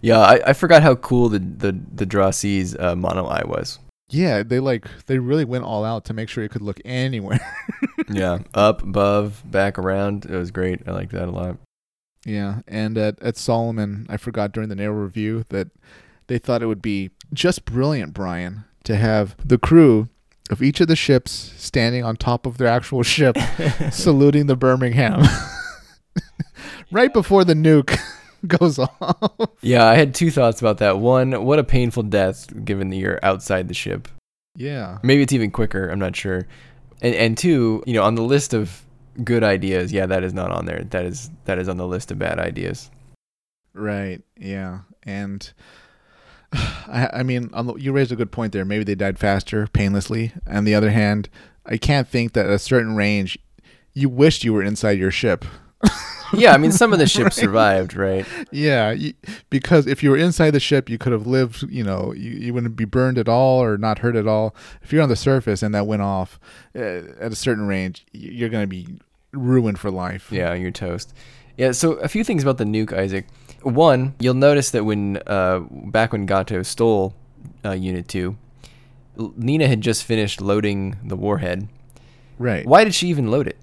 yeah, 0.00 0.20
I, 0.20 0.40
I 0.46 0.52
forgot 0.52 0.82
how 0.82 0.94
cool 0.94 1.28
the 1.28 1.40
the 1.40 1.78
the 1.94 2.06
Dra-C's 2.06 2.76
uh, 2.76 2.94
mono 2.94 3.26
eye 3.26 3.44
was. 3.44 3.78
yeah, 4.08 4.42
they 4.44 4.60
like 4.60 4.86
they 5.06 5.18
really 5.18 5.44
went 5.44 5.64
all 5.64 5.84
out 5.84 6.04
to 6.06 6.14
make 6.14 6.28
sure 6.28 6.44
it 6.44 6.50
could 6.50 6.62
look 6.62 6.80
anywhere. 6.84 7.40
Yeah, 8.08 8.38
up, 8.54 8.82
above, 8.84 9.42
back, 9.50 9.78
around. 9.80 10.26
It 10.26 10.36
was 10.36 10.52
great. 10.52 10.80
I 10.86 10.92
like 10.92 11.10
that 11.10 11.26
a 11.28 11.32
lot. 11.32 11.56
Yeah, 12.24 12.60
and 12.68 12.96
at, 12.96 13.20
at 13.20 13.36
Solomon, 13.36 14.06
I 14.08 14.16
forgot 14.16 14.52
during 14.52 14.68
the 14.68 14.76
naval 14.76 14.94
review 14.94 15.44
that 15.48 15.68
they 16.28 16.38
thought 16.38 16.62
it 16.62 16.66
would 16.66 16.82
be 16.82 17.10
just 17.32 17.64
brilliant, 17.64 18.12
Brian, 18.14 18.64
to 18.84 18.96
have 18.96 19.36
the 19.44 19.58
crew 19.58 20.08
of 20.50 20.62
each 20.62 20.80
of 20.80 20.88
the 20.88 20.96
ships 20.96 21.52
standing 21.56 22.04
on 22.04 22.16
top 22.16 22.46
of 22.46 22.58
their 22.58 22.68
actual 22.68 23.02
ship, 23.02 23.36
saluting 23.90 24.46
the 24.46 24.56
Birmingham, 24.56 25.22
right 26.90 27.12
before 27.12 27.44
the 27.44 27.54
nuke 27.54 27.98
goes 28.46 28.78
off. 28.78 29.50
Yeah, 29.60 29.86
I 29.86 29.94
had 29.94 30.14
two 30.14 30.30
thoughts 30.30 30.60
about 30.60 30.78
that. 30.78 30.98
One, 30.98 31.44
what 31.44 31.58
a 31.58 31.64
painful 31.64 32.04
death 32.04 32.46
given 32.64 32.90
that 32.90 32.96
you're 32.96 33.20
outside 33.22 33.68
the 33.68 33.74
ship. 33.74 34.08
Yeah, 34.56 34.98
Maybe 35.02 35.22
it's 35.22 35.32
even 35.32 35.50
quicker. 35.50 35.88
I'm 35.88 35.98
not 35.98 36.16
sure. 36.16 36.46
And 37.02 37.14
and 37.14 37.36
two, 37.36 37.82
you 37.86 37.92
know, 37.94 38.02
on 38.04 38.14
the 38.14 38.22
list 38.22 38.54
of 38.54 38.82
good 39.22 39.44
ideas, 39.44 39.92
yeah, 39.92 40.06
that 40.06 40.24
is 40.24 40.32
not 40.32 40.50
on 40.50 40.64
there. 40.64 40.84
That 40.90 41.04
is 41.04 41.30
that 41.44 41.58
is 41.58 41.68
on 41.68 41.76
the 41.76 41.86
list 41.86 42.10
of 42.10 42.18
bad 42.18 42.38
ideas. 42.38 42.90
right. 43.74 44.22
Yeah, 44.38 44.80
and 45.02 45.52
I, 46.88 47.10
I 47.14 47.22
mean, 47.22 47.50
you 47.76 47.92
raised 47.92 48.12
a 48.12 48.16
good 48.16 48.32
point 48.32 48.52
there. 48.52 48.64
Maybe 48.64 48.84
they 48.84 48.94
died 48.94 49.18
faster, 49.18 49.66
painlessly. 49.68 50.32
On 50.46 50.64
the 50.64 50.74
other 50.74 50.90
hand, 50.90 51.28
I 51.64 51.76
can't 51.76 52.08
think 52.08 52.32
that 52.32 52.46
at 52.46 52.52
a 52.52 52.58
certain 52.58 52.96
range, 52.96 53.38
you 53.92 54.08
wished 54.08 54.44
you 54.44 54.52
were 54.52 54.62
inside 54.62 54.98
your 54.98 55.10
ship. 55.10 55.44
Yeah, 56.32 56.52
I 56.52 56.56
mean, 56.56 56.72
some 56.72 56.92
of 56.92 56.98
the 56.98 57.06
ships 57.06 57.36
survived, 57.40 57.94
right? 57.94 58.26
Yeah, 58.50 58.90
you, 58.90 59.14
because 59.50 59.86
if 59.86 60.02
you 60.02 60.10
were 60.10 60.16
inside 60.16 60.50
the 60.50 60.60
ship, 60.60 60.88
you 60.88 60.98
could 60.98 61.12
have 61.12 61.26
lived. 61.26 61.62
You 61.70 61.84
know, 61.84 62.12
you, 62.12 62.30
you 62.32 62.54
wouldn't 62.54 62.76
be 62.76 62.84
burned 62.84 63.18
at 63.18 63.28
all 63.28 63.62
or 63.62 63.78
not 63.78 64.00
hurt 64.00 64.16
at 64.16 64.26
all. 64.26 64.54
If 64.82 64.92
you're 64.92 65.02
on 65.02 65.08
the 65.08 65.16
surface 65.16 65.62
and 65.62 65.74
that 65.74 65.86
went 65.86 66.02
off 66.02 66.40
uh, 66.74 66.80
at 67.20 67.32
a 67.32 67.36
certain 67.36 67.66
range, 67.66 68.06
you're 68.12 68.48
going 68.48 68.64
to 68.64 68.66
be 68.66 68.88
ruined 69.32 69.78
for 69.78 69.90
life. 69.90 70.32
Yeah, 70.32 70.54
you're 70.54 70.70
toast. 70.70 71.14
Yeah, 71.56 71.72
so 71.72 71.92
a 71.92 72.08
few 72.08 72.24
things 72.24 72.42
about 72.42 72.58
the 72.58 72.64
nuke, 72.64 72.92
Isaac. 72.92 73.26
One, 73.66 74.14
you'll 74.20 74.34
notice 74.34 74.70
that 74.70 74.84
when 74.84 75.18
uh, 75.26 75.60
back 75.70 76.12
when 76.12 76.24
Gato 76.24 76.62
stole 76.62 77.14
uh, 77.64 77.72
Unit 77.72 78.06
Two, 78.06 78.36
Nina 79.16 79.66
had 79.66 79.80
just 79.80 80.04
finished 80.04 80.40
loading 80.40 80.96
the 81.04 81.16
warhead. 81.16 81.68
Right. 82.38 82.64
Why 82.64 82.84
did 82.84 82.94
she 82.94 83.08
even 83.08 83.30
load 83.30 83.48
it? 83.48 83.56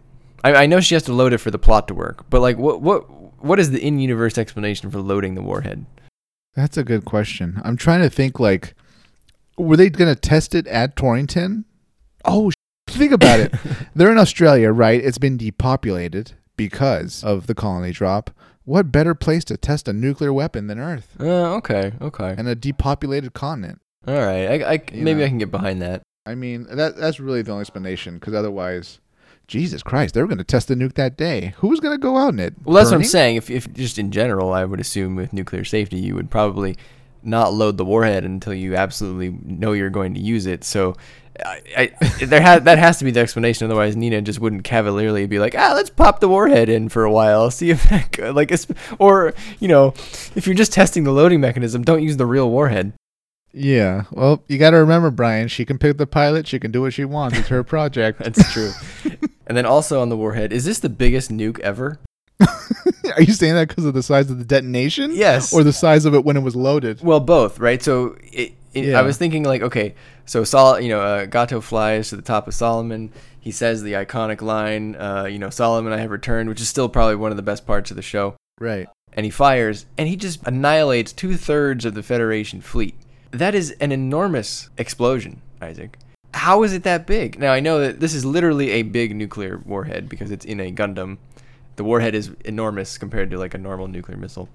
I, 0.43 0.63
I 0.63 0.65
know 0.65 0.81
she 0.81 0.95
has 0.95 1.03
to 1.03 1.13
load 1.13 1.31
it 1.31 1.37
for 1.37 1.51
the 1.51 1.59
plot 1.59 1.87
to 1.87 1.93
work, 1.93 2.29
but 2.29 2.41
like, 2.41 2.57
what 2.57 2.81
what 2.81 3.09
what 3.41 3.59
is 3.59 3.71
the 3.71 3.81
in-universe 3.81 4.37
explanation 4.37 4.91
for 4.91 4.99
loading 4.99 5.35
the 5.35 5.41
warhead? 5.41 5.85
That's 6.53 6.77
a 6.77 6.83
good 6.83 7.05
question. 7.05 7.61
I'm 7.63 7.77
trying 7.77 8.01
to 8.01 8.09
think 8.09 8.39
like 8.39 8.75
were 9.57 9.77
they 9.77 9.89
going 9.89 10.13
to 10.13 10.19
test 10.19 10.53
it 10.55 10.67
at 10.67 10.95
Torrington? 10.95 11.65
Oh, 12.25 12.49
sh- 12.49 12.53
think 12.87 13.11
about 13.11 13.39
it. 13.39 13.53
They're 13.95 14.11
in 14.11 14.17
Australia, 14.17 14.71
right? 14.71 15.03
It's 15.03 15.17
been 15.17 15.37
depopulated 15.37 16.33
because 16.57 17.23
of 17.23 17.47
the 17.47 17.55
colony 17.55 17.91
drop. 17.91 18.31
What 18.65 18.91
better 18.91 19.13
place 19.13 19.43
to 19.45 19.57
test 19.57 19.87
a 19.87 19.93
nuclear 19.93 20.31
weapon 20.31 20.67
than 20.67 20.79
Earth 20.79 21.15
Uh, 21.19 21.55
okay, 21.55 21.93
okay, 22.01 22.35
and 22.37 22.47
a 22.47 22.55
depopulated 22.55 23.33
continent? 23.33 23.79
all 24.07 24.13
right. 24.15 24.61
I, 24.61 24.73
I 24.73 24.83
maybe 24.93 25.19
know. 25.19 25.25
I 25.25 25.29
can 25.29 25.37
get 25.37 25.51
behind 25.51 25.81
that. 25.81 26.01
I 26.25 26.35
mean, 26.35 26.67
that 26.71 26.95
that's 26.97 27.19
really 27.19 27.41
the 27.41 27.51
only 27.51 27.61
explanation 27.61 28.15
because 28.15 28.33
otherwise, 28.33 28.99
Jesus 29.47 29.83
Christ, 29.83 30.13
they 30.13 30.21
were 30.21 30.27
going 30.27 30.37
to 30.37 30.43
test 30.45 30.69
the 30.69 30.75
nuke 30.75 30.93
that 30.93 31.17
day. 31.17 31.53
Who 31.57 31.67
was 31.67 31.79
going 31.81 31.93
to 31.93 32.01
go 32.01 32.17
out 32.17 32.33
in 32.33 32.39
it? 32.39 32.53
Well, 32.63 32.75
that's 32.75 32.91
what 32.91 32.97
I'm 32.97 33.03
saying. 33.03 33.35
If, 33.35 33.49
if 33.49 33.71
just 33.73 33.99
in 33.99 34.11
general, 34.11 34.53
I 34.53 34.63
would 34.63 34.79
assume 34.79 35.15
with 35.15 35.33
nuclear 35.33 35.65
safety, 35.65 35.99
you 35.99 36.15
would 36.15 36.29
probably 36.31 36.77
not 37.23 37.53
load 37.53 37.77
the 37.77 37.85
warhead 37.85 38.23
until 38.25 38.53
you 38.53 38.75
absolutely 38.75 39.37
know 39.43 39.73
you're 39.73 39.89
going 39.89 40.13
to 40.13 40.19
use 40.21 40.45
it. 40.45 40.63
So, 40.63 40.95
I, 41.43 41.61
I, 41.75 41.87
there 42.25 42.41
has 42.41 42.63
that 42.63 42.77
has 42.77 42.99
to 42.99 43.05
be 43.05 43.11
the 43.11 43.19
explanation. 43.19 43.65
Otherwise, 43.65 43.95
Nina 43.95 44.21
just 44.21 44.39
wouldn't 44.39 44.63
cavalierly 44.63 45.25
be 45.25 45.39
like, 45.39 45.55
"Ah, 45.57 45.73
let's 45.73 45.89
pop 45.89 46.19
the 46.19 46.29
warhead 46.29 46.69
in 46.69 46.89
for 46.89 47.03
a 47.03 47.11
while, 47.11 47.49
see 47.49 47.69
if 47.71 47.89
that 47.89 48.11
go-" 48.11 48.31
like." 48.31 48.53
Or 48.99 49.33
you 49.59 49.67
know, 49.67 49.93
if 50.35 50.45
you're 50.45 50.55
just 50.55 50.73
testing 50.73 51.03
the 51.03 51.11
loading 51.11 51.41
mechanism, 51.41 51.83
don't 51.83 52.03
use 52.03 52.17
the 52.17 52.25
real 52.25 52.49
warhead. 52.49 52.93
Yeah. 53.51 54.03
Well, 54.11 54.43
you 54.47 54.57
got 54.57 54.71
to 54.71 54.77
remember, 54.77 55.11
Brian. 55.11 55.47
She 55.47 55.63
can 55.63 55.77
pick 55.77 55.97
the 55.97 56.07
pilot. 56.07 56.47
She 56.47 56.59
can 56.59 56.71
do 56.71 56.81
what 56.81 56.93
she 56.93 57.05
wants. 57.05 57.37
It's 57.37 57.49
her 57.49 57.63
project. 57.63 58.19
That's 58.19 58.51
true. 58.51 58.71
and 59.47 59.55
then 59.55 59.65
also 59.65 60.01
on 60.01 60.09
the 60.09 60.17
warhead, 60.17 60.51
is 60.51 60.65
this 60.65 60.79
the 60.79 60.89
biggest 60.89 61.31
nuke 61.31 61.59
ever? 61.59 61.99
Are 63.15 63.21
you 63.21 63.33
saying 63.33 63.53
that 63.53 63.67
because 63.67 63.85
of 63.85 63.93
the 63.93 64.01
size 64.01 64.31
of 64.31 64.39
the 64.39 64.43
detonation? 64.45 65.11
Yes. 65.13 65.53
Or 65.53 65.63
the 65.63 65.73
size 65.73 66.05
of 66.05 66.15
it 66.15 66.25
when 66.25 66.35
it 66.35 66.41
was 66.41 66.55
loaded? 66.55 67.01
Well, 67.01 67.19
both, 67.19 67.59
right? 67.59 67.81
So 67.81 68.17
it, 68.23 68.53
it, 68.73 68.85
Yeah. 68.85 68.99
I 68.99 69.01
was 69.03 69.17
thinking 69.17 69.43
like, 69.43 69.61
okay, 69.61 69.95
so 70.25 70.43
Sol, 70.43 70.79
you 70.79 70.89
know, 70.89 71.01
uh, 71.01 71.25
Gato 71.25 71.61
flies 71.61 72.09
to 72.09 72.15
the 72.15 72.21
top 72.21 72.47
of 72.47 72.53
Solomon. 72.53 73.11
He 73.39 73.51
says 73.51 73.83
the 73.83 73.93
iconic 73.93 74.41
line, 74.41 74.95
uh, 74.95 75.25
you 75.25 75.39
know, 75.39 75.49
Solomon, 75.49 75.93
I 75.93 75.97
have 75.97 76.11
returned, 76.11 76.49
which 76.49 76.61
is 76.61 76.69
still 76.69 76.89
probably 76.89 77.15
one 77.15 77.31
of 77.31 77.37
the 77.37 77.43
best 77.43 77.65
parts 77.65 77.91
of 77.91 77.95
the 77.95 78.01
show. 78.01 78.35
Right. 78.59 78.87
And 79.13 79.25
he 79.25 79.29
fires, 79.29 79.85
and 79.97 80.07
he 80.07 80.15
just 80.15 80.45
annihilates 80.47 81.13
two 81.13 81.35
thirds 81.35 81.85
of 81.85 81.93
the 81.93 82.03
Federation 82.03 82.61
fleet. 82.61 82.95
That 83.31 83.53
is 83.53 83.71
an 83.79 83.91
enormous 83.91 84.69
explosion, 84.77 85.41
Isaac. 85.61 85.97
How 86.33 86.63
is 86.63 86.73
it 86.73 86.83
that 86.83 87.05
big? 87.05 87.37
Now 87.39 87.51
I 87.53 87.59
know 87.59 87.79
that 87.79 87.99
this 87.99 88.13
is 88.13 88.25
literally 88.25 88.71
a 88.71 88.81
big 88.81 89.15
nuclear 89.15 89.61
warhead 89.65 90.09
because 90.09 90.31
it's 90.31 90.45
in 90.45 90.59
a 90.59 90.71
Gundam. 90.71 91.17
The 91.75 91.83
warhead 91.83 92.15
is 92.15 92.31
enormous 92.45 92.97
compared 92.97 93.29
to 93.31 93.37
like 93.37 93.53
a 93.53 93.57
normal 93.57 93.87
nuclear 93.87 94.17
missile. 94.17 94.49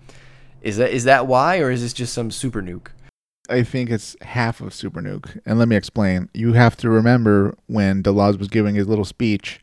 Is 0.61 0.77
that 0.79 0.91
is 0.91 1.05
that 1.05 1.27
why, 1.27 1.59
or 1.59 1.71
is 1.71 1.83
this 1.83 1.93
just 1.93 2.13
some 2.13 2.31
super 2.31 2.63
nuke? 2.63 2.89
I 3.49 3.63
think 3.63 3.91
it's 3.91 4.17
half 4.23 4.61
of 4.61 4.75
Super 4.75 5.01
Nuke. 5.01 5.41
And 5.47 5.59
let 5.59 5.69
me 5.69 5.77
explain. 5.77 6.29
You 6.35 6.53
have 6.53 6.77
to 6.79 6.91
remember 6.91 7.57
when 7.67 8.03
Delaz 8.03 8.39
was 8.39 8.49
giving 8.49 8.75
his 8.75 8.89
little 8.89 9.05
speech, 9.05 9.61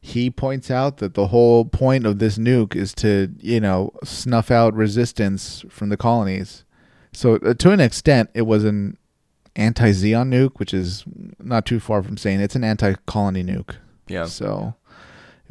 he 0.00 0.30
points 0.30 0.70
out 0.70 0.96
that 0.98 1.14
the 1.14 1.28
whole 1.28 1.64
point 1.64 2.06
of 2.06 2.18
this 2.18 2.38
nuke 2.38 2.74
is 2.74 2.94
to, 2.94 3.32
you 3.38 3.60
know, 3.60 3.92
snuff 4.02 4.50
out 4.50 4.74
resistance 4.74 5.64
from 5.68 5.90
the 5.90 5.96
colonies. 5.96 6.64
So 7.12 7.36
uh, 7.36 7.54
to 7.54 7.70
an 7.72 7.80
extent, 7.80 8.30
it 8.34 8.42
was 8.42 8.64
an 8.64 8.96
anti-Zeon 9.56 10.28
nuke, 10.32 10.58
which 10.58 10.72
is 10.72 11.04
not 11.38 11.66
too 11.66 11.80
far 11.80 12.02
from 12.02 12.16
saying 12.16 12.40
it's 12.40 12.56
an 12.56 12.64
anti-colony 12.64 13.44
nuke. 13.44 13.76
Yeah. 14.08 14.24
So 14.24 14.74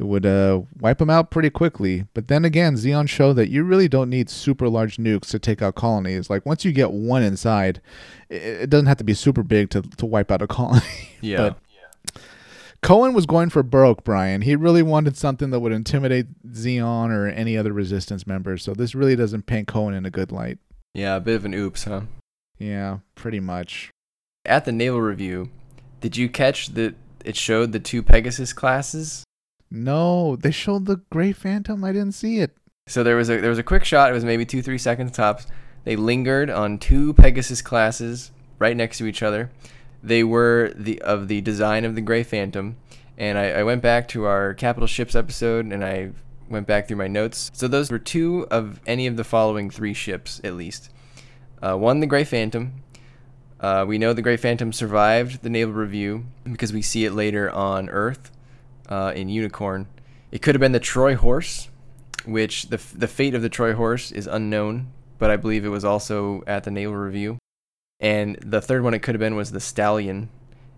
it 0.00 0.06
would 0.06 0.24
uh, 0.24 0.62
wipe 0.80 0.96
them 0.96 1.10
out 1.10 1.30
pretty 1.30 1.50
quickly. 1.50 2.06
But 2.14 2.28
then 2.28 2.46
again, 2.46 2.74
Zeon 2.76 3.06
showed 3.06 3.34
that 3.34 3.50
you 3.50 3.62
really 3.64 3.86
don't 3.86 4.08
need 4.08 4.30
super 4.30 4.66
large 4.66 4.96
nukes 4.96 5.28
to 5.28 5.38
take 5.38 5.60
out 5.60 5.74
colonies. 5.74 6.30
Like 6.30 6.46
once 6.46 6.64
you 6.64 6.72
get 6.72 6.90
one 6.90 7.22
inside, 7.22 7.82
it, 8.30 8.70
doesn't 8.70 8.86
have 8.86 8.96
to 8.96 9.04
be 9.04 9.12
super 9.12 9.42
big 9.42 9.68
to, 9.70 9.82
to 9.82 10.06
wipe 10.06 10.30
out 10.30 10.40
a 10.40 10.46
colony. 10.48 10.80
Yeah. 11.20 11.36
But- 11.36 11.58
Kowen 12.82 13.12
was 13.12 13.26
going 13.26 13.50
for 13.50 13.62
broke, 13.62 14.02
Brian. 14.04 14.40
He 14.40 14.56
really 14.56 14.82
wanted 14.82 15.14
something 15.14 15.50
that 15.50 15.60
would 15.60 15.70
intimidate 15.72 16.28
Zeon 16.50 17.10
or 17.10 17.26
any 17.26 17.54
other 17.58 17.74
resistance 17.74 18.26
members. 18.26 18.62
So 18.64 18.72
this 18.72 18.94
really 18.94 19.14
doesn't 19.16 19.44
paint 19.44 19.68
Kowen 19.68 19.94
in 19.94 20.06
a 20.06 20.10
good 20.10 20.32
light. 20.32 20.56
yeah, 20.94 21.16
a 21.16 21.20
bit 21.20 21.36
of 21.36 21.44
an 21.44 21.52
oops, 21.52 21.84
huh? 21.84 22.02
Yeah, 22.58 23.00
pretty 23.16 23.38
much. 23.38 23.90
At 24.46 24.64
the 24.64 24.72
naval 24.72 25.02
review, 25.02 25.50
did 26.00 26.16
you 26.16 26.30
catch 26.30 26.68
that 26.68 26.94
it 27.22 27.36
showed 27.36 27.72
the 27.72 27.80
two 27.80 28.02
Pegasus 28.02 28.54
classes? 28.54 29.24
No, 29.70 30.36
they 30.36 30.50
showed 30.50 30.86
the 30.86 30.96
Gray 31.10 31.32
Phantom. 31.32 31.84
I 31.84 31.92
didn't 31.92 32.12
see 32.12 32.38
it. 32.38 32.56
So 32.86 33.04
there 33.04 33.16
was 33.16 33.30
a 33.30 33.40
there 33.40 33.50
was 33.50 33.58
a 33.58 33.64
quick 33.64 33.84
shot. 33.84 34.10
It 34.10 34.14
was 34.14 34.24
maybe 34.24 34.44
two 34.44 34.62
three 34.62 34.78
seconds 34.78 35.12
tops. 35.12 35.46
They 35.84 35.96
lingered 35.96 36.50
on 36.50 36.78
two 36.78 37.14
Pegasus 37.14 37.62
classes 37.62 38.32
right 38.58 38.76
next 38.76 38.98
to 38.98 39.06
each 39.06 39.22
other. 39.22 39.50
They 40.02 40.24
were 40.24 40.72
the 40.74 41.00
of 41.02 41.28
the 41.28 41.40
design 41.40 41.84
of 41.84 41.94
the 41.94 42.00
Gray 42.00 42.24
Phantom, 42.24 42.76
and 43.16 43.38
I, 43.38 43.50
I 43.50 43.62
went 43.62 43.80
back 43.80 44.08
to 44.08 44.24
our 44.24 44.54
capital 44.54 44.88
ships 44.88 45.14
episode 45.14 45.66
and 45.66 45.84
I 45.84 46.10
went 46.48 46.66
back 46.66 46.88
through 46.88 46.96
my 46.96 47.06
notes. 47.06 47.52
So 47.54 47.68
those 47.68 47.92
were 47.92 47.98
two 48.00 48.48
of 48.50 48.80
any 48.86 49.06
of 49.06 49.16
the 49.16 49.24
following 49.24 49.70
three 49.70 49.94
ships 49.94 50.40
at 50.42 50.54
least. 50.54 50.90
Uh, 51.62 51.76
one, 51.76 52.00
the 52.00 52.06
Gray 52.06 52.24
Phantom. 52.24 52.82
Uh, 53.60 53.84
we 53.86 53.98
know 53.98 54.14
the 54.14 54.22
Gray 54.22 54.38
Phantom 54.38 54.72
survived 54.72 55.42
the 55.42 55.50
naval 55.50 55.74
review 55.74 56.24
because 56.50 56.72
we 56.72 56.82
see 56.82 57.04
it 57.04 57.12
later 57.12 57.50
on 57.50 57.88
Earth 57.90 58.32
uh, 58.90 59.12
in 59.14 59.28
Unicorn. 59.28 59.86
It 60.30 60.42
could 60.42 60.54
have 60.54 60.60
been 60.60 60.72
the 60.72 60.80
Troy 60.80 61.14
Horse, 61.14 61.68
which 62.24 62.68
the 62.68 62.80
the 62.94 63.08
fate 63.08 63.34
of 63.34 63.42
the 63.42 63.48
Troy 63.48 63.72
Horse 63.72 64.12
is 64.12 64.26
unknown, 64.26 64.92
but 65.18 65.30
I 65.30 65.36
believe 65.36 65.64
it 65.64 65.68
was 65.68 65.84
also 65.84 66.42
at 66.46 66.64
the 66.64 66.70
naval 66.70 66.96
review. 66.96 67.38
And 68.00 68.36
the 68.44 68.60
third 68.60 68.82
one 68.82 68.94
it 68.94 69.00
could 69.00 69.14
have 69.14 69.20
been 69.20 69.36
was 69.36 69.52
the 69.52 69.60
Stallion, 69.60 70.30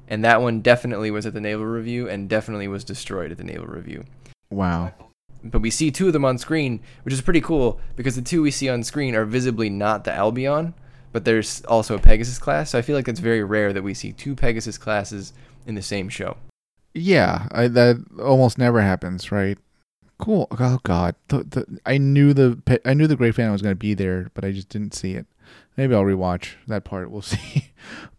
and 0.09 0.25
that 0.25 0.43
one 0.43 0.61
definitely 0.61 1.11
was 1.11 1.27
at 1.27 1.35
the 1.35 1.41
naval 1.41 1.65
review 1.65 2.09
and 2.09 2.29
definitely 2.29 2.69
was 2.69 2.85
destroyed 2.85 3.31
at 3.31 3.39
the 3.39 3.45
naval 3.45 3.67
review. 3.67 4.05
Wow. 4.51 4.93
But 5.45 5.61
we 5.61 5.71
see 5.71 5.91
two 5.91 6.07
of 6.07 6.13
them 6.13 6.25
on 6.25 6.39
screen, 6.39 6.81
which 7.03 7.15
is 7.15 7.21
pretty 7.21 7.41
cool 7.41 7.81
because 7.97 8.15
the 8.15 8.23
two 8.23 8.43
we 8.43 8.51
see 8.51 8.69
on 8.69 8.85
screen 8.85 9.15
are 9.15 9.25
visibly 9.25 9.71
not 9.71 10.05
the 10.05 10.13
Albion, 10.13 10.75
but 11.13 11.25
there's 11.25 11.65
also 11.65 11.97
a 11.97 11.99
Pegasus 11.99 12.39
class. 12.39 12.71
So 12.71 12.79
I 12.79 12.83
feel 12.83 12.97
like 12.97 13.09
it's 13.09 13.21
very 13.21 13.43
rare 13.43 13.73
that 13.73 13.83
we 13.83 13.95
see 13.95 14.13
two 14.13 14.35
Pegasus 14.35 14.79
classes 14.79 15.33
in 15.67 15.75
the 15.75 15.83
same 15.83 16.09
show. 16.09 16.37
Yeah, 16.95 17.49
I, 17.51 17.69
that 17.69 18.05
almost 18.21 18.59
never 18.59 18.81
happens, 18.81 19.33
right? 19.33 19.59
Cool. 20.19 20.47
Oh 20.53 20.79
God, 20.83 21.15
the, 21.29 21.43
the, 21.45 21.81
I 21.85 21.99
knew 21.99 22.33
the 22.33 22.81
I 22.85 22.95
knew 22.95 23.07
the 23.07 23.17
Gray 23.17 23.33
Phantom 23.33 23.53
was 23.53 23.63
going 23.63 23.73
to 23.73 23.77
be 23.77 23.95
there, 23.95 24.31
but 24.35 24.45
I 24.45 24.53
just 24.53 24.69
didn't 24.69 24.95
see 24.95 25.15
it. 25.15 25.27
Maybe 25.77 25.95
I'll 25.95 26.05
rewatch 26.05 26.55
that 26.69 26.85
part. 26.85 27.11
We'll 27.11 27.23
see. 27.23 27.73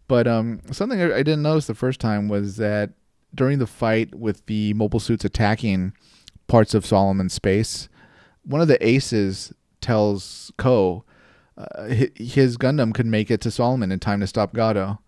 but 0.06 0.26
um, 0.26 0.60
something 0.70 1.00
I, 1.00 1.14
I 1.14 1.22
didn't 1.22 1.42
notice 1.42 1.66
the 1.66 1.74
first 1.74 2.00
time 2.00 2.28
was 2.28 2.56
that 2.56 2.90
during 3.34 3.58
the 3.58 3.66
fight 3.66 4.14
with 4.14 4.44
the 4.46 4.74
mobile 4.74 5.00
suits 5.00 5.24
attacking 5.24 5.92
parts 6.46 6.74
of 6.74 6.84
Solomon's 6.84 7.32
space, 7.32 7.88
one 8.44 8.60
of 8.60 8.68
the 8.68 8.86
aces 8.86 9.52
tells 9.80 10.52
Ko 10.56 11.04
uh, 11.56 11.84
his 12.16 12.56
Gundam 12.56 12.92
could 12.92 13.06
make 13.06 13.30
it 13.30 13.40
to 13.42 13.50
Solomon 13.50 13.92
in 13.92 14.00
time 14.00 14.20
to 14.20 14.26
stop 14.26 14.52
Gato. 14.52 14.98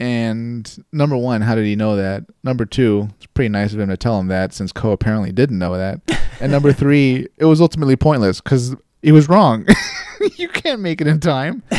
And 0.00 0.84
number 0.92 1.16
one, 1.16 1.40
how 1.40 1.54
did 1.54 1.64
he 1.64 1.74
know 1.74 1.96
that? 1.96 2.24
Number 2.44 2.64
two, 2.64 3.08
it's 3.16 3.26
pretty 3.26 3.48
nice 3.48 3.72
of 3.72 3.80
him 3.80 3.88
to 3.88 3.96
tell 3.96 4.18
him 4.20 4.28
that 4.28 4.52
since 4.52 4.72
Ko 4.72 4.92
apparently 4.92 5.32
didn't 5.32 5.58
know 5.58 5.76
that. 5.76 6.00
And 6.40 6.52
number 6.52 6.72
three, 6.72 7.26
it 7.36 7.46
was 7.46 7.60
ultimately 7.60 7.96
pointless 7.96 8.40
because 8.40 8.76
he 9.02 9.10
was 9.10 9.28
wrong. 9.28 9.66
you 10.36 10.48
can't 10.48 10.80
make 10.80 11.00
it 11.00 11.08
in 11.08 11.18
time. 11.18 11.64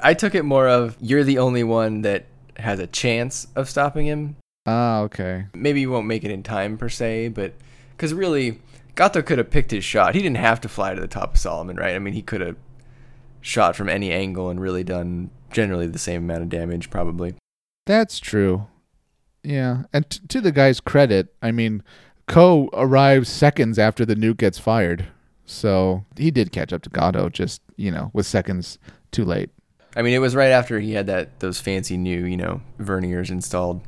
I 0.00 0.14
took 0.14 0.36
it 0.36 0.44
more 0.44 0.68
of 0.68 0.96
you're 1.00 1.24
the 1.24 1.38
only 1.38 1.64
one 1.64 2.02
that 2.02 2.26
has 2.56 2.78
a 2.78 2.86
chance 2.86 3.48
of 3.56 3.68
stopping 3.68 4.06
him. 4.06 4.36
Ah, 4.64 5.00
okay. 5.00 5.46
Maybe 5.54 5.80
you 5.80 5.90
won't 5.90 6.06
make 6.06 6.22
it 6.22 6.30
in 6.30 6.44
time 6.44 6.78
per 6.78 6.88
se, 6.88 7.30
but 7.30 7.54
because 7.96 8.14
really, 8.14 8.60
Gato 8.94 9.22
could 9.22 9.38
have 9.38 9.50
picked 9.50 9.72
his 9.72 9.82
shot. 9.82 10.14
He 10.14 10.22
didn't 10.22 10.36
have 10.36 10.60
to 10.60 10.68
fly 10.68 10.94
to 10.94 11.00
the 11.00 11.08
top 11.08 11.34
of 11.34 11.40
Solomon, 11.40 11.74
right? 11.74 11.96
I 11.96 11.98
mean, 11.98 12.14
he 12.14 12.22
could 12.22 12.40
have 12.40 12.56
shot 13.40 13.74
from 13.74 13.88
any 13.88 14.12
angle 14.12 14.50
and 14.50 14.60
really 14.60 14.84
done 14.84 15.30
generally 15.50 15.86
the 15.86 15.98
same 15.98 16.24
amount 16.24 16.42
of 16.42 16.48
damage, 16.48 16.90
probably. 16.90 17.34
That's 17.86 18.18
true. 18.18 18.66
Yeah. 19.42 19.84
And 19.92 20.08
t- 20.08 20.20
to 20.28 20.40
the 20.40 20.52
guy's 20.52 20.80
credit, 20.80 21.34
I 21.42 21.52
mean, 21.52 21.82
Ko 22.26 22.68
arrives 22.72 23.28
seconds 23.28 23.78
after 23.78 24.04
the 24.04 24.14
nuke 24.14 24.38
gets 24.38 24.58
fired. 24.58 25.06
So 25.46 26.04
he 26.16 26.30
did 26.30 26.52
catch 26.52 26.72
up 26.72 26.82
to 26.82 26.90
Gato, 26.90 27.30
just, 27.30 27.62
you 27.76 27.90
know, 27.90 28.10
with 28.12 28.26
seconds 28.26 28.78
too 29.10 29.24
late. 29.24 29.50
I 29.96 30.02
mean, 30.02 30.12
it 30.12 30.18
was 30.18 30.36
right 30.36 30.50
after 30.50 30.78
he 30.78 30.92
had 30.92 31.06
that 31.06 31.40
those 31.40 31.60
fancy 31.60 31.96
new, 31.96 32.26
you 32.26 32.36
know, 32.36 32.60
verniers 32.78 33.30
installed. 33.30 33.80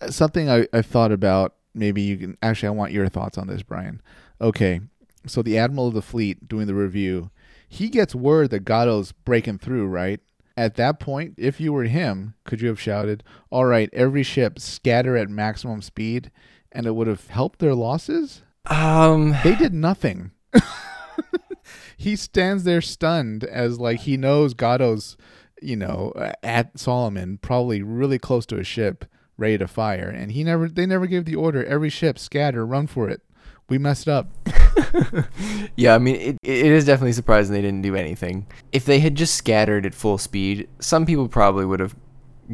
Uh, 0.00 0.10
something 0.10 0.48
I, 0.48 0.68
I 0.72 0.82
thought 0.82 1.10
about 1.10 1.56
maybe 1.74 2.00
you 2.00 2.16
can 2.16 2.38
actually 2.40 2.68
I 2.68 2.72
want 2.72 2.92
your 2.92 3.08
thoughts 3.08 3.36
on 3.36 3.48
this, 3.48 3.62
Brian. 3.62 4.00
Okay. 4.40 4.80
So 5.26 5.42
the 5.42 5.58
admiral 5.58 5.88
of 5.88 5.94
the 5.94 6.02
fleet 6.02 6.48
doing 6.48 6.68
the 6.68 6.74
review, 6.74 7.30
he 7.68 7.88
gets 7.88 8.14
word 8.14 8.50
that 8.50 8.64
Gato's 8.64 9.12
breaking 9.12 9.58
through, 9.58 9.88
right? 9.88 10.20
At 10.58 10.74
that 10.74 10.98
point, 10.98 11.34
if 11.38 11.60
you 11.60 11.72
were 11.72 11.84
him, 11.84 12.34
could 12.42 12.60
you 12.60 12.66
have 12.66 12.80
shouted, 12.80 13.22
"All 13.48 13.64
right, 13.64 13.88
every 13.92 14.24
ship 14.24 14.58
scatter 14.58 15.16
at 15.16 15.30
maximum 15.30 15.82
speed," 15.82 16.32
and 16.72 16.84
it 16.84 16.96
would 16.96 17.06
have 17.06 17.28
helped 17.28 17.60
their 17.60 17.76
losses? 17.76 18.42
Um, 18.66 19.36
They 19.44 19.54
did 19.54 19.72
nothing. 19.72 20.32
he 21.96 22.16
stands 22.16 22.64
there 22.64 22.80
stunned 22.80 23.44
as 23.44 23.78
like 23.78 24.00
he 24.00 24.16
knows 24.16 24.52
Gato's, 24.52 25.16
you 25.62 25.76
know, 25.76 26.12
at 26.42 26.76
Solomon, 26.76 27.38
probably 27.40 27.80
really 27.80 28.18
close 28.18 28.44
to 28.46 28.58
a 28.58 28.64
ship, 28.64 29.04
ready 29.36 29.58
to 29.58 29.68
fire, 29.68 30.08
and 30.08 30.32
he 30.32 30.42
never. 30.42 30.68
They 30.68 30.86
never 30.86 31.06
gave 31.06 31.24
the 31.24 31.36
order. 31.36 31.64
Every 31.64 31.88
ship 31.88 32.18
scatter, 32.18 32.66
run 32.66 32.88
for 32.88 33.08
it. 33.08 33.22
We 33.68 33.78
messed 33.78 34.08
up. 34.08 34.32
yeah, 35.76 35.94
I 35.94 35.98
mean, 35.98 36.16
it, 36.16 36.36
it 36.42 36.66
is 36.66 36.84
definitely 36.84 37.12
surprising 37.12 37.54
they 37.54 37.62
didn't 37.62 37.82
do 37.82 37.96
anything. 37.96 38.46
If 38.72 38.84
they 38.84 39.00
had 39.00 39.14
just 39.14 39.34
scattered 39.34 39.86
at 39.86 39.94
full 39.94 40.18
speed, 40.18 40.68
some 40.78 41.06
people 41.06 41.28
probably 41.28 41.64
would 41.64 41.80
have 41.80 41.94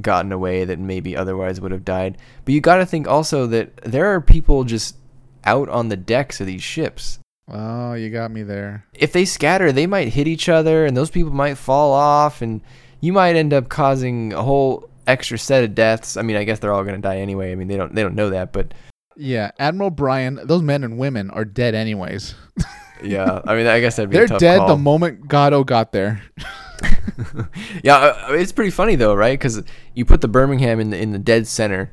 gotten 0.00 0.32
away 0.32 0.64
that 0.64 0.78
maybe 0.78 1.16
otherwise 1.16 1.60
would 1.60 1.72
have 1.72 1.84
died. 1.84 2.18
But 2.44 2.54
you 2.54 2.60
got 2.60 2.76
to 2.76 2.86
think 2.86 3.06
also 3.06 3.46
that 3.48 3.76
there 3.78 4.06
are 4.06 4.20
people 4.20 4.64
just 4.64 4.96
out 5.44 5.68
on 5.68 5.88
the 5.88 5.96
decks 5.96 6.40
of 6.40 6.46
these 6.46 6.62
ships. 6.62 7.18
Oh, 7.48 7.92
you 7.92 8.10
got 8.10 8.30
me 8.30 8.42
there. 8.42 8.86
If 8.94 9.12
they 9.12 9.24
scatter, 9.24 9.70
they 9.70 9.86
might 9.86 10.08
hit 10.08 10.26
each 10.26 10.48
other, 10.48 10.86
and 10.86 10.96
those 10.96 11.10
people 11.10 11.32
might 11.32 11.58
fall 11.58 11.92
off, 11.92 12.40
and 12.40 12.62
you 13.00 13.12
might 13.12 13.36
end 13.36 13.52
up 13.52 13.68
causing 13.68 14.32
a 14.32 14.42
whole 14.42 14.88
extra 15.06 15.38
set 15.38 15.62
of 15.64 15.74
deaths. 15.74 16.16
I 16.16 16.22
mean, 16.22 16.36
I 16.36 16.44
guess 16.44 16.58
they're 16.58 16.72
all 16.72 16.84
going 16.84 16.96
to 16.96 17.02
die 17.02 17.18
anyway. 17.18 17.52
I 17.52 17.54
mean, 17.54 17.68
they 17.68 17.76
don't 17.76 17.94
they 17.94 18.02
don't 18.02 18.14
know 18.14 18.30
that, 18.30 18.52
but 18.52 18.72
Yeah, 19.16 19.50
Admiral 19.58 19.90
Brian. 19.90 20.40
Those 20.44 20.62
men 20.62 20.84
and 20.84 20.98
women 20.98 21.30
are 21.30 21.44
dead 21.44 21.74
anyways. 21.74 22.34
yeah, 23.02 23.40
I 23.46 23.54
mean, 23.54 23.66
I 23.66 23.80
guess 23.80 23.96
that'd 23.96 24.10
be 24.10 24.16
They're 24.16 24.24
a 24.24 24.28
tough 24.28 24.40
dead 24.40 24.58
call. 24.58 24.68
the 24.68 24.76
moment 24.76 25.28
Gato 25.28 25.64
got 25.64 25.92
there. 25.92 26.22
yeah, 27.82 27.96
uh, 27.96 28.26
it's 28.32 28.52
pretty 28.52 28.70
funny 28.70 28.96
though, 28.96 29.14
right? 29.14 29.38
Because 29.38 29.62
you 29.94 30.04
put 30.04 30.20
the 30.20 30.28
Birmingham 30.28 30.80
in 30.80 30.90
the 30.90 30.98
in 31.00 31.12
the 31.12 31.18
dead 31.18 31.46
center, 31.46 31.90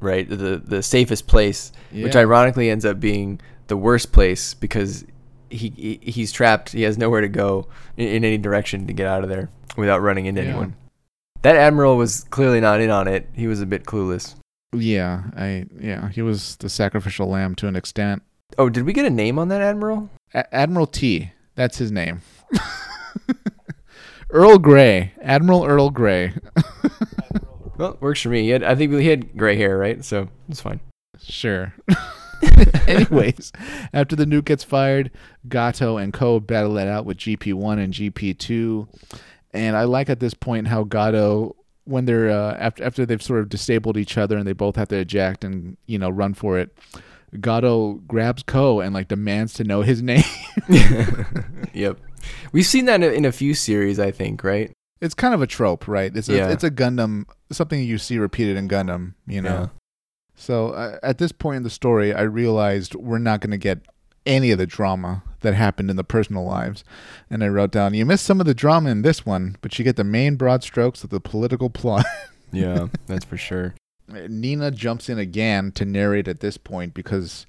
right? 0.00 0.28
The 0.28 0.60
the 0.64 0.82
safest 0.82 1.26
place, 1.26 1.72
which 1.92 2.16
ironically 2.16 2.70
ends 2.70 2.84
up 2.84 3.00
being 3.00 3.40
the 3.68 3.76
worst 3.76 4.12
place 4.12 4.54
because 4.54 5.04
he, 5.50 5.70
he 5.76 6.00
he's 6.10 6.32
trapped. 6.32 6.72
He 6.72 6.82
has 6.82 6.98
nowhere 6.98 7.20
to 7.20 7.28
go 7.28 7.68
in, 7.96 8.08
in 8.08 8.24
any 8.24 8.38
direction 8.38 8.86
to 8.86 8.92
get 8.92 9.06
out 9.06 9.22
of 9.22 9.28
there 9.28 9.50
without 9.76 10.00
running 10.02 10.26
into 10.26 10.42
Yeah. 10.42 10.48
anyone. 10.50 10.76
That 11.42 11.56
admiral 11.56 11.96
was 11.96 12.24
clearly 12.30 12.60
not 12.60 12.80
in 12.80 12.90
on 12.90 13.06
it. 13.06 13.28
He 13.34 13.46
was 13.46 13.60
a 13.60 13.66
bit 13.66 13.84
clueless. 13.84 14.34
Yeah, 14.74 15.24
I 15.36 15.66
yeah, 15.80 16.08
he 16.10 16.22
was 16.22 16.56
the 16.56 16.68
sacrificial 16.68 17.28
lamb 17.28 17.54
to 17.56 17.68
an 17.68 17.76
extent. 17.76 18.22
Oh, 18.58 18.68
did 18.68 18.84
we 18.84 18.92
get 18.92 19.04
a 19.04 19.10
name 19.10 19.38
on 19.38 19.48
that 19.48 19.60
admiral? 19.60 20.10
A- 20.34 20.54
Admiral 20.54 20.86
T. 20.86 21.32
That's 21.54 21.78
his 21.78 21.90
name. 21.92 22.22
Earl 24.30 24.58
Grey. 24.58 25.12
Admiral 25.22 25.64
Earl 25.64 25.90
Grey. 25.90 26.34
Well, 27.76 27.98
works 28.00 28.20
for 28.20 28.28
me. 28.28 28.42
He 28.42 28.50
had, 28.50 28.62
I 28.62 28.76
think 28.76 28.92
he 28.92 29.08
had 29.08 29.36
gray 29.36 29.56
hair, 29.56 29.76
right? 29.76 30.04
So 30.04 30.28
it's 30.48 30.60
fine. 30.60 30.78
Sure. 31.20 31.74
Anyways, 32.86 33.50
after 33.92 34.14
the 34.14 34.26
nuke 34.26 34.44
gets 34.44 34.62
fired, 34.62 35.10
Gato 35.48 35.96
and 35.96 36.12
Ko 36.12 36.38
battle 36.38 36.78
it 36.78 36.86
out 36.86 37.04
with 37.04 37.16
GP1 37.16 37.82
and 37.82 37.92
GP2. 37.92 38.86
And 39.52 39.76
I 39.76 39.84
like 39.84 40.08
at 40.08 40.20
this 40.20 40.34
point 40.34 40.68
how 40.68 40.84
Gato, 40.84 41.56
when 41.84 42.04
they're 42.06 42.30
uh, 42.30 42.54
after 42.58 42.82
after 42.84 43.06
they've 43.06 43.22
sort 43.22 43.40
of 43.40 43.48
disabled 43.48 43.96
each 43.96 44.16
other 44.18 44.36
and 44.36 44.46
they 44.46 44.52
both 44.52 44.76
have 44.76 44.88
to 44.88 44.96
eject 44.96 45.44
and 45.44 45.76
you 45.86 45.98
know 45.98 46.10
run 46.10 46.34
for 46.34 46.58
it, 46.58 46.76
Gato 47.40 47.94
grabs 48.06 48.42
Ko 48.42 48.80
and 48.80 48.94
like 48.94 49.08
demands 49.08 49.52
to 49.54 49.64
know 49.64 49.82
his 49.82 50.02
name. 50.12 50.24
yep. 51.72 51.98
We've 52.52 52.66
seen 52.66 52.86
that 52.86 53.02
in 53.02 53.10
a, 53.10 53.12
in 53.12 53.24
a 53.24 53.32
few 53.32 53.54
series, 53.54 53.98
I 53.98 54.10
think, 54.10 54.42
right? 54.44 54.72
it's 55.00 55.14
kind 55.14 55.34
of 55.34 55.42
a 55.42 55.46
trope, 55.46 55.86
right? 55.86 56.16
It's 56.16 56.30
a, 56.30 56.34
Yeah. 56.36 56.48
it's 56.48 56.64
a 56.64 56.70
Gundam 56.70 57.24
something 57.52 57.82
you 57.82 57.98
see 57.98 58.16
repeated 58.18 58.56
in 58.56 58.68
Gundam, 58.68 59.12
you 59.26 59.42
know. 59.42 59.60
Yeah. 59.60 59.66
So 60.34 60.68
uh, 60.70 60.98
at 61.02 61.18
this 61.18 61.30
point 61.30 61.58
in 61.58 61.62
the 61.62 61.68
story, 61.68 62.14
I 62.14 62.22
realized 62.22 62.94
we're 62.94 63.18
not 63.18 63.40
going 63.40 63.50
to 63.50 63.58
get 63.58 63.80
any 64.24 64.50
of 64.50 64.56
the 64.56 64.66
drama 64.66 65.22
that 65.44 65.54
happened 65.54 65.90
in 65.90 65.96
the 65.96 66.02
personal 66.02 66.44
lives. 66.44 66.82
And 67.30 67.44
I 67.44 67.48
wrote 67.48 67.70
down, 67.70 67.94
you 67.94 68.04
missed 68.04 68.26
some 68.26 68.40
of 68.40 68.46
the 68.46 68.54
drama 68.54 68.90
in 68.90 69.02
this 69.02 69.24
one, 69.24 69.56
but 69.62 69.78
you 69.78 69.84
get 69.84 69.94
the 69.94 70.02
main 70.04 70.34
broad 70.34 70.64
strokes 70.64 71.04
of 71.04 71.10
the 71.10 71.20
political 71.20 71.70
plot. 71.70 72.04
Yeah, 72.52 72.86
that's 73.08 73.24
for 73.24 73.36
sure. 73.36 73.74
Nina 74.08 74.70
jumps 74.70 75.08
in 75.08 75.18
again 75.18 75.72
to 75.72 75.84
narrate 75.84 76.28
at 76.28 76.38
this 76.38 76.56
point 76.56 76.94
because 76.94 77.46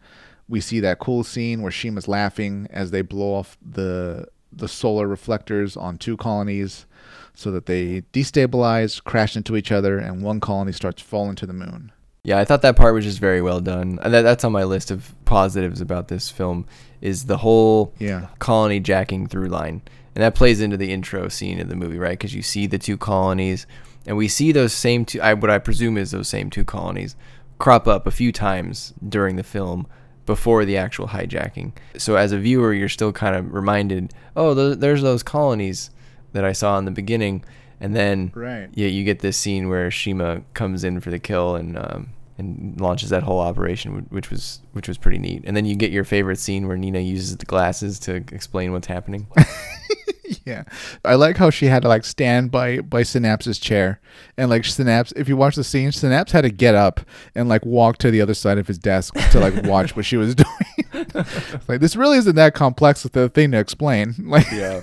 we 0.49 0.59
see 0.59 0.79
that 0.79 0.97
cool 0.97 1.23
scene 1.23 1.61
where 1.61 1.71
Shima's 1.71 2.07
laughing 2.07 2.67
as 2.71 2.89
they 2.89 3.03
blow 3.03 3.35
off 3.35 3.55
the 3.61 4.27
the 4.51 4.67
solar 4.67 5.07
reflectors 5.07 5.77
on 5.77 5.97
two 5.97 6.17
colonies 6.17 6.85
so 7.33 7.51
that 7.51 7.65
they 7.65 8.01
destabilize, 8.13 9.03
crash 9.03 9.35
into 9.35 9.55
each 9.57 9.71
other, 9.71 9.99
and 9.99 10.23
one 10.23 10.39
colony 10.39 10.71
starts 10.71 11.01
falling 11.01 11.35
to 11.35 11.45
the 11.45 11.53
moon. 11.53 11.91
Yeah, 12.23 12.39
I 12.39 12.45
thought 12.45 12.63
that 12.63 12.75
part 12.75 12.95
was 12.95 13.05
just 13.05 13.19
very 13.19 13.41
well 13.41 13.59
done. 13.59 13.99
That, 14.03 14.21
that's 14.21 14.43
on 14.43 14.51
my 14.51 14.63
list 14.63 14.89
of 14.89 15.13
positives 15.25 15.81
about 15.81 16.07
this 16.07 16.29
film 16.29 16.65
is 17.05 17.25
the 17.25 17.37
whole 17.37 17.93
Yeah. 17.99 18.27
colony 18.39 18.79
jacking 18.79 19.27
through 19.27 19.47
line. 19.47 19.81
And 20.15 20.23
that 20.23 20.33
plays 20.35 20.61
into 20.61 20.77
the 20.77 20.91
intro 20.91 21.27
scene 21.29 21.59
of 21.59 21.69
the 21.69 21.75
movie, 21.75 21.97
right? 21.97 22.17
Because 22.17 22.33
you 22.33 22.41
see 22.41 22.67
the 22.67 22.77
two 22.77 22.97
colonies, 22.97 23.67
and 24.07 24.15
we 24.17 24.27
see 24.27 24.51
those 24.51 24.73
same 24.73 25.05
two, 25.05 25.21
I, 25.21 25.33
what 25.33 25.49
I 25.51 25.57
presume 25.59 25.97
is 25.97 26.11
those 26.11 26.27
same 26.29 26.49
two 26.49 26.63
colonies, 26.63 27.15
crop 27.57 27.87
up 27.87 28.07
a 28.07 28.11
few 28.11 28.31
times 28.31 28.93
during 29.07 29.35
the 29.35 29.43
film 29.43 29.87
before 30.25 30.65
the 30.65 30.77
actual 30.77 31.07
hijacking. 31.09 31.73
So 31.97 32.15
as 32.15 32.31
a 32.31 32.37
viewer, 32.39 32.73
you're 32.73 32.89
still 32.89 33.11
kind 33.11 33.35
of 33.35 33.53
reminded, 33.53 34.13
oh, 34.35 34.55
th- 34.55 34.79
there's 34.79 35.01
those 35.01 35.21
colonies 35.21 35.89
that 36.33 36.43
I 36.45 36.53
saw 36.53 36.77
in 36.79 36.85
the 36.85 36.91
beginning. 36.91 37.43
And 37.79 37.93
then 37.95 38.31
Right. 38.33 38.69
yeah, 38.73 38.87
you 38.87 39.03
get 39.03 39.19
this 39.19 39.37
scene 39.37 39.67
where 39.69 39.91
Shima 39.91 40.41
comes 40.53 40.83
in 40.83 40.99
for 41.01 41.11
the 41.11 41.19
kill 41.19 41.55
and 41.55 41.77
um, 41.77 42.07
and 42.37 42.79
launches 42.79 43.09
that 43.09 43.23
whole 43.23 43.39
operation, 43.39 44.07
which 44.09 44.29
was 44.29 44.61
which 44.73 44.87
was 44.87 44.97
pretty 44.97 45.17
neat. 45.17 45.43
And 45.45 45.55
then 45.55 45.65
you 45.65 45.75
get 45.75 45.91
your 45.91 46.03
favorite 46.03 46.39
scene 46.39 46.67
where 46.67 46.77
Nina 46.77 46.99
uses 46.99 47.37
the 47.37 47.45
glasses 47.45 47.99
to 48.01 48.15
explain 48.15 48.71
what's 48.71 48.87
happening. 48.87 49.27
Yeah. 50.45 50.63
I 51.03 51.15
like 51.15 51.37
how 51.37 51.49
she 51.49 51.65
had 51.65 51.81
to 51.81 51.87
like 51.87 52.05
stand 52.05 52.51
by 52.51 52.79
by 52.79 53.03
Synapse's 53.03 53.59
chair 53.59 53.99
and 54.37 54.49
like 54.49 54.65
Synapse 54.65 55.11
if 55.15 55.27
you 55.27 55.35
watch 55.35 55.55
the 55.55 55.63
scene, 55.63 55.91
Synapse 55.91 56.31
had 56.31 56.41
to 56.41 56.49
get 56.49 56.75
up 56.75 57.01
and 57.33 57.49
like 57.49 57.65
walk 57.65 57.97
to 57.99 58.11
the 58.11 58.21
other 58.21 58.33
side 58.33 58.57
of 58.57 58.67
his 58.67 58.77
desk 58.77 59.15
to 59.31 59.39
like 59.39 59.63
watch 59.63 59.95
what 59.95 60.05
she 60.05 60.17
was 60.17 60.35
doing. 60.93 61.05
like 61.67 61.79
this 61.79 61.95
really 61.95 62.17
isn't 62.17 62.35
that 62.35 62.53
complex 62.53 63.05
of 63.05 63.15
a 63.15 63.29
thing 63.29 63.51
to 63.51 63.57
explain. 63.57 64.15
Like 64.19 64.49
yeah. 64.51 64.81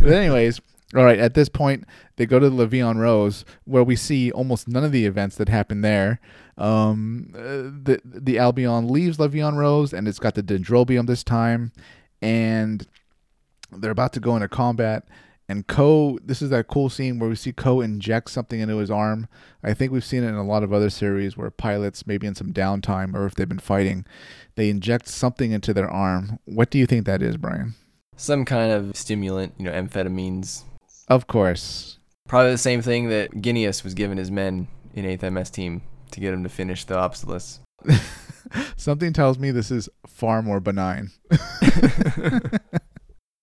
but 0.00 0.12
anyways, 0.12 0.60
all 0.94 1.04
right, 1.04 1.18
at 1.18 1.34
this 1.34 1.48
point 1.48 1.84
they 2.16 2.26
go 2.26 2.38
to 2.38 2.48
the 2.48 2.54
La 2.54 2.66
Vie 2.66 2.86
en 2.86 2.98
Rose 2.98 3.44
where 3.64 3.84
we 3.84 3.96
see 3.96 4.30
almost 4.32 4.68
none 4.68 4.84
of 4.84 4.92
the 4.92 5.06
events 5.06 5.36
that 5.36 5.48
happen 5.48 5.80
there. 5.80 6.20
Um 6.58 7.32
uh, 7.34 7.70
the 7.82 8.00
the 8.04 8.38
Albion 8.38 8.88
leaves 8.88 9.18
La 9.18 9.28
Vie 9.28 9.46
en 9.46 9.56
Rose 9.56 9.92
and 9.92 10.08
it's 10.08 10.18
got 10.18 10.34
the 10.34 10.42
Dendrobium 10.42 11.06
this 11.06 11.22
time 11.22 11.72
and 12.22 12.86
they're 13.70 13.90
about 13.90 14.12
to 14.14 14.20
go 14.20 14.36
into 14.36 14.48
combat 14.48 15.06
and 15.48 15.66
Ko 15.66 16.18
this 16.24 16.42
is 16.42 16.50
that 16.50 16.66
cool 16.66 16.88
scene 16.88 17.18
where 17.18 17.28
we 17.28 17.36
see 17.36 17.52
Ko 17.52 17.80
inject 17.80 18.30
something 18.30 18.58
into 18.58 18.78
his 18.78 18.90
arm. 18.90 19.28
I 19.62 19.74
think 19.74 19.92
we've 19.92 20.04
seen 20.04 20.24
it 20.24 20.28
in 20.28 20.34
a 20.34 20.44
lot 20.44 20.62
of 20.62 20.72
other 20.72 20.90
series 20.90 21.36
where 21.36 21.50
pilots 21.50 22.06
maybe 22.06 22.26
in 22.26 22.34
some 22.34 22.52
downtime 22.52 23.14
or 23.14 23.26
if 23.26 23.34
they've 23.34 23.48
been 23.48 23.58
fighting, 23.58 24.04
they 24.56 24.70
inject 24.70 25.08
something 25.08 25.52
into 25.52 25.72
their 25.72 25.88
arm. 25.88 26.38
What 26.46 26.70
do 26.70 26.78
you 26.78 26.86
think 26.86 27.06
that 27.06 27.22
is, 27.22 27.36
Brian? 27.36 27.74
Some 28.16 28.44
kind 28.44 28.72
of 28.72 28.96
stimulant, 28.96 29.54
you 29.58 29.64
know, 29.64 29.72
amphetamines. 29.72 30.62
Of 31.06 31.26
course. 31.26 31.95
Probably 32.26 32.50
the 32.50 32.58
same 32.58 32.82
thing 32.82 33.08
that 33.08 33.30
Ginias 33.32 33.84
was 33.84 33.94
giving 33.94 34.18
his 34.18 34.30
men 34.30 34.68
in 34.94 35.04
8th 35.04 35.30
MS 35.32 35.50
team 35.50 35.82
to 36.10 36.20
get 36.20 36.32
him 36.34 36.42
to 36.42 36.48
finish 36.48 36.84
the 36.84 36.98
Apsalus. 36.98 37.60
Something 38.76 39.12
tells 39.12 39.38
me 39.38 39.50
this 39.50 39.70
is 39.70 39.88
far 40.06 40.42
more 40.42 40.60
benign. 40.60 41.10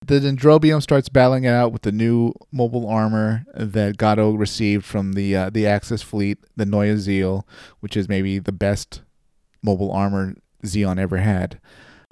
The 0.06 0.20
Dendrobium 0.20 0.82
starts 0.82 1.08
battling 1.08 1.46
it 1.46 1.50
out 1.52 1.72
with 1.72 1.84
the 1.84 1.92
new 1.92 2.34
mobile 2.52 2.90
armor 2.90 3.46
that 3.56 3.96
Gato 3.96 4.34
received 4.34 4.84
from 4.84 5.14
the 5.14 5.34
uh, 5.34 5.50
the 5.50 5.66
Axis 5.66 6.02
fleet, 6.02 6.40
the 6.58 6.66
Neue 6.66 6.96
Ziel, 6.96 7.44
which 7.80 7.96
is 7.96 8.10
maybe 8.10 8.38
the 8.38 8.52
best 8.52 9.02
mobile 9.62 9.92
armor 9.94 10.36
Zeon 10.66 11.00
ever 11.00 11.18
had. 11.18 11.58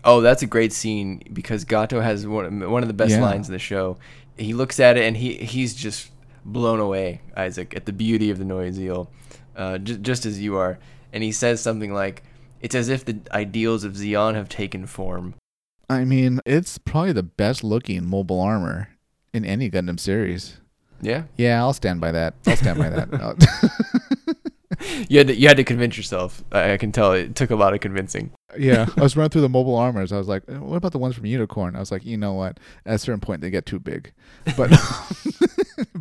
Oh, 0.05 0.21
that's 0.21 0.41
a 0.41 0.47
great 0.47 0.71
scene 0.71 1.21
because 1.33 1.65
Gato 1.65 1.99
has 1.99 2.25
one, 2.25 2.71
one 2.71 2.81
of 2.81 2.87
the 2.87 2.93
best 2.93 3.11
Yeah. 3.11 3.21
lines 3.21 3.49
in 3.49 3.53
the 3.53 3.59
show. 3.59 3.97
He 4.37 4.53
looks 4.53 4.79
at 4.79 4.95
it 4.95 5.03
and 5.03 5.17
he 5.17 5.35
he's 5.35 5.73
just 5.75 6.11
blown 6.45 6.79
away, 6.79 7.21
Isaac, 7.35 7.73
at 7.75 7.85
the 7.85 7.93
beauty 7.93 8.29
of 8.29 8.37
the 8.37 8.45
Neue 8.45 8.71
Ziel, 8.71 9.07
uh, 9.55 9.77
j- 9.77 9.97
just 9.97 10.25
as 10.25 10.41
you 10.41 10.57
are. 10.57 10.79
And 11.13 11.23
he 11.23 11.31
says 11.31 11.61
something 11.61 11.93
like, 11.93 12.23
"It's 12.61 12.75
as 12.75 12.89
if 12.89 13.03
the 13.05 13.19
ideals 13.31 13.83
of 13.83 13.93
Zeon 13.93 14.35
have 14.35 14.49
taken 14.49 14.85
form." 14.85 15.33
I 15.89 16.05
mean, 16.05 16.39
it's 16.45 16.77
probably 16.77 17.11
the 17.11 17.23
best 17.23 17.63
looking 17.63 18.05
mobile 18.07 18.39
armor 18.39 18.89
in 19.33 19.43
any 19.45 19.69
Gundam 19.69 19.99
series. 19.99 20.57
Yeah, 21.03 21.23
Yeah, 21.35 21.59
I'll 21.59 21.73
stand 21.73 21.99
by 21.99 22.11
that. 22.11 22.35
I'll 22.45 22.55
stand 22.55 22.77
by 22.77 22.89
that. 22.89 23.09
you 25.09 25.17
had 25.17 25.27
to, 25.27 25.35
you 25.35 25.47
had 25.47 25.57
to 25.57 25.63
convince 25.63 25.97
yourself. 25.97 26.43
I, 26.51 26.73
I 26.73 26.77
can 26.77 26.91
tell 26.91 27.13
it 27.13 27.35
took 27.35 27.49
a 27.49 27.55
lot 27.55 27.73
of 27.73 27.79
convincing. 27.79 28.31
Yeah, 28.57 28.87
I 28.97 29.01
was 29.01 29.17
running 29.17 29.29
through 29.31 29.41
the 29.41 29.49
mobile 29.57 29.75
armors. 29.75 30.11
I 30.11 30.17
was 30.17 30.27
like, 30.27 30.43
"What 30.47 30.77
about 30.77 30.91
the 30.91 30.99
ones 30.99 31.15
from 31.15 31.25
Unicorn?" 31.25 31.75
I 31.75 31.79
was 31.79 31.91
like, 31.91 32.05
"You 32.05 32.17
know 32.17 32.33
what? 32.33 32.59
At 32.85 32.95
a 32.95 32.99
certain 32.99 33.19
point, 33.19 33.41
they 33.41 33.49
get 33.49 33.65
too 33.65 33.79
big." 33.79 34.11
But, 34.55 34.71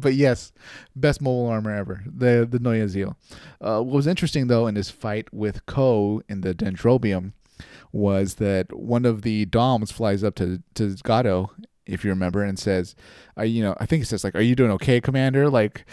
but 0.01 0.14
yes, 0.14 0.53
best 0.96 1.20
mobile 1.20 1.46
armor 1.46 1.74
ever. 1.74 2.03
The 2.07 2.46
the 2.51 2.59
Neue 2.59 2.86
Ziel. 2.86 3.16
Uh, 3.61 3.82
what 3.82 3.96
was 3.96 4.07
interesting 4.07 4.46
though 4.46 4.66
in 4.66 4.76
his 4.76 4.90
fight 4.90 5.32
with 5.32 5.64
Ko 5.66 6.22
in 6.28 6.40
the 6.40 6.55
Dendrobium 6.55 7.32
was 7.92 8.34
that 8.34 8.76
one 8.76 9.05
of 9.05 9.22
the 9.22 9.44
Doms 9.46 9.90
flies 9.90 10.24
up 10.24 10.34
to 10.36 10.62
to 10.74 10.96
Gato, 11.03 11.51
if 11.86 12.05
you 12.05 12.11
remember, 12.11 12.42
and 12.42 12.59
says, 12.59 12.94
"Are 13.36 13.44
you 13.44 13.62
know?" 13.62 13.76
I 13.78 13.86
think 13.86 14.01
he 14.01 14.05
says 14.05 14.24
like, 14.24 14.34
"Are 14.34 14.40
you 14.40 14.55
doing 14.55 14.70
okay, 14.72 15.01
Commander? 15.01 15.48
Like, 15.51 15.84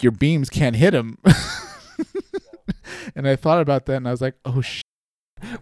your 0.00 0.12
beams 0.12 0.50
can't 0.50 0.76
hit 0.76 0.94
him." 0.94 1.18
and 3.14 3.28
I 3.28 3.36
thought 3.36 3.60
about 3.60 3.86
that, 3.86 3.96
and 3.96 4.08
I 4.08 4.10
was 4.10 4.20
like, 4.20 4.36
"Oh 4.44 4.60
sh." 4.60 4.83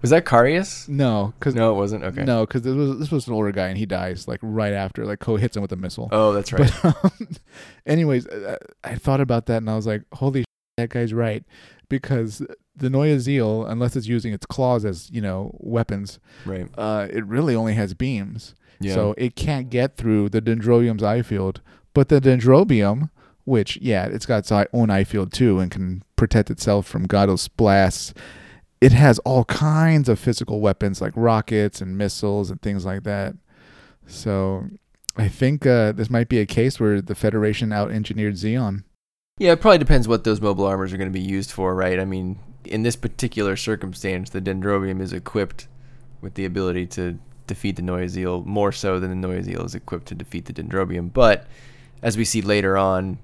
Was 0.00 0.10
that 0.10 0.24
Karius? 0.24 0.88
No, 0.88 1.32
because 1.38 1.54
No, 1.54 1.72
it 1.72 1.76
wasn't. 1.76 2.04
Okay. 2.04 2.24
no, 2.24 2.46
because 2.46 2.62
this 2.62 2.74
was 2.74 2.98
this 2.98 3.10
was 3.10 3.26
an 3.26 3.34
older 3.34 3.52
guy, 3.52 3.68
and 3.68 3.76
he 3.78 3.86
dies 3.86 4.28
like 4.28 4.38
right 4.42 4.72
after. 4.72 5.04
Like 5.04 5.18
Ko 5.18 5.36
hits 5.36 5.56
him 5.56 5.62
with 5.62 5.72
a 5.72 5.76
missile. 5.76 6.08
Oh, 6.12 6.32
that's 6.32 6.52
right. 6.52 6.70
But 6.82 6.96
um, 7.04 7.28
anyways, 7.86 8.26
uh, 8.28 8.58
I 8.84 8.94
thought 8.96 9.20
about 9.20 9.46
that, 9.46 9.56
and 9.58 9.68
I 9.70 9.74
was 9.76 9.86
like, 9.86 10.02
"Holy, 10.14 10.42
sh- 10.42 10.46
that 10.76 10.90
guy's 10.90 11.12
right," 11.12 11.44
because 11.88 12.42
the 12.76 12.90
Neue 12.90 13.16
Ziel, 13.16 13.68
unless 13.68 13.96
it's 13.96 14.06
using 14.06 14.32
its 14.32 14.46
claws 14.46 14.84
as 14.84 15.10
you 15.10 15.20
know 15.20 15.50
weapons, 15.58 16.20
right. 16.46 16.68
uh, 16.78 17.08
it 17.10 17.24
really 17.26 17.54
only 17.54 17.74
has 17.74 17.92
beams, 17.94 18.54
Yeah. 18.80 18.94
so 18.94 19.14
it 19.18 19.34
can't 19.36 19.68
get 19.68 19.96
through 19.96 20.28
the 20.28 20.40
Dendrobium's 20.40 21.02
I-field. 21.02 21.60
But 21.94 22.08
the 22.08 22.20
Dendrobium, 22.20 23.10
which 23.44 23.78
yeah, 23.78 24.06
it's 24.06 24.26
got 24.26 24.38
its 24.50 24.52
own 24.72 24.90
I-field 24.90 25.32
too, 25.32 25.58
and 25.58 25.70
can 25.70 26.02
protect 26.16 26.50
itself 26.50 26.86
from 26.86 27.06
Gato's 27.06 27.48
blasts. 27.48 28.14
It 28.82 28.90
has 28.90 29.20
all 29.20 29.44
kinds 29.44 30.08
of 30.08 30.18
physical 30.18 30.60
weapons 30.60 31.00
like 31.00 31.12
rockets 31.14 31.80
and 31.80 31.96
missiles 31.96 32.50
and 32.50 32.60
things 32.60 32.84
like 32.84 33.04
that. 33.04 33.36
So 34.08 34.66
I 35.16 35.28
think 35.28 35.64
uh, 35.64 35.92
this 35.92 36.10
might 36.10 36.28
be 36.28 36.40
a 36.40 36.46
case 36.46 36.80
where 36.80 37.00
the 37.00 37.14
Federation 37.14 37.72
out 37.72 37.92
engineered 37.92 38.34
Zeon. 38.34 38.82
Yeah, 39.38 39.52
it 39.52 39.60
probably 39.60 39.78
depends 39.78 40.08
what 40.08 40.24
those 40.24 40.40
mobile 40.40 40.66
armors 40.66 40.92
are 40.92 40.96
going 40.96 41.12
to 41.12 41.16
be 41.16 41.24
used 41.24 41.52
for, 41.52 41.76
right? 41.76 42.00
I 42.00 42.04
mean, 42.04 42.40
in 42.64 42.82
this 42.82 42.96
particular 42.96 43.54
circumstance, 43.54 44.30
the 44.30 44.40
Dendrobium 44.40 45.00
is 45.00 45.12
equipped 45.12 45.68
with 46.20 46.34
the 46.34 46.44
ability 46.44 46.86
to 46.86 47.20
defeat 47.46 47.76
the 47.76 47.82
Neue 47.82 48.06
Ziel 48.06 48.44
more 48.44 48.72
so 48.72 48.98
than 48.98 49.10
the 49.10 49.28
Neue 49.28 49.42
Ziel 49.42 49.64
is 49.64 49.76
equipped 49.76 50.06
to 50.08 50.16
defeat 50.16 50.46
the 50.46 50.52
Dendrobium. 50.52 51.12
But 51.12 51.46
as 52.02 52.16
we 52.16 52.24
see 52.24 52.42
later 52.42 52.76
on, 52.76 53.20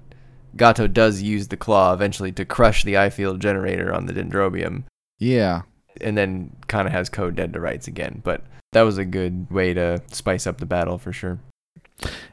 Gato 0.55 0.87
does 0.87 1.21
use 1.21 1.49
the 1.49 1.57
claw 1.57 1.93
eventually 1.93 2.31
to 2.31 2.45
crush 2.45 2.85
the 2.85 2.97
I-field 2.97 3.41
generator 3.41 3.93
on 3.93 4.05
the 4.05 4.13
Dendrobium, 4.13 4.83
Yeah. 5.19 5.61
and 6.01 6.17
then 6.17 6.55
kind 6.67 6.87
of 6.87 6.93
has 6.93 7.09
Code 7.09 7.35
dead 7.35 7.53
to 7.53 7.59
rights 7.59 7.87
again. 7.87 8.21
But 8.23 8.41
that 8.71 8.81
was 8.83 8.97
a 8.97 9.05
good 9.05 9.51
way 9.51 9.73
to 9.73 10.01
spice 10.11 10.47
up 10.47 10.57
the 10.57 10.65
battle 10.65 10.97
for 10.97 11.11
sure. 11.11 11.39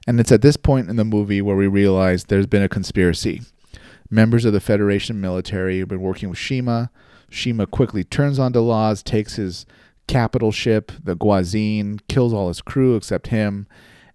And 0.07 0.21
it's 0.21 0.31
at 0.31 0.43
this 0.43 0.57
point 0.57 0.89
in 0.89 0.97
the 0.97 1.05
movie 1.05 1.43
where 1.43 1.57
we 1.57 1.67
realize 1.67 2.25
there's 2.25 2.47
been 2.47 2.63
a 2.63 2.69
conspiracy. 2.69 3.43
Members 4.09 4.45
of 4.45 4.53
the 4.53 4.61
Federation 4.61 5.21
military 5.21 5.81
have 5.81 5.89
been 5.89 6.01
working 6.01 6.29
with 6.31 6.39
Shima. 6.39 6.91
Shima 7.29 7.67
quickly 7.67 8.05
turns 8.05 8.39
on 8.39 8.53
Delaz, 8.53 9.03
takes 9.03 9.35
his 9.35 9.67
capital 10.07 10.53
ship, 10.53 10.93
the 11.03 11.17
Gwazine, 11.17 11.99
kills 12.09 12.33
all 12.33 12.47
his 12.47 12.61
crew 12.63 12.95
except 12.95 13.27
him, 13.29 13.67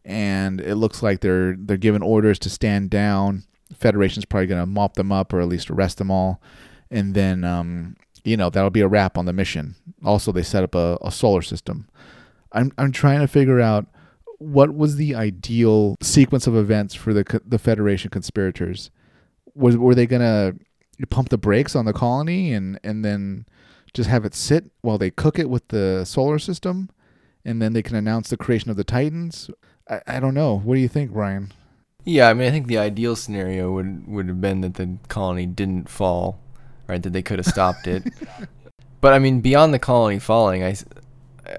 and 0.05 0.61
it 0.61 0.75
looks 0.75 1.03
like 1.03 1.19
they're 1.19 1.57
they're 1.57 1.75
given 1.75 2.01
orders 2.01 2.39
to 2.39 2.49
stand 2.49 2.89
down. 2.89 3.43
Federation's 3.73 4.23
probably 4.23 4.47
gonna 4.47 4.65
mop 4.65 4.93
them 4.93 5.11
up 5.11 5.33
or 5.33 5.41
at 5.41 5.49
least 5.49 5.69
arrest 5.69 5.97
them 5.97 6.09
all, 6.09 6.41
and 6.89 7.13
then 7.13 7.43
um, 7.43 7.97
you 8.23 8.37
know 8.37 8.49
that'll 8.49 8.69
be 8.69 8.81
a 8.81 8.87
wrap 8.87 9.17
on 9.17 9.25
the 9.25 9.33
mission. 9.33 9.75
Also, 10.03 10.31
they 10.31 10.43
set 10.43 10.63
up 10.63 10.75
a, 10.75 10.97
a 11.01 11.11
solar 11.11 11.41
system. 11.41 11.87
I'm 12.51 12.71
I'm 12.77 12.91
trying 12.91 13.19
to 13.19 13.27
figure 13.27 13.59
out 13.59 13.87
what 14.37 14.75
was 14.75 14.95
the 14.95 15.13
ideal 15.15 15.95
sequence 16.01 16.47
of 16.47 16.55
events 16.55 16.95
for 16.95 17.13
the 17.13 17.41
the 17.45 17.59
Federation 17.59 18.09
conspirators? 18.09 18.91
Was 19.53 19.77
were 19.77 19.95
they 19.95 20.07
gonna 20.07 20.53
pump 21.09 21.29
the 21.29 21.37
brakes 21.37 21.75
on 21.75 21.85
the 21.85 21.93
colony 21.93 22.53
and 22.53 22.79
and 22.83 23.03
then 23.05 23.45
just 23.93 24.09
have 24.09 24.25
it 24.25 24.33
sit 24.33 24.71
while 24.81 24.97
they 24.97 25.11
cook 25.11 25.37
it 25.37 25.49
with 25.49 25.67
the 25.67 26.05
solar 26.05 26.39
system, 26.39 26.89
and 27.43 27.61
then 27.61 27.73
they 27.73 27.81
can 27.81 27.95
announce 27.95 28.29
the 28.29 28.37
creation 28.37 28.71
of 28.71 28.77
the 28.77 28.83
Titans? 28.83 29.49
I, 29.89 30.01
I 30.07 30.19
don't 30.19 30.33
know. 30.33 30.57
What 30.57 30.75
do 30.75 30.81
you 30.81 30.87
think, 30.87 31.11
Brian? 31.11 31.51
Yeah, 32.03 32.29
I 32.29 32.33
mean, 32.33 32.47
I 32.47 32.51
think 32.51 32.67
the 32.67 32.79
ideal 32.79 33.15
scenario 33.15 33.71
would 33.71 34.07
would 34.07 34.27
have 34.27 34.41
been 34.41 34.61
that 34.61 34.75
the 34.75 34.97
colony 35.07 35.45
didn't 35.45 35.87
fall, 35.89 36.39
right? 36.87 37.01
That 37.01 37.13
they 37.13 37.21
could 37.21 37.39
have 37.39 37.45
stopped 37.45 37.87
it. 37.87 38.03
but 39.01 39.13
I 39.13 39.19
mean, 39.19 39.41
beyond 39.41 39.73
the 39.73 39.79
colony 39.79 40.19
falling, 40.19 40.63
I, 40.63 40.75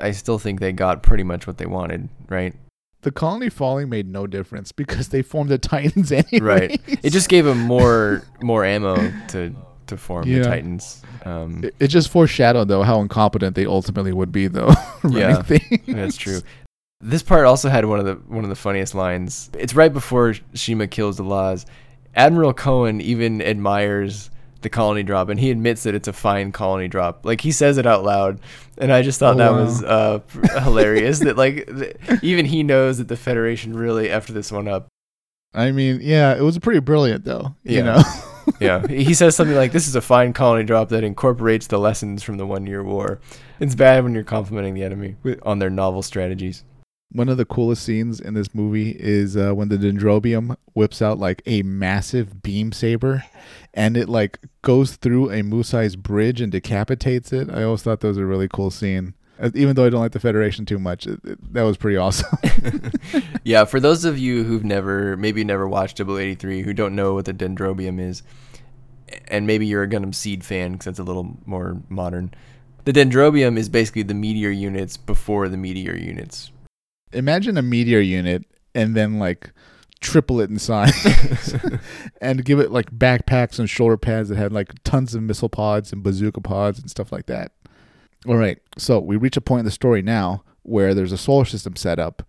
I 0.01 0.11
still 0.13 0.39
think 0.39 0.61
they 0.61 0.73
got 0.73 1.03
pretty 1.03 1.25
much 1.25 1.47
what 1.47 1.59
they 1.59 1.67
wanted, 1.67 2.09
right? 2.29 2.55
The 3.03 3.11
colony 3.11 3.49
falling 3.51 3.89
made 3.89 4.09
no 4.09 4.27
difference 4.29 4.71
because 4.71 5.09
they 5.09 5.23
formed 5.23 5.51
the 5.51 5.59
Titans 5.59 6.13
anyway. 6.13 6.39
Right. 6.41 6.81
It 7.03 7.11
just 7.11 7.29
gave 7.29 7.45
them 7.45 7.59
more 7.59 8.23
more 8.43 8.65
ammo 8.65 8.95
to 9.29 9.55
to 9.89 9.97
form 9.97 10.27
Yeah. 10.29 10.39
the 10.39 10.45
Titans. 10.45 11.03
Um, 11.25 11.65
It, 11.65 11.75
it 11.81 11.89
just 11.89 12.11
foreshadowed 12.11 12.69
though 12.69 12.83
how 12.85 13.01
incompetent 13.01 13.57
they 13.57 13.67
ultimately 13.67 14.13
would 14.13 14.31
be 14.31 14.47
though. 14.47 14.73
Yeah. 15.11 15.43
That's 15.89 16.17
true. 16.17 16.41
This 17.01 17.25
part 17.25 17.45
also 17.45 17.69
had 17.69 17.85
one 17.87 17.99
of 17.99 18.05
the 18.07 18.15
one 18.33 18.45
of 18.45 18.51
the 18.51 18.55
funniest 18.57 18.95
lines. 18.95 19.51
It's 19.59 19.75
right 19.75 19.93
before 19.93 20.35
Shima 20.55 20.87
kills 20.87 21.19
Delaz. 21.19 21.65
Admiral 22.15 22.55
Kowen 22.55 23.01
even 23.03 23.43
admires 23.43 24.31
the 24.63 24.71
colony 24.71 25.03
drop, 25.03 25.29
and 25.29 25.39
he 25.39 25.51
admits 25.51 25.83
that 25.85 25.95
it's 25.95 26.09
a 26.09 26.13
fine 26.13 26.53
colony 26.53 26.89
drop. 26.89 27.25
Like 27.27 27.41
he 27.41 27.53
says 27.53 27.79
it 27.79 27.87
out 27.87 28.05
loud, 28.05 28.41
and 28.79 28.93
I 28.93 29.03
just 29.03 29.19
thought 29.19 29.35
Oh, 29.35 29.39
that 29.39 29.53
wow. 29.53 29.61
was 29.63 29.83
uh, 29.85 30.21
hilarious. 30.63 31.21
that 31.21 31.37
like 31.37 31.67
th- 31.67 31.97
even 32.23 32.47
he 32.47 32.63
knows 32.63 32.99
that 32.99 33.09
the 33.09 33.17
Federation 33.17 33.75
really 33.77 34.11
after 34.11 34.33
this 34.33 34.51
one 34.51 34.69
up. 34.69 34.89
I 35.55 35.71
mean, 35.71 36.01
yeah, 36.03 36.35
it 36.35 36.41
was 36.43 36.59
pretty 36.59 36.81
brilliant 36.81 37.25
though. 37.25 37.55
You 37.65 37.83
know. 37.83 38.03
Yeah, 38.59 38.85
he 38.89 39.15
says 39.15 39.37
something 39.37 39.55
like, 39.55 39.71
"This 39.71 39.87
is 39.87 39.95
a 39.95 40.01
fine 40.01 40.33
colony 40.33 40.65
drop 40.65 40.89
that 40.89 41.05
incorporates 41.05 41.69
the 41.69 41.79
lessons 41.79 42.25
from 42.25 42.39
the 42.39 42.47
One 42.47 42.67
Year 42.67 42.83
War." 42.83 43.21
It's 43.61 43.77
bad 43.77 44.03
when 44.03 44.15
you're 44.15 44.25
complimenting 44.25 44.75
the 44.75 44.83
enemy 44.83 45.15
on 45.45 45.61
their 45.61 45.71
novel 45.71 46.03
strategies. 46.03 46.65
One 47.13 47.29
of 47.29 47.37
the 47.37 47.45
coolest 47.45 47.83
scenes 47.85 48.21
in 48.21 48.35
this 48.35 48.55
movie 48.55 48.97
is 48.99 49.37
uh, 49.37 49.53
when 49.53 49.69
the 49.69 49.77
Dendrobium 49.77 50.57
whips 50.73 51.03
out 51.03 51.19
like 51.19 51.43
a 51.47 51.63
massive 51.63 52.43
beam 52.43 52.73
saber, 52.73 53.25
and 53.75 53.97
it 53.97 54.09
like 54.09 54.39
goes 54.63 54.97
through 54.97 55.31
a 55.31 55.43
Musai's 55.43 55.95
bridge 55.97 56.41
and 56.41 56.51
decapitates 56.51 57.33
it. 57.33 57.51
I 57.51 57.65
always 57.65 57.83
thought 57.83 58.01
that 58.01 58.09
was 58.09 58.17
a 58.19 58.25
really 58.25 58.49
cool 58.49 58.71
scene. 58.71 59.13
Uh, 59.41 59.51
Even 59.55 59.75
though 59.77 59.85
I 59.85 59.91
don't 59.91 60.01
like 60.01 60.13
the 60.13 60.21
Federation 60.21 60.65
too 60.65 60.79
much, 60.79 61.07
it, 61.07 61.21
it- 61.25 61.53
that 61.53 61.63
was 61.63 61.77
pretty 61.77 61.97
awesome. 61.99 62.39
yeah, 63.45 63.65
for 63.65 63.81
those 63.81 64.05
of 64.05 64.19
you 64.19 64.45
who've 64.45 64.65
never, 64.65 65.17
maybe 65.17 65.45
never 65.45 65.69
watched 65.69 65.99
Double 65.99 66.17
Eighty 66.19 66.35
Three, 66.35 66.63
who 66.63 66.73
don't 66.73 66.95
know 66.95 67.15
what 67.15 67.25
the 67.27 67.35
Dendrobium 67.35 68.01
is, 68.01 68.23
and 69.29 69.47
maybe 69.47 69.67
you're 69.67 69.83
a 69.83 69.89
Gundam 69.89 70.15
Seed 70.15 70.45
fan 70.45 70.73
because 70.73 70.87
it's 70.87 70.99
a 70.99 71.03
little 71.05 71.37
more 71.45 71.77
modern. 71.89 72.33
The 72.85 72.93
Dendrobium 72.93 73.59
is 73.59 73.69
basically 73.69 74.03
the 74.03 74.15
meteor 74.15 74.51
units 74.51 74.97
before 74.97 75.49
the 75.49 75.57
meteor 75.57 75.97
units. 75.97 76.51
Imagine 77.13 77.57
a 77.57 77.63
meteor 77.63 78.01
unit 78.01 78.45
and 78.75 78.95
then 78.95 79.19
like 79.19 79.53
triple 80.01 80.41
it 80.41 80.51
in 80.51 80.59
size 80.59 81.55
and 82.21 82.45
give 82.45 82.59
it 82.59 82.71
like 82.71 82.91
backpacks 82.91 83.59
and 83.59 83.71
shoulder 83.71 83.97
pads 83.97 84.29
that 84.29 84.37
had 84.37 84.53
like 84.53 84.71
tons 84.85 85.15
of 85.15 85.23
missile 85.23 85.49
pods 85.49 85.93
and 85.93 86.03
bazooka 86.03 86.41
pods 86.41 86.79
and 86.79 86.91
stuff 86.91 87.13
like 87.13 87.27
that. 87.27 87.53
All 88.27 88.37
right, 88.37 88.59
so 88.79 88.99
we 88.99 89.17
reach 89.17 89.37
a 89.37 89.41
point 89.41 89.61
in 89.61 89.65
the 89.65 89.71
story 89.71 90.03
now 90.03 90.45
where 90.63 90.95
there's 90.95 91.13
a 91.13 91.19
solar 91.19 91.45
system 91.45 91.77
set 91.77 91.99
up 91.99 92.23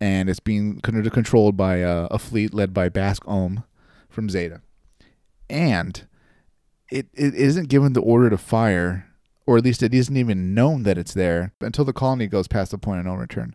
and 0.00 0.28
it's 0.28 0.40
being 0.40 0.80
con- 0.80 1.08
controlled 1.10 1.56
by 1.56 1.82
uh, 1.82 2.08
a 2.10 2.18
fleet 2.18 2.52
led 2.52 2.74
by 2.74 2.88
Bask 2.88 3.22
Om 3.26 3.64
from 4.08 4.28
Zeta. 4.28 4.60
And 5.48 6.06
it, 6.90 7.08
it 7.14 7.34
isn't 7.34 7.68
given 7.68 7.92
the 7.92 8.00
order 8.00 8.30
to 8.30 8.38
fire, 8.38 9.06
or 9.46 9.56
at 9.56 9.64
least 9.64 9.82
it 9.82 9.94
isn't 9.94 10.16
even 10.16 10.54
known 10.54 10.82
that 10.82 10.98
it's 10.98 11.14
there 11.14 11.52
until 11.60 11.84
the 11.84 11.92
colony 11.92 12.26
goes 12.26 12.48
past 12.48 12.72
the 12.72 12.78
point 12.78 13.00
of 13.00 13.06
no 13.06 13.14
return. 13.14 13.54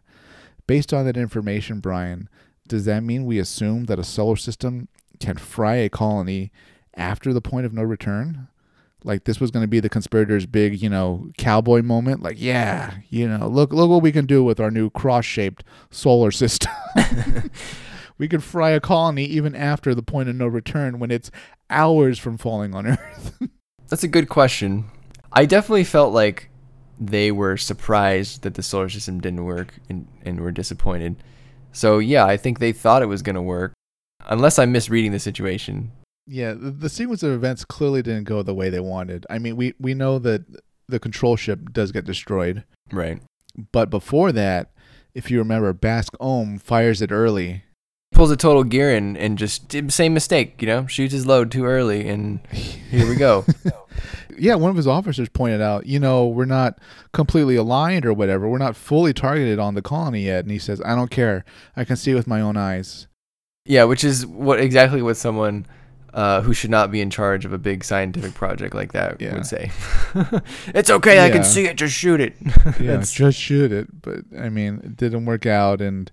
Based 0.71 0.93
on 0.93 1.03
that 1.03 1.17
information, 1.17 1.81
Brian, 1.81 2.29
does 2.65 2.85
that 2.85 3.03
mean 3.03 3.25
we 3.25 3.39
assume 3.39 3.87
that 3.87 3.99
a 3.99 4.05
solar 4.05 4.37
system 4.37 4.87
can 5.19 5.35
fry 5.35 5.75
a 5.75 5.89
colony 5.89 6.49
after 6.95 7.33
the 7.33 7.41
point 7.41 7.65
of 7.65 7.73
no 7.73 7.81
return? 7.81 8.47
Like 9.03 9.25
this 9.25 9.41
was 9.41 9.51
going 9.51 9.63
to 9.63 9.67
be 9.67 9.81
the 9.81 9.89
conspirators' 9.89 10.45
big, 10.45 10.81
you 10.81 10.87
know, 10.87 11.27
cowboy 11.37 11.81
moment. 11.81 12.23
Like, 12.23 12.39
yeah, 12.39 12.93
you 13.09 13.27
know, 13.27 13.49
look, 13.49 13.73
look 13.73 13.89
what 13.89 14.01
we 14.01 14.13
can 14.13 14.25
do 14.25 14.45
with 14.45 14.61
our 14.61 14.71
new 14.71 14.89
cross-shaped 14.89 15.65
solar 15.89 16.31
system. 16.31 16.71
we 18.17 18.29
could 18.29 18.41
fry 18.41 18.69
a 18.69 18.79
colony 18.79 19.25
even 19.25 19.53
after 19.53 19.93
the 19.93 20.01
point 20.01 20.29
of 20.29 20.37
no 20.37 20.47
return 20.47 20.99
when 20.99 21.11
it's 21.11 21.31
hours 21.69 22.17
from 22.17 22.37
falling 22.37 22.73
on 22.73 22.87
Earth. 22.87 23.37
That's 23.89 24.05
a 24.05 24.07
good 24.07 24.29
question. 24.29 24.85
I 25.33 25.47
definitely 25.47 25.83
felt 25.83 26.13
like 26.13 26.49
they 27.01 27.31
were 27.31 27.57
surprised 27.57 28.43
that 28.43 28.53
the 28.53 28.61
solar 28.63 28.87
system 28.87 29.19
didn't 29.19 29.43
work 29.43 29.73
and, 29.89 30.07
and 30.23 30.39
were 30.39 30.51
disappointed. 30.51 31.15
So 31.73 31.97
yeah, 31.99 32.25
I 32.25 32.37
think 32.37 32.59
they 32.59 32.71
thought 32.71 33.01
it 33.01 33.07
was 33.07 33.23
going 33.23 33.35
to 33.35 33.41
work. 33.41 33.73
Unless 34.27 34.59
I'm 34.59 34.71
misreading 34.71 35.11
the 35.11 35.19
situation. 35.19 35.91
Yeah, 36.27 36.53
the, 36.53 36.69
the 36.69 36.89
sequence 36.89 37.23
of 37.23 37.31
events 37.31 37.65
clearly 37.65 38.03
didn't 38.03 38.25
go 38.25 38.43
the 38.43 38.53
way 38.53 38.69
they 38.69 38.79
wanted. 38.79 39.25
I 39.31 39.39
mean, 39.39 39.55
we 39.57 39.73
we 39.79 39.95
know 39.95 40.19
that 40.19 40.43
the 40.87 40.99
control 40.99 41.35
ship 41.35 41.71
does 41.73 41.91
get 41.91 42.05
destroyed, 42.05 42.63
Right. 42.91 43.19
but 43.71 43.89
before 43.89 44.31
that, 44.33 44.71
if 45.15 45.31
you 45.31 45.39
remember, 45.39 45.73
Bask 45.73 46.13
Om 46.19 46.59
fires 46.59 47.01
it 47.01 47.11
early. 47.11 47.63
Pulls 48.13 48.29
a 48.29 48.35
total 48.37 48.63
Gihren 48.65 49.15
and 49.17 49.37
just 49.37 49.73
same 49.89 50.13
mistake, 50.13 50.61
you 50.61 50.67
know, 50.67 50.85
shoots 50.85 51.13
his 51.13 51.25
load 51.25 51.49
too 51.49 51.65
early, 51.65 52.07
and 52.09 52.45
here 52.51 53.07
we 53.09 53.15
go. 53.15 53.45
Yeah, 54.41 54.55
one 54.55 54.71
of 54.71 54.75
his 54.75 54.87
officers 54.87 55.29
pointed 55.29 55.61
out, 55.61 55.85
you 55.85 55.99
know, 55.99 56.27
we're 56.27 56.45
not 56.45 56.79
completely 57.13 57.55
aligned 57.55 58.05
or 58.05 58.13
whatever. 58.13 58.49
We're 58.49 58.57
not 58.57 58.75
fully 58.75 59.13
targeted 59.13 59.59
on 59.59 59.75
the 59.75 59.81
colony 59.83 60.23
yet. 60.25 60.39
And 60.43 60.51
he 60.51 60.57
says, 60.59 60.81
I 60.83 60.95
don't 60.95 61.11
care. 61.11 61.45
I 61.77 61.83
can 61.85 61.95
see 61.95 62.13
with 62.15 62.25
my 62.27 62.41
own 62.41 62.57
eyes. 62.57 63.07
yeah, 63.65 63.83
which 63.83 64.03
is 64.03 64.25
what 64.25 64.59
exactly 64.59 65.01
what 65.03 65.15
someone 65.17 65.67
uh, 66.13 66.41
who 66.41 66.53
should 66.53 66.71
not 66.71 66.91
be 66.91 66.99
in 66.99 67.09
charge 67.09 67.45
of 67.45 67.53
a 67.53 67.57
big 67.57 67.83
scientific 67.85 68.33
project 68.33 68.73
like 68.75 68.91
that 68.93 69.21
Yeah. 69.21 69.33
would 69.35 69.45
say. 69.45 69.71
it's 70.75 70.89
okay, 70.89 71.23
I 71.23 71.29
can 71.29 71.43
see 71.43 71.65
it. 71.67 71.77
Just 71.77 71.93
shoot 71.95 72.19
it. 72.19 72.33
Yeah, 72.81 72.97
just 73.05 73.37
shoot 73.39 73.71
it. 73.71 74.01
But 74.01 74.21
I 74.37 74.49
mean, 74.49 74.81
it 74.83 74.97
didn't 74.97 75.25
work 75.25 75.45
out, 75.45 75.79
and 75.81 76.11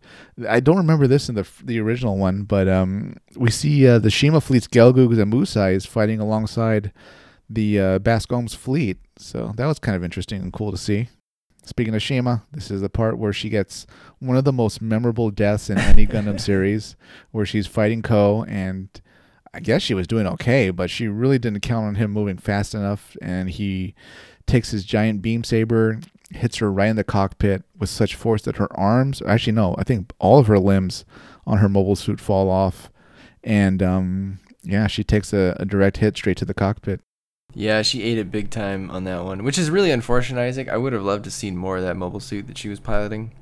I 0.48 0.60
don't 0.60 0.76
remember 0.76 1.06
this 1.08 1.28
in 1.28 1.34
the 1.34 1.48
the 1.64 1.80
original 1.80 2.16
one. 2.16 2.42
But 2.44 2.68
um, 2.68 3.16
we 3.36 3.50
see 3.50 3.88
uh, 3.88 3.98
the 3.98 4.10
Shima 4.10 4.40
fleet's 4.40 4.68
Gelgoogs 4.68 5.18
and 5.20 5.30
Musais 5.32 5.80
fighting 5.80 6.20
alongside 6.20 6.92
the 7.48 7.80
uh, 7.80 7.98
Bask 7.98 8.32
Om's 8.32 8.54
fleet. 8.54 8.98
So 9.16 9.52
that 9.56 9.66
was 9.66 9.78
kind 9.78 9.96
of 9.96 10.04
interesting 10.04 10.42
and 10.42 10.52
cool 10.52 10.70
to 10.70 10.78
see. 10.78 11.08
Speaking 11.64 11.94
of 11.94 12.02
Shima, 12.02 12.44
this 12.52 12.70
is 12.70 12.80
the 12.80 12.88
part 12.88 13.18
where 13.18 13.32
she 13.32 13.50
gets 13.50 13.86
one 14.20 14.36
of 14.36 14.44
the 14.44 14.52
most 14.52 14.80
memorable 14.80 15.30
deaths 15.30 15.68
in 15.68 15.76
any 15.76 16.06
Gundam 16.08 16.40
series, 16.40 16.96
where 17.30 17.44
she's 17.44 17.66
fighting 17.66 18.00
Ko, 18.00 18.44
and 18.48 18.88
I 19.52 19.60
guess 19.60 19.82
she 19.82 19.92
was 19.92 20.06
doing 20.06 20.26
okay, 20.26 20.70
but 20.70 20.88
she 20.88 21.08
really 21.08 21.38
didn't 21.38 21.60
count 21.60 21.86
on 21.86 21.94
him 21.96 22.10
moving 22.10 22.38
fast 22.38 22.74
enough, 22.74 23.16
and 23.20 23.50
he 23.50 23.94
takes 24.46 24.70
his 24.70 24.84
giant 24.84 25.20
beam 25.20 25.44
saber, 25.44 26.00
hits 26.30 26.56
her 26.58 26.72
right 26.72 26.88
in 26.88 26.96
the 26.96 27.04
cockpit 27.04 27.64
with 27.78 27.90
such 27.90 28.14
force 28.14 28.42
that 28.42 28.56
her 28.56 28.74
arms, 28.78 29.20
actually 29.26 29.52
no, 29.52 29.74
I 29.78 29.84
think 29.84 30.12
all 30.18 30.38
of 30.38 30.46
her 30.46 30.58
limbs 30.58 31.04
on 31.46 31.58
her 31.58 31.68
mobile 31.68 31.96
suit 31.96 32.20
fall 32.20 32.48
off, 32.50 32.90
and 33.44 33.82
um, 33.82 34.38
yeah, 34.62 34.86
she 34.86 35.04
takes 35.04 35.34
a, 35.34 35.54
a 35.60 35.66
direct 35.66 35.98
hit 35.98 36.16
straight 36.16 36.38
to 36.38 36.44
the 36.46 36.54
cockpit. 36.54 37.02
Yeah, 37.58 37.82
she 37.82 38.04
ate 38.04 38.18
it 38.18 38.30
big 38.30 38.50
time 38.50 38.88
on 38.88 39.02
that 39.04 39.24
one, 39.24 39.42
which 39.42 39.58
is 39.58 39.68
really 39.68 39.90
unfortunate, 39.90 40.40
Isaac. 40.40 40.68
I 40.68 40.76
would 40.76 40.92
have 40.92 41.02
loved 41.02 41.24
to 41.24 41.30
seen 41.32 41.56
more 41.56 41.76
of 41.78 41.82
that 41.82 41.96
mobile 41.96 42.20
suit 42.20 42.46
that 42.46 42.56
she 42.56 42.68
was 42.68 42.78
piloting. 42.78 43.32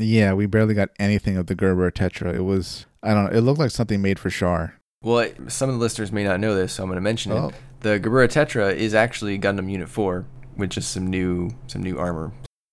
Yeah, 0.00 0.32
we 0.32 0.46
barely 0.46 0.74
got 0.74 0.88
anything 0.98 1.36
of 1.36 1.46
the 1.46 1.54
Gerbera 1.54 1.92
Tetra. 1.92 2.34
It 2.34 2.40
was 2.42 2.86
I 3.04 3.14
don't 3.14 3.26
know, 3.32 3.38
it 3.38 3.42
looked 3.42 3.60
like 3.60 3.70
something 3.70 4.02
made 4.02 4.18
for 4.18 4.30
Char. 4.30 4.74
Well, 5.04 5.20
it- 5.20 5.36
some 5.52 5.68
of 5.68 5.76
the 5.76 5.80
listeners 5.80 6.10
may 6.10 6.24
not 6.24 6.40
know 6.40 6.56
this, 6.56 6.72
so 6.72 6.82
I'm 6.82 6.88
going 6.88 6.96
to 6.96 7.00
mention 7.00 7.30
Oh. 7.30 7.50
it. 7.50 7.54
The 7.80 8.00
Gerbera 8.00 8.26
Tetra 8.28 8.74
is 8.74 8.94
actually 8.94 9.38
Gundam 9.38 9.70
Unit 9.70 9.88
4 9.88 10.24
with 10.56 10.70
just 10.70 10.90
some 10.90 11.06
new 11.06 11.50
some 11.68 11.84
new 11.84 11.98
armor. 11.98 12.32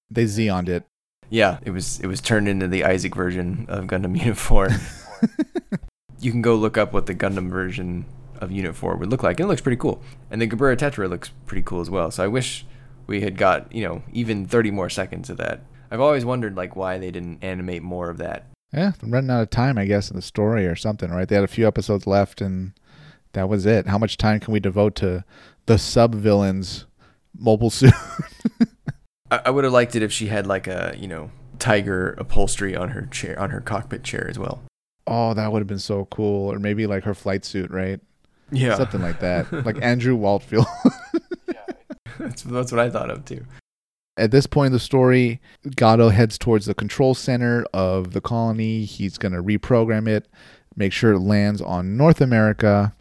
They 0.09 0.25
Zeoned 0.25 0.69
it. 0.69 0.85
Yeah, 1.29 1.59
it 1.61 1.69
was 1.69 1.99
it 1.99 2.07
was 2.07 2.19
turned 2.19 2.47
into 2.47 2.67
the 2.67 2.83
Isaac 2.83 3.13
version 3.13 3.67
of 3.69 3.85
Gundam 3.85 4.17
Unit 4.17 4.37
4. 4.37 4.69
you 6.19 6.31
can 6.31 6.41
go 6.41 6.55
look 6.55 6.77
up 6.79 6.93
what 6.93 7.05
the 7.05 7.13
Gundam 7.13 7.49
version 7.51 8.05
of 8.39 8.51
Unit 8.51 8.75
4 8.75 8.95
would 8.97 9.09
look 9.11 9.23
like. 9.23 9.39
and 9.39 9.45
It 9.45 9.47
looks 9.47 9.61
pretty 9.61 9.77
cool. 9.77 10.01
And 10.31 10.41
the 10.41 10.47
Gerbera 10.47 10.75
Tetra 10.75 11.09
looks 11.09 11.31
pretty 11.45 11.61
cool 11.61 11.81
as 11.81 11.89
well. 11.89 12.09
So 12.11 12.23
I 12.23 12.27
wish 12.27 12.65
we 13.07 13.21
had 13.21 13.37
got, 13.37 13.71
you 13.73 13.83
know, 13.83 14.03
even 14.11 14.45
30 14.45 14.71
more 14.71 14.89
seconds 14.89 15.29
of 15.29 15.37
that. 15.37 15.61
I've 15.91 15.99
always 16.01 16.25
wondered 16.25 16.55
like 16.55 16.75
why 16.75 16.97
they 16.97 17.11
didn't 17.11 17.43
animate 17.43 17.83
more 17.83 18.09
of 18.09 18.17
that. 18.17 18.45
Yeah, 18.73 18.91
they're 18.99 19.09
running 19.09 19.31
out 19.31 19.41
of 19.41 19.49
time, 19.49 19.77
I 19.77 19.85
guess, 19.85 20.09
in 20.11 20.15
the 20.15 20.21
story 20.21 20.67
or 20.67 20.75
something, 20.75 21.09
right? 21.09 21.27
They 21.27 21.35
had 21.35 21.43
a 21.43 21.47
few 21.47 21.67
episodes 21.67 22.05
left, 22.05 22.39
and 22.39 22.73
that 23.33 23.49
was 23.49 23.65
it. 23.65 23.87
How 23.87 23.97
much 23.97 24.15
time 24.17 24.39
can 24.39 24.53
we 24.53 24.59
devote 24.59 24.95
to 24.97 25.23
the 25.65 25.79
sub 25.79 26.13
villains 26.13 26.85
mobile 27.35 27.71
suit? 27.71 27.93
I, 29.31 29.41
I 29.45 29.49
would 29.49 29.63
have 29.63 29.73
liked 29.73 29.95
it 29.95 30.03
if 30.03 30.11
she 30.11 30.27
had 30.27 30.45
like 30.45 30.67
a, 30.67 30.93
you 30.97 31.07
know, 31.07 31.31
tiger 31.57 32.15
upholstery 32.19 32.75
on 32.75 32.89
her 32.89 33.07
chair 33.07 33.37
on 33.39 33.49
her 33.49 33.59
cockpit 33.59 34.03
chair 34.03 34.27
as 34.29 34.37
well. 34.39 34.61
oh, 35.07 35.33
that 35.33 35.51
would 35.51 35.59
have 35.59 35.67
been 35.67 35.79
so 35.79 36.05
cool. 36.05 36.51
Or 36.53 36.59
maybe 36.59 36.85
like 36.85 37.03
her 37.05 37.15
flight 37.15 37.43
suit, 37.43 37.71
right? 37.71 37.99
Yeah. 38.51 38.75
Something 38.75 39.01
like 39.01 39.19
that. 39.19 39.51
like 39.65 39.81
Andrew 39.81 40.17
Waltfeld. 40.17 40.65
that's, 42.19 42.43
that's 42.43 42.71
what 42.71 42.79
I 42.79 42.89
thought 42.89 43.09
of 43.09 43.25
too. 43.25 43.45
At 44.17 44.31
this 44.31 44.47
point 44.47 44.67
in 44.67 44.73
the 44.73 44.79
story, 44.79 45.39
Gato 45.75 46.09
heads 46.09 46.37
towards 46.37 46.65
the 46.65 46.73
control 46.73 47.15
center 47.15 47.65
of 47.73 48.11
the 48.11 48.21
colony. 48.21 48.83
He's 48.83 49.17
going 49.17 49.31
to 49.31 49.41
reprogram 49.41 50.09
it, 50.09 50.27
make 50.75 50.91
sure 50.91 51.13
it 51.13 51.19
lands 51.19 51.61
on 51.61 51.95
North 51.95 52.19
America. 52.19 52.93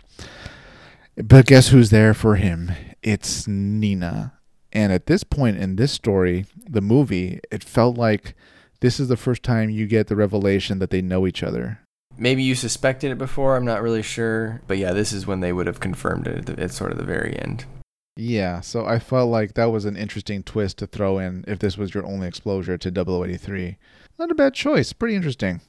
But 1.16 1.46
guess 1.46 1.68
who's 1.68 1.90
there 1.90 2.14
for 2.14 2.36
him? 2.36 2.70
It's 3.02 3.48
Nina. 3.48 4.34
And 4.72 4.92
at 4.92 5.06
this 5.06 5.24
point 5.24 5.56
in 5.56 5.76
this 5.76 5.90
story, 5.90 6.46
the 6.56 6.80
movie, 6.80 7.40
it 7.50 7.64
felt 7.64 7.96
like 7.98 8.36
this 8.80 9.00
is 9.00 9.08
the 9.08 9.16
first 9.16 9.42
time 9.42 9.70
you 9.70 9.86
get 9.86 10.06
the 10.06 10.14
revelation 10.14 10.78
that 10.78 10.90
they 10.90 11.02
know 11.02 11.26
each 11.26 11.42
other. 11.42 11.80
Maybe 12.18 12.42
you 12.42 12.54
suspected 12.54 13.12
it 13.12 13.18
before, 13.18 13.56
I'm 13.56 13.64
not 13.64 13.80
really 13.80 14.02
sure. 14.02 14.60
But 14.66 14.78
yeah, 14.78 14.92
this 14.92 15.12
is 15.12 15.26
when 15.26 15.40
they 15.40 15.52
would 15.52 15.68
have 15.68 15.80
confirmed 15.80 16.26
it 16.26 16.38
at, 16.38 16.46
the, 16.46 16.62
at 16.62 16.72
sort 16.72 16.90
of 16.90 16.98
the 16.98 17.04
very 17.04 17.38
end. 17.38 17.64
Yeah, 18.16 18.60
so 18.60 18.84
I 18.84 18.98
felt 18.98 19.30
like 19.30 19.54
that 19.54 19.70
was 19.70 19.84
an 19.84 19.96
interesting 19.96 20.42
twist 20.42 20.78
to 20.78 20.88
throw 20.88 21.18
in 21.20 21.44
if 21.46 21.60
this 21.60 21.78
was 21.78 21.94
your 21.94 22.04
only 22.04 22.26
exposure 22.26 22.76
to 22.76 22.90
0083. 22.90 23.76
Not 24.18 24.32
a 24.32 24.34
bad 24.34 24.54
choice. 24.54 24.92
Pretty 24.92 25.14
interesting. 25.14 25.60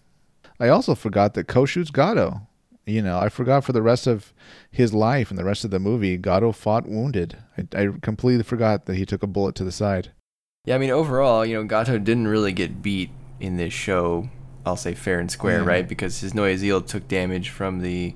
I 0.60 0.70
also 0.70 0.96
forgot 0.96 1.36
that 1.36 1.48
Ko 1.48 1.66
shoots 1.66 1.92
Gato. 1.92 2.42
You 2.88 3.04
know, 3.04 3.20
I 3.20 3.30
forgot 3.30 3.64
for 3.64 3.72
the 3.72 3.84
rest 3.84 4.08
of 4.08 4.34
his 4.72 4.96
life 4.96 5.30
and 5.30 5.38
the 5.38 5.46
rest 5.46 5.64
of 5.64 5.70
the 5.70 5.80
movie, 5.80 6.18
Gato 6.18 6.52
fought 6.52 6.88
wounded. 6.88 7.38
I, 7.56 7.68
I 7.80 7.88
completely 8.02 8.44
forgot 8.44 8.88
that 8.88 8.96
he 8.96 9.06
took 9.06 9.22
a 9.22 9.28
bullet 9.28 9.54
to 9.56 9.64
the 9.64 9.72
side. 9.72 10.12
Yeah, 10.66 10.74
I 10.74 10.78
mean, 10.80 10.90
overall, 10.90 11.46
you 11.46 11.56
know, 11.56 11.64
Gato 11.64 12.00
didn't 12.00 12.28
really 12.28 12.52
get 12.52 12.82
beat 12.82 13.12
in 13.40 13.58
this 13.58 13.74
show, 13.74 14.28
I'll 14.70 14.76
say 14.78 14.94
fair 14.94 15.20
and 15.20 15.30
square, 15.30 15.60
Yeah. 15.60 15.66
right? 15.66 15.88
Because 15.88 16.20
his 16.22 16.34
Ziel 16.34 16.86
took 16.86 17.08
damage 17.08 17.50
from 17.50 17.82
the 17.82 18.16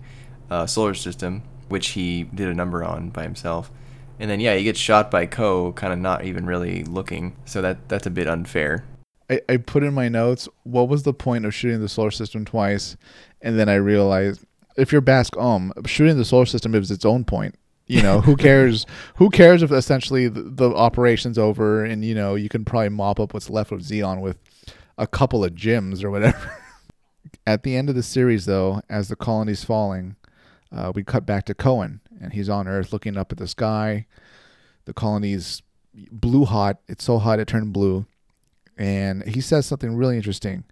uh, 0.50 0.66
solar 0.66 0.94
system, 0.94 1.44
which 1.70 1.90
he 1.90 2.24
did 2.24 2.48
a 2.48 2.54
number 2.54 2.84
on 2.84 3.10
by 3.10 3.24
himself. 3.24 3.72
And 4.20 4.30
then, 4.30 4.40
yeah, 4.40 4.56
he 4.56 4.64
gets 4.64 4.80
shot 4.80 5.10
by 5.12 5.26
Ko, 5.26 5.74
kind 5.74 5.92
of 5.92 6.00
not 6.00 6.24
even 6.24 6.46
really 6.46 6.84
looking. 6.84 7.36
So 7.46 7.62
that 7.62 7.90
that's 7.90 8.06
a 8.06 8.12
bit 8.12 8.28
unfair. 8.28 8.86
I, 9.30 9.42
I 9.50 9.58
put 9.58 9.84
in 9.84 9.94
my 9.94 10.08
notes, 10.10 10.48
what 10.64 10.88
was 10.90 11.04
the 11.04 11.14
point 11.14 11.46
of 11.46 11.54
shooting 11.56 11.82
the 11.82 11.90
solar 11.90 12.12
system 12.12 12.46
twice? 12.46 12.96
And 13.42 13.58
then 13.58 13.70
I 13.70 13.76
realized 13.76 14.44
if 14.78 14.92
you're 14.92 15.02
Bask 15.02 15.36
Om, 15.38 15.74
shooting 15.86 16.18
the 16.18 16.26
solar 16.26 16.46
system 16.46 16.76
is 16.76 16.92
its 16.92 17.06
own 17.06 17.26
point. 17.26 17.56
You 17.88 18.02
know, 18.02 18.22
who 18.22 18.36
cares? 18.48 18.86
who 19.16 19.30
cares 19.30 19.62
if 19.64 19.72
essentially 19.72 20.28
the, 20.30 20.42
the 20.44 20.70
operation's 20.74 21.38
over 21.38 21.84
and, 21.84 22.06
you 22.06 22.16
know, 22.16 22.36
you 22.36 22.48
can 22.50 22.64
probably 22.64 22.90
mop 22.90 23.20
up 23.20 23.34
what's 23.34 23.50
left 23.50 23.72
of 23.72 23.80
Zeon 23.82 24.22
with 24.22 24.38
a 24.98 25.08
couple 25.08 25.44
of 25.44 25.54
GMs 25.54 26.04
or 26.04 26.12
whatever. 26.12 26.58
At 27.48 27.64
the 27.64 27.76
end 27.76 27.90
of 27.90 27.96
the 27.96 28.04
series, 28.04 28.46
though, 28.46 28.82
as 28.90 29.08
the 29.08 29.16
colony's 29.16 29.64
falling, 29.64 30.16
uh, 30.72 30.92
we 30.94 31.04
cut 31.04 31.26
back 31.26 31.46
to 31.46 31.54
Kowen, 31.54 32.00
and 32.22 32.34
he's 32.34 32.50
on 32.50 32.68
Earth 32.68 32.94
looking 32.94 33.18
up 33.18 33.32
at 33.32 33.38
the 33.38 33.48
sky. 33.48 34.06
The 34.86 34.94
colony's 34.94 35.62
blue 36.12 36.46
hot. 36.46 36.80
It's 36.88 37.04
so 37.04 37.18
hot 37.18 37.40
it 37.40 37.48
turned 37.48 37.74
blue 37.74 38.06
and 38.78 39.24
he 39.24 39.42
says 39.42 39.66
something 39.66 39.96
really 39.96 40.18
interesting. 40.18 40.64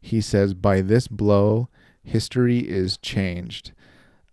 He 0.00 0.20
says, 0.20 0.54
By 0.54 0.80
this 0.80 1.08
blow, 1.08 1.68
history 2.02 2.60
is 2.60 2.96
changed. 2.98 3.72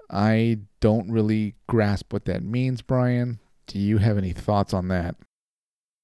I 0.10 0.60
don't 0.80 1.12
really 1.12 1.56
grasp 1.68 2.14
what 2.14 2.26
that 2.26 2.44
means, 2.44 2.82
Brian. 2.82 3.40
Do 3.68 3.80
you 3.80 3.98
have 3.98 4.18
any 4.18 4.32
thoughts 4.32 4.74
on 4.74 4.88
that? 4.90 5.16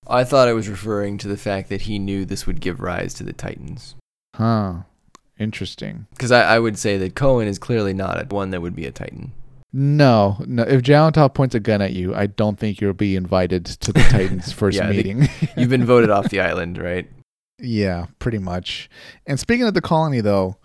I 0.08 0.24
thought 0.24 0.48
I 0.48 0.54
was 0.54 0.68
referring 0.70 1.18
to 1.20 1.28
the 1.28 1.38
fact 1.38 1.70
that 1.70 1.82
he 1.82 2.00
knew 2.00 2.26
this 2.26 2.48
would 2.48 2.60
give 2.62 2.82
rise 2.82 3.14
to 3.16 3.24
the 3.24 3.34
Titans. 3.34 3.96
Huh. 4.36 4.80
Interesting. 5.40 6.08
Because 6.12 6.32
I, 6.32 6.56
I 6.56 6.60
would 6.60 6.78
say 6.78 6.98
that 6.98 7.16
Kowen 7.16 7.48
is 7.48 7.60
clearly 7.60 7.94
not 7.94 8.22
a, 8.22 8.26
one 8.34 8.50
that 8.52 8.62
would 8.62 8.76
be 8.76 8.86
a 8.86 8.92
Titan. 8.92 9.32
No, 9.74 10.38
no. 10.46 10.64
If 10.64 10.82
Jalantop 10.82 11.34
points 11.34 11.56
a 11.56 11.60
gun 11.60 11.82
at 11.82 11.94
you, 11.94 12.14
I 12.14 12.28
don't 12.28 12.60
think 12.60 12.82
you'll 12.82 12.94
be 12.94 13.16
invited 13.16 13.66
to 13.66 13.94
the 13.94 14.02
Titans' 14.10 14.52
first 14.52 14.78
Yeah, 14.78 14.90
meeting. 14.90 15.30
You've 15.56 15.70
been 15.70 15.86
voted 15.86 16.10
off 16.10 16.30
the 16.30 16.42
island, 16.42 16.78
right? 16.78 17.08
Yeah, 17.58 18.08
pretty 18.20 18.40
much. 18.40 18.90
And 19.28 19.40
speaking 19.40 19.66
of 19.68 19.74
the 19.74 19.82
colony, 19.82 20.20
though, 20.20 20.58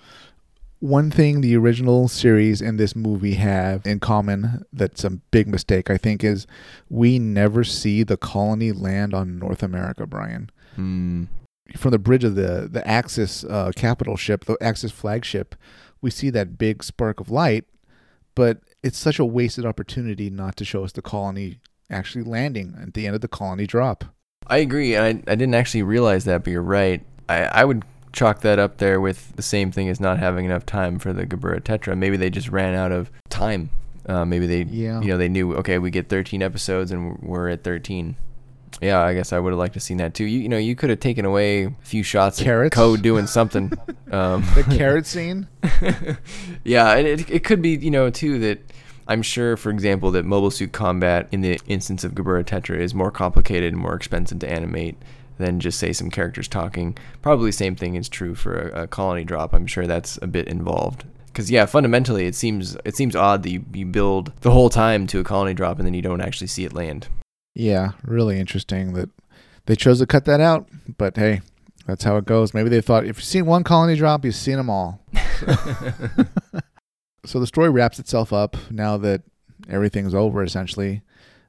one 0.80 1.10
thing 1.10 1.40
the 1.40 1.56
original 1.56 2.08
series 2.08 2.60
and 2.60 2.78
this 2.78 2.94
movie 2.94 3.34
have 3.34 3.86
in 3.86 4.00
common 4.00 4.64
that's 4.72 5.04
a 5.04 5.10
big 5.10 5.48
mistake, 5.48 5.90
I 5.90 5.96
think, 5.96 6.22
is 6.22 6.46
we 6.90 7.18
never 7.18 7.64
see 7.64 8.02
the 8.02 8.16
colony 8.16 8.72
land 8.72 9.14
on 9.14 9.38
North 9.38 9.62
America, 9.62 10.06
Brian. 10.06 10.50
Hmm. 10.74 11.24
From 11.76 11.90
the 11.90 11.98
bridge 11.98 12.24
of 12.24 12.36
the, 12.36 12.68
the 12.70 12.86
Axis 12.86 13.42
uh, 13.44 13.72
capital 13.74 14.16
ship, 14.16 14.44
the 14.44 14.56
Axis 14.60 14.92
flagship, 14.92 15.54
we 16.00 16.10
see 16.10 16.30
that 16.30 16.58
big 16.58 16.84
spark 16.84 17.18
of 17.18 17.30
light, 17.30 17.64
but 18.34 18.58
it's 18.82 18.98
such 18.98 19.18
a 19.18 19.24
wasted 19.24 19.66
opportunity 19.66 20.30
not 20.30 20.56
to 20.56 20.64
show 20.64 20.84
us 20.84 20.92
the 20.92 21.02
colony 21.02 21.58
actually 21.90 22.22
landing 22.22 22.76
at 22.80 22.94
the 22.94 23.06
end 23.06 23.14
of 23.14 23.20
the 23.20 23.28
colony 23.28 23.66
drop. 23.66 24.04
I 24.46 24.58
agree. 24.58 24.96
I, 24.96 25.08
I 25.08 25.12
didn't 25.12 25.54
actually 25.54 25.82
realize 25.82 26.24
that, 26.24 26.44
but 26.44 26.52
you're 26.52 26.62
right. 26.62 27.04
I, 27.28 27.42
I 27.44 27.64
would 27.64 27.84
chalk 28.16 28.40
that 28.40 28.58
up 28.58 28.78
there 28.78 29.00
with 29.00 29.36
the 29.36 29.42
same 29.42 29.70
thing 29.70 29.88
as 29.88 30.00
not 30.00 30.18
having 30.18 30.44
enough 30.46 30.64
time 30.66 30.98
for 30.98 31.12
the 31.12 31.26
Gerbera 31.26 31.60
Tetra. 31.60 31.96
Maybe 31.96 32.16
they 32.16 32.30
just 32.30 32.48
ran 32.48 32.74
out 32.74 32.90
of 32.90 33.10
time 33.28 33.68
Uh, 34.08 34.24
maybe 34.24 34.46
they, 34.46 34.62
Yeah. 34.62 35.00
you 35.00 35.08
know, 35.08 35.18
they 35.18 35.28
knew 35.28 35.54
okay, 35.56 35.78
we 35.78 35.90
get 35.90 36.08
13 36.08 36.40
episodes 36.42 36.92
and 36.92 37.18
we're 37.20 37.48
at 37.48 37.62
13. 37.64 38.14
Yeah, 38.80 39.00
I 39.00 39.14
guess 39.14 39.32
I 39.32 39.38
would 39.40 39.50
have 39.50 39.58
liked 39.58 39.74
to 39.74 39.80
seen 39.80 39.96
that 39.98 40.14
too. 40.14 40.24
You, 40.24 40.40
you 40.40 40.48
know, 40.48 40.58
you 40.58 40.76
could 40.76 40.90
have 40.90 41.00
taken 41.00 41.24
away 41.24 41.64
a 41.64 41.74
few 41.82 42.02
shots 42.02 42.40
Carrots? 42.40 42.74
of 42.76 42.80
Code 42.80 43.02
doing 43.02 43.26
something. 43.26 43.72
Um, 44.12 44.44
The 44.54 44.62
carrot 44.62 45.04
scene. 45.06 45.48
yeah, 46.64 46.94
and 46.94 47.06
it, 47.06 47.28
it 47.30 47.44
could 47.44 47.60
be, 47.60 47.70
you 47.70 47.90
know, 47.90 48.08
too, 48.10 48.38
that 48.40 48.60
I'm 49.08 49.22
sure, 49.22 49.56
for 49.56 49.70
example, 49.70 50.10
that 50.12 50.24
Mobile 50.24 50.50
Suit 50.52 50.72
Combat 50.72 51.26
in 51.32 51.40
the 51.40 51.58
instance 51.66 52.04
of 52.04 52.12
Gerbera 52.14 52.44
Tetra 52.44 52.78
is 52.78 52.94
more 52.94 53.10
complicated 53.10 53.72
and 53.72 53.82
more 53.82 53.94
expensive 53.94 54.38
to 54.40 54.48
animate 54.50 54.96
than 55.38 55.60
just, 55.60 55.78
say, 55.78 55.92
some 55.92 56.10
characters 56.10 56.48
talking. 56.48 56.96
Probably 57.22 57.52
same 57.52 57.76
thing 57.76 57.94
is 57.94 58.08
true 58.08 58.34
for 58.34 58.68
a, 58.68 58.82
a 58.82 58.86
colony 58.86 59.24
drop. 59.24 59.52
I'm 59.52 59.66
sure 59.66 59.86
that's 59.86 60.18
a 60.22 60.26
bit 60.26 60.48
involved. 60.48 61.04
Because, 61.26 61.50
yeah, 61.50 61.66
fundamentally, 61.66 62.26
it 62.26 62.34
seems 62.34 62.76
it 62.84 62.96
seems 62.96 63.14
odd 63.14 63.42
that 63.42 63.50
you, 63.50 63.64
you 63.74 63.84
build 63.84 64.32
the 64.40 64.50
whole 64.50 64.70
time 64.70 65.06
to 65.08 65.20
a 65.20 65.24
colony 65.24 65.52
drop 65.52 65.78
and 65.78 65.86
then 65.86 65.92
you 65.92 66.02
don't 66.02 66.22
actually 66.22 66.46
see 66.46 66.64
it 66.64 66.72
land. 66.72 67.08
Yeah, 67.54 67.92
really 68.04 68.38
interesting 68.38 68.94
that 68.94 69.10
they 69.66 69.76
chose 69.76 69.98
to 69.98 70.06
cut 70.06 70.24
that 70.24 70.40
out. 70.40 70.68
But 70.96 71.16
hey, 71.16 71.42
that's 71.86 72.04
how 72.04 72.16
it 72.16 72.24
goes. 72.24 72.54
Maybe 72.54 72.68
they 72.68 72.80
thought 72.80 73.04
if 73.04 73.18
you've 73.18 73.24
seen 73.24 73.46
one 73.46 73.64
colony 73.64 73.96
drop, 73.96 74.24
you've 74.24 74.34
seen 74.34 74.56
them 74.56 74.70
all. 74.70 75.00
so 77.24 77.38
the 77.38 77.46
story 77.46 77.70
wraps 77.70 77.98
itself 77.98 78.32
up 78.32 78.56
now 78.70 78.96
that 78.96 79.22
everything's 79.68 80.14
over. 80.14 80.42
Essentially, 80.42 81.02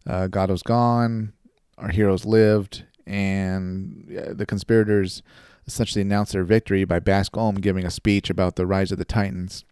uh, 0.06 0.28
Gato's 0.28 0.64
gone, 0.64 1.34
our 1.78 1.90
heroes 1.90 2.26
lived, 2.26 2.84
and 3.08 4.06
the 4.08 4.46
conspirators 4.46 5.24
essentially 5.66 6.02
announced 6.02 6.34
their 6.34 6.44
victory 6.44 6.86
by 6.86 7.00
Bask 7.00 7.36
Om 7.36 7.56
giving 7.56 7.86
a 7.86 7.92
speech 7.92 8.30
about 8.30 8.56
the 8.56 8.66
rise 8.66 8.92
of 8.92 8.98
the 8.98 9.06
Titans. 9.06 9.66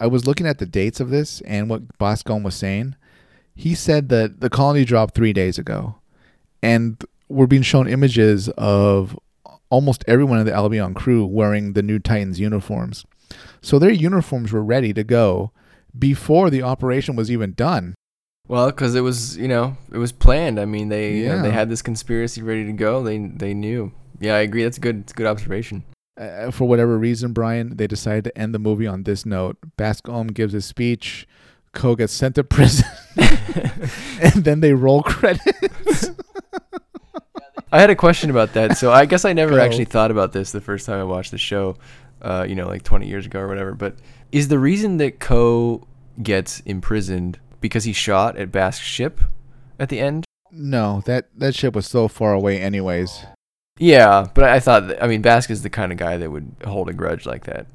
I 0.00 0.06
was 0.06 0.26
looking 0.26 0.46
at 0.46 0.58
the 0.58 0.66
dates 0.66 1.00
of 1.00 1.10
this 1.10 1.40
and 1.42 1.68
what 1.68 1.98
Bask 1.98 2.28
Om 2.30 2.42
was 2.42 2.54
saying. 2.54 2.94
He 3.54 3.74
said 3.74 4.08
that 4.10 4.40
the 4.40 4.50
colony 4.50 4.84
dropped 4.84 5.14
three 5.14 5.32
days 5.32 5.58
ago, 5.58 5.96
and 6.62 7.02
we're 7.28 7.46
being 7.46 7.62
shown 7.62 7.88
images 7.88 8.48
of 8.50 9.18
almost 9.70 10.04
everyone 10.06 10.38
in 10.38 10.46
the 10.46 10.54
Albion 10.54 10.94
crew 10.94 11.26
wearing 11.26 11.72
the 11.72 11.82
new 11.82 11.98
Titans 11.98 12.40
uniforms. 12.40 13.04
So 13.60 13.78
their 13.78 13.90
uniforms 13.90 14.52
were 14.52 14.62
ready 14.62 14.92
to 14.94 15.04
go 15.04 15.50
before 15.98 16.50
the 16.50 16.62
operation 16.62 17.16
was 17.16 17.30
even 17.30 17.52
done. 17.52 17.94
Well, 18.48 18.66
because 18.66 18.94
it 18.94 19.02
was, 19.02 19.36
you 19.36 19.46
know, 19.46 19.76
it 19.92 19.98
was 19.98 20.10
planned. 20.10 20.58
I 20.58 20.64
mean, 20.64 20.88
they 20.88 21.18
you 21.18 21.28
know, 21.28 21.42
they 21.42 21.50
had 21.50 21.68
this 21.68 21.82
conspiracy 21.82 22.42
ready 22.42 22.64
to 22.64 22.72
go. 22.72 23.02
They 23.02 23.18
they 23.18 23.52
knew. 23.54 23.92
Yeah, 24.18 24.34
I 24.34 24.40
agree. 24.40 24.64
That's 24.64 24.78
a 24.78 24.80
good 24.80 25.00
it's 25.00 25.12
good 25.12 25.26
observation. 25.26 25.84
Uh, 26.18 26.50
for 26.50 26.66
whatever 26.66 26.98
reason, 26.98 27.32
Brian, 27.32 27.76
they 27.76 27.86
decided 27.86 28.24
to 28.24 28.36
end 28.36 28.54
the 28.54 28.58
movie 28.58 28.86
on 28.86 29.04
this 29.04 29.24
note. 29.24 29.56
Bask 29.76 30.08
Om 30.08 30.28
gives 30.28 30.54
a 30.54 30.62
speech. 30.62 31.28
Ko 31.74 31.94
gets 31.94 32.12
sent 32.12 32.34
to 32.36 32.44
prison, 32.56 32.88
and 33.16 34.44
then 34.44 34.60
they 34.60 34.72
roll 34.72 35.02
credits. 35.02 36.10
I 37.70 37.80
had 37.80 37.90
a 37.90 37.94
question 37.94 38.30
about 38.30 38.54
that. 38.54 38.78
So 38.78 38.90
I 38.90 39.04
guess 39.04 39.26
I 39.26 39.34
never 39.34 39.56
Go. 39.56 39.60
actually 39.60 39.84
thought 39.84 40.10
about 40.10 40.32
this 40.32 40.52
the 40.52 40.60
first 40.60 40.86
time 40.86 40.98
I 40.98 41.04
watched 41.04 41.32
the 41.32 41.38
show, 41.38 41.76
uh, 42.22 42.46
you 42.48 42.54
know, 42.54 42.66
like 42.66 42.82
20 42.82 43.06
years 43.06 43.26
ago 43.26 43.40
or 43.40 43.46
whatever. 43.46 43.74
But 43.74 43.96
is 44.32 44.48
the 44.48 44.58
reason 44.58 44.96
that 44.96 45.20
Ko 45.20 45.86
gets 46.22 46.60
imprisoned 46.60 47.38
because 47.60 47.84
he 47.84 47.92
shot 47.92 48.36
at 48.36 48.52
Bask's 48.52 48.86
ship 48.86 49.20
at 49.78 49.88
the 49.88 50.00
end? 50.00 50.24
no, 50.50 51.02
that 51.04 51.28
that 51.36 51.54
ship 51.54 51.74
was 51.74 51.86
so 51.86 52.08
far 52.08 52.32
away, 52.32 52.60
anyways. 52.60 53.24
Yeah, 53.78 54.26
but 54.34 54.44
I 54.44 54.58
thought, 54.58 54.88
that, 54.88 55.02
I 55.02 55.06
mean, 55.06 55.22
Bask 55.22 55.50
is 55.50 55.62
the 55.62 55.70
kind 55.70 55.92
of 55.92 55.98
guy 55.98 56.16
that 56.16 56.30
would 56.30 56.56
hold 56.64 56.88
a 56.88 56.92
grudge 56.92 57.26
like 57.26 57.44
that. 57.44 57.66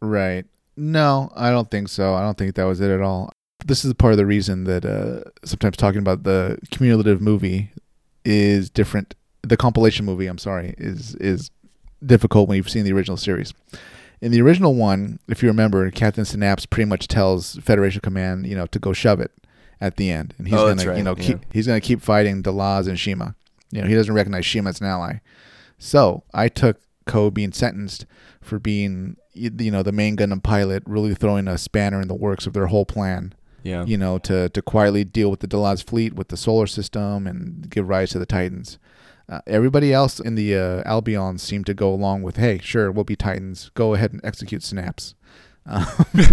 Right. 0.00 0.46
No, 0.78 1.30
I 1.34 1.50
don't 1.50 1.70
think 1.70 1.88
so. 1.88 2.14
I 2.14 2.22
don't 2.22 2.38
think 2.38 2.54
that 2.54 2.64
was 2.64 2.80
it 2.80 2.90
at 2.90 3.02
all. 3.02 3.30
This 3.64 3.84
is 3.84 3.92
part 3.94 4.12
of 4.12 4.18
the 4.18 4.26
reason 4.26 4.64
that 4.64 4.84
uh, 4.84 5.28
sometimes 5.44 5.76
talking 5.76 5.98
about 5.98 6.22
the 6.22 6.58
cumulative 6.70 7.20
movie 7.20 7.70
is 8.24 8.70
different. 8.70 9.14
The 9.42 9.56
compilation 9.56 10.06
movie, 10.06 10.26
I'm 10.26 10.38
sorry, 10.38 10.74
is 10.78 11.14
is 11.16 11.50
difficult 12.04 12.48
when 12.48 12.56
you've 12.56 12.70
seen 12.70 12.84
the 12.84 12.92
original 12.92 13.16
series. 13.16 13.52
In 14.20 14.32
the 14.32 14.40
original 14.40 14.74
one, 14.74 15.18
if 15.28 15.42
you 15.42 15.48
remember, 15.48 15.90
Captain 15.90 16.24
Synapse 16.24 16.64
pretty 16.66 16.88
much 16.88 17.06
tells 17.06 17.56
Federation 17.56 18.00
Command, 18.00 18.46
you 18.46 18.54
know, 18.56 18.66
to 18.66 18.78
go 18.78 18.92
shove 18.92 19.20
it 19.20 19.30
at 19.80 19.96
the 19.96 20.10
end, 20.10 20.34
and 20.38 20.48
he's 20.48 20.54
Oh, 20.56 20.68
gonna, 20.68 20.84
that's 20.84 20.98
you 20.98 21.04
know, 21.04 21.14
yeah. 21.18 21.22
keep 21.24 21.52
he's 21.52 21.66
gonna 21.66 21.80
keep 21.82 22.00
fighting 22.00 22.42
Delaz 22.42 22.88
and 22.88 22.98
Shima. 22.98 23.34
You 23.72 23.82
know, 23.82 23.88
he 23.88 23.94
doesn't 23.94 24.14
recognize 24.14 24.46
Shima 24.46 24.70
as 24.70 24.80
an 24.80 24.86
ally. 24.86 25.18
So 25.78 26.22
I 26.32 26.48
took 26.48 26.80
Ko 27.04 27.30
being 27.30 27.52
sentenced 27.52 28.06
for 28.40 28.58
being, 28.58 29.16
you 29.34 29.70
know, 29.70 29.82
the 29.82 29.92
main 29.92 30.16
Gundam 30.16 30.42
pilot, 30.42 30.82
really 30.86 31.14
throwing 31.14 31.46
a 31.46 31.58
spanner 31.58 32.00
in 32.00 32.08
the 32.08 32.14
works 32.14 32.46
of 32.46 32.52
their 32.54 32.66
whole 32.68 32.86
plan. 32.86 33.34
Yeah. 33.62 33.84
You 33.84 33.98
know, 33.98 34.18
to 34.20 34.48
to 34.48 34.62
quietly 34.62 35.04
deal 35.04 35.30
with 35.30 35.40
the 35.40 35.48
Delaz 35.48 35.84
fleet, 35.84 36.14
with 36.14 36.28
the 36.28 36.36
solar 36.36 36.66
system, 36.66 37.26
and 37.26 37.68
give 37.68 37.88
rise 37.88 38.10
to 38.10 38.18
the 38.18 38.24
Titans. 38.26 38.78
Uh, 39.28 39.40
everybody 39.46 39.92
else 39.92 40.20
in 40.20 40.36
the 40.36 40.54
uh, 40.54 40.82
Albion 40.84 41.38
seemed 41.38 41.66
to 41.66 41.74
go 41.74 41.92
along 41.92 42.22
with, 42.22 42.36
"Hey, 42.36 42.58
sure, 42.62 42.92
we'll 42.92 43.04
be 43.04 43.16
Titans. 43.16 43.70
Go 43.74 43.94
ahead 43.94 44.12
and 44.12 44.20
execute 44.24 44.62
Synapse." 44.62 45.14
Um, 45.66 45.86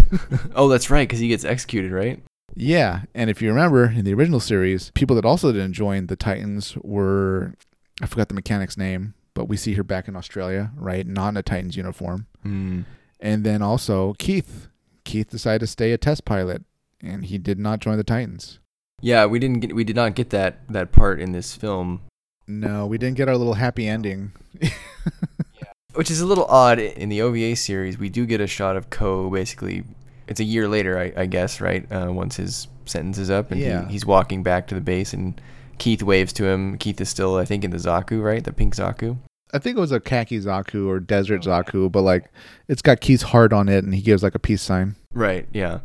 oh, 0.55 0.67
that's 0.67 0.89
right, 0.89 1.07
because 1.07 1.19
he 1.19 1.27
gets 1.27 1.43
executed, 1.43 1.91
right? 1.91 2.23
Yeah, 2.55 3.03
and 3.15 3.29
if 3.29 3.41
you 3.41 3.49
remember 3.49 3.85
in 3.85 4.05
the 4.05 4.13
original 4.13 4.39
series, 4.39 4.91
people 4.91 5.15
that 5.15 5.25
also 5.25 5.51
didn't 5.51 5.73
join 5.73 6.07
the 6.07 6.15
Titans 6.15 6.77
were 6.83 7.53
I 8.01 8.05
forgot 8.05 8.27
the 8.27 8.35
mechanic's 8.35 8.77
name, 8.77 9.13
but 9.33 9.45
we 9.45 9.57
see 9.57 9.73
her 9.73 9.83
back 9.83 10.07
in 10.07 10.15
Australia, 10.15 10.71
right? 10.75 11.05
Not 11.05 11.29
in 11.29 11.37
a 11.37 11.43
Titans 11.43 11.77
uniform. 11.77 12.27
Mm. 12.45 12.85
And 13.19 13.43
then 13.43 13.61
also 13.61 14.13
Keith. 14.19 14.67
Keith 15.03 15.29
decided 15.29 15.59
to 15.59 15.67
stay 15.67 15.91
a 15.91 15.97
test 15.97 16.23
pilot 16.25 16.63
and 17.01 17.25
he 17.25 17.37
did 17.37 17.59
not 17.59 17.79
join 17.79 17.97
the 17.97 18.03
Titans. 18.03 18.59
Yeah, 19.01 19.25
we 19.25 19.37
didn't 19.39 19.59
get 19.59 19.75
we 19.75 19.83
did 19.83 19.95
not 19.95 20.15
get 20.15 20.29
that 20.29 20.67
that 20.69 20.91
part 20.91 21.19
in 21.19 21.33
this 21.33 21.55
film, 21.55 22.01
No, 22.47 22.85
we 22.87 22.97
didn't 22.97 23.17
get 23.17 23.29
our 23.29 23.37
little 23.37 23.53
happy 23.55 23.87
ending. 23.87 24.31
which 25.93 26.09
is 26.11 26.21
a 26.21 26.25
little 26.25 26.45
odd. 26.45 26.79
In 26.79 27.09
the 27.09 27.21
OVA 27.21 27.55
series, 27.55 27.97
we 27.97 28.09
do 28.09 28.25
get 28.25 28.41
a 28.41 28.47
shot 28.47 28.75
of 28.75 28.89
Ko. 28.89 29.29
Basically, 29.29 29.83
it's 30.27 30.39
a 30.39 30.43
year 30.43 30.67
later, 30.67 30.97
I, 30.99 31.13
I 31.15 31.25
guess, 31.25 31.61
right? 31.61 31.89
Uh, 31.91 32.11
once 32.11 32.35
his 32.37 32.67
sentence 32.85 33.17
is 33.17 33.29
up, 33.29 33.51
and 33.51 33.59
Yeah. 33.61 33.85
he, 33.87 33.93
he's 33.93 34.05
walking 34.05 34.43
back 34.43 34.67
to 34.67 34.75
the 34.75 34.81
base, 34.81 35.13
and 35.13 35.39
Keith 35.77 36.03
waves 36.03 36.33
to 36.33 36.45
him. 36.45 36.77
Keith 36.77 36.99
is 36.99 37.09
still, 37.09 37.35
I 37.37 37.45
think, 37.45 37.63
in 37.63 37.71
the 37.71 37.77
Zaku, 37.77 38.21
right? 38.23 38.43
The 38.43 38.53
pink 38.53 38.75
Zaku. 38.75 39.17
I 39.53 39.59
think 39.59 39.77
it 39.77 39.81
was 39.81 39.91
a 39.91 39.99
khaki 39.99 40.39
Zaku 40.39 40.87
or 40.87 40.99
desert 40.99 41.41
Zaku, 41.43 41.91
but 41.91 42.01
like 42.01 42.25
it's 42.67 42.81
got 42.81 43.01
Keith's 43.01 43.21
heart 43.23 43.53
on 43.53 43.69
it 43.69 43.83
and 43.83 43.93
he 43.93 44.01
gives 44.01 44.23
like 44.23 44.33
a 44.33 44.39
peace 44.39 44.63
sign. 44.63 44.95
Right. 45.13 45.47
Yeah. 45.53 45.79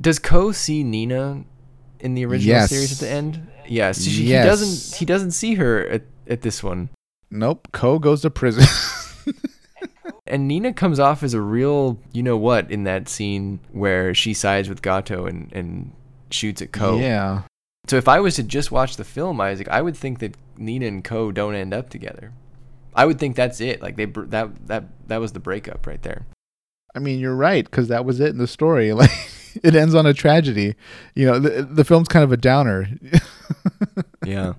Does 0.00 0.18
Ko 0.18 0.50
see 0.52 0.82
Nina 0.82 1.44
in 2.02 2.14
the 2.14 2.26
original 2.26 2.54
Yes. 2.56 2.68
series 2.70 2.92
at 2.92 2.98
the 2.98 3.08
end? 3.10 3.48
Yes. 3.66 4.02
She, 4.02 4.24
Yes. 4.24 4.44
He 4.44 4.48
doesn't. 4.50 4.98
He 4.98 5.04
doesn't 5.06 5.30
see 5.30 5.54
her 5.54 5.86
at, 5.88 6.02
at 6.28 6.42
this 6.42 6.62
one. 6.62 6.90
Nope, 7.30 7.68
Ko 7.72 7.98
goes 7.98 8.20
to 8.22 8.30
prison. 8.30 8.64
And 10.26 10.48
Nina 10.48 10.72
comes 10.72 10.98
off 10.98 11.22
as 11.22 11.34
a 11.34 11.40
real, 11.40 11.98
you 12.12 12.22
know 12.22 12.36
what, 12.38 12.70
in 12.70 12.84
that 12.84 13.08
scene 13.08 13.60
where 13.70 14.14
she 14.14 14.32
sides 14.32 14.68
with 14.68 14.80
Gato 14.80 15.26
and, 15.26 15.52
and 15.52 15.92
shoots 16.30 16.62
at 16.62 16.72
Ko. 16.72 16.98
Yeah. 16.98 17.42
So 17.86 17.96
if 17.96 18.08
I 18.08 18.20
was 18.20 18.36
to 18.36 18.42
just 18.42 18.72
watch 18.72 18.96
the 18.96 19.04
film, 19.04 19.40
Isaac, 19.40 19.68
I 19.68 19.82
would 19.82 19.96
think 19.96 20.20
that 20.20 20.36
Nina 20.56 20.86
and 20.86 21.04
Ko 21.04 21.32
don't 21.32 21.54
end 21.54 21.74
up 21.74 21.90
together. 21.90 22.32
I 22.94 23.04
would 23.04 23.18
think 23.18 23.36
that's 23.36 23.60
it. 23.60 23.82
Like 23.82 23.96
they 23.96 24.06
br- 24.06 24.24
that 24.26 24.68
that 24.68 24.84
that 25.08 25.18
was 25.20 25.32
the 25.32 25.40
breakup 25.40 25.86
right 25.86 26.00
there. 26.02 26.24
I 26.94 26.98
mean, 26.98 27.18
you're 27.20 27.34
right 27.36 27.64
because 27.64 27.88
that 27.88 28.04
was 28.04 28.18
it 28.20 28.28
in 28.30 28.38
the 28.38 28.46
story. 28.46 28.92
Like, 28.94 29.10
it 29.62 29.74
ends 29.74 29.94
on 29.94 30.06
a 30.06 30.14
tragedy. 30.14 30.74
You 31.14 31.26
know, 31.26 31.38
the, 31.38 31.62
the 31.62 31.84
film's 31.84 32.08
kind 32.08 32.24
of 32.24 32.32
a 32.32 32.36
downer. 32.36 32.88
Yeah. 34.24 34.54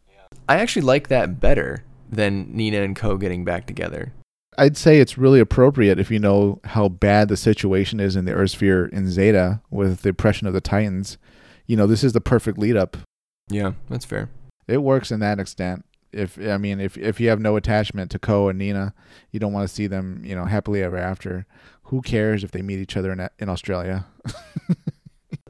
I 0.49 0.57
actually 0.57 0.81
like 0.83 1.07
that 1.07 1.39
better 1.39 1.83
than 2.09 2.55
Nina 2.55 2.81
and 2.81 2.95
Ko 2.95 3.17
getting 3.17 3.45
back 3.45 3.65
together. 3.65 4.13
I'd 4.57 4.77
say 4.77 4.99
it's 4.99 5.17
really 5.17 5.39
appropriate 5.39 5.99
if 5.99 6.11
you 6.11 6.19
know 6.19 6.59
how 6.63 6.89
bad 6.89 7.27
the 7.27 7.37
situation 7.37 7.99
is 7.99 8.15
in 8.15 8.25
the 8.25 8.33
Earth 8.33 8.51
sphere 8.51 8.85
in 8.85 9.09
Zeta 9.09 9.61
with 9.71 10.01
the 10.01 10.09
oppression 10.09 10.47
of 10.47 10.53
the 10.53 10.61
Titans. 10.61 11.17
You 11.65 11.75
know, 11.75 11.87
this 11.87 12.03
is 12.03 12.13
the 12.13 12.21
perfect 12.21 12.59
lead 12.59 12.75
up. 12.75 12.97
Yeah, 13.49 13.71
that's 13.89 14.05
fair. 14.05 14.29
It 14.67 14.83
works 14.83 15.11
in 15.11 15.19
that 15.21 15.39
extent. 15.39 15.85
If 16.11 16.37
I 16.37 16.57
mean, 16.57 16.79
if 16.79 16.97
if 16.97 17.19
you 17.19 17.29
have 17.29 17.39
no 17.39 17.55
attachment 17.55 18.11
to 18.11 18.19
Ko 18.19 18.47
and 18.47 18.59
Nina, 18.59 18.93
you 19.31 19.39
don't 19.39 19.53
want 19.53 19.67
to 19.67 19.73
see 19.73 19.87
them, 19.87 20.21
you 20.23 20.35
know, 20.35 20.45
happily 20.45 20.83
ever 20.83 20.97
after. 20.97 21.47
Who 21.83 22.01
cares 22.01 22.43
if 22.43 22.51
they 22.51 22.61
meet 22.61 22.79
each 22.79 22.95
other 22.95 23.11
in 23.11 23.27
in 23.39 23.49
Australia? 23.49 24.05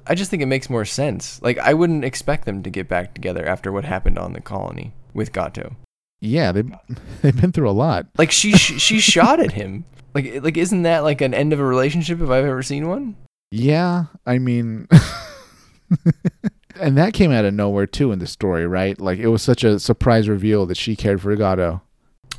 I 0.06 0.16
just 0.16 0.30
think 0.30 0.44
it 0.44 0.48
makes 0.48 0.70
more 0.70 0.86
sense. 0.86 1.42
Like 1.42 1.58
I 1.60 1.74
wouldn't 1.74 2.06
expect 2.06 2.46
them 2.46 2.64
to 2.64 2.70
get 2.70 2.88
back 2.88 3.14
together 3.14 3.46
after 3.46 3.72
what 3.72 3.86
happened 3.86 4.18
on 4.18 4.34
the 4.34 4.42
colony 4.42 4.94
with 5.14 5.32
Gato. 5.32 5.76
Yeah, 6.22 6.52
they 6.52 6.64
they've 7.22 7.40
been 7.40 7.52
through 7.52 7.70
a 7.70 7.72
lot. 7.72 8.08
Like 8.18 8.32
she 8.32 8.54
sh- 8.54 8.82
she 8.82 9.00
shot 9.00 9.40
at 9.40 9.54
him. 9.54 9.86
Like 10.14 10.44
like 10.44 10.58
isn't 10.58 10.84
that 10.84 11.04
like 11.04 11.22
an 11.22 11.34
end 11.34 11.54
of 11.54 11.60
a 11.60 11.66
relationship 11.66 12.22
if 12.22 12.30
I've 12.30 12.46
ever 12.46 12.64
seen 12.64 12.88
one? 12.88 13.16
Yeah, 13.52 14.06
I 14.26 14.40
mean, 14.40 14.88
and 16.80 16.98
that 16.98 17.14
came 17.14 17.32
out 17.32 17.46
of 17.46 17.54
nowhere 17.54 17.86
too 17.86 18.12
in 18.12 18.20
the 18.20 18.26
story, 18.26 18.66
right? 18.66 19.00
Like 19.00 19.20
it 19.20 19.28
was 19.28 19.44
such 19.44 19.64
a 19.64 19.80
surprise 19.80 20.28
reveal 20.28 20.66
that 20.66 20.78
she 20.78 20.96
cared 20.96 21.22
for 21.22 21.36
Gato. 21.36 21.82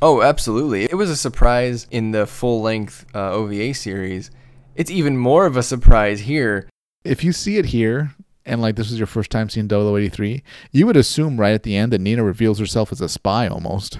Oh, 0.03 0.23
absolutely. 0.23 0.85
It 0.85 0.97
was 0.97 1.09
a 1.09 1.17
surprise 1.17 1.87
in 1.91 2.11
the 2.11 2.27
full 2.27 2.61
length 2.63 3.07
uh, 3.15 3.31
OVA 3.31 3.75
series. 3.75 4.31
It's 4.75 4.91
even 4.91 5.17
more 5.17 5.47
of 5.47 5.57
a 5.57 5.63
surprise 5.63 6.21
here. 6.21 6.69
If 7.05 7.23
you 7.23 7.33
see 7.33 7.59
it 7.59 7.67
here, 7.67 8.15
and 8.47 8.61
like 8.63 8.77
this 8.77 8.91
was 8.91 8.99
your 8.99 9.07
first 9.07 9.31
time 9.31 9.49
seeing 9.49 9.69
0083, 9.69 10.43
you 10.73 10.87
would 10.87 10.97
assume 10.97 11.39
right 11.39 11.55
at 11.55 11.63
the 11.63 11.77
end 11.77 11.93
that 11.93 12.01
Nina 12.01 12.25
reveals 12.25 12.59
herself 12.59 12.93
as 12.93 13.01
a 13.01 13.09
spy 13.09 13.47
almost. 13.47 13.99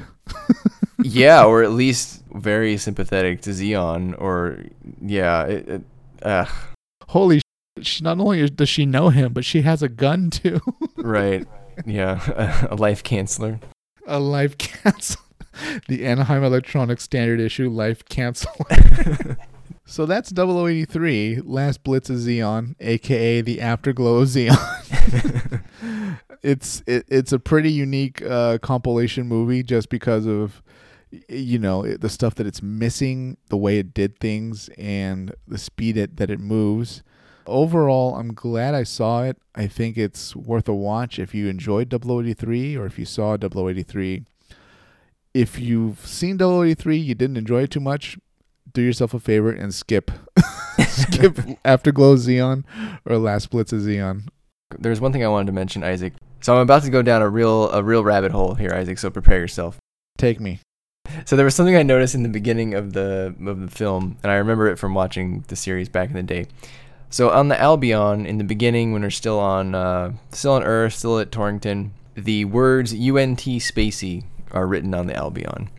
yeah, 1.03 1.45
or 1.45 1.63
at 1.63 1.73
least 1.73 2.23
very 2.33 2.77
sympathetic 2.77 3.41
to 3.43 3.51
Zeon, 3.51 4.19
or 4.21 4.59
yeah, 5.03 5.45
it, 5.45 5.69
it, 5.69 5.83
uh, 6.23 6.47
Holy 7.09 7.39
sh- 7.41 7.43
she 7.83 8.03
not 8.03 8.19
only 8.19 8.49
does 8.49 8.69
she 8.69 8.87
know 8.87 9.11
him, 9.11 9.33
but 9.33 9.45
she 9.45 9.63
has 9.63 9.83
a 9.83 9.89
gun 9.89 10.31
too. 10.31 10.61
right, 10.97 11.47
yeah, 11.87 12.67
a 12.71 12.75
life 12.77 13.03
canceller. 13.05 13.61
a 14.07 14.19
life 14.19 14.57
cancel. 14.59 15.21
the 15.89 16.05
Anaheim 16.05 16.43
Electronics 16.43 17.05
Standard 17.05 17.39
Issue 17.39 17.69
life 17.69 18.05
cancel. 18.07 18.51
So 19.87 20.07
that's 20.07 20.33
0083, 20.33 21.43
Last 21.45 21.83
Blitz 21.83 22.11
of 22.11 22.17
Zeon, 22.17 22.75
aka 22.81 23.41
the 23.41 23.61
Afterglow 23.61 24.17
of 24.17 24.29
Zeon. 24.29 25.63
it's 26.43 26.83
it, 26.87 27.05
it's 27.09 27.33
a 27.33 27.39
pretty 27.39 27.71
unique 27.71 28.23
uh, 28.23 28.59
compilation 28.59 29.27
movie 29.27 29.63
just 29.63 29.89
because 29.89 30.27
of 30.27 30.63
you 31.29 31.59
know 31.59 31.83
the 31.97 32.09
stuff 32.09 32.35
that 32.37 32.47
it's 32.47 32.63
missing, 32.63 33.37
the 33.49 33.57
way 33.57 33.79
it 33.79 33.95
did 33.95 34.19
things, 34.19 34.69
and 34.79 35.35
the 35.47 35.59
speed 35.59 35.97
it, 35.97 36.17
that 36.17 36.31
it 36.31 36.41
moves. 36.41 37.03
Overall, 37.47 38.17
I'm 38.17 38.33
glad 38.33 38.75
I 38.75 38.85
saw 38.85 39.23
it. 39.25 39.37
I 39.55 39.67
think 39.67 39.99
it's 39.99 40.35
worth 40.35 40.67
a 40.69 40.75
watch 40.75 41.19
if 41.19 41.35
you 41.35 41.49
enjoyed 41.49 41.93
0083 41.93 42.77
or 42.77 42.87
if 42.87 42.99
you 42.99 43.05
saw 43.05 43.37
0083. 43.37 44.25
If 45.35 45.59
you've 45.59 46.07
seen 46.07 46.39
0083, 46.39 46.97
you 46.97 47.15
didn't 47.15 47.37
enjoy 47.37 47.65
it 47.65 47.71
too 47.71 47.81
much, 47.81 48.17
do 48.75 48.83
yourself 48.83 49.15
a 49.15 49.21
favor 49.21 49.51
and 49.51 49.73
skip. 49.73 50.11
skip 50.87 51.39
Afterglow 51.65 52.17
Zeon 52.17 52.65
or 53.07 53.17
Last 53.17 53.51
Blitz 53.51 53.73
of 53.73 53.81
Zeon. 53.81 54.29
There's 54.79 55.01
one 55.01 55.13
thing 55.13 55.25
I 55.25 55.29
wanted 55.29 55.47
to 55.47 55.53
mention, 55.53 55.83
Isaac. 55.83 56.13
So 56.41 56.55
I'm 56.55 56.61
about 56.61 56.83
to 56.83 56.91
go 56.91 57.01
down 57.01 57.23
a 57.23 57.29
real 57.29 57.71
a 57.71 57.83
real 57.83 58.05
rabbit 58.05 58.33
hole 58.33 58.55
here, 58.55 58.73
Isaac. 58.75 58.99
So 58.99 59.09
prepare 59.09 59.39
yourself. 59.39 59.79
Take 60.19 60.41
me. 60.41 60.61
So 61.25 61.37
there 61.37 61.45
was 61.45 61.55
something 61.55 61.77
I 61.77 61.83
noticed 61.83 62.15
in 62.15 62.23
the 62.23 62.29
beginning 62.29 62.75
of 62.75 62.93
the 62.93 63.35
of 63.47 63.61
the 63.61 63.71
film, 63.71 64.19
and 64.23 64.31
I 64.31 64.37
remember 64.37 64.67
it 64.67 64.79
from 64.79 64.95
watching 64.95 65.45
the 65.49 65.57
series 65.57 65.89
back 65.89 66.11
in 66.11 66.17
the 66.17 66.23
day. 66.23 66.47
So 67.09 67.31
on 67.31 67.49
the 67.49 67.61
Albion, 67.61 68.27
in 68.27 68.39
the 68.39 68.45
beginning, 68.45 68.93
when 68.93 69.03
they're 69.03 69.11
still 69.11 69.39
on 69.39 69.75
uh, 69.75 70.13
still 70.33 70.53
on 70.53 70.65
Earth, 70.65 70.95
still 70.95 71.19
at 71.19 71.31
Torrington, 71.31 71.93
the 72.15 72.45
words 72.45 72.93
UNT 72.93 73.41
Spacy 73.63 74.25
are 74.51 74.67
written 74.67 74.95
on 74.95 75.07
the 75.07 75.15
Albion. 75.15 75.71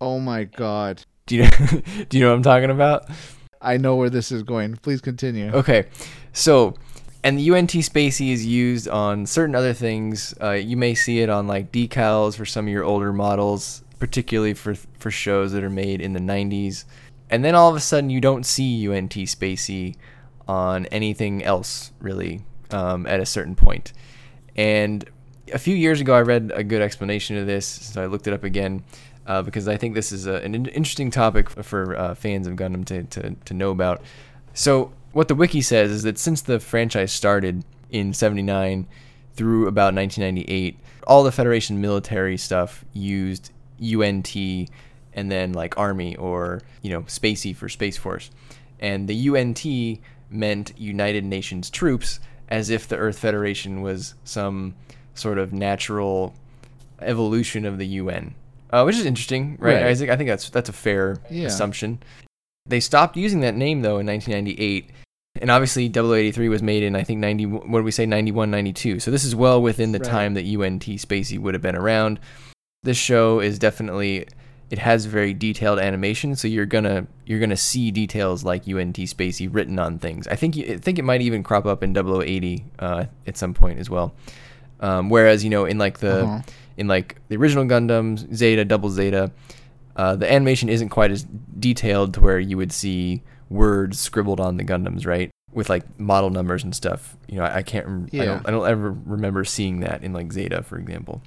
Oh 0.00 0.18
my 0.18 0.44
god. 0.44 1.04
Do 1.30 1.36
you 1.36 1.42
know, 1.42 1.50
do 2.08 2.18
you 2.18 2.24
know 2.24 2.30
what 2.30 2.36
I'm 2.38 2.42
talking 2.42 2.70
about? 2.70 3.08
I 3.62 3.76
know 3.76 3.94
where 3.94 4.10
this 4.10 4.32
is 4.32 4.42
going. 4.42 4.74
Please 4.78 5.00
continue. 5.00 5.52
Okay, 5.52 5.86
so 6.32 6.74
and 7.22 7.38
the 7.38 7.52
UNT 7.52 7.70
Spacy 7.70 8.32
is 8.32 8.44
used 8.44 8.88
on 8.88 9.26
certain 9.26 9.54
other 9.54 9.72
things. 9.72 10.34
Uh, 10.42 10.50
you 10.50 10.76
may 10.76 10.96
see 10.96 11.20
it 11.20 11.30
on 11.30 11.46
like 11.46 11.70
decals 11.70 12.34
for 12.34 12.44
some 12.44 12.66
of 12.66 12.72
your 12.72 12.82
older 12.82 13.12
models, 13.12 13.84
particularly 14.00 14.54
for 14.54 14.74
for 14.74 15.12
shows 15.12 15.52
that 15.52 15.62
are 15.62 15.70
made 15.70 16.00
in 16.00 16.14
the 16.14 16.20
90s. 16.20 16.84
And 17.30 17.44
then 17.44 17.54
all 17.54 17.70
of 17.70 17.76
a 17.76 17.80
sudden, 17.80 18.10
you 18.10 18.20
don't 18.20 18.44
see 18.44 18.88
UNT 18.88 19.14
Spacy 19.28 19.94
on 20.48 20.86
anything 20.86 21.44
else 21.44 21.92
really 22.00 22.40
um, 22.72 23.06
at 23.06 23.20
a 23.20 23.26
certain 23.26 23.54
point. 23.54 23.92
And 24.56 25.08
a 25.52 25.60
few 25.60 25.76
years 25.76 26.00
ago, 26.00 26.12
I 26.12 26.22
read 26.22 26.50
a 26.52 26.64
good 26.64 26.82
explanation 26.82 27.36
of 27.36 27.46
this, 27.46 27.66
so 27.66 28.02
I 28.02 28.06
looked 28.06 28.26
it 28.26 28.32
up 28.32 28.42
again 28.42 28.82
uh, 29.30 29.42
because 29.42 29.68
I 29.68 29.76
think 29.76 29.94
this 29.94 30.10
is 30.10 30.26
a, 30.26 30.42
an 30.42 30.66
interesting 30.66 31.08
topic 31.08 31.48
for 31.48 31.96
uh, 31.96 32.14
fans 32.16 32.48
of 32.48 32.56
Gundam 32.56 32.84
to, 32.86 33.04
to, 33.04 33.36
to 33.44 33.54
know 33.54 33.70
about. 33.70 34.02
So, 34.54 34.90
what 35.12 35.28
the 35.28 35.36
wiki 35.36 35.60
says 35.60 35.92
is 35.92 36.02
that 36.02 36.18
since 36.18 36.42
the 36.42 36.58
franchise 36.58 37.12
started 37.12 37.64
in 37.90 38.12
79 38.12 38.88
through 39.34 39.68
about 39.68 39.94
1998, 39.94 40.76
all 41.06 41.22
the 41.22 41.30
Federation 41.30 41.80
military 41.80 42.36
stuff 42.36 42.84
used 42.92 43.52
UNT 43.80 44.34
and 44.34 45.30
then 45.30 45.52
like 45.52 45.78
Army 45.78 46.16
or, 46.16 46.62
you 46.82 46.90
know, 46.90 47.04
Spacy 47.06 47.52
for 47.52 47.68
Space 47.68 47.96
Force. 47.96 48.32
And 48.80 49.06
the 49.06 49.28
UNT 49.28 49.64
meant 50.28 50.72
United 50.76 51.24
Nations 51.24 51.70
troops 51.70 52.18
as 52.48 52.68
if 52.68 52.88
the 52.88 52.96
Earth 52.96 53.20
Federation 53.20 53.80
was 53.80 54.14
some 54.24 54.74
sort 55.14 55.38
of 55.38 55.52
natural 55.52 56.34
evolution 57.00 57.64
of 57.64 57.78
the 57.78 57.86
UN. 57.86 58.34
Uh, 58.72 58.84
which 58.84 58.96
is 58.96 59.04
interesting, 59.06 59.56
right, 59.58 59.74
Right. 59.74 59.82
Isaac? 59.84 60.10
I 60.10 60.16
think 60.16 60.28
that's 60.28 60.48
that's 60.50 60.68
a 60.68 60.72
fair 60.72 61.16
Yeah. 61.30 61.46
assumption. 61.46 61.98
They 62.66 62.80
stopped 62.80 63.16
using 63.16 63.40
that 63.40 63.56
name 63.56 63.82
though 63.82 63.98
in 63.98 64.06
1998, 64.06 64.90
and 65.40 65.50
obviously 65.50 65.88
0083 65.88 66.48
was 66.48 66.62
made 66.62 66.82
in 66.82 66.94
I 66.94 67.02
think 67.02 67.18
90. 67.20 67.46
What 67.46 67.78
did 67.80 67.84
we 67.84 67.90
say? 67.90 68.06
91, 68.06 68.50
92. 68.50 69.00
So 69.00 69.10
this 69.10 69.24
is 69.24 69.34
well 69.34 69.60
within 69.60 69.92
the 69.92 69.98
Right. 69.98 70.08
time 70.08 70.34
that 70.34 70.44
UNT 70.46 70.98
Spacy 70.98 71.36
would 71.38 71.54
have 71.54 71.62
been 71.62 71.76
around. 71.76 72.20
This 72.82 72.96
show 72.96 73.40
is 73.40 73.58
definitely 73.58 74.26
it 74.70 74.78
has 74.78 75.04
very 75.06 75.34
detailed 75.34 75.80
animation, 75.80 76.36
so 76.36 76.46
you're 76.46 76.64
gonna 76.64 77.08
you're 77.26 77.40
gonna 77.40 77.56
see 77.56 77.90
details 77.90 78.44
like 78.44 78.68
UNT 78.68 79.04
Spacy 79.08 79.48
written 79.48 79.80
on 79.80 79.98
things. 79.98 80.28
I 80.28 80.36
think 80.36 80.54
you, 80.54 80.74
I 80.74 80.76
think 80.76 80.96
it 80.98 81.02
might 81.04 81.22
even 81.22 81.42
crop 81.42 81.66
up 81.66 81.82
in 81.82 81.92
0080 81.92 82.64
uh, 82.78 83.06
at 83.26 83.36
some 83.36 83.52
point 83.52 83.80
as 83.80 83.90
well. 83.90 84.14
Um, 84.78 85.10
whereas 85.10 85.42
you 85.42 85.50
know 85.50 85.64
in 85.64 85.76
like 85.76 85.98
the 85.98 86.22
Uh-huh. 86.24 86.40
In 86.80 86.88
like 86.88 87.16
the 87.28 87.36
original 87.36 87.64
Gundams, 87.66 88.32
Zeta, 88.34 88.64
Double 88.64 88.88
Zeta, 88.88 89.30
uh, 89.96 90.16
the 90.16 90.32
animation 90.32 90.70
isn't 90.70 90.88
quite 90.88 91.10
as 91.10 91.24
detailed 91.58 92.14
to 92.14 92.20
where 92.22 92.38
you 92.40 92.56
would 92.56 92.72
see 92.72 93.22
words 93.50 94.00
scribbled 94.00 94.40
on 94.40 94.56
the 94.56 94.64
Gundams, 94.64 95.06
right? 95.06 95.30
With 95.52 95.68
like 95.68 95.84
model 96.00 96.30
numbers 96.30 96.64
and 96.64 96.74
stuff. 96.74 97.18
You 97.28 97.36
know, 97.36 97.44
I, 97.44 97.56
I 97.56 97.62
can't. 97.62 97.84
Rem- 97.86 98.08
I 98.14 98.16
Yeah. 98.16 98.24
don't. 98.24 98.48
I 98.48 98.50
don't 98.50 98.66
ever 98.66 98.96
remember 99.04 99.44
seeing 99.44 99.80
that 99.80 100.02
in 100.02 100.14
like 100.14 100.32
Zeta, 100.32 100.62
for 100.62 100.78
example. 100.78 101.20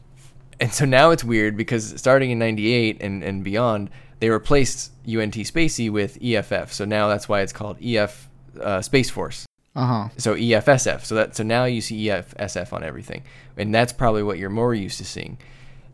And 0.60 0.74
so 0.74 0.86
now 0.86 1.12
it's 1.12 1.24
weird 1.24 1.56
because 1.56 1.93
starting 1.99 2.32
in 2.32 2.39
'98 2.39 2.97
and 3.01 3.24
and 3.24 3.43
beyond, 3.43 3.91
they 4.22 4.30
replaced 4.30 4.91
UNT 5.08 5.36
Spacy 5.45 5.88
with 5.91 6.18
EFF. 6.20 6.74
So 6.74 6.84
now 6.86 7.10
that's 7.10 7.30
why 7.30 7.41
it's 7.41 7.54
called 7.54 7.78
EF 7.80 8.28
uh, 8.60 8.82
Space 8.82 9.12
Force 9.12 9.45
Uh-huh. 9.76 10.09
so 10.17 10.36
EFSF. 10.36 11.03
So 11.03 11.15
that 11.15 11.36
so 11.36 11.43
now 11.43 11.65
you 11.65 11.82
see 11.82 12.05
EFSF 12.05 12.74
on 12.74 12.84
everything, 12.84 13.24
and 13.57 13.74
that's 13.74 13.93
probably 13.93 14.24
what 14.24 14.38
you're 14.38 14.49
more 14.49 14.74
used 14.74 14.97
to 14.99 15.05
seeing. 15.05 15.38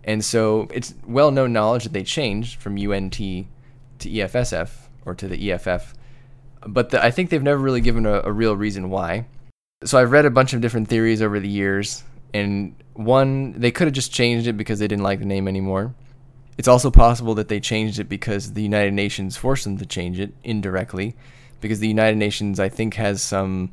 And 0.03 0.23
so 0.23 0.67
it's 0.73 0.93
well 1.05 1.32
known 1.32 1.53
knowledge 1.53 1.84
that 1.84 1.93
they 1.93 2.03
changed 2.03 2.59
from 2.59 2.77
UNT 2.77 3.13
to 3.13 3.45
EFSF 3.99 4.69
or 5.05 5.15
to 5.15 5.27
the 5.27 5.51
EFF, 5.51 5.93
but 6.65 6.89
the, 6.89 7.03
I 7.03 7.11
think 7.11 7.30
they've 7.30 7.43
never 7.43 7.59
really 7.59 7.82
given 7.82 8.05
a, 8.05 8.21
a 8.23 8.32
real 8.32 8.55
reason 8.55 8.89
why. 8.89 9.25
So 9.84 9.97
I've 9.97 10.11
read 10.11 10.25
a 10.25 10.30
bunch 10.30 10.53
of 10.53 10.61
different 10.61 10.88
theories 10.89 11.21
over 11.21 11.39
the 11.39 11.47
years, 11.47 12.03
and 12.34 12.75
one 12.93 13.53
they 13.53 13.71
could 13.71 13.88
have 13.88 13.93
just 13.93 14.11
changed 14.11 14.47
it 14.47 14.53
because 14.53 14.80
they 14.80 14.88
didn't 14.88 15.03
like 15.03 15.19
the 15.19 15.25
name 15.25 15.47
anymore. 15.47 15.95
It's 16.57 16.67
also 16.67 16.91
possible 16.91 17.36
that 17.36 17.47
they 17.47 17.61
changed 17.61 17.99
it 17.99 18.09
because 18.09 18.53
the 18.53 18.61
United 18.61 18.93
Nations 18.93 19.38
forced 19.38 19.63
them 19.63 19.77
to 19.77 19.86
change 19.86 20.19
it 20.19 20.34
indirectly, 20.43 21.15
because 21.62 21.80
the 21.80 21.88
United 21.88 22.18
Nations, 22.18 22.60
I 22.60 22.70
think, 22.70 22.95
has 22.95 23.22
some 23.22 23.72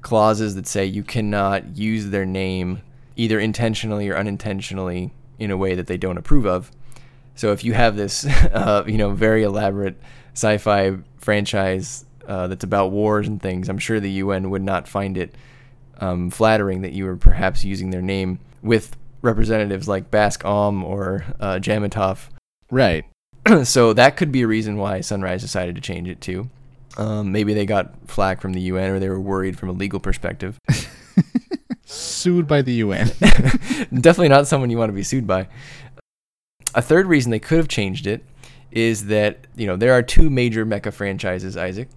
clauses 0.00 0.54
that 0.54 0.66
say 0.66 0.84
you 0.84 1.02
cannot 1.02 1.76
use 1.76 2.08
their 2.08 2.26
name 2.26 2.80
either 3.16 3.38
intentionally 3.40 4.08
or 4.08 4.16
unintentionally 4.16 5.12
in 5.38 5.50
a 5.50 5.56
way 5.56 5.74
that 5.74 5.86
they 5.86 5.96
don't 5.96 6.18
approve 6.18 6.46
of. 6.46 6.70
So 7.34 7.52
if 7.52 7.64
you 7.64 7.72
have 7.72 7.96
this, 7.96 8.26
uh, 8.52 8.84
you 8.86 8.98
know, 8.98 9.10
very 9.10 9.42
elaborate 9.42 10.00
sci-fi 10.34 10.98
franchise 11.18 12.04
uh, 12.26 12.46
that's 12.46 12.64
about 12.64 12.92
wars 12.92 13.26
and 13.26 13.40
things, 13.40 13.68
I'm 13.68 13.78
sure 13.78 14.00
the 14.00 14.10
UN 14.10 14.50
would 14.50 14.62
not 14.62 14.88
find 14.88 15.16
it 15.16 15.34
um, 16.00 16.30
flattering 16.30 16.82
that 16.82 16.92
you 16.92 17.04
were 17.04 17.16
perhaps 17.16 17.64
using 17.64 17.90
their 17.90 18.02
name 18.02 18.38
with 18.62 18.96
representatives 19.22 19.88
like 19.88 20.10
Bask 20.10 20.44
Om 20.44 20.84
or 20.84 21.24
uh, 21.40 21.58
Jamitov 21.60 22.28
Right. 22.70 23.04
so 23.64 23.92
that 23.92 24.16
could 24.16 24.32
be 24.32 24.42
a 24.42 24.46
reason 24.46 24.76
why 24.76 25.00
Sunrise 25.00 25.42
decided 25.42 25.74
to 25.74 25.80
change 25.80 26.08
it 26.08 26.20
too. 26.20 26.50
Um, 26.98 27.30
maybe 27.30 27.54
they 27.54 27.64
got 27.64 27.94
flack 28.08 28.40
from 28.40 28.52
the 28.52 28.60
UN 28.62 28.90
or 28.90 28.98
they 28.98 29.08
were 29.08 29.20
worried 29.20 29.58
from 29.58 29.68
a 29.68 29.72
legal 29.72 30.00
perspective. 30.00 30.58
Sued 31.84 32.46
by 32.46 32.60
the 32.60 32.72
UN. 32.74 33.06
Definitely 33.94 34.28
not 34.28 34.46
someone 34.48 34.68
you 34.68 34.76
want 34.76 34.90
to 34.90 34.94
be 34.94 35.04
sued 35.04 35.26
by. 35.26 35.48
A 36.74 36.82
third 36.82 37.06
reason 37.06 37.30
they 37.30 37.38
could 37.38 37.56
have 37.56 37.68
changed 37.68 38.06
it 38.06 38.24
is 38.70 39.06
that, 39.06 39.46
you 39.56 39.66
know, 39.66 39.76
there 39.76 39.94
are 39.94 40.02
two 40.02 40.28
major 40.28 40.66
mecha 40.66 40.92
franchises, 40.92 41.56
Isaac. 41.56 41.88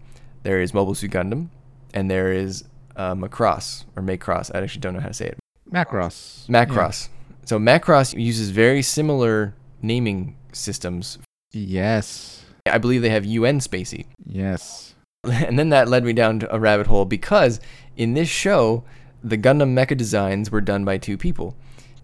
There 0.43 0.61
is 0.61 0.73
Mobile 0.73 0.95
Suit 0.95 1.11
Gundam 1.11 1.49
and 1.93 2.09
there 2.09 2.31
is 2.31 2.63
uh, 2.95 3.15
Macross 3.15 3.83
or 3.95 4.03
Macross. 4.03 4.49
I 4.53 4.59
actually 4.59 4.81
don't 4.81 4.93
know 4.93 5.01
how 5.01 5.09
to 5.09 5.13
say 5.13 5.27
it. 5.27 5.37
Macross. 5.69 6.47
Macross. 6.47 7.09
So 7.45 7.59
Macross 7.59 8.17
uses 8.17 8.51
very 8.51 8.81
similar 8.81 9.53
naming 9.81 10.37
systems. 10.53 11.17
Yes. 11.51 12.45
I 12.65 12.77
believe 12.77 13.01
they 13.01 13.09
have 13.09 13.25
UN 13.25 13.59
Spacy. 13.59 14.05
Yes. 14.25 14.90
and 15.31 15.59
then 15.59 15.69
that 15.69 15.87
led 15.87 16.03
me 16.03 16.13
down 16.13 16.41
a 16.49 16.59
rabbit 16.59 16.87
hole 16.87 17.05
because 17.05 17.59
in 17.95 18.15
this 18.15 18.27
show, 18.27 18.83
the 19.23 19.37
Gundam 19.37 19.75
mecha 19.75 19.95
designs 19.95 20.49
were 20.49 20.61
done 20.61 20.83
by 20.83 20.97
two 20.97 21.15
people. 21.15 21.55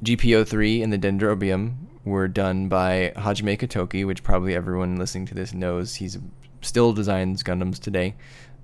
GP03 0.03 0.83
and 0.83 0.93
the 0.93 0.99
Dendrobium 0.99 1.77
were 2.05 2.27
done 2.27 2.69
by 2.69 3.11
Hajime 3.15 3.57
Katoki, 3.57 4.05
which 4.05 4.21
probably 4.21 4.53
everyone 4.53 4.97
listening 4.97 5.25
to 5.25 5.33
this 5.33 5.51
knows. 5.51 5.95
He's 5.95 6.19
still 6.61 6.93
designs 6.93 7.41
Gundams 7.41 7.79
today. 7.79 8.13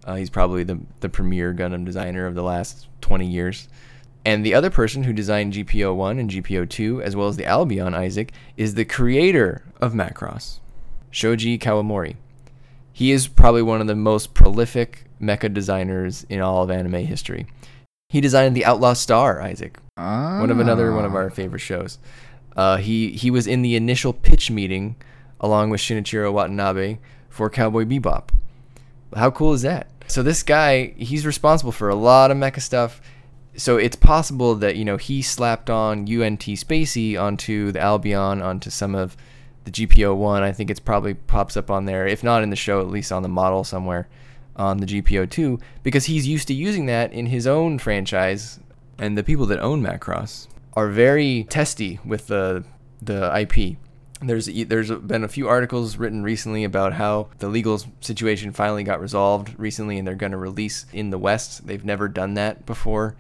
Uh, 0.06 0.16
he's 0.16 0.30
probably 0.30 0.64
the, 0.64 0.80
the 1.00 1.10
premier 1.10 1.52
Gundam 1.52 1.84
designer 1.84 2.28
of 2.28 2.36
the 2.36 2.44
last 2.44 2.88
20 3.02 3.26
years. 3.26 3.68
And 4.24 4.46
the 4.46 4.54
other 4.54 4.70
person 4.70 5.02
who 5.02 5.14
designed 5.14 5.54
GPO 5.54 5.96
1 5.96 6.20
and 6.20 6.30
GPO 6.30 6.70
2, 6.70 7.02
as 7.02 7.16
well 7.16 7.28
as 7.28 7.38
the 7.38 7.46
Albion 7.46 7.96
Isaac, 7.96 8.32
is 8.56 8.76
the 8.76 8.86
creator 8.86 9.64
of 9.82 9.94
Macross, 9.94 10.60
Shoji 11.10 11.58
Kawamori. 11.58 12.18
He 12.94 13.12
is 13.12 13.28
probably 13.28 13.64
one 13.64 13.82
of 13.82 13.88
the 13.88 13.96
most 13.96 14.34
prolific 14.34 15.06
mecha 15.22 15.52
designers 15.54 16.26
in 16.30 16.40
all 16.42 16.64
of 16.64 16.70
anime 16.72 17.06
history. 17.06 17.48
He 18.10 18.22
designed 18.22 18.56
the 18.56 18.66
Outlaw 18.66 18.94
Star, 18.94 19.42
Isaac, 19.42 19.80
Ah. 19.98 20.40
one 20.40 20.52
of 20.52 20.60
another 20.60 20.94
one 20.94 21.04
of 21.06 21.16
our 21.16 21.30
favorite 21.32 21.60
shows. 21.60 21.98
Uh, 22.56 22.78
he 22.78 23.10
he 23.12 23.32
was 23.32 23.48
in 23.48 23.64
the 23.64 23.76
initial 23.76 24.14
pitch 24.14 24.52
meeting 24.52 24.96
along 25.40 25.72
with 25.72 25.82
Shinichiro 25.82 26.32
Watanabe 26.32 27.00
for 27.30 27.50
Cowboy 27.50 27.84
Bebop. 27.86 28.30
How 29.16 29.32
cool 29.32 29.54
is 29.54 29.64
that? 29.64 29.88
So 30.08 30.22
this 30.22 30.44
guy, 30.44 30.94
he's 30.98 31.26
responsible 31.26 31.72
for 31.72 31.90
a 31.90 31.96
lot 31.96 32.30
of 32.30 32.38
mecha 32.38 32.62
stuff. 32.62 33.02
So 33.56 33.78
it's 33.78 33.96
possible 33.96 34.54
that 34.56 34.76
you 34.76 34.86
know 34.86 34.98
he 34.98 35.22
slapped 35.24 35.70
on 35.72 36.08
UNT 36.08 36.44
Spacy 36.58 37.18
onto 37.18 37.72
the 37.72 37.80
Albion 37.80 38.42
onto 38.42 38.70
some 38.70 38.94
of 38.94 39.18
the 39.66 39.72
GPO 39.72 40.16
one. 40.16 40.44
I 40.44 40.52
think 40.52 40.70
it's 40.70 40.80
probably 40.80 41.14
pops 41.14 41.58
up 41.58 41.72
on 41.72 41.86
there, 41.86 42.08
if 42.08 42.24
not 42.24 42.44
in 42.44 42.50
the 42.50 42.56
show, 42.56 42.82
at 42.82 42.88
least 42.88 43.12
on 43.12 43.24
the 43.24 43.30
model 43.30 43.64
somewhere 43.64 44.08
on 44.56 44.78
the 44.78 44.86
GPO 44.86 45.30
two, 45.30 45.60
because 45.82 46.06
he's 46.06 46.28
used 46.28 46.48
to 46.48 46.54
using 46.54 46.86
that 46.86 47.12
in 47.12 47.28
his 47.28 47.48
own 47.48 47.80
franchise. 47.80 48.60
And 49.00 49.18
the 49.18 49.24
people 49.24 49.48
that 49.48 49.60
own 49.60 49.82
Macross 49.82 50.48
are 50.74 50.90
very 50.90 51.46
testy 51.50 52.00
with 52.06 52.28
the 52.28 52.64
the 53.02 53.36
IP. 53.38 53.78
There's 54.22 54.46
there's 54.46 54.92
been 54.92 55.24
a 55.24 55.28
few 55.28 55.48
articles 55.48 55.98
written 55.98 56.24
recently 56.24 56.64
about 56.64 56.94
how 56.94 57.30
the 57.40 57.48
legal 57.48 57.82
situation 58.00 58.52
finally 58.52 58.84
got 58.84 59.02
resolved 59.02 59.54
recently, 59.58 59.98
and 59.98 60.08
they're 60.08 60.16
going 60.16 60.32
to 60.32 60.38
release 60.38 60.86
in 60.94 61.10
the 61.10 61.18
West. 61.18 61.68
They've 61.68 61.84
never 61.84 62.08
done 62.08 62.36
that 62.36 62.66
before, 62.66 63.16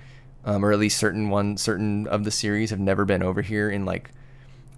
um, 0.45 0.63
or 0.63 0.71
at 0.71 0.79
least 0.79 0.97
certain 0.97 1.29
one 1.29 1.57
certain 1.57 2.07
of 2.07 2.23
the 2.23 2.31
series 2.31 2.69
have 2.69 2.79
never 2.79 3.03
been 3.03 3.23
over 3.23 3.41
here 3.41 3.69
in 3.69 3.85
like 3.85 4.11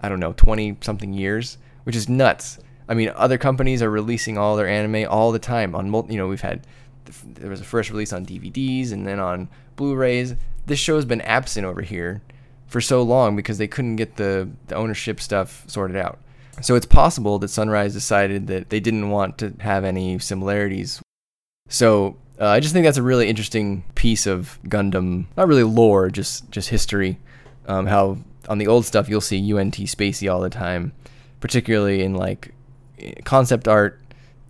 I 0.05 0.09
don't 0.09 0.19
know 0.19 0.33
twenty 0.33 0.77
something 0.81 1.13
years, 1.13 1.57
which 1.83 1.95
is 1.95 2.07
nuts. 2.07 2.59
I 2.87 2.93
mean, 2.93 3.11
other 3.15 3.39
companies 3.39 3.81
are 3.81 3.89
releasing 3.89 4.37
all 4.37 4.55
their 4.55 4.67
anime 4.67 5.07
all 5.09 5.31
the 5.31 5.39
time 5.39 5.73
on 5.73 5.89
multi. 5.89 6.13
You 6.13 6.19
know, 6.19 6.27
we've 6.27 6.41
had 6.41 6.67
there 7.25 7.49
was 7.49 7.61
a 7.61 7.65
first 7.65 7.89
release 7.89 8.13
on 8.13 8.25
DVDs 8.25 8.91
and 8.91 9.05
then 9.05 9.19
on 9.19 9.49
Blu-rays. 9.75 10.35
This 10.65 10.79
show's 10.79 11.05
been 11.05 11.21
absent 11.21 11.65
over 11.65 11.81
here 11.81 12.21
for 12.67 12.81
so 12.81 13.01
long 13.01 13.35
because 13.35 13.57
they 13.57 13.67
couldn't 13.67 13.95
get 13.95 14.15
the, 14.15 14.49
the 14.67 14.75
ownership 14.75 15.19
stuff 15.19 15.63
sorted 15.67 15.97
out. 15.97 16.19
So 16.61 16.75
it's 16.75 16.85
possible 16.85 17.37
that 17.39 17.49
Sunrise 17.49 17.93
decided 17.93 18.47
that 18.47 18.69
they 18.69 18.79
didn't 18.79 19.09
want 19.09 19.37
to 19.39 19.53
have 19.59 19.83
any 19.83 20.17
similarities. 20.19 21.01
So 21.69 22.17
uh, 22.39 22.47
I 22.47 22.59
just 22.59 22.73
think 22.73 22.85
that's 22.85 22.97
a 22.97 23.03
really 23.03 23.27
interesting 23.27 23.83
piece 23.95 24.25
of 24.25 24.59
Gundam, 24.67 25.25
not 25.35 25.47
really 25.47 25.63
lore, 25.63 26.09
just 26.09 26.49
just 26.51 26.69
history. 26.69 27.19
Um, 27.67 27.87
how 27.87 28.17
on 28.47 28.57
the 28.57 28.67
old 28.67 28.85
stuff 28.85 29.09
you'll 29.09 29.21
see 29.21 29.53
UNT 29.53 29.75
Spacy 29.87 30.27
all 30.27 30.41
the 30.41 30.49
time, 30.49 30.93
particularly 31.39 32.03
in 32.03 32.15
like 32.15 32.53
concept 33.23 33.67
art, 33.67 33.99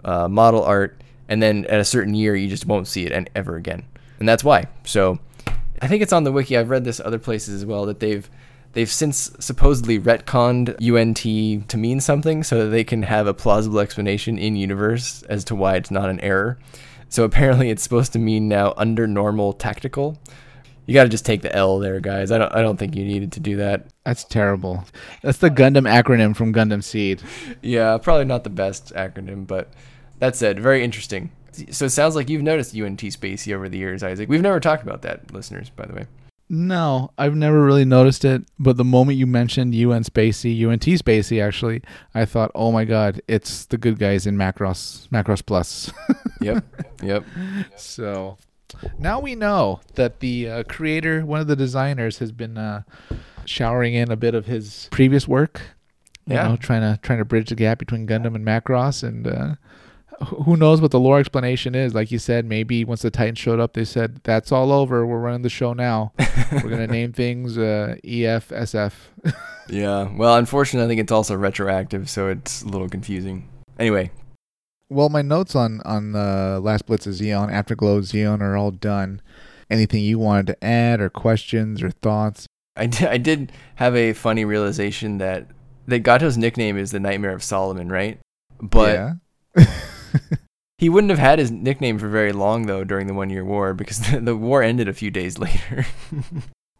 uh, 0.03 0.27
model 0.27 0.63
art, 0.63 1.01
and 1.27 1.41
then 1.41 1.65
at 1.65 1.79
a 1.79 1.85
certain 1.85 2.13
year 2.13 2.35
you 2.35 2.47
just 2.47 2.65
won't 2.65 2.87
see 2.87 3.05
it 3.05 3.11
and 3.11 3.29
ever 3.35 3.55
again, 3.55 3.83
and 4.19 4.27
that's 4.27 4.43
why. 4.43 4.65
So 4.83 5.19
I 5.81 5.87
think 5.87 6.01
it's 6.01 6.13
on 6.13 6.23
the 6.23 6.31
wiki. 6.31 6.57
I've 6.57 6.69
read 6.69 6.85
this 6.85 6.99
other 6.99 7.19
places 7.19 7.55
as 7.55 7.65
well 7.65 7.85
that 7.85 7.99
they've 7.99 8.29
they've 8.73 8.91
since 8.91 9.31
supposedly 9.39 9.99
retconned 9.99 10.75
UNT 10.81 11.67
to 11.69 11.77
mean 11.77 11.99
something 11.99 12.43
so 12.43 12.63
that 12.63 12.69
they 12.69 12.83
can 12.83 13.03
have 13.03 13.25
a 13.25 13.33
plausible 13.33 13.79
explanation 13.79 14.37
in 14.37 14.55
universe 14.55 15.23
as 15.23 15.43
to 15.45 15.55
why 15.55 15.75
it's 15.75 15.91
not 15.91 16.09
an 16.09 16.19
error. 16.19 16.59
So 17.09 17.23
apparently 17.23 17.69
it's 17.69 17.83
supposed 17.83 18.13
to 18.13 18.19
mean 18.19 18.47
now 18.47 18.73
under 18.77 19.07
normal 19.07 19.53
tactical. 19.53 20.19
You 20.86 20.93
got 20.93 21.03
to 21.03 21.09
just 21.09 21.25
take 21.25 21.41
the 21.41 21.55
L 21.55 21.79
there, 21.79 21.99
guys. 21.99 22.31
I 22.31 22.38
don't 22.38 22.53
I 22.53 22.61
don't 22.61 22.77
think 22.77 22.95
you 22.95 23.03
needed 23.03 23.31
to 23.33 23.39
do 23.39 23.57
that. 23.57 23.88
That's 24.05 24.23
terrible. 24.23 24.86
That's 25.21 25.39
the 25.39 25.49
Gundam 25.49 25.89
acronym 25.89 26.36
from 26.36 26.53
Gundam 26.53 26.83
Seed. 26.83 27.21
Yeah, 27.61 27.97
probably 27.97 28.25
not 28.25 28.43
the 28.43 28.49
best 28.49 28.93
acronym, 28.93 29.47
but 29.47 29.73
that 30.19 30.36
said, 30.36 30.59
very 30.59 30.83
interesting. 30.83 31.31
So 31.71 31.86
it 31.86 31.89
sounds 31.89 32.15
like 32.15 32.29
you've 32.29 32.41
noticed 32.41 32.75
UNT 32.75 33.01
Spacy 33.13 33.53
over 33.53 33.69
the 33.69 33.77
years, 33.77 34.03
Isaac. 34.03 34.29
We've 34.29 34.41
never 34.41 34.59
talked 34.59 34.83
about 34.83 35.01
that, 35.03 35.31
listeners, 35.33 35.69
by 35.69 35.86
the 35.86 35.93
way. 35.93 36.05
No, 36.47 37.11
I've 37.17 37.36
never 37.36 37.63
really 37.63 37.86
noticed 37.86 38.23
it. 38.23 38.43
But 38.59 38.77
the 38.77 38.83
moment 38.83 39.17
you 39.17 39.25
mentioned 39.25 39.73
UN 39.73 40.03
Spacy, 40.03 40.63
UNT 40.65 40.83
Spacy, 40.83 41.41
actually, 41.41 41.81
I 42.13 42.25
thought, 42.25 42.51
oh 42.53 42.71
my 42.71 42.86
god, 42.86 43.21
it's 43.27 43.65
the 43.65 43.77
good 43.77 43.97
guys 43.97 44.27
in 44.27 44.38
Macross, 44.38 45.07
Macross 45.09 45.45
Plus. 45.45 45.91
Yep. 46.41 46.63
yep. 47.01 47.23
so 47.75 48.38
now 48.99 49.19
we 49.19 49.36
know 49.36 49.82
that 49.95 50.19
the 50.19 50.49
uh, 50.49 50.63
creator, 50.63 51.26
one 51.26 51.39
of 51.41 51.47
the 51.47 51.55
designers, 51.55 52.19
has 52.19 52.32
been 52.32 52.57
uh, 52.57 52.84
showering 53.45 53.93
in 53.93 54.11
a 54.11 54.15
bit 54.15 54.36
of 54.36 54.45
his 54.45 54.88
previous 54.91 55.28
work. 55.28 55.61
You 56.28 56.36
Yeah. 56.36 56.47
know, 56.47 56.55
trying 56.55 56.82
to 56.82 56.99
trying 57.01 57.19
to 57.19 57.26
bridge 57.26 57.49
the 57.49 57.55
gap 57.55 57.78
between 57.80 58.07
Gundam 58.07 58.36
and 58.36 58.45
Macross, 58.45 59.03
and 59.03 59.28
uh, 59.28 59.55
who 60.26 60.57
knows 60.57 60.82
what 60.82 60.91
the 60.91 60.99
lore 60.99 61.19
explanation 61.19 61.76
is? 61.76 61.93
Like 61.93 62.09
you 62.11 62.17
said, 62.19 62.45
maybe 62.45 62.84
once 62.84 63.01
the 63.03 63.11
Titans 63.11 63.38
showed 63.38 63.59
up, 63.59 63.73
they 63.73 63.86
said 63.86 64.21
that's 64.23 64.51
all 64.51 64.71
over. 64.71 65.05
We're 65.05 65.19
running 65.19 65.43
the 65.43 65.49
show 65.49 65.73
now. 65.73 66.13
We're 66.51 66.69
gonna 66.69 66.88
name 66.88 67.13
things 67.13 67.57
uh, 67.57 67.95
EF, 68.03 68.49
SF. 68.49 68.93
Yeah. 69.67 70.09
Well, 70.15 70.36
unfortunately, 70.36 70.86
I 70.86 70.88
think 70.89 71.01
it's 71.01 71.11
also 71.11 71.36
retroactive, 71.36 72.07
so 72.07 72.28
it's 72.28 72.61
a 72.61 72.67
little 72.67 72.88
confusing. 72.88 73.49
Anyway, 73.80 74.11
Well, 74.89 75.09
my 75.09 75.21
notes 75.21 75.55
on 75.55 75.81
on 75.86 76.15
uh, 76.15 76.59
Last 76.61 76.86
Blitz 76.86 77.07
of 77.07 77.13
Zeon, 77.13 77.51
Afterglow 77.51 78.01
Zeon 78.01 78.41
are 78.41 78.55
all 78.55 78.71
done. 78.71 79.21
Anything 79.69 80.03
you 80.03 80.19
wanted 80.19 80.47
to 80.47 80.63
add, 80.63 81.01
or 81.01 81.09
questions, 81.09 81.81
or 81.81 81.89
thoughts? 81.89 82.45
I 82.75 82.88
did, 82.88 83.07
I 83.07 83.17
did 83.17 83.51
have 83.75 83.95
a 83.95 84.13
funny 84.13 84.45
realization 84.45 85.17
that 85.19 85.47
that 85.88 85.99
Gato's 85.99 86.38
nickname 86.38 86.77
is 86.77 86.91
the 86.91 86.99
Nightmare 86.99 87.33
of 87.33 87.43
Solomon, 87.43 87.89
right? 87.89 88.19
But 88.61 89.19
yeah. 89.57 89.65
he 90.77 90.89
wouldn't 90.89 91.11
have 91.11 91.19
had 91.19 91.39
his 91.39 91.51
nickname 91.51 91.97
for 91.97 92.09
very 92.09 92.31
long 92.31 92.65
though 92.65 92.83
during 92.83 93.07
the 93.07 93.13
one 93.13 93.29
year 93.29 93.45
war 93.45 93.73
because 93.73 93.99
the, 93.99 94.19
the 94.23 94.36
war 94.36 94.61
ended 94.61 94.88
a 94.88 94.93
few 94.93 95.11
days 95.11 95.38
later. 95.38 95.86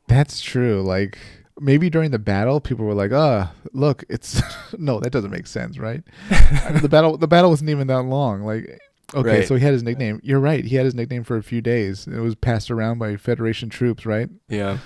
That's 0.08 0.42
true. 0.42 0.82
Like 0.82 1.18
maybe 1.60 1.90
during 1.90 2.12
the 2.12 2.20
battle, 2.20 2.60
people 2.60 2.86
were 2.86 2.94
like, 2.94 3.12
"Ah, 3.14 3.52
look, 3.74 4.04
it's 4.10 4.42
no, 4.78 5.00
that 5.00 5.12
doesn't 5.12 5.32
make 5.32 5.48
sense, 5.48 5.78
right?" 5.78 6.02
The 6.82 6.90
battle, 6.90 7.18
the 7.18 7.28
battle 7.28 7.50
wasn't 7.50 7.70
even 7.70 7.88
that 7.88 8.04
long. 8.04 8.42
Like, 8.44 8.80
okay, 9.14 9.40
Right. 9.40 9.48
so 9.48 9.56
he 9.56 9.62
had 9.64 9.74
his 9.74 9.84
nickname. 9.84 10.20
You're 10.24 10.40
right. 10.40 10.64
He 10.66 10.76
had 10.76 10.86
his 10.86 10.96
nickname 10.96 11.24
for 11.24 11.38
a 11.38 11.44
few 11.44 11.62
days. 11.62 12.08
It 12.08 12.20
was 12.20 12.36
passed 12.36 12.70
around 12.72 13.00
by 13.00 13.18
Federation 13.18 13.70
troops, 13.70 14.06
right? 14.06 14.30
yeah. 14.50 14.78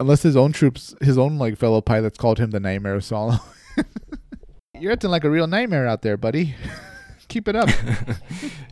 Unless 0.00 0.22
his 0.22 0.34
own 0.34 0.52
troops, 0.52 0.94
his 1.02 1.18
own 1.18 1.36
like 1.36 1.58
fellow 1.58 1.82
pilots 1.82 2.16
called 2.16 2.38
him 2.38 2.50
the 2.52 2.60
Nightmare 2.60 2.94
of 2.94 3.04
Solomon. 3.04 3.38
You're 4.80 4.92
acting 4.92 5.10
like 5.10 5.24
a 5.24 5.30
real 5.30 5.46
nightmare 5.46 5.86
out 5.86 6.00
there, 6.02 6.16
buddy. 6.16 6.54
Keep 7.28 7.48
it 7.48 7.56
up. 7.56 7.68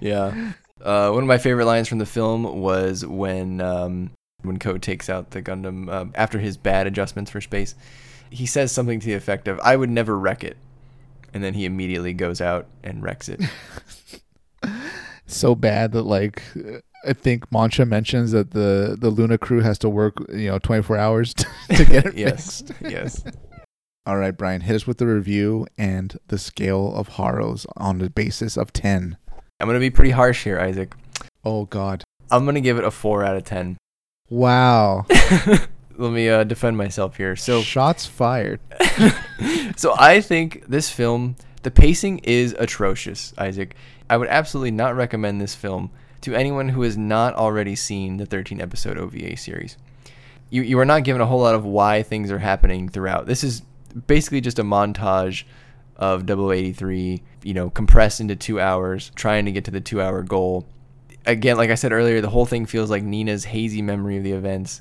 yeah. 0.00 0.52
Uh, 0.80 1.10
one 1.10 1.22
of 1.22 1.28
my 1.28 1.38
favorite 1.38 1.66
lines 1.66 1.86
from 1.86 1.98
the 1.98 2.06
film 2.06 2.60
was 2.60 3.04
when 3.06 3.60
um, 3.60 4.10
when 4.42 4.58
Ko 4.58 4.78
takes 4.78 5.08
out 5.08 5.30
the 5.30 5.42
Gundam 5.42 5.88
uh, 5.90 6.06
after 6.14 6.38
his 6.38 6.56
bad 6.56 6.86
adjustments 6.86 7.30
for 7.30 7.40
space. 7.40 7.74
He 8.30 8.46
says 8.46 8.72
something 8.72 9.00
to 9.00 9.06
the 9.06 9.14
effect 9.14 9.48
of, 9.48 9.60
"I 9.60 9.76
would 9.76 9.90
never 9.90 10.18
wreck 10.18 10.42
it," 10.42 10.56
and 11.34 11.42
then 11.44 11.54
he 11.54 11.64
immediately 11.64 12.12
goes 12.12 12.40
out 12.40 12.66
and 12.82 13.02
wrecks 13.02 13.28
it. 13.28 13.40
so 15.26 15.54
bad 15.54 15.92
that 15.92 16.02
like 16.02 16.42
I 17.04 17.12
think 17.12 17.50
Monsha 17.50 17.86
mentions 17.86 18.32
that 18.32 18.52
the 18.52 18.96
the 18.98 19.10
Luna 19.10 19.38
crew 19.38 19.60
has 19.60 19.78
to 19.80 19.88
work 19.88 20.14
you 20.30 20.48
know 20.48 20.58
24 20.58 20.96
hours 20.96 21.34
to, 21.34 21.46
to 21.76 21.84
get 21.84 22.06
it 22.06 22.14
yes. 22.16 22.62
fixed. 22.62 22.82
yes. 22.82 23.24
All 24.04 24.16
right, 24.16 24.36
Brian, 24.36 24.62
hit 24.62 24.74
us 24.74 24.86
with 24.86 24.98
the 24.98 25.06
review 25.06 25.64
and 25.78 26.18
the 26.26 26.38
scale 26.38 26.92
of 26.94 27.06
horrors 27.08 27.66
on 27.76 27.98
the 27.98 28.10
basis 28.10 28.56
of 28.56 28.72
10. 28.72 29.16
I'm 29.60 29.68
gonna 29.68 29.78
be 29.78 29.90
pretty 29.90 30.10
harsh 30.10 30.42
here, 30.42 30.58
Isaac. 30.58 30.94
Oh 31.44 31.66
God! 31.66 32.02
I'm 32.32 32.44
gonna 32.44 32.60
give 32.60 32.78
it 32.78 32.84
a 32.84 32.90
four 32.90 33.24
out 33.24 33.36
of 33.36 33.44
ten. 33.44 33.76
Wow! 34.32 35.04
Let 35.10 36.10
me 36.10 36.26
uh, 36.30 36.44
defend 36.44 36.78
myself 36.78 37.18
here. 37.18 37.36
So, 37.36 37.60
shots 37.60 38.06
fired. 38.06 38.60
so 39.76 39.94
I 39.98 40.22
think 40.22 40.64
this 40.66 40.88
film, 40.88 41.36
the 41.64 41.70
pacing 41.70 42.20
is 42.20 42.56
atrocious, 42.58 43.34
Isaac. 43.36 43.76
I 44.08 44.16
would 44.16 44.28
absolutely 44.28 44.70
not 44.70 44.96
recommend 44.96 45.38
this 45.38 45.54
film 45.54 45.90
to 46.22 46.34
anyone 46.34 46.70
who 46.70 46.80
has 46.80 46.96
not 46.96 47.34
already 47.34 47.76
seen 47.76 48.16
the 48.16 48.24
13 48.24 48.58
episode 48.58 48.96
OVA 48.96 49.36
series. 49.36 49.76
You, 50.48 50.62
you 50.62 50.78
are 50.78 50.86
not 50.86 51.04
given 51.04 51.20
a 51.20 51.26
whole 51.26 51.40
lot 51.40 51.54
of 51.54 51.66
why 51.66 52.02
things 52.02 52.30
are 52.30 52.38
happening 52.38 52.88
throughout. 52.88 53.26
This 53.26 53.44
is 53.44 53.60
basically 54.06 54.40
just 54.40 54.58
a 54.58 54.64
montage 54.64 55.44
of 55.96 56.28
083, 56.28 57.22
you 57.42 57.52
know, 57.52 57.68
compressed 57.68 58.18
into 58.18 58.34
two 58.34 58.58
hours, 58.58 59.12
trying 59.14 59.44
to 59.44 59.52
get 59.52 59.66
to 59.66 59.70
the 59.70 59.82
two 59.82 60.00
hour 60.00 60.22
goal. 60.22 60.64
Again, 61.24 61.56
like 61.56 61.70
I 61.70 61.76
said 61.76 61.92
earlier, 61.92 62.20
the 62.20 62.30
whole 62.30 62.46
thing 62.46 62.66
feels 62.66 62.90
like 62.90 63.02
Nina's 63.02 63.44
hazy 63.44 63.82
memory 63.82 64.16
of 64.16 64.24
the 64.24 64.32
events. 64.32 64.80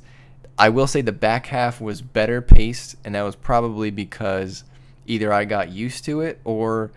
I 0.57 0.69
will 0.69 0.87
say 0.87 1.01
the 1.01 1.11
back 1.11 1.47
half 1.47 1.79
was 1.79 2.01
better 2.01 2.41
paced, 2.41 2.95
and 3.03 3.15
that 3.15 3.23
was 3.23 3.35
probably 3.35 3.91
because 3.91 4.63
either 5.05 5.31
I 5.31 5.45
got 5.45 5.69
used 5.69 6.05
to 6.05 6.21
it 6.21 6.39
or 6.43 6.91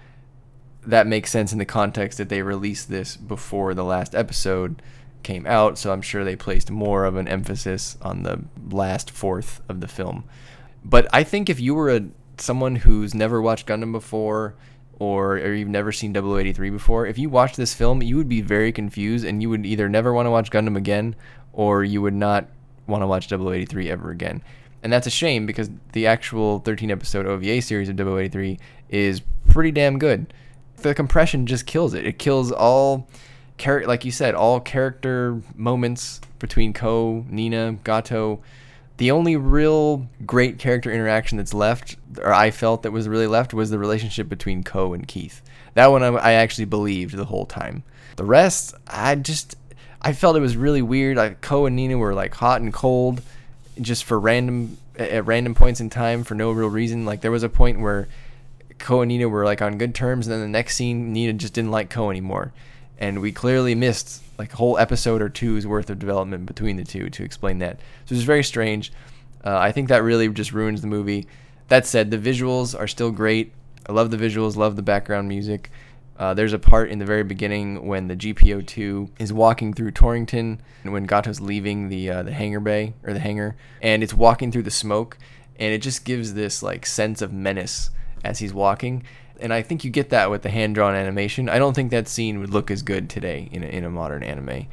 that 0.86 1.06
makes 1.06 1.30
sense 1.30 1.52
in 1.52 1.58
the 1.58 1.64
context 1.64 2.18
that 2.18 2.28
they 2.28 2.42
released 2.42 2.88
this 2.88 3.16
before 3.16 3.74
the 3.74 3.84
last 3.84 4.14
episode 4.14 4.82
came 5.22 5.46
out, 5.46 5.78
so 5.78 5.92
I'm 5.92 6.02
sure 6.02 6.24
they 6.24 6.36
placed 6.36 6.70
more 6.70 7.04
of 7.04 7.16
an 7.16 7.26
emphasis 7.26 7.96
on 8.02 8.22
the 8.22 8.44
last 8.70 9.10
fourth 9.10 9.62
of 9.68 9.80
the 9.80 9.88
film. 9.88 10.24
But 10.84 11.08
I 11.12 11.24
think 11.24 11.48
if 11.48 11.58
you 11.58 11.74
were 11.74 11.90
a 11.90 12.04
someone 12.36 12.76
who's 12.76 13.14
never 13.14 13.40
watched 13.40 13.66
Gundam 13.66 13.92
before 13.92 14.54
or, 14.98 15.36
or 15.36 15.54
you've 15.54 15.68
never 15.68 15.92
seen 15.92 16.12
0083 16.12 16.70
before, 16.70 17.06
if 17.06 17.18
you 17.18 17.28
watch 17.28 17.56
this 17.56 17.74
film, 17.74 18.02
you 18.02 18.16
would 18.16 18.28
be 18.28 18.40
very 18.40 18.72
confused 18.72 19.24
and 19.24 19.42
you 19.42 19.50
would 19.50 19.66
either 19.66 19.88
never 19.88 20.12
want 20.12 20.26
to 20.26 20.30
watch 20.30 20.50
Gundam 20.50 20.76
again 20.76 21.16
or 21.52 21.84
you 21.84 22.02
would 22.02 22.14
not 22.14 22.46
want 22.86 23.02
to 23.02 23.06
watch 23.06 23.28
0083 23.28 23.90
ever 23.90 24.10
again. 24.10 24.42
And 24.82 24.92
that's 24.92 25.06
a 25.06 25.10
shame 25.10 25.46
because 25.46 25.70
the 25.92 26.06
actual 26.06 26.58
13 26.60 26.90
episode 26.90 27.26
OVA 27.26 27.62
series 27.62 27.88
of 27.88 27.96
0083 27.96 28.58
is 28.90 29.22
pretty 29.48 29.70
damn 29.70 29.98
good. 29.98 30.32
The 30.76 30.94
compression 30.94 31.46
just 31.46 31.66
kills 31.66 31.94
it. 31.94 32.06
It 32.06 32.18
kills 32.18 32.52
all 32.52 33.08
char- 33.58 33.86
like 33.86 34.04
you 34.04 34.12
said, 34.12 34.34
all 34.34 34.60
character 34.60 35.40
moments 35.54 36.20
between 36.38 36.72
Ko, 36.72 37.24
Nina, 37.28 37.78
Gato. 37.84 38.40
The 38.96 39.10
only 39.10 39.36
real 39.36 40.08
great 40.24 40.58
character 40.58 40.92
interaction 40.92 41.38
that's 41.38 41.54
left, 41.54 41.96
or 42.18 42.32
I 42.32 42.50
felt 42.50 42.82
that 42.82 42.92
was 42.92 43.08
really 43.08 43.26
left, 43.26 43.52
was 43.52 43.70
the 43.70 43.78
relationship 43.78 44.28
between 44.28 44.62
Ko 44.62 44.92
and 44.92 45.06
Keith. 45.06 45.42
That 45.74 45.88
one 45.88 46.02
I, 46.02 46.08
I 46.08 46.32
actually 46.32 46.66
believed 46.66 47.16
the 47.16 47.24
whole 47.24 47.46
time. 47.46 47.82
The 48.16 48.24
rest, 48.24 48.74
I 48.86 49.16
just, 49.16 49.56
I 50.00 50.12
felt 50.12 50.36
it 50.36 50.40
was 50.40 50.56
really 50.56 50.82
weird. 50.82 51.16
Like 51.16 51.40
Ko 51.40 51.66
and 51.66 51.74
Nina 51.74 51.98
were 51.98 52.14
like 52.14 52.34
hot 52.34 52.60
and 52.60 52.72
cold, 52.72 53.22
just 53.80 54.04
for 54.04 54.20
random 54.20 54.78
at 54.96 55.26
random 55.26 55.56
points 55.56 55.80
in 55.80 55.90
time 55.90 56.22
for 56.22 56.36
no 56.36 56.52
real 56.52 56.68
reason. 56.68 57.04
Like 57.04 57.20
there 57.20 57.32
was 57.32 57.42
a 57.42 57.48
point 57.48 57.80
where 57.80 58.06
Ko 58.78 59.00
and 59.00 59.08
Nina 59.08 59.28
were 59.28 59.44
like 59.44 59.60
on 59.60 59.78
good 59.78 59.94
terms, 59.94 60.26
and 60.26 60.34
then 60.34 60.40
the 60.40 60.48
next 60.48 60.76
scene, 60.76 61.12
Nina 61.12 61.32
just 61.32 61.54
didn't 61.54 61.72
like 61.72 61.90
Ko 61.90 62.10
anymore 62.10 62.52
and 62.98 63.20
we 63.20 63.32
clearly 63.32 63.74
missed 63.74 64.22
like 64.39 64.52
a 64.52 64.56
whole 64.56 64.78
episode 64.78 65.23
or 65.23 65.28
two's 65.28 65.66
worth 65.66 65.90
of 65.90 65.98
development 65.98 66.47
between 66.47 66.77
the 66.77 66.85
two 66.85 67.11
to 67.11 67.23
explain 67.24 67.59
that. 67.59 67.78
So 68.06 68.15
it's 68.15 68.24
very 68.24 68.44
strange. 68.44 68.93
Uh, 69.44 69.59
I 69.59 69.73
think 69.73 69.89
that 69.89 70.02
really 70.02 70.28
just 70.28 70.52
ruins 70.52 70.81
the 70.81 70.86
movie. 70.86 71.27
That 71.69 71.86
said, 71.86 72.11
the 72.11 72.19
visuals 72.19 72.78
are 72.78 72.89
still 72.89 73.11
great. 73.11 73.52
I 73.89 73.93
love 73.93 74.11
the 74.11 74.16
visuals, 74.16 74.56
love 74.56 74.77
the 74.77 74.82
background 74.82 75.28
music. 75.28 75.70
Uh, 76.19 76.32
there's 76.32 76.52
a 76.52 76.59
part 76.59 76.90
in 76.90 76.98
the 76.98 77.05
very 77.05 77.24
beginning 77.24 77.86
when 77.86 78.09
the 78.09 78.16
GP02 78.16 79.11
is 79.19 79.32
walking 79.32 79.74
through 79.74 79.90
Torrington, 79.90 80.61
and 80.85 80.93
when 80.93 81.06
Gato's 81.06 81.40
leaving 81.40 81.89
the 81.89 82.09
uh, 82.09 82.23
the 82.23 82.32
hangar 82.32 82.61
bay 82.61 82.94
or 83.02 83.12
the 83.12 83.19
hangar, 83.19 83.56
and 83.82 84.02
it's 84.02 84.15
walking 84.15 84.52
through 84.52 84.62
the 84.62 84.70
smoke, 84.70 85.19
and 85.59 85.74
it 85.74 85.82
just 85.82 86.05
gives 86.05 86.35
this 86.35 86.62
like 86.62 86.86
sense 86.86 87.20
of 87.20 87.32
menace 87.32 87.90
as 88.23 88.39
he's 88.39 88.55
walking 88.55 89.02
and 89.40 89.52
I 89.52 89.62
think 89.62 89.85
you 89.85 89.90
get 89.90 90.11
that 90.11 90.31
with 90.31 90.43
the 90.43 90.51
hand 90.51 90.74
drawn 90.74 90.94
animation. 90.94 91.48
I 91.48 91.59
don't 91.59 91.74
think 91.74 91.90
that 91.90 92.09
scene 92.09 92.39
would 92.40 92.51
look 92.51 92.70
as 92.70 92.82
good 92.82 93.11
today 93.11 93.48
in 93.52 93.62
a, 93.62 93.66
in 93.66 93.85
a 93.85 93.90
modern 93.90 94.23
anime. 94.23 94.66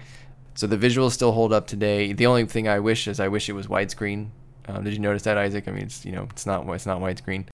So 0.54 0.68
the 0.68 0.78
visuals 0.78 1.12
still 1.12 1.32
hold 1.32 1.54
up 1.54 1.68
today. 1.68 2.14
The 2.14 2.28
only 2.28 2.46
thing 2.46 2.68
I 2.68 2.80
wish 2.80 3.08
is 3.08 3.20
I 3.20 3.28
wish 3.28 3.50
it 3.50 3.54
was 3.54 3.68
widescreen. 3.68 4.30
Um, 4.68 4.84
did 4.84 4.94
you 4.94 5.00
notice 5.00 5.24
that, 5.24 5.38
Isaac? 5.38 5.68
I 5.68 5.72
mean, 5.72 5.84
it's 5.84 6.06
you 6.06 6.12
know, 6.12 6.28
it's 6.30 6.46
not 6.46 6.68
it's 6.70 6.86
not 6.86 7.00
widescreen. 7.00 7.48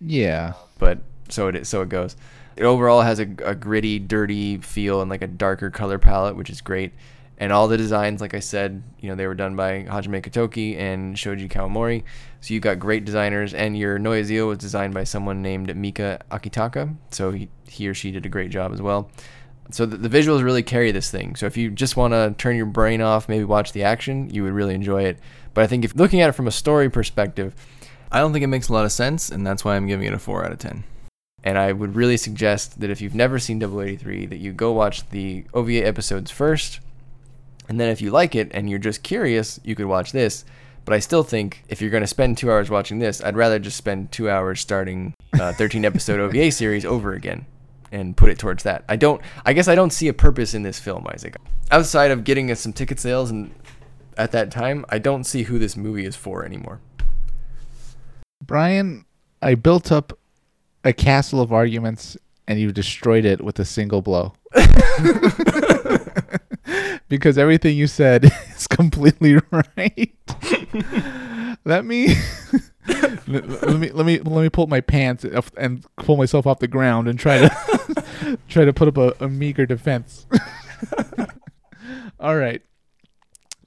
Yeah. 0.00 0.54
But 0.78 1.00
so 1.28 1.48
it 1.48 1.66
so 1.66 1.82
it 1.82 1.88
goes. 1.88 2.16
It 2.56 2.64
overall 2.64 3.02
has 3.02 3.20
a, 3.20 3.28
a 3.44 3.54
gritty, 3.54 3.98
dirty 3.98 4.56
feel 4.58 5.02
and 5.02 5.10
like 5.10 5.22
a 5.22 5.26
darker 5.26 5.70
color 5.70 5.98
palette, 5.98 6.36
which 6.36 6.48
is 6.48 6.60
great 6.60 6.92
and 7.38 7.52
all 7.52 7.68
the 7.68 7.76
designs, 7.76 8.20
like 8.20 8.34
I 8.34 8.40
said, 8.40 8.82
you 8.98 9.08
know, 9.08 9.14
they 9.14 9.26
were 9.26 9.34
done 9.34 9.56
by 9.56 9.84
Hajime 9.84 10.22
Katoki 10.22 10.78
and 10.78 11.18
Shoji 11.18 11.48
Kawamori. 11.48 12.02
So 12.40 12.54
you've 12.54 12.62
got 12.62 12.78
great 12.78 13.04
designers, 13.04 13.52
and 13.52 13.76
your 13.76 13.98
Noya 13.98 14.46
was 14.46 14.58
designed 14.58 14.94
by 14.94 15.04
someone 15.04 15.42
named 15.42 15.74
Mika 15.76 16.20
Akitaka. 16.30 16.96
So 17.10 17.32
he, 17.32 17.48
he 17.68 17.88
or 17.88 17.94
she 17.94 18.10
did 18.10 18.24
a 18.24 18.30
great 18.30 18.50
job 18.50 18.72
as 18.72 18.80
well. 18.80 19.10
So 19.70 19.84
the, 19.84 19.96
the 19.96 20.08
visuals 20.08 20.42
really 20.42 20.62
carry 20.62 20.92
this 20.92 21.10
thing. 21.10 21.36
So 21.36 21.44
if 21.46 21.56
you 21.56 21.70
just 21.70 21.96
want 21.96 22.14
to 22.14 22.34
turn 22.38 22.56
your 22.56 22.66
brain 22.66 23.02
off, 23.02 23.28
maybe 23.28 23.44
watch 23.44 23.72
the 23.72 23.82
action, 23.82 24.30
you 24.30 24.42
would 24.44 24.52
really 24.52 24.74
enjoy 24.74 25.02
it. 25.02 25.18
But 25.52 25.64
I 25.64 25.66
think 25.66 25.84
if 25.84 25.94
looking 25.94 26.20
at 26.20 26.28
it 26.30 26.32
from 26.32 26.46
a 26.46 26.52
story 26.52 26.88
perspective, 26.88 27.54
I 28.10 28.20
don't 28.20 28.32
think 28.32 28.44
it 28.44 28.48
makes 28.48 28.68
a 28.68 28.72
lot 28.72 28.84
of 28.84 28.92
sense, 28.92 29.28
and 29.30 29.46
that's 29.46 29.64
why 29.64 29.76
I'm 29.76 29.86
giving 29.86 30.06
it 30.06 30.14
a 30.14 30.18
4 30.18 30.44
out 30.44 30.52
of 30.52 30.58
10. 30.58 30.84
And 31.44 31.58
I 31.58 31.72
would 31.72 31.96
really 31.96 32.16
suggest 32.16 32.80
that 32.80 32.90
if 32.90 33.00
you've 33.00 33.14
never 33.14 33.38
seen 33.38 33.62
083, 33.62 34.26
that 34.26 34.38
you 34.38 34.52
go 34.52 34.72
watch 34.72 35.08
the 35.10 35.44
OVA 35.52 35.86
episodes 35.86 36.30
first 36.30 36.80
and 37.68 37.80
then 37.80 37.88
if 37.88 38.00
you 38.00 38.10
like 38.10 38.34
it 38.34 38.50
and 38.52 38.68
you're 38.70 38.78
just 38.78 39.02
curious, 39.02 39.60
you 39.64 39.74
could 39.74 39.86
watch 39.86 40.12
this. 40.12 40.44
But 40.84 40.94
I 40.94 41.00
still 41.00 41.24
think 41.24 41.64
if 41.68 41.80
you're 41.80 41.90
going 41.90 42.04
to 42.04 42.06
spend 42.06 42.38
two 42.38 42.50
hours 42.50 42.70
watching 42.70 43.00
this, 43.00 43.22
I'd 43.22 43.36
rather 43.36 43.58
just 43.58 43.76
spend 43.76 44.12
two 44.12 44.30
hours 44.30 44.60
starting 44.60 45.14
uh, 45.38 45.46
a 45.46 45.52
13 45.54 45.84
episode 45.84 46.20
OVA 46.20 46.52
series 46.52 46.84
over 46.84 47.12
again 47.12 47.44
and 47.90 48.16
put 48.16 48.30
it 48.30 48.38
towards 48.38 48.62
that. 48.62 48.84
I 48.88 48.94
don't. 48.94 49.20
I 49.44 49.52
guess 49.52 49.66
I 49.66 49.74
don't 49.74 49.92
see 49.92 50.06
a 50.08 50.12
purpose 50.12 50.54
in 50.54 50.62
this 50.62 50.78
film, 50.78 51.06
Isaac. 51.12 51.36
Outside 51.72 52.12
of 52.12 52.22
getting 52.22 52.50
us 52.52 52.60
some 52.60 52.72
ticket 52.72 53.00
sales, 53.00 53.32
and 53.32 53.52
at 54.16 54.30
that 54.32 54.52
time, 54.52 54.84
I 54.88 54.98
don't 54.98 55.24
see 55.24 55.44
who 55.44 55.58
this 55.58 55.76
movie 55.76 56.04
is 56.04 56.14
for 56.14 56.44
anymore. 56.44 56.80
Brian, 58.44 59.04
I 59.42 59.56
built 59.56 59.90
up 59.90 60.16
a 60.84 60.92
castle 60.92 61.40
of 61.40 61.52
arguments, 61.52 62.16
and 62.46 62.60
you 62.60 62.70
destroyed 62.70 63.24
it 63.24 63.42
with 63.42 63.58
a 63.58 63.64
single 63.64 64.02
blow. 64.02 64.34
because 67.08 67.38
everything 67.38 67.76
you 67.76 67.86
said 67.86 68.24
is 68.56 68.66
completely 68.66 69.36
right. 69.50 70.14
let 71.64 71.84
me 71.84 72.14
let 73.26 73.28
me 73.28 73.90
let 73.90 74.06
me 74.06 74.18
let 74.20 74.42
me 74.42 74.48
pull 74.48 74.64
up 74.64 74.68
my 74.68 74.80
pants 74.80 75.24
and 75.56 75.84
pull 75.96 76.16
myself 76.16 76.46
off 76.46 76.60
the 76.60 76.68
ground 76.68 77.08
and 77.08 77.18
try 77.18 77.38
to 77.38 78.38
try 78.48 78.64
to 78.64 78.72
put 78.72 78.88
up 78.88 78.96
a, 78.96 79.14
a 79.24 79.28
meager 79.28 79.66
defense. 79.66 80.26
All 82.20 82.36
right. 82.36 82.62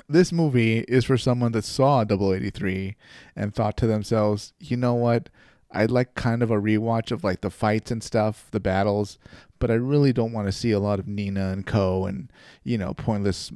This 0.07 0.32
movie 0.32 0.80
is 0.88 1.06
for 1.06 1.18
someone 1.18 1.52
that 1.52 1.64
saw 1.64 2.03
083 2.03 2.95
and 3.36 3.53
thought 3.53 3.78
to 3.78 3.86
themselves, 3.86 4.53
you 4.57 4.76
know 4.76 4.95
what? 4.95 5.30
I'd 5.72 5.91
like 5.91 6.16
kind 6.16 6.41
of 6.41 6.52
a 6.52 6.60
rewatch 6.60 7.12
of 7.12 7.24
like 7.24 7.41
the 7.41 7.50
fights 7.50 7.91
and 7.91 8.04
stuff, 8.04 8.48
the 8.52 8.60
battles, 8.60 9.18
but 9.60 9.70
I 9.70 9.76
really 9.76 10.14
don't 10.14 10.34
want 10.34 10.48
to 10.48 10.52
see 10.52 10.72
a 10.72 10.80
lot 10.80 11.00
of 11.00 11.08
Nina 11.08 11.50
and 11.50 11.66
Co. 11.66 12.06
and 12.06 12.32
you 12.64 12.78
know 12.78 12.94
pointless 12.94 13.52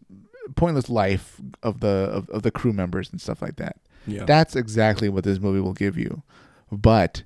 pointless 0.56 0.90
life 0.90 1.41
of 1.61 1.80
the 1.80 1.88
of, 1.88 2.30
of 2.30 2.44
the 2.44 2.52
crew 2.52 2.73
members 2.73 3.10
and 3.11 3.19
stuff 3.19 3.41
like 3.41 3.56
that. 3.57 3.77
Yeah. 4.06 4.26
That's 4.26 4.56
exactly 4.56 5.10
what 5.10 5.23
this 5.23 5.40
movie 5.40 5.61
will 5.61 5.73
give 5.73 5.98
you. 5.98 6.23
But 6.72 7.23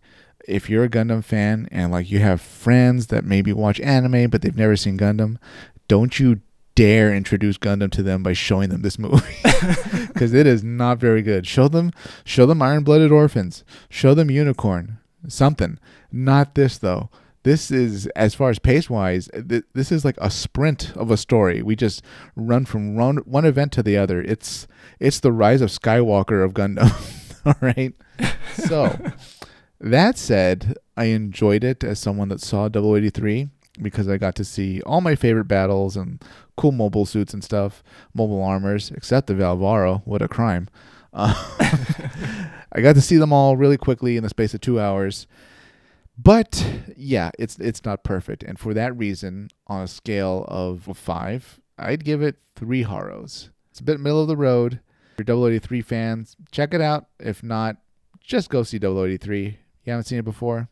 if 0.48 0.70
you're 0.70 0.84
a 0.84 0.90
Gundam 0.90 1.24
fan 1.24 1.68
and 1.72 1.92
like 1.92 2.10
you 2.10 2.20
have 2.20 2.40
friends 2.42 3.08
that 3.08 3.26
maybe 3.26 3.52
watch 3.52 3.80
anime 3.82 4.30
but 4.30 4.42
they've 4.42 4.56
never 4.56 4.76
seen 4.76 4.98
Gundam, 4.98 5.38
don't 5.88 6.20
you 6.20 6.42
dare 6.78 7.12
introduce 7.12 7.58
Gundam 7.58 7.92
to 7.92 8.04
them 8.04 8.22
by 8.22 8.34
showing 8.34 8.70
them 8.70 8.84
this 8.84 9.00
movie 9.00 9.18
because 10.14 10.32
it 10.32 10.46
is 10.46 10.64
not 10.64 11.00
very 11.00 11.24
good. 11.24 11.48
Show 11.48 11.68
them, 11.68 11.92
show 12.24 12.46
them 12.46 12.62
Iron 12.62 12.84
Blooded 12.84 13.12
Orphans, 13.12 13.64
show 13.90 14.14
them 14.14 14.30
Unicorn, 14.30 15.00
something. 15.28 15.80
Not 16.12 16.54
this 16.54 16.78
though. 16.78 17.10
This 17.42 17.72
is 17.72 18.06
as 18.16 18.36
far 18.36 18.52
as 18.52 18.60
pace 18.60 18.92
wise, 18.92 19.28
th- 19.50 19.64
this 19.74 19.92
is 19.92 20.06
like 20.06 20.18
a 20.20 20.30
sprint 20.30 20.96
of 20.96 21.10
a 21.10 21.18
story. 21.18 21.64
We 21.64 21.76
just 21.76 22.04
run 22.36 22.66
from 22.66 22.96
one, 22.96 23.18
one 23.18 23.46
event 23.46 23.72
to 23.74 23.84
the 23.84 23.98
other. 23.98 24.22
It's 24.22 24.68
it's 25.00 25.20
the 25.20 25.32
rise 25.32 25.62
of 25.62 25.72
Skywalker 25.72 26.46
of 26.46 26.54
Gundam. 26.54 26.92
All 27.46 27.56
right. 27.60 27.96
So 28.54 28.96
that 29.80 30.20
said, 30.20 30.76
I 30.96 31.06
enjoyed 31.06 31.64
it 31.64 31.84
as 31.84 32.00
someone 32.00 32.30
that 32.30 32.42
saw 32.42 32.70
083 32.70 33.50
because 33.82 34.08
I 34.08 34.18
got 34.18 34.36
to 34.36 34.44
see 34.44 34.82
all 34.82 35.02
my 35.02 35.16
favorite 35.16 35.48
battles 35.48 35.96
and 35.96 36.22
cool 36.58 36.72
mobile 36.72 37.06
suits 37.06 37.34
and 37.34 37.44
stuff, 37.44 37.84
mobile 38.14 38.44
armors, 38.44 38.92
except 38.92 39.28
the 39.28 39.36
Val 39.36 39.58
Walo. 39.58 40.02
What 40.06 40.22
a 40.22 40.28
crime. 40.28 40.68
Uh, 41.14 41.34
I 42.72 42.82
got 42.82 42.96
to 42.96 43.02
see 43.02 43.18
them 43.18 43.32
all 43.32 43.56
really 43.56 43.78
quickly 43.78 44.18
in 44.18 44.24
the 44.24 44.30
space 44.30 44.54
of 44.54 44.62
two 44.62 44.80
hours. 44.80 45.28
But 46.18 46.66
yeah, 46.98 47.32
it's 47.38 47.58
it's 47.60 47.86
not 47.86 48.04
perfect, 48.04 48.44
and 48.44 48.60
for 48.60 48.74
that 48.74 48.98
reason, 48.98 49.50
on 49.68 49.84
a 49.84 49.88
scale 49.88 50.46
of 50.48 50.90
five, 50.98 51.60
I'd 51.78 52.04
give 52.04 52.24
it 52.24 52.38
three 52.56 52.84
Haros. 52.84 53.52
It's 53.70 53.80
a 53.80 53.84
bit 53.84 54.00
middle 54.00 54.22
of 54.22 54.28
the 54.28 54.36
road. 54.36 54.80
If 55.20 55.28
you're 55.28 55.48
083 55.48 55.82
fans, 55.82 56.36
check 56.52 56.74
it 56.74 56.82
out. 56.82 57.08
If 57.20 57.44
not, 57.44 57.78
just 58.20 58.50
go 58.50 58.64
see 58.64 58.78
083. 58.78 59.60
You 59.84 59.92
haven't 59.92 60.06
seen 60.06 60.20
it 60.20 60.26
before, 60.26 60.70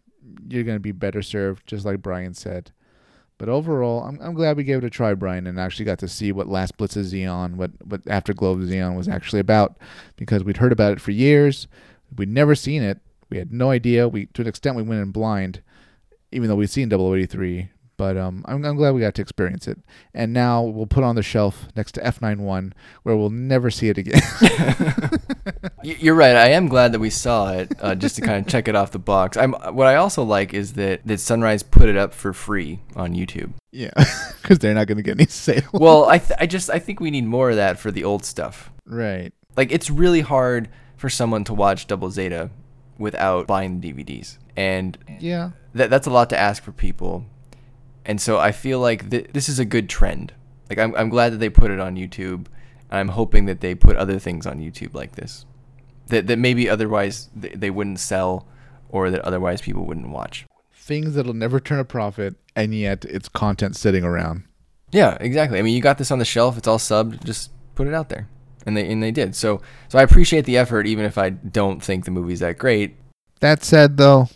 you're 0.47 0.63
gonna 0.63 0.79
be 0.79 0.91
better 0.91 1.21
served, 1.21 1.67
just 1.67 1.85
like 1.85 2.01
Brian 2.01 2.33
said. 2.33 2.71
But 3.37 3.49
overall, 3.49 4.03
I'm, 4.03 4.19
I'm 4.21 4.33
glad 4.33 4.55
we 4.55 4.63
gave 4.63 4.77
it 4.77 4.83
a 4.85 4.89
try, 4.89 5.13
Brian, 5.13 5.45
and 5.45 5.59
actually 5.59 5.85
got 5.85 5.99
to 5.99 6.07
see 6.07 6.31
what 6.31 6.47
Last 6.47 6.77
Blitz 6.77 6.95
of 6.95 7.05
Zeon, 7.05 7.55
what, 7.55 7.71
what 7.85 8.01
Afterglow 8.07 8.51
of 8.51 8.59
Zeon 8.59 8.95
was 8.95 9.09
actually 9.09 9.41
about, 9.41 9.77
because 10.15 10.43
we'd 10.43 10.57
heard 10.57 10.71
about 10.71 10.93
it 10.93 11.01
for 11.01 11.11
years. 11.11 11.67
We'd 12.15 12.29
never 12.29 12.55
seen 12.55 12.81
it. 12.81 12.99
We 13.29 13.37
had 13.37 13.51
no 13.51 13.71
idea. 13.71 14.07
We 14.07 14.27
To 14.27 14.41
an 14.41 14.47
extent, 14.47 14.77
we 14.77 14.83
went 14.83 15.01
in 15.01 15.11
blind, 15.11 15.61
even 16.31 16.47
though 16.47 16.55
we'd 16.55 16.69
seen 16.69 16.91
083. 16.91 17.69
But 17.97 18.17
um, 18.17 18.43
I'm, 18.47 18.63
I'm 18.65 18.75
glad 18.75 18.91
we 18.91 18.99
got 19.01 19.15
to 19.15 19.21
experience 19.21 19.67
it. 19.69 19.79
And 20.13 20.33
now 20.33 20.61
we'll 20.63 20.85
put 20.85 21.03
on 21.05 21.15
the 21.15 21.23
shelf 21.23 21.67
next 21.77 21.93
to 21.93 22.01
F91, 22.01 22.73
where 23.03 23.15
we'll 23.15 23.29
never 23.29 23.71
see 23.71 23.87
it 23.87 23.97
again. 23.97 24.21
You're 25.83 26.15
right. 26.15 26.35
I 26.35 26.49
am 26.49 26.67
glad 26.67 26.91
that 26.93 26.99
we 26.99 27.09
saw 27.09 27.51
it, 27.53 27.71
uh, 27.79 27.95
just 27.95 28.15
to 28.15 28.21
kind 28.21 28.43
of 28.45 28.51
check 28.51 28.67
it 28.67 28.75
off 28.75 28.91
the 28.91 28.99
box. 28.99 29.37
I'm. 29.37 29.53
What 29.53 29.87
I 29.87 29.95
also 29.95 30.23
like 30.23 30.53
is 30.53 30.73
that 30.73 31.05
that 31.05 31.19
Sunrise 31.19 31.63
put 31.63 31.87
it 31.89 31.95
up 31.97 32.13
for 32.13 32.33
free 32.33 32.79
on 32.95 33.13
YouTube. 33.13 33.51
Yeah, 33.71 33.91
because 34.41 34.59
they're 34.59 34.73
not 34.73 34.87
going 34.87 34.97
to 34.97 35.03
get 35.03 35.17
any 35.17 35.27
sales. 35.27 35.63
Well, 35.73 36.05
I 36.09 36.17
th- 36.17 36.37
I 36.39 36.47
just 36.47 36.69
I 36.69 36.79
think 36.79 36.99
we 36.99 37.11
need 37.11 37.25
more 37.25 37.49
of 37.51 37.55
that 37.57 37.77
for 37.79 37.91
the 37.91 38.03
old 38.03 38.25
stuff. 38.25 38.71
right. 38.85 39.31
Like 39.55 39.71
it's 39.71 39.89
really 39.89 40.19
hard 40.21 40.67
for 40.97 41.09
someone 41.09 41.43
to 41.45 41.53
watch 41.53 41.87
Double 41.87 42.09
Zeta 42.11 42.49
without 42.97 43.47
buying 43.47 43.79
the 43.79 43.93
DVDs, 43.93 44.37
and 44.57 44.97
Yeah. 45.19 45.51
that 45.73 45.89
that's 45.89 46.07
a 46.07 46.09
lot 46.09 46.29
to 46.31 46.37
ask 46.37 46.61
for 46.63 46.71
people. 46.73 47.25
And 48.05 48.21
so 48.21 48.37
I 48.37 48.51
feel 48.51 48.79
like 48.79 49.09
th- 49.09 49.29
this 49.33 49.49
is 49.49 49.59
a 49.59 49.65
good 49.65 49.89
trend. 49.89 50.33
Like 50.69 50.79
I'm 50.79 50.95
I'm 50.95 51.09
glad 51.09 51.33
that 51.33 51.37
they 51.37 51.49
put 51.49 51.71
it 51.71 51.79
on 51.79 51.95
YouTube. 51.95 52.47
And 52.91 52.99
I'm 52.99 53.07
hoping 53.09 53.45
that 53.45 53.61
they 53.61 53.73
put 53.73 53.95
other 53.95 54.19
things 54.19 54.45
on 54.45 54.59
YouTube 54.59 54.93
like 54.93 55.15
this, 55.15 55.47
that 56.07 56.27
that 56.27 56.37
maybe 56.37 56.69
otherwise 56.69 57.29
th- 57.39 57.55
they 57.55 57.71
wouldn't 57.71 57.99
sell, 57.99 58.47
or 58.89 59.09
that 59.09 59.21
otherwise 59.21 59.59
people 59.59 59.85
wouldn't 59.85 60.09
watch. 60.09 60.45
Things 60.71 61.15
that'll 61.15 61.33
never 61.33 61.59
turn 61.59 61.79
a 61.79 61.83
profit, 61.83 62.35
and 62.55 62.75
yet 62.75 63.03
it's 63.05 63.27
content 63.27 63.75
sitting 63.75 64.03
around. 64.03 64.43
Yeah, 64.91 65.17
exactly. 65.19 65.57
I 65.57 65.63
mean, 65.63 65.73
you 65.75 65.81
got 65.81 65.97
this 65.97 66.11
on 66.11 66.19
the 66.19 66.25
shelf. 66.25 66.59
It's 66.59 66.67
all 66.67 66.77
subbed. 66.77 67.23
Just 67.23 67.49
put 67.73 67.87
it 67.87 67.93
out 67.95 68.09
there, 68.09 68.29
and 68.67 68.77
they 68.77 68.89
and 68.91 69.01
they 69.01 69.11
did. 69.11 69.35
So 69.35 69.61
so 69.89 69.97
I 69.97 70.03
appreciate 70.03 70.45
the 70.45 70.57
effort, 70.57 70.85
even 70.85 71.05
if 71.05 71.17
I 71.17 71.31
don't 71.31 71.81
think 71.81 72.05
the 72.05 72.11
movie's 72.11 72.41
that 72.41 72.59
great. 72.59 72.97
That 73.39 73.63
said, 73.63 73.97
though, 73.97 74.29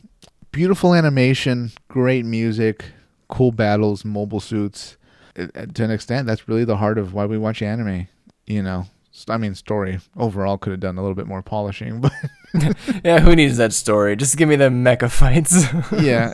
beautiful 0.52 0.96
animation, 0.96 1.72
great 1.88 2.26
music, 2.26 2.84
cool 3.30 3.52
battles, 3.52 4.04
mobile 4.04 4.40
suits. 4.42 4.98
It- 5.36 5.52
it- 5.56 5.76
to 5.76 5.84
an 5.86 5.92
extent, 5.92 6.28
that's 6.28 6.48
really 6.50 6.66
the 6.66 6.78
heart 6.78 6.98
of 6.98 7.14
why 7.14 7.26
we 7.26 7.38
watch 7.38 7.62
anime. 7.62 8.08
You 8.46 8.64
know, 8.64 8.86
I 9.30 9.38
mean, 9.38 9.54
story 9.56 10.00
overall 10.18 10.58
could 10.58 10.72
have 10.72 10.80
done 10.80 10.98
a 10.98 11.02
little 11.02 11.16
bit 11.16 11.28
more 11.28 11.42
polishing, 11.42 12.02
but 12.02 12.12
Yeah, 13.04 13.20
who 13.20 13.36
needs 13.36 13.58
that 13.58 13.74
story? 13.74 14.16
Just 14.16 14.38
give 14.38 14.50
me 14.50 14.56
the 14.56 14.70
mecha 14.70 15.10
fights. 15.10 15.66
yeah. 16.02 16.34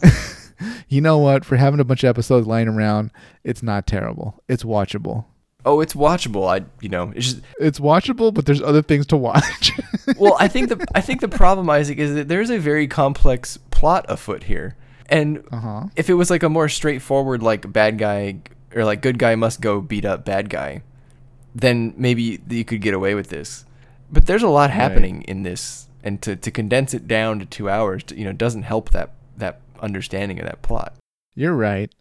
you 0.88 1.02
know 1.02 1.18
what? 1.18 1.44
For 1.46 1.58
having 1.58 1.80
a 1.80 1.84
bunch 1.84 2.04
of 2.04 2.10
episodes 2.10 2.48
lying 2.48 2.68
around, 2.70 3.12
it's 3.44 3.62
not 3.62 3.86
terrible. 3.86 4.42
It's 4.48 4.64
watchable. 4.64 5.26
oh, 5.66 5.82
it's 5.82 5.94
watchable. 5.94 6.48
I 6.48 6.66
you 6.80 6.88
know 6.90 7.12
it's 7.16 7.26
just 7.34 7.42
It's 7.60 7.80
watchable, 7.80 8.34
but 8.34 8.46
there's 8.46 8.62
other 8.62 8.82
things 8.82 9.06
to 9.08 9.18
watch. 9.18 9.72
well, 10.18 10.38
I 10.40 10.48
think 10.48 10.70
the 10.70 10.86
I 10.96 11.02
think 11.02 11.20
the 11.22 11.28
problem, 11.28 11.70
Isaac, 11.70 11.98
is 11.98 12.14
that 12.16 12.28
there's 12.30 12.50
a 12.50 12.58
very 12.60 12.88
complex 12.88 13.58
plot 13.72 14.06
afoot 14.08 14.44
here, 14.44 14.78
and 15.08 15.44
uh 15.52 15.60
huh. 15.60 15.84
if 15.96 16.10
it 16.10 16.16
was 16.16 16.30
like 16.30 16.44
a 16.44 16.50
more 16.50 16.70
straightforward, 16.70 17.44
like 17.44 17.72
bad 17.72 17.98
guy 17.98 18.40
or 18.74 18.86
like 18.86 19.02
good 19.02 19.18
guy 19.18 19.36
must 19.36 19.62
go 19.62 19.82
beat 19.82 20.06
up 20.06 20.26
bad 20.26 20.50
guy, 20.50 20.82
then 21.54 21.94
maybe 21.98 22.40
you 22.50 22.66
could 22.66 22.82
get 22.82 22.94
away 22.94 23.16
with 23.16 23.30
this. 23.30 23.66
But 24.12 24.26
there's 24.26 24.44
a 24.44 24.50
lot 24.50 24.70
happening 24.70 25.24
in 25.24 25.44
this, 25.44 25.88
and 26.04 26.22
to, 26.22 26.36
to 26.36 26.52
condense 26.52 26.94
it 26.94 27.08
down 27.08 27.40
to 27.40 27.46
two 27.46 27.70
hours, 27.70 28.04
you 28.14 28.24
know, 28.24 28.34
doesn't 28.34 28.64
help 28.64 28.92
that 28.92 29.12
that 29.38 29.62
understanding 29.80 30.40
of 30.40 30.46
that 30.46 30.62
plot. 30.62 30.96
You're 31.36 31.56
right. 31.56 31.94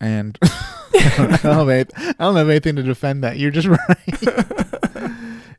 And 0.00 0.38
I, 0.94 1.38
don't 1.42 1.68
have 1.68 1.68
I 1.68 2.12
don't 2.18 2.36
have 2.36 2.48
anything 2.48 2.76
to 2.76 2.82
defend 2.82 3.22
that. 3.22 3.38
You're 3.38 3.50
just 3.50 3.68
right. 3.88 4.79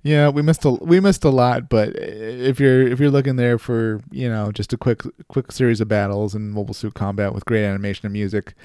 Yeah, 0.03 0.29
we 0.29 0.41
missed 0.41 0.65
a 0.65 0.71
we 0.71 0.99
missed 0.99 1.23
a 1.23 1.29
lot, 1.29 1.69
but 1.69 1.95
if 1.95 2.59
you're 2.59 2.87
if 2.87 2.99
you're 2.99 3.11
looking 3.11 3.35
there 3.35 3.57
for 3.57 4.01
you 4.11 4.29
know 4.29 4.51
just 4.51 4.73
a 4.73 4.77
quick 4.77 5.03
quick 5.27 5.51
series 5.51 5.79
of 5.79 5.87
battles 5.87 6.33
and 6.33 6.51
mobile 6.51 6.73
suit 6.73 6.95
combat 6.95 7.33
with 7.33 7.45
great 7.45 7.63
animation 7.65 8.07
and 8.07 8.13
music, 8.13 8.55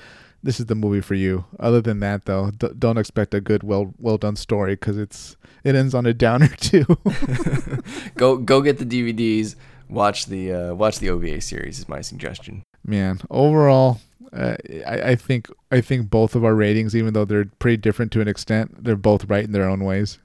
this 0.43 0.59
is 0.59 0.67
the 0.67 0.75
movie 0.75 1.03
for 1.03 1.15
you. 1.15 1.45
Other 1.61 1.81
than 1.83 2.01
that, 2.01 2.25
though, 2.25 2.53
d- 2.53 2.71
don't 2.79 2.97
expect 2.97 3.35
a 3.35 3.41
good 3.41 3.63
well 3.63 3.93
well 3.99 4.17
done 4.17 4.37
story 4.37 4.77
because 4.77 4.97
it's 4.97 5.37
it 5.63 5.75
ends 5.75 5.95
on 5.95 6.07
a 6.07 6.15
downer 6.15 6.49
too. 6.57 6.87
go 8.17 8.39
go 8.39 8.63
get 8.63 8.79
the 8.79 8.87
DVDs. 8.87 9.57
Watch 9.89 10.27
the 10.27 10.53
uh, 10.53 10.75
watch 10.75 11.01
the 11.01 11.11
OVA 11.11 11.41
series 11.41 11.79
is 11.79 11.89
my 11.89 12.01
suggestion. 12.01 12.63
Man, 12.85 13.21
overall, 13.31 14.01
uh, 14.33 14.57
I, 14.87 15.11
I 15.11 15.17
think 15.17 15.49
I 15.71 15.81
think 15.81 16.09
both 16.11 16.35
of 16.35 16.45
our 16.45 16.55
ratings, 16.55 16.97
even 16.97 17.13
though 17.13 17.25
they're 17.25 17.51
pretty 17.59 17.77
different 17.77 18.11
to 18.13 18.21
an 18.21 18.29
extent, 18.29 18.85
they're 18.85 18.97
both 18.97 19.27
right 19.27 19.45
in 19.45 19.53
their 19.53 19.69
own 19.69 19.85
ways. 19.85 20.19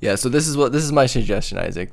Yeah, 0.00 0.14
so 0.14 0.28
this 0.28 0.46
is 0.46 0.56
what 0.56 0.72
this 0.72 0.82
is 0.82 0.92
my 0.92 1.06
suggestion, 1.06 1.58
Isaac. 1.58 1.92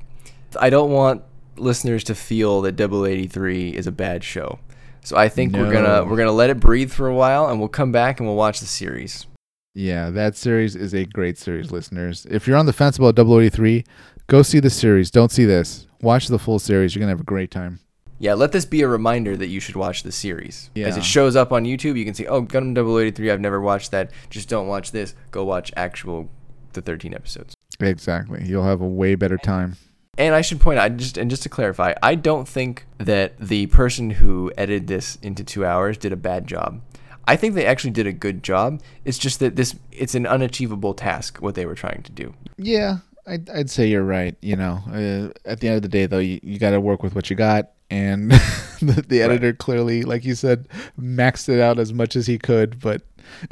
I 0.59 0.69
don't 0.69 0.91
want 0.91 1.23
listeners 1.55 2.03
to 2.05 2.15
feel 2.15 2.61
that 2.61 2.73
Double 2.73 3.05
Eighty 3.05 3.27
Three 3.27 3.69
is 3.69 3.87
a 3.87 3.91
bad 3.91 4.23
show. 4.23 4.59
So 5.01 5.17
I 5.17 5.29
think 5.29 5.53
we're 5.53 5.71
gonna 5.71 6.05
we're 6.05 6.17
gonna 6.17 6.31
let 6.31 6.49
it 6.49 6.59
breathe 6.59 6.91
for 6.91 7.07
a 7.07 7.15
while, 7.15 7.47
and 7.49 7.59
we'll 7.59 7.69
come 7.69 7.91
back 7.91 8.19
and 8.19 8.27
we'll 8.27 8.37
watch 8.37 8.59
the 8.59 8.65
series. 8.65 9.27
Yeah, 9.75 10.11
that 10.11 10.35
series 10.35 10.75
is 10.75 10.93
a 10.93 11.05
great 11.05 11.37
series, 11.37 11.71
listeners. 11.71 12.27
If 12.29 12.47
you're 12.47 12.57
on 12.57 12.67
the 12.67 12.73
fence 12.73 12.97
about 12.97 13.17
083, 13.17 13.83
go 14.27 14.43
see 14.43 14.59
the 14.59 14.69
series. 14.69 15.09
Don't 15.09 15.31
see 15.31 15.45
this. 15.45 15.87
Watch 16.01 16.27
the 16.27 16.37
full 16.37 16.59
series. 16.59 16.93
You're 16.93 16.99
going 16.99 17.07
to 17.07 17.13
have 17.13 17.21
a 17.21 17.23
great 17.23 17.49
time. 17.49 17.79
Yeah, 18.19 18.35
let 18.35 18.51
this 18.51 18.65
be 18.65 18.83
a 18.83 18.87
reminder 18.87 19.35
that 19.35 19.47
you 19.47 19.59
should 19.59 19.75
watch 19.75 20.03
the 20.03 20.11
series. 20.11 20.69
As 20.77 20.95
it 20.95 21.03
shows 21.03 21.35
up 21.35 21.51
on 21.51 21.65
YouTube, 21.65 21.97
you 21.97 22.05
can 22.05 22.13
see, 22.13 22.27
oh, 22.27 22.43
Gundam 22.43 22.75
Double 22.75 22.99
Eighty 22.99 23.11
Three. 23.11 23.31
I've 23.31 23.41
never 23.41 23.59
watched 23.59 23.91
that. 23.91 24.11
Just 24.29 24.47
don't 24.47 24.67
watch 24.67 24.91
this. 24.91 25.15
Go 25.31 25.43
watch 25.43 25.71
actual 25.75 26.29
the 26.73 26.81
thirteen 26.81 27.13
episodes. 27.13 27.55
Exactly. 27.83 28.43
You'll 28.45 28.63
have 28.63 28.81
a 28.81 28.87
way 28.87 29.15
better 29.15 29.37
time. 29.37 29.75
And 30.17 30.35
I 30.35 30.41
should 30.41 30.59
point 30.59 30.77
out, 30.77 30.95
just 30.97 31.17
and 31.17 31.29
just 31.29 31.43
to 31.43 31.49
clarify, 31.49 31.93
I 32.03 32.15
don't 32.15 32.47
think 32.47 32.85
that 32.99 33.37
the 33.39 33.65
person 33.67 34.11
who 34.11 34.51
edited 34.57 34.87
this 34.87 35.17
into 35.23 35.43
two 35.43 35.65
hours 35.65 35.97
did 35.97 36.13
a 36.13 36.17
bad 36.17 36.45
job. 36.45 36.81
I 37.27 37.35
think 37.35 37.55
they 37.55 37.65
actually 37.65 37.91
did 37.91 38.05
a 38.05 38.13
good 38.13 38.43
job. 38.43 38.81
It's 39.05 39.17
just 39.17 39.39
that 39.39 39.55
this 39.55 39.75
it's 39.91 40.13
an 40.13 40.27
unachievable 40.27 40.93
task 40.93 41.37
what 41.37 41.55
they 41.55 41.65
were 41.65 41.73
trying 41.73 42.03
to 42.03 42.11
do. 42.11 42.35
Yeah, 42.57 42.97
I'd, 43.25 43.49
I'd 43.49 43.69
say 43.69 43.87
you're 43.87 44.03
right. 44.03 44.35
You 44.41 44.55
know, 44.55 44.81
uh, 44.87 45.49
at 45.49 45.61
the 45.61 45.67
end 45.67 45.77
of 45.77 45.81
the 45.81 45.87
day, 45.87 46.05
though, 46.05 46.19
you, 46.19 46.39
you 46.43 46.59
got 46.59 46.71
to 46.71 46.81
work 46.81 47.01
with 47.01 47.15
what 47.15 47.29
you 47.29 47.35
got. 47.35 47.71
And 47.89 48.31
the, 48.81 49.03
the 49.07 49.21
editor 49.21 49.53
clearly, 49.53 50.03
like 50.03 50.25
you 50.25 50.35
said, 50.35 50.67
maxed 50.99 51.49
it 51.49 51.59
out 51.59 51.79
as 51.79 51.93
much 51.93 52.15
as 52.15 52.27
he 52.27 52.37
could. 52.37 52.79
But 52.79 53.01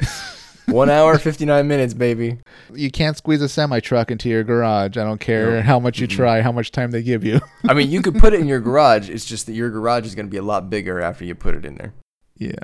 One 0.72 0.90
hour, 0.90 1.18
fifty 1.18 1.44
nine 1.44 1.68
minutes, 1.68 1.94
baby. 1.94 2.38
you 2.74 2.90
can't 2.90 3.16
squeeze 3.16 3.42
a 3.42 3.48
semi 3.48 3.80
truck 3.80 4.10
into 4.10 4.28
your 4.28 4.42
garage. 4.44 4.96
I 4.96 5.04
don't 5.04 5.20
care 5.20 5.56
No. 5.56 5.62
how 5.62 5.78
much 5.78 5.98
you 6.00 6.06
Mm-mm. 6.08 6.16
try, 6.16 6.40
how 6.42 6.52
much 6.52 6.70
time 6.72 6.90
they 6.90 7.02
give 7.02 7.24
you. 7.24 7.40
I 7.68 7.74
mean, 7.74 7.90
you 7.90 8.02
could 8.02 8.16
put 8.16 8.32
it 8.34 8.40
in 8.40 8.48
your 8.48 8.60
garage. 8.60 9.08
It's 9.10 9.24
just 9.24 9.46
that 9.46 9.52
your 9.52 9.70
garage 9.70 10.06
is 10.06 10.14
going 10.14 10.26
to 10.26 10.30
be 10.30 10.36
a 10.38 10.42
lot 10.42 10.70
bigger 10.70 11.00
after 11.00 11.24
you 11.24 11.34
put 11.34 11.54
it 11.54 11.64
in 11.64 11.74
there. 11.76 11.92
yeah, 12.36 12.54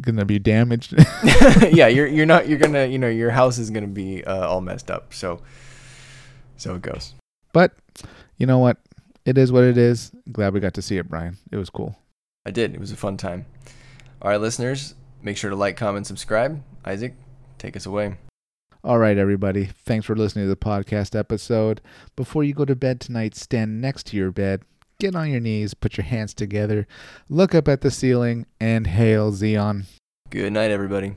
gonna 0.00 0.24
be 0.24 0.38
damaged. 0.38 0.94
yeah, 1.70 1.86
you're 1.86 2.06
you're 2.06 2.26
not 2.26 2.48
you're 2.48 2.58
gonna 2.58 2.86
you 2.86 2.98
know 2.98 3.08
your 3.08 3.30
house 3.30 3.58
is 3.58 3.70
gonna 3.70 3.86
be 3.86 4.24
uh, 4.24 4.48
all 4.48 4.60
messed 4.60 4.90
up. 4.90 5.12
So 5.14 5.40
so 6.56 6.74
it 6.74 6.82
goes. 6.82 7.14
but 7.52 7.72
you 8.38 8.46
know 8.46 8.58
what? 8.58 8.78
It 9.24 9.38
is 9.38 9.52
what 9.52 9.62
it 9.64 9.78
is. 9.78 10.10
Glad 10.32 10.52
we 10.54 10.58
got 10.60 10.74
to 10.74 10.82
see 10.82 10.96
it, 10.98 11.08
Brian. 11.08 11.36
It 11.52 11.56
was 11.56 11.70
cool. 11.70 11.96
I 12.44 12.50
did. 12.50 12.74
It 12.74 12.80
was 12.80 12.90
a 12.90 12.96
fun 12.96 13.16
time. 13.16 13.46
All 14.20 14.30
right, 14.30 14.40
listeners, 14.40 14.94
make 15.22 15.36
sure 15.36 15.50
to 15.50 15.56
like, 15.56 15.76
comment, 15.76 16.06
subscribe. 16.06 16.62
Isaac, 16.84 17.14
take 17.58 17.76
us 17.76 17.86
away. 17.86 18.16
All 18.84 18.98
right, 18.98 19.16
everybody. 19.16 19.66
Thanks 19.66 20.06
for 20.06 20.16
listening 20.16 20.44
to 20.46 20.48
the 20.48 20.56
podcast 20.56 21.16
episode. 21.16 21.80
Before 22.16 22.42
you 22.42 22.52
go 22.52 22.64
to 22.64 22.74
bed 22.74 23.00
tonight, 23.00 23.36
stand 23.36 23.80
next 23.80 24.06
to 24.06 24.16
your 24.16 24.32
bed, 24.32 24.62
get 24.98 25.14
on 25.14 25.30
your 25.30 25.40
knees, 25.40 25.72
put 25.72 25.96
your 25.96 26.04
hands 26.04 26.34
together, 26.34 26.88
look 27.28 27.54
up 27.54 27.68
at 27.68 27.82
the 27.82 27.92
ceiling, 27.92 28.46
and 28.58 28.88
hail 28.88 29.30
Zeon. 29.30 29.84
Good 30.30 30.52
night, 30.52 30.72
everybody. 30.72 31.14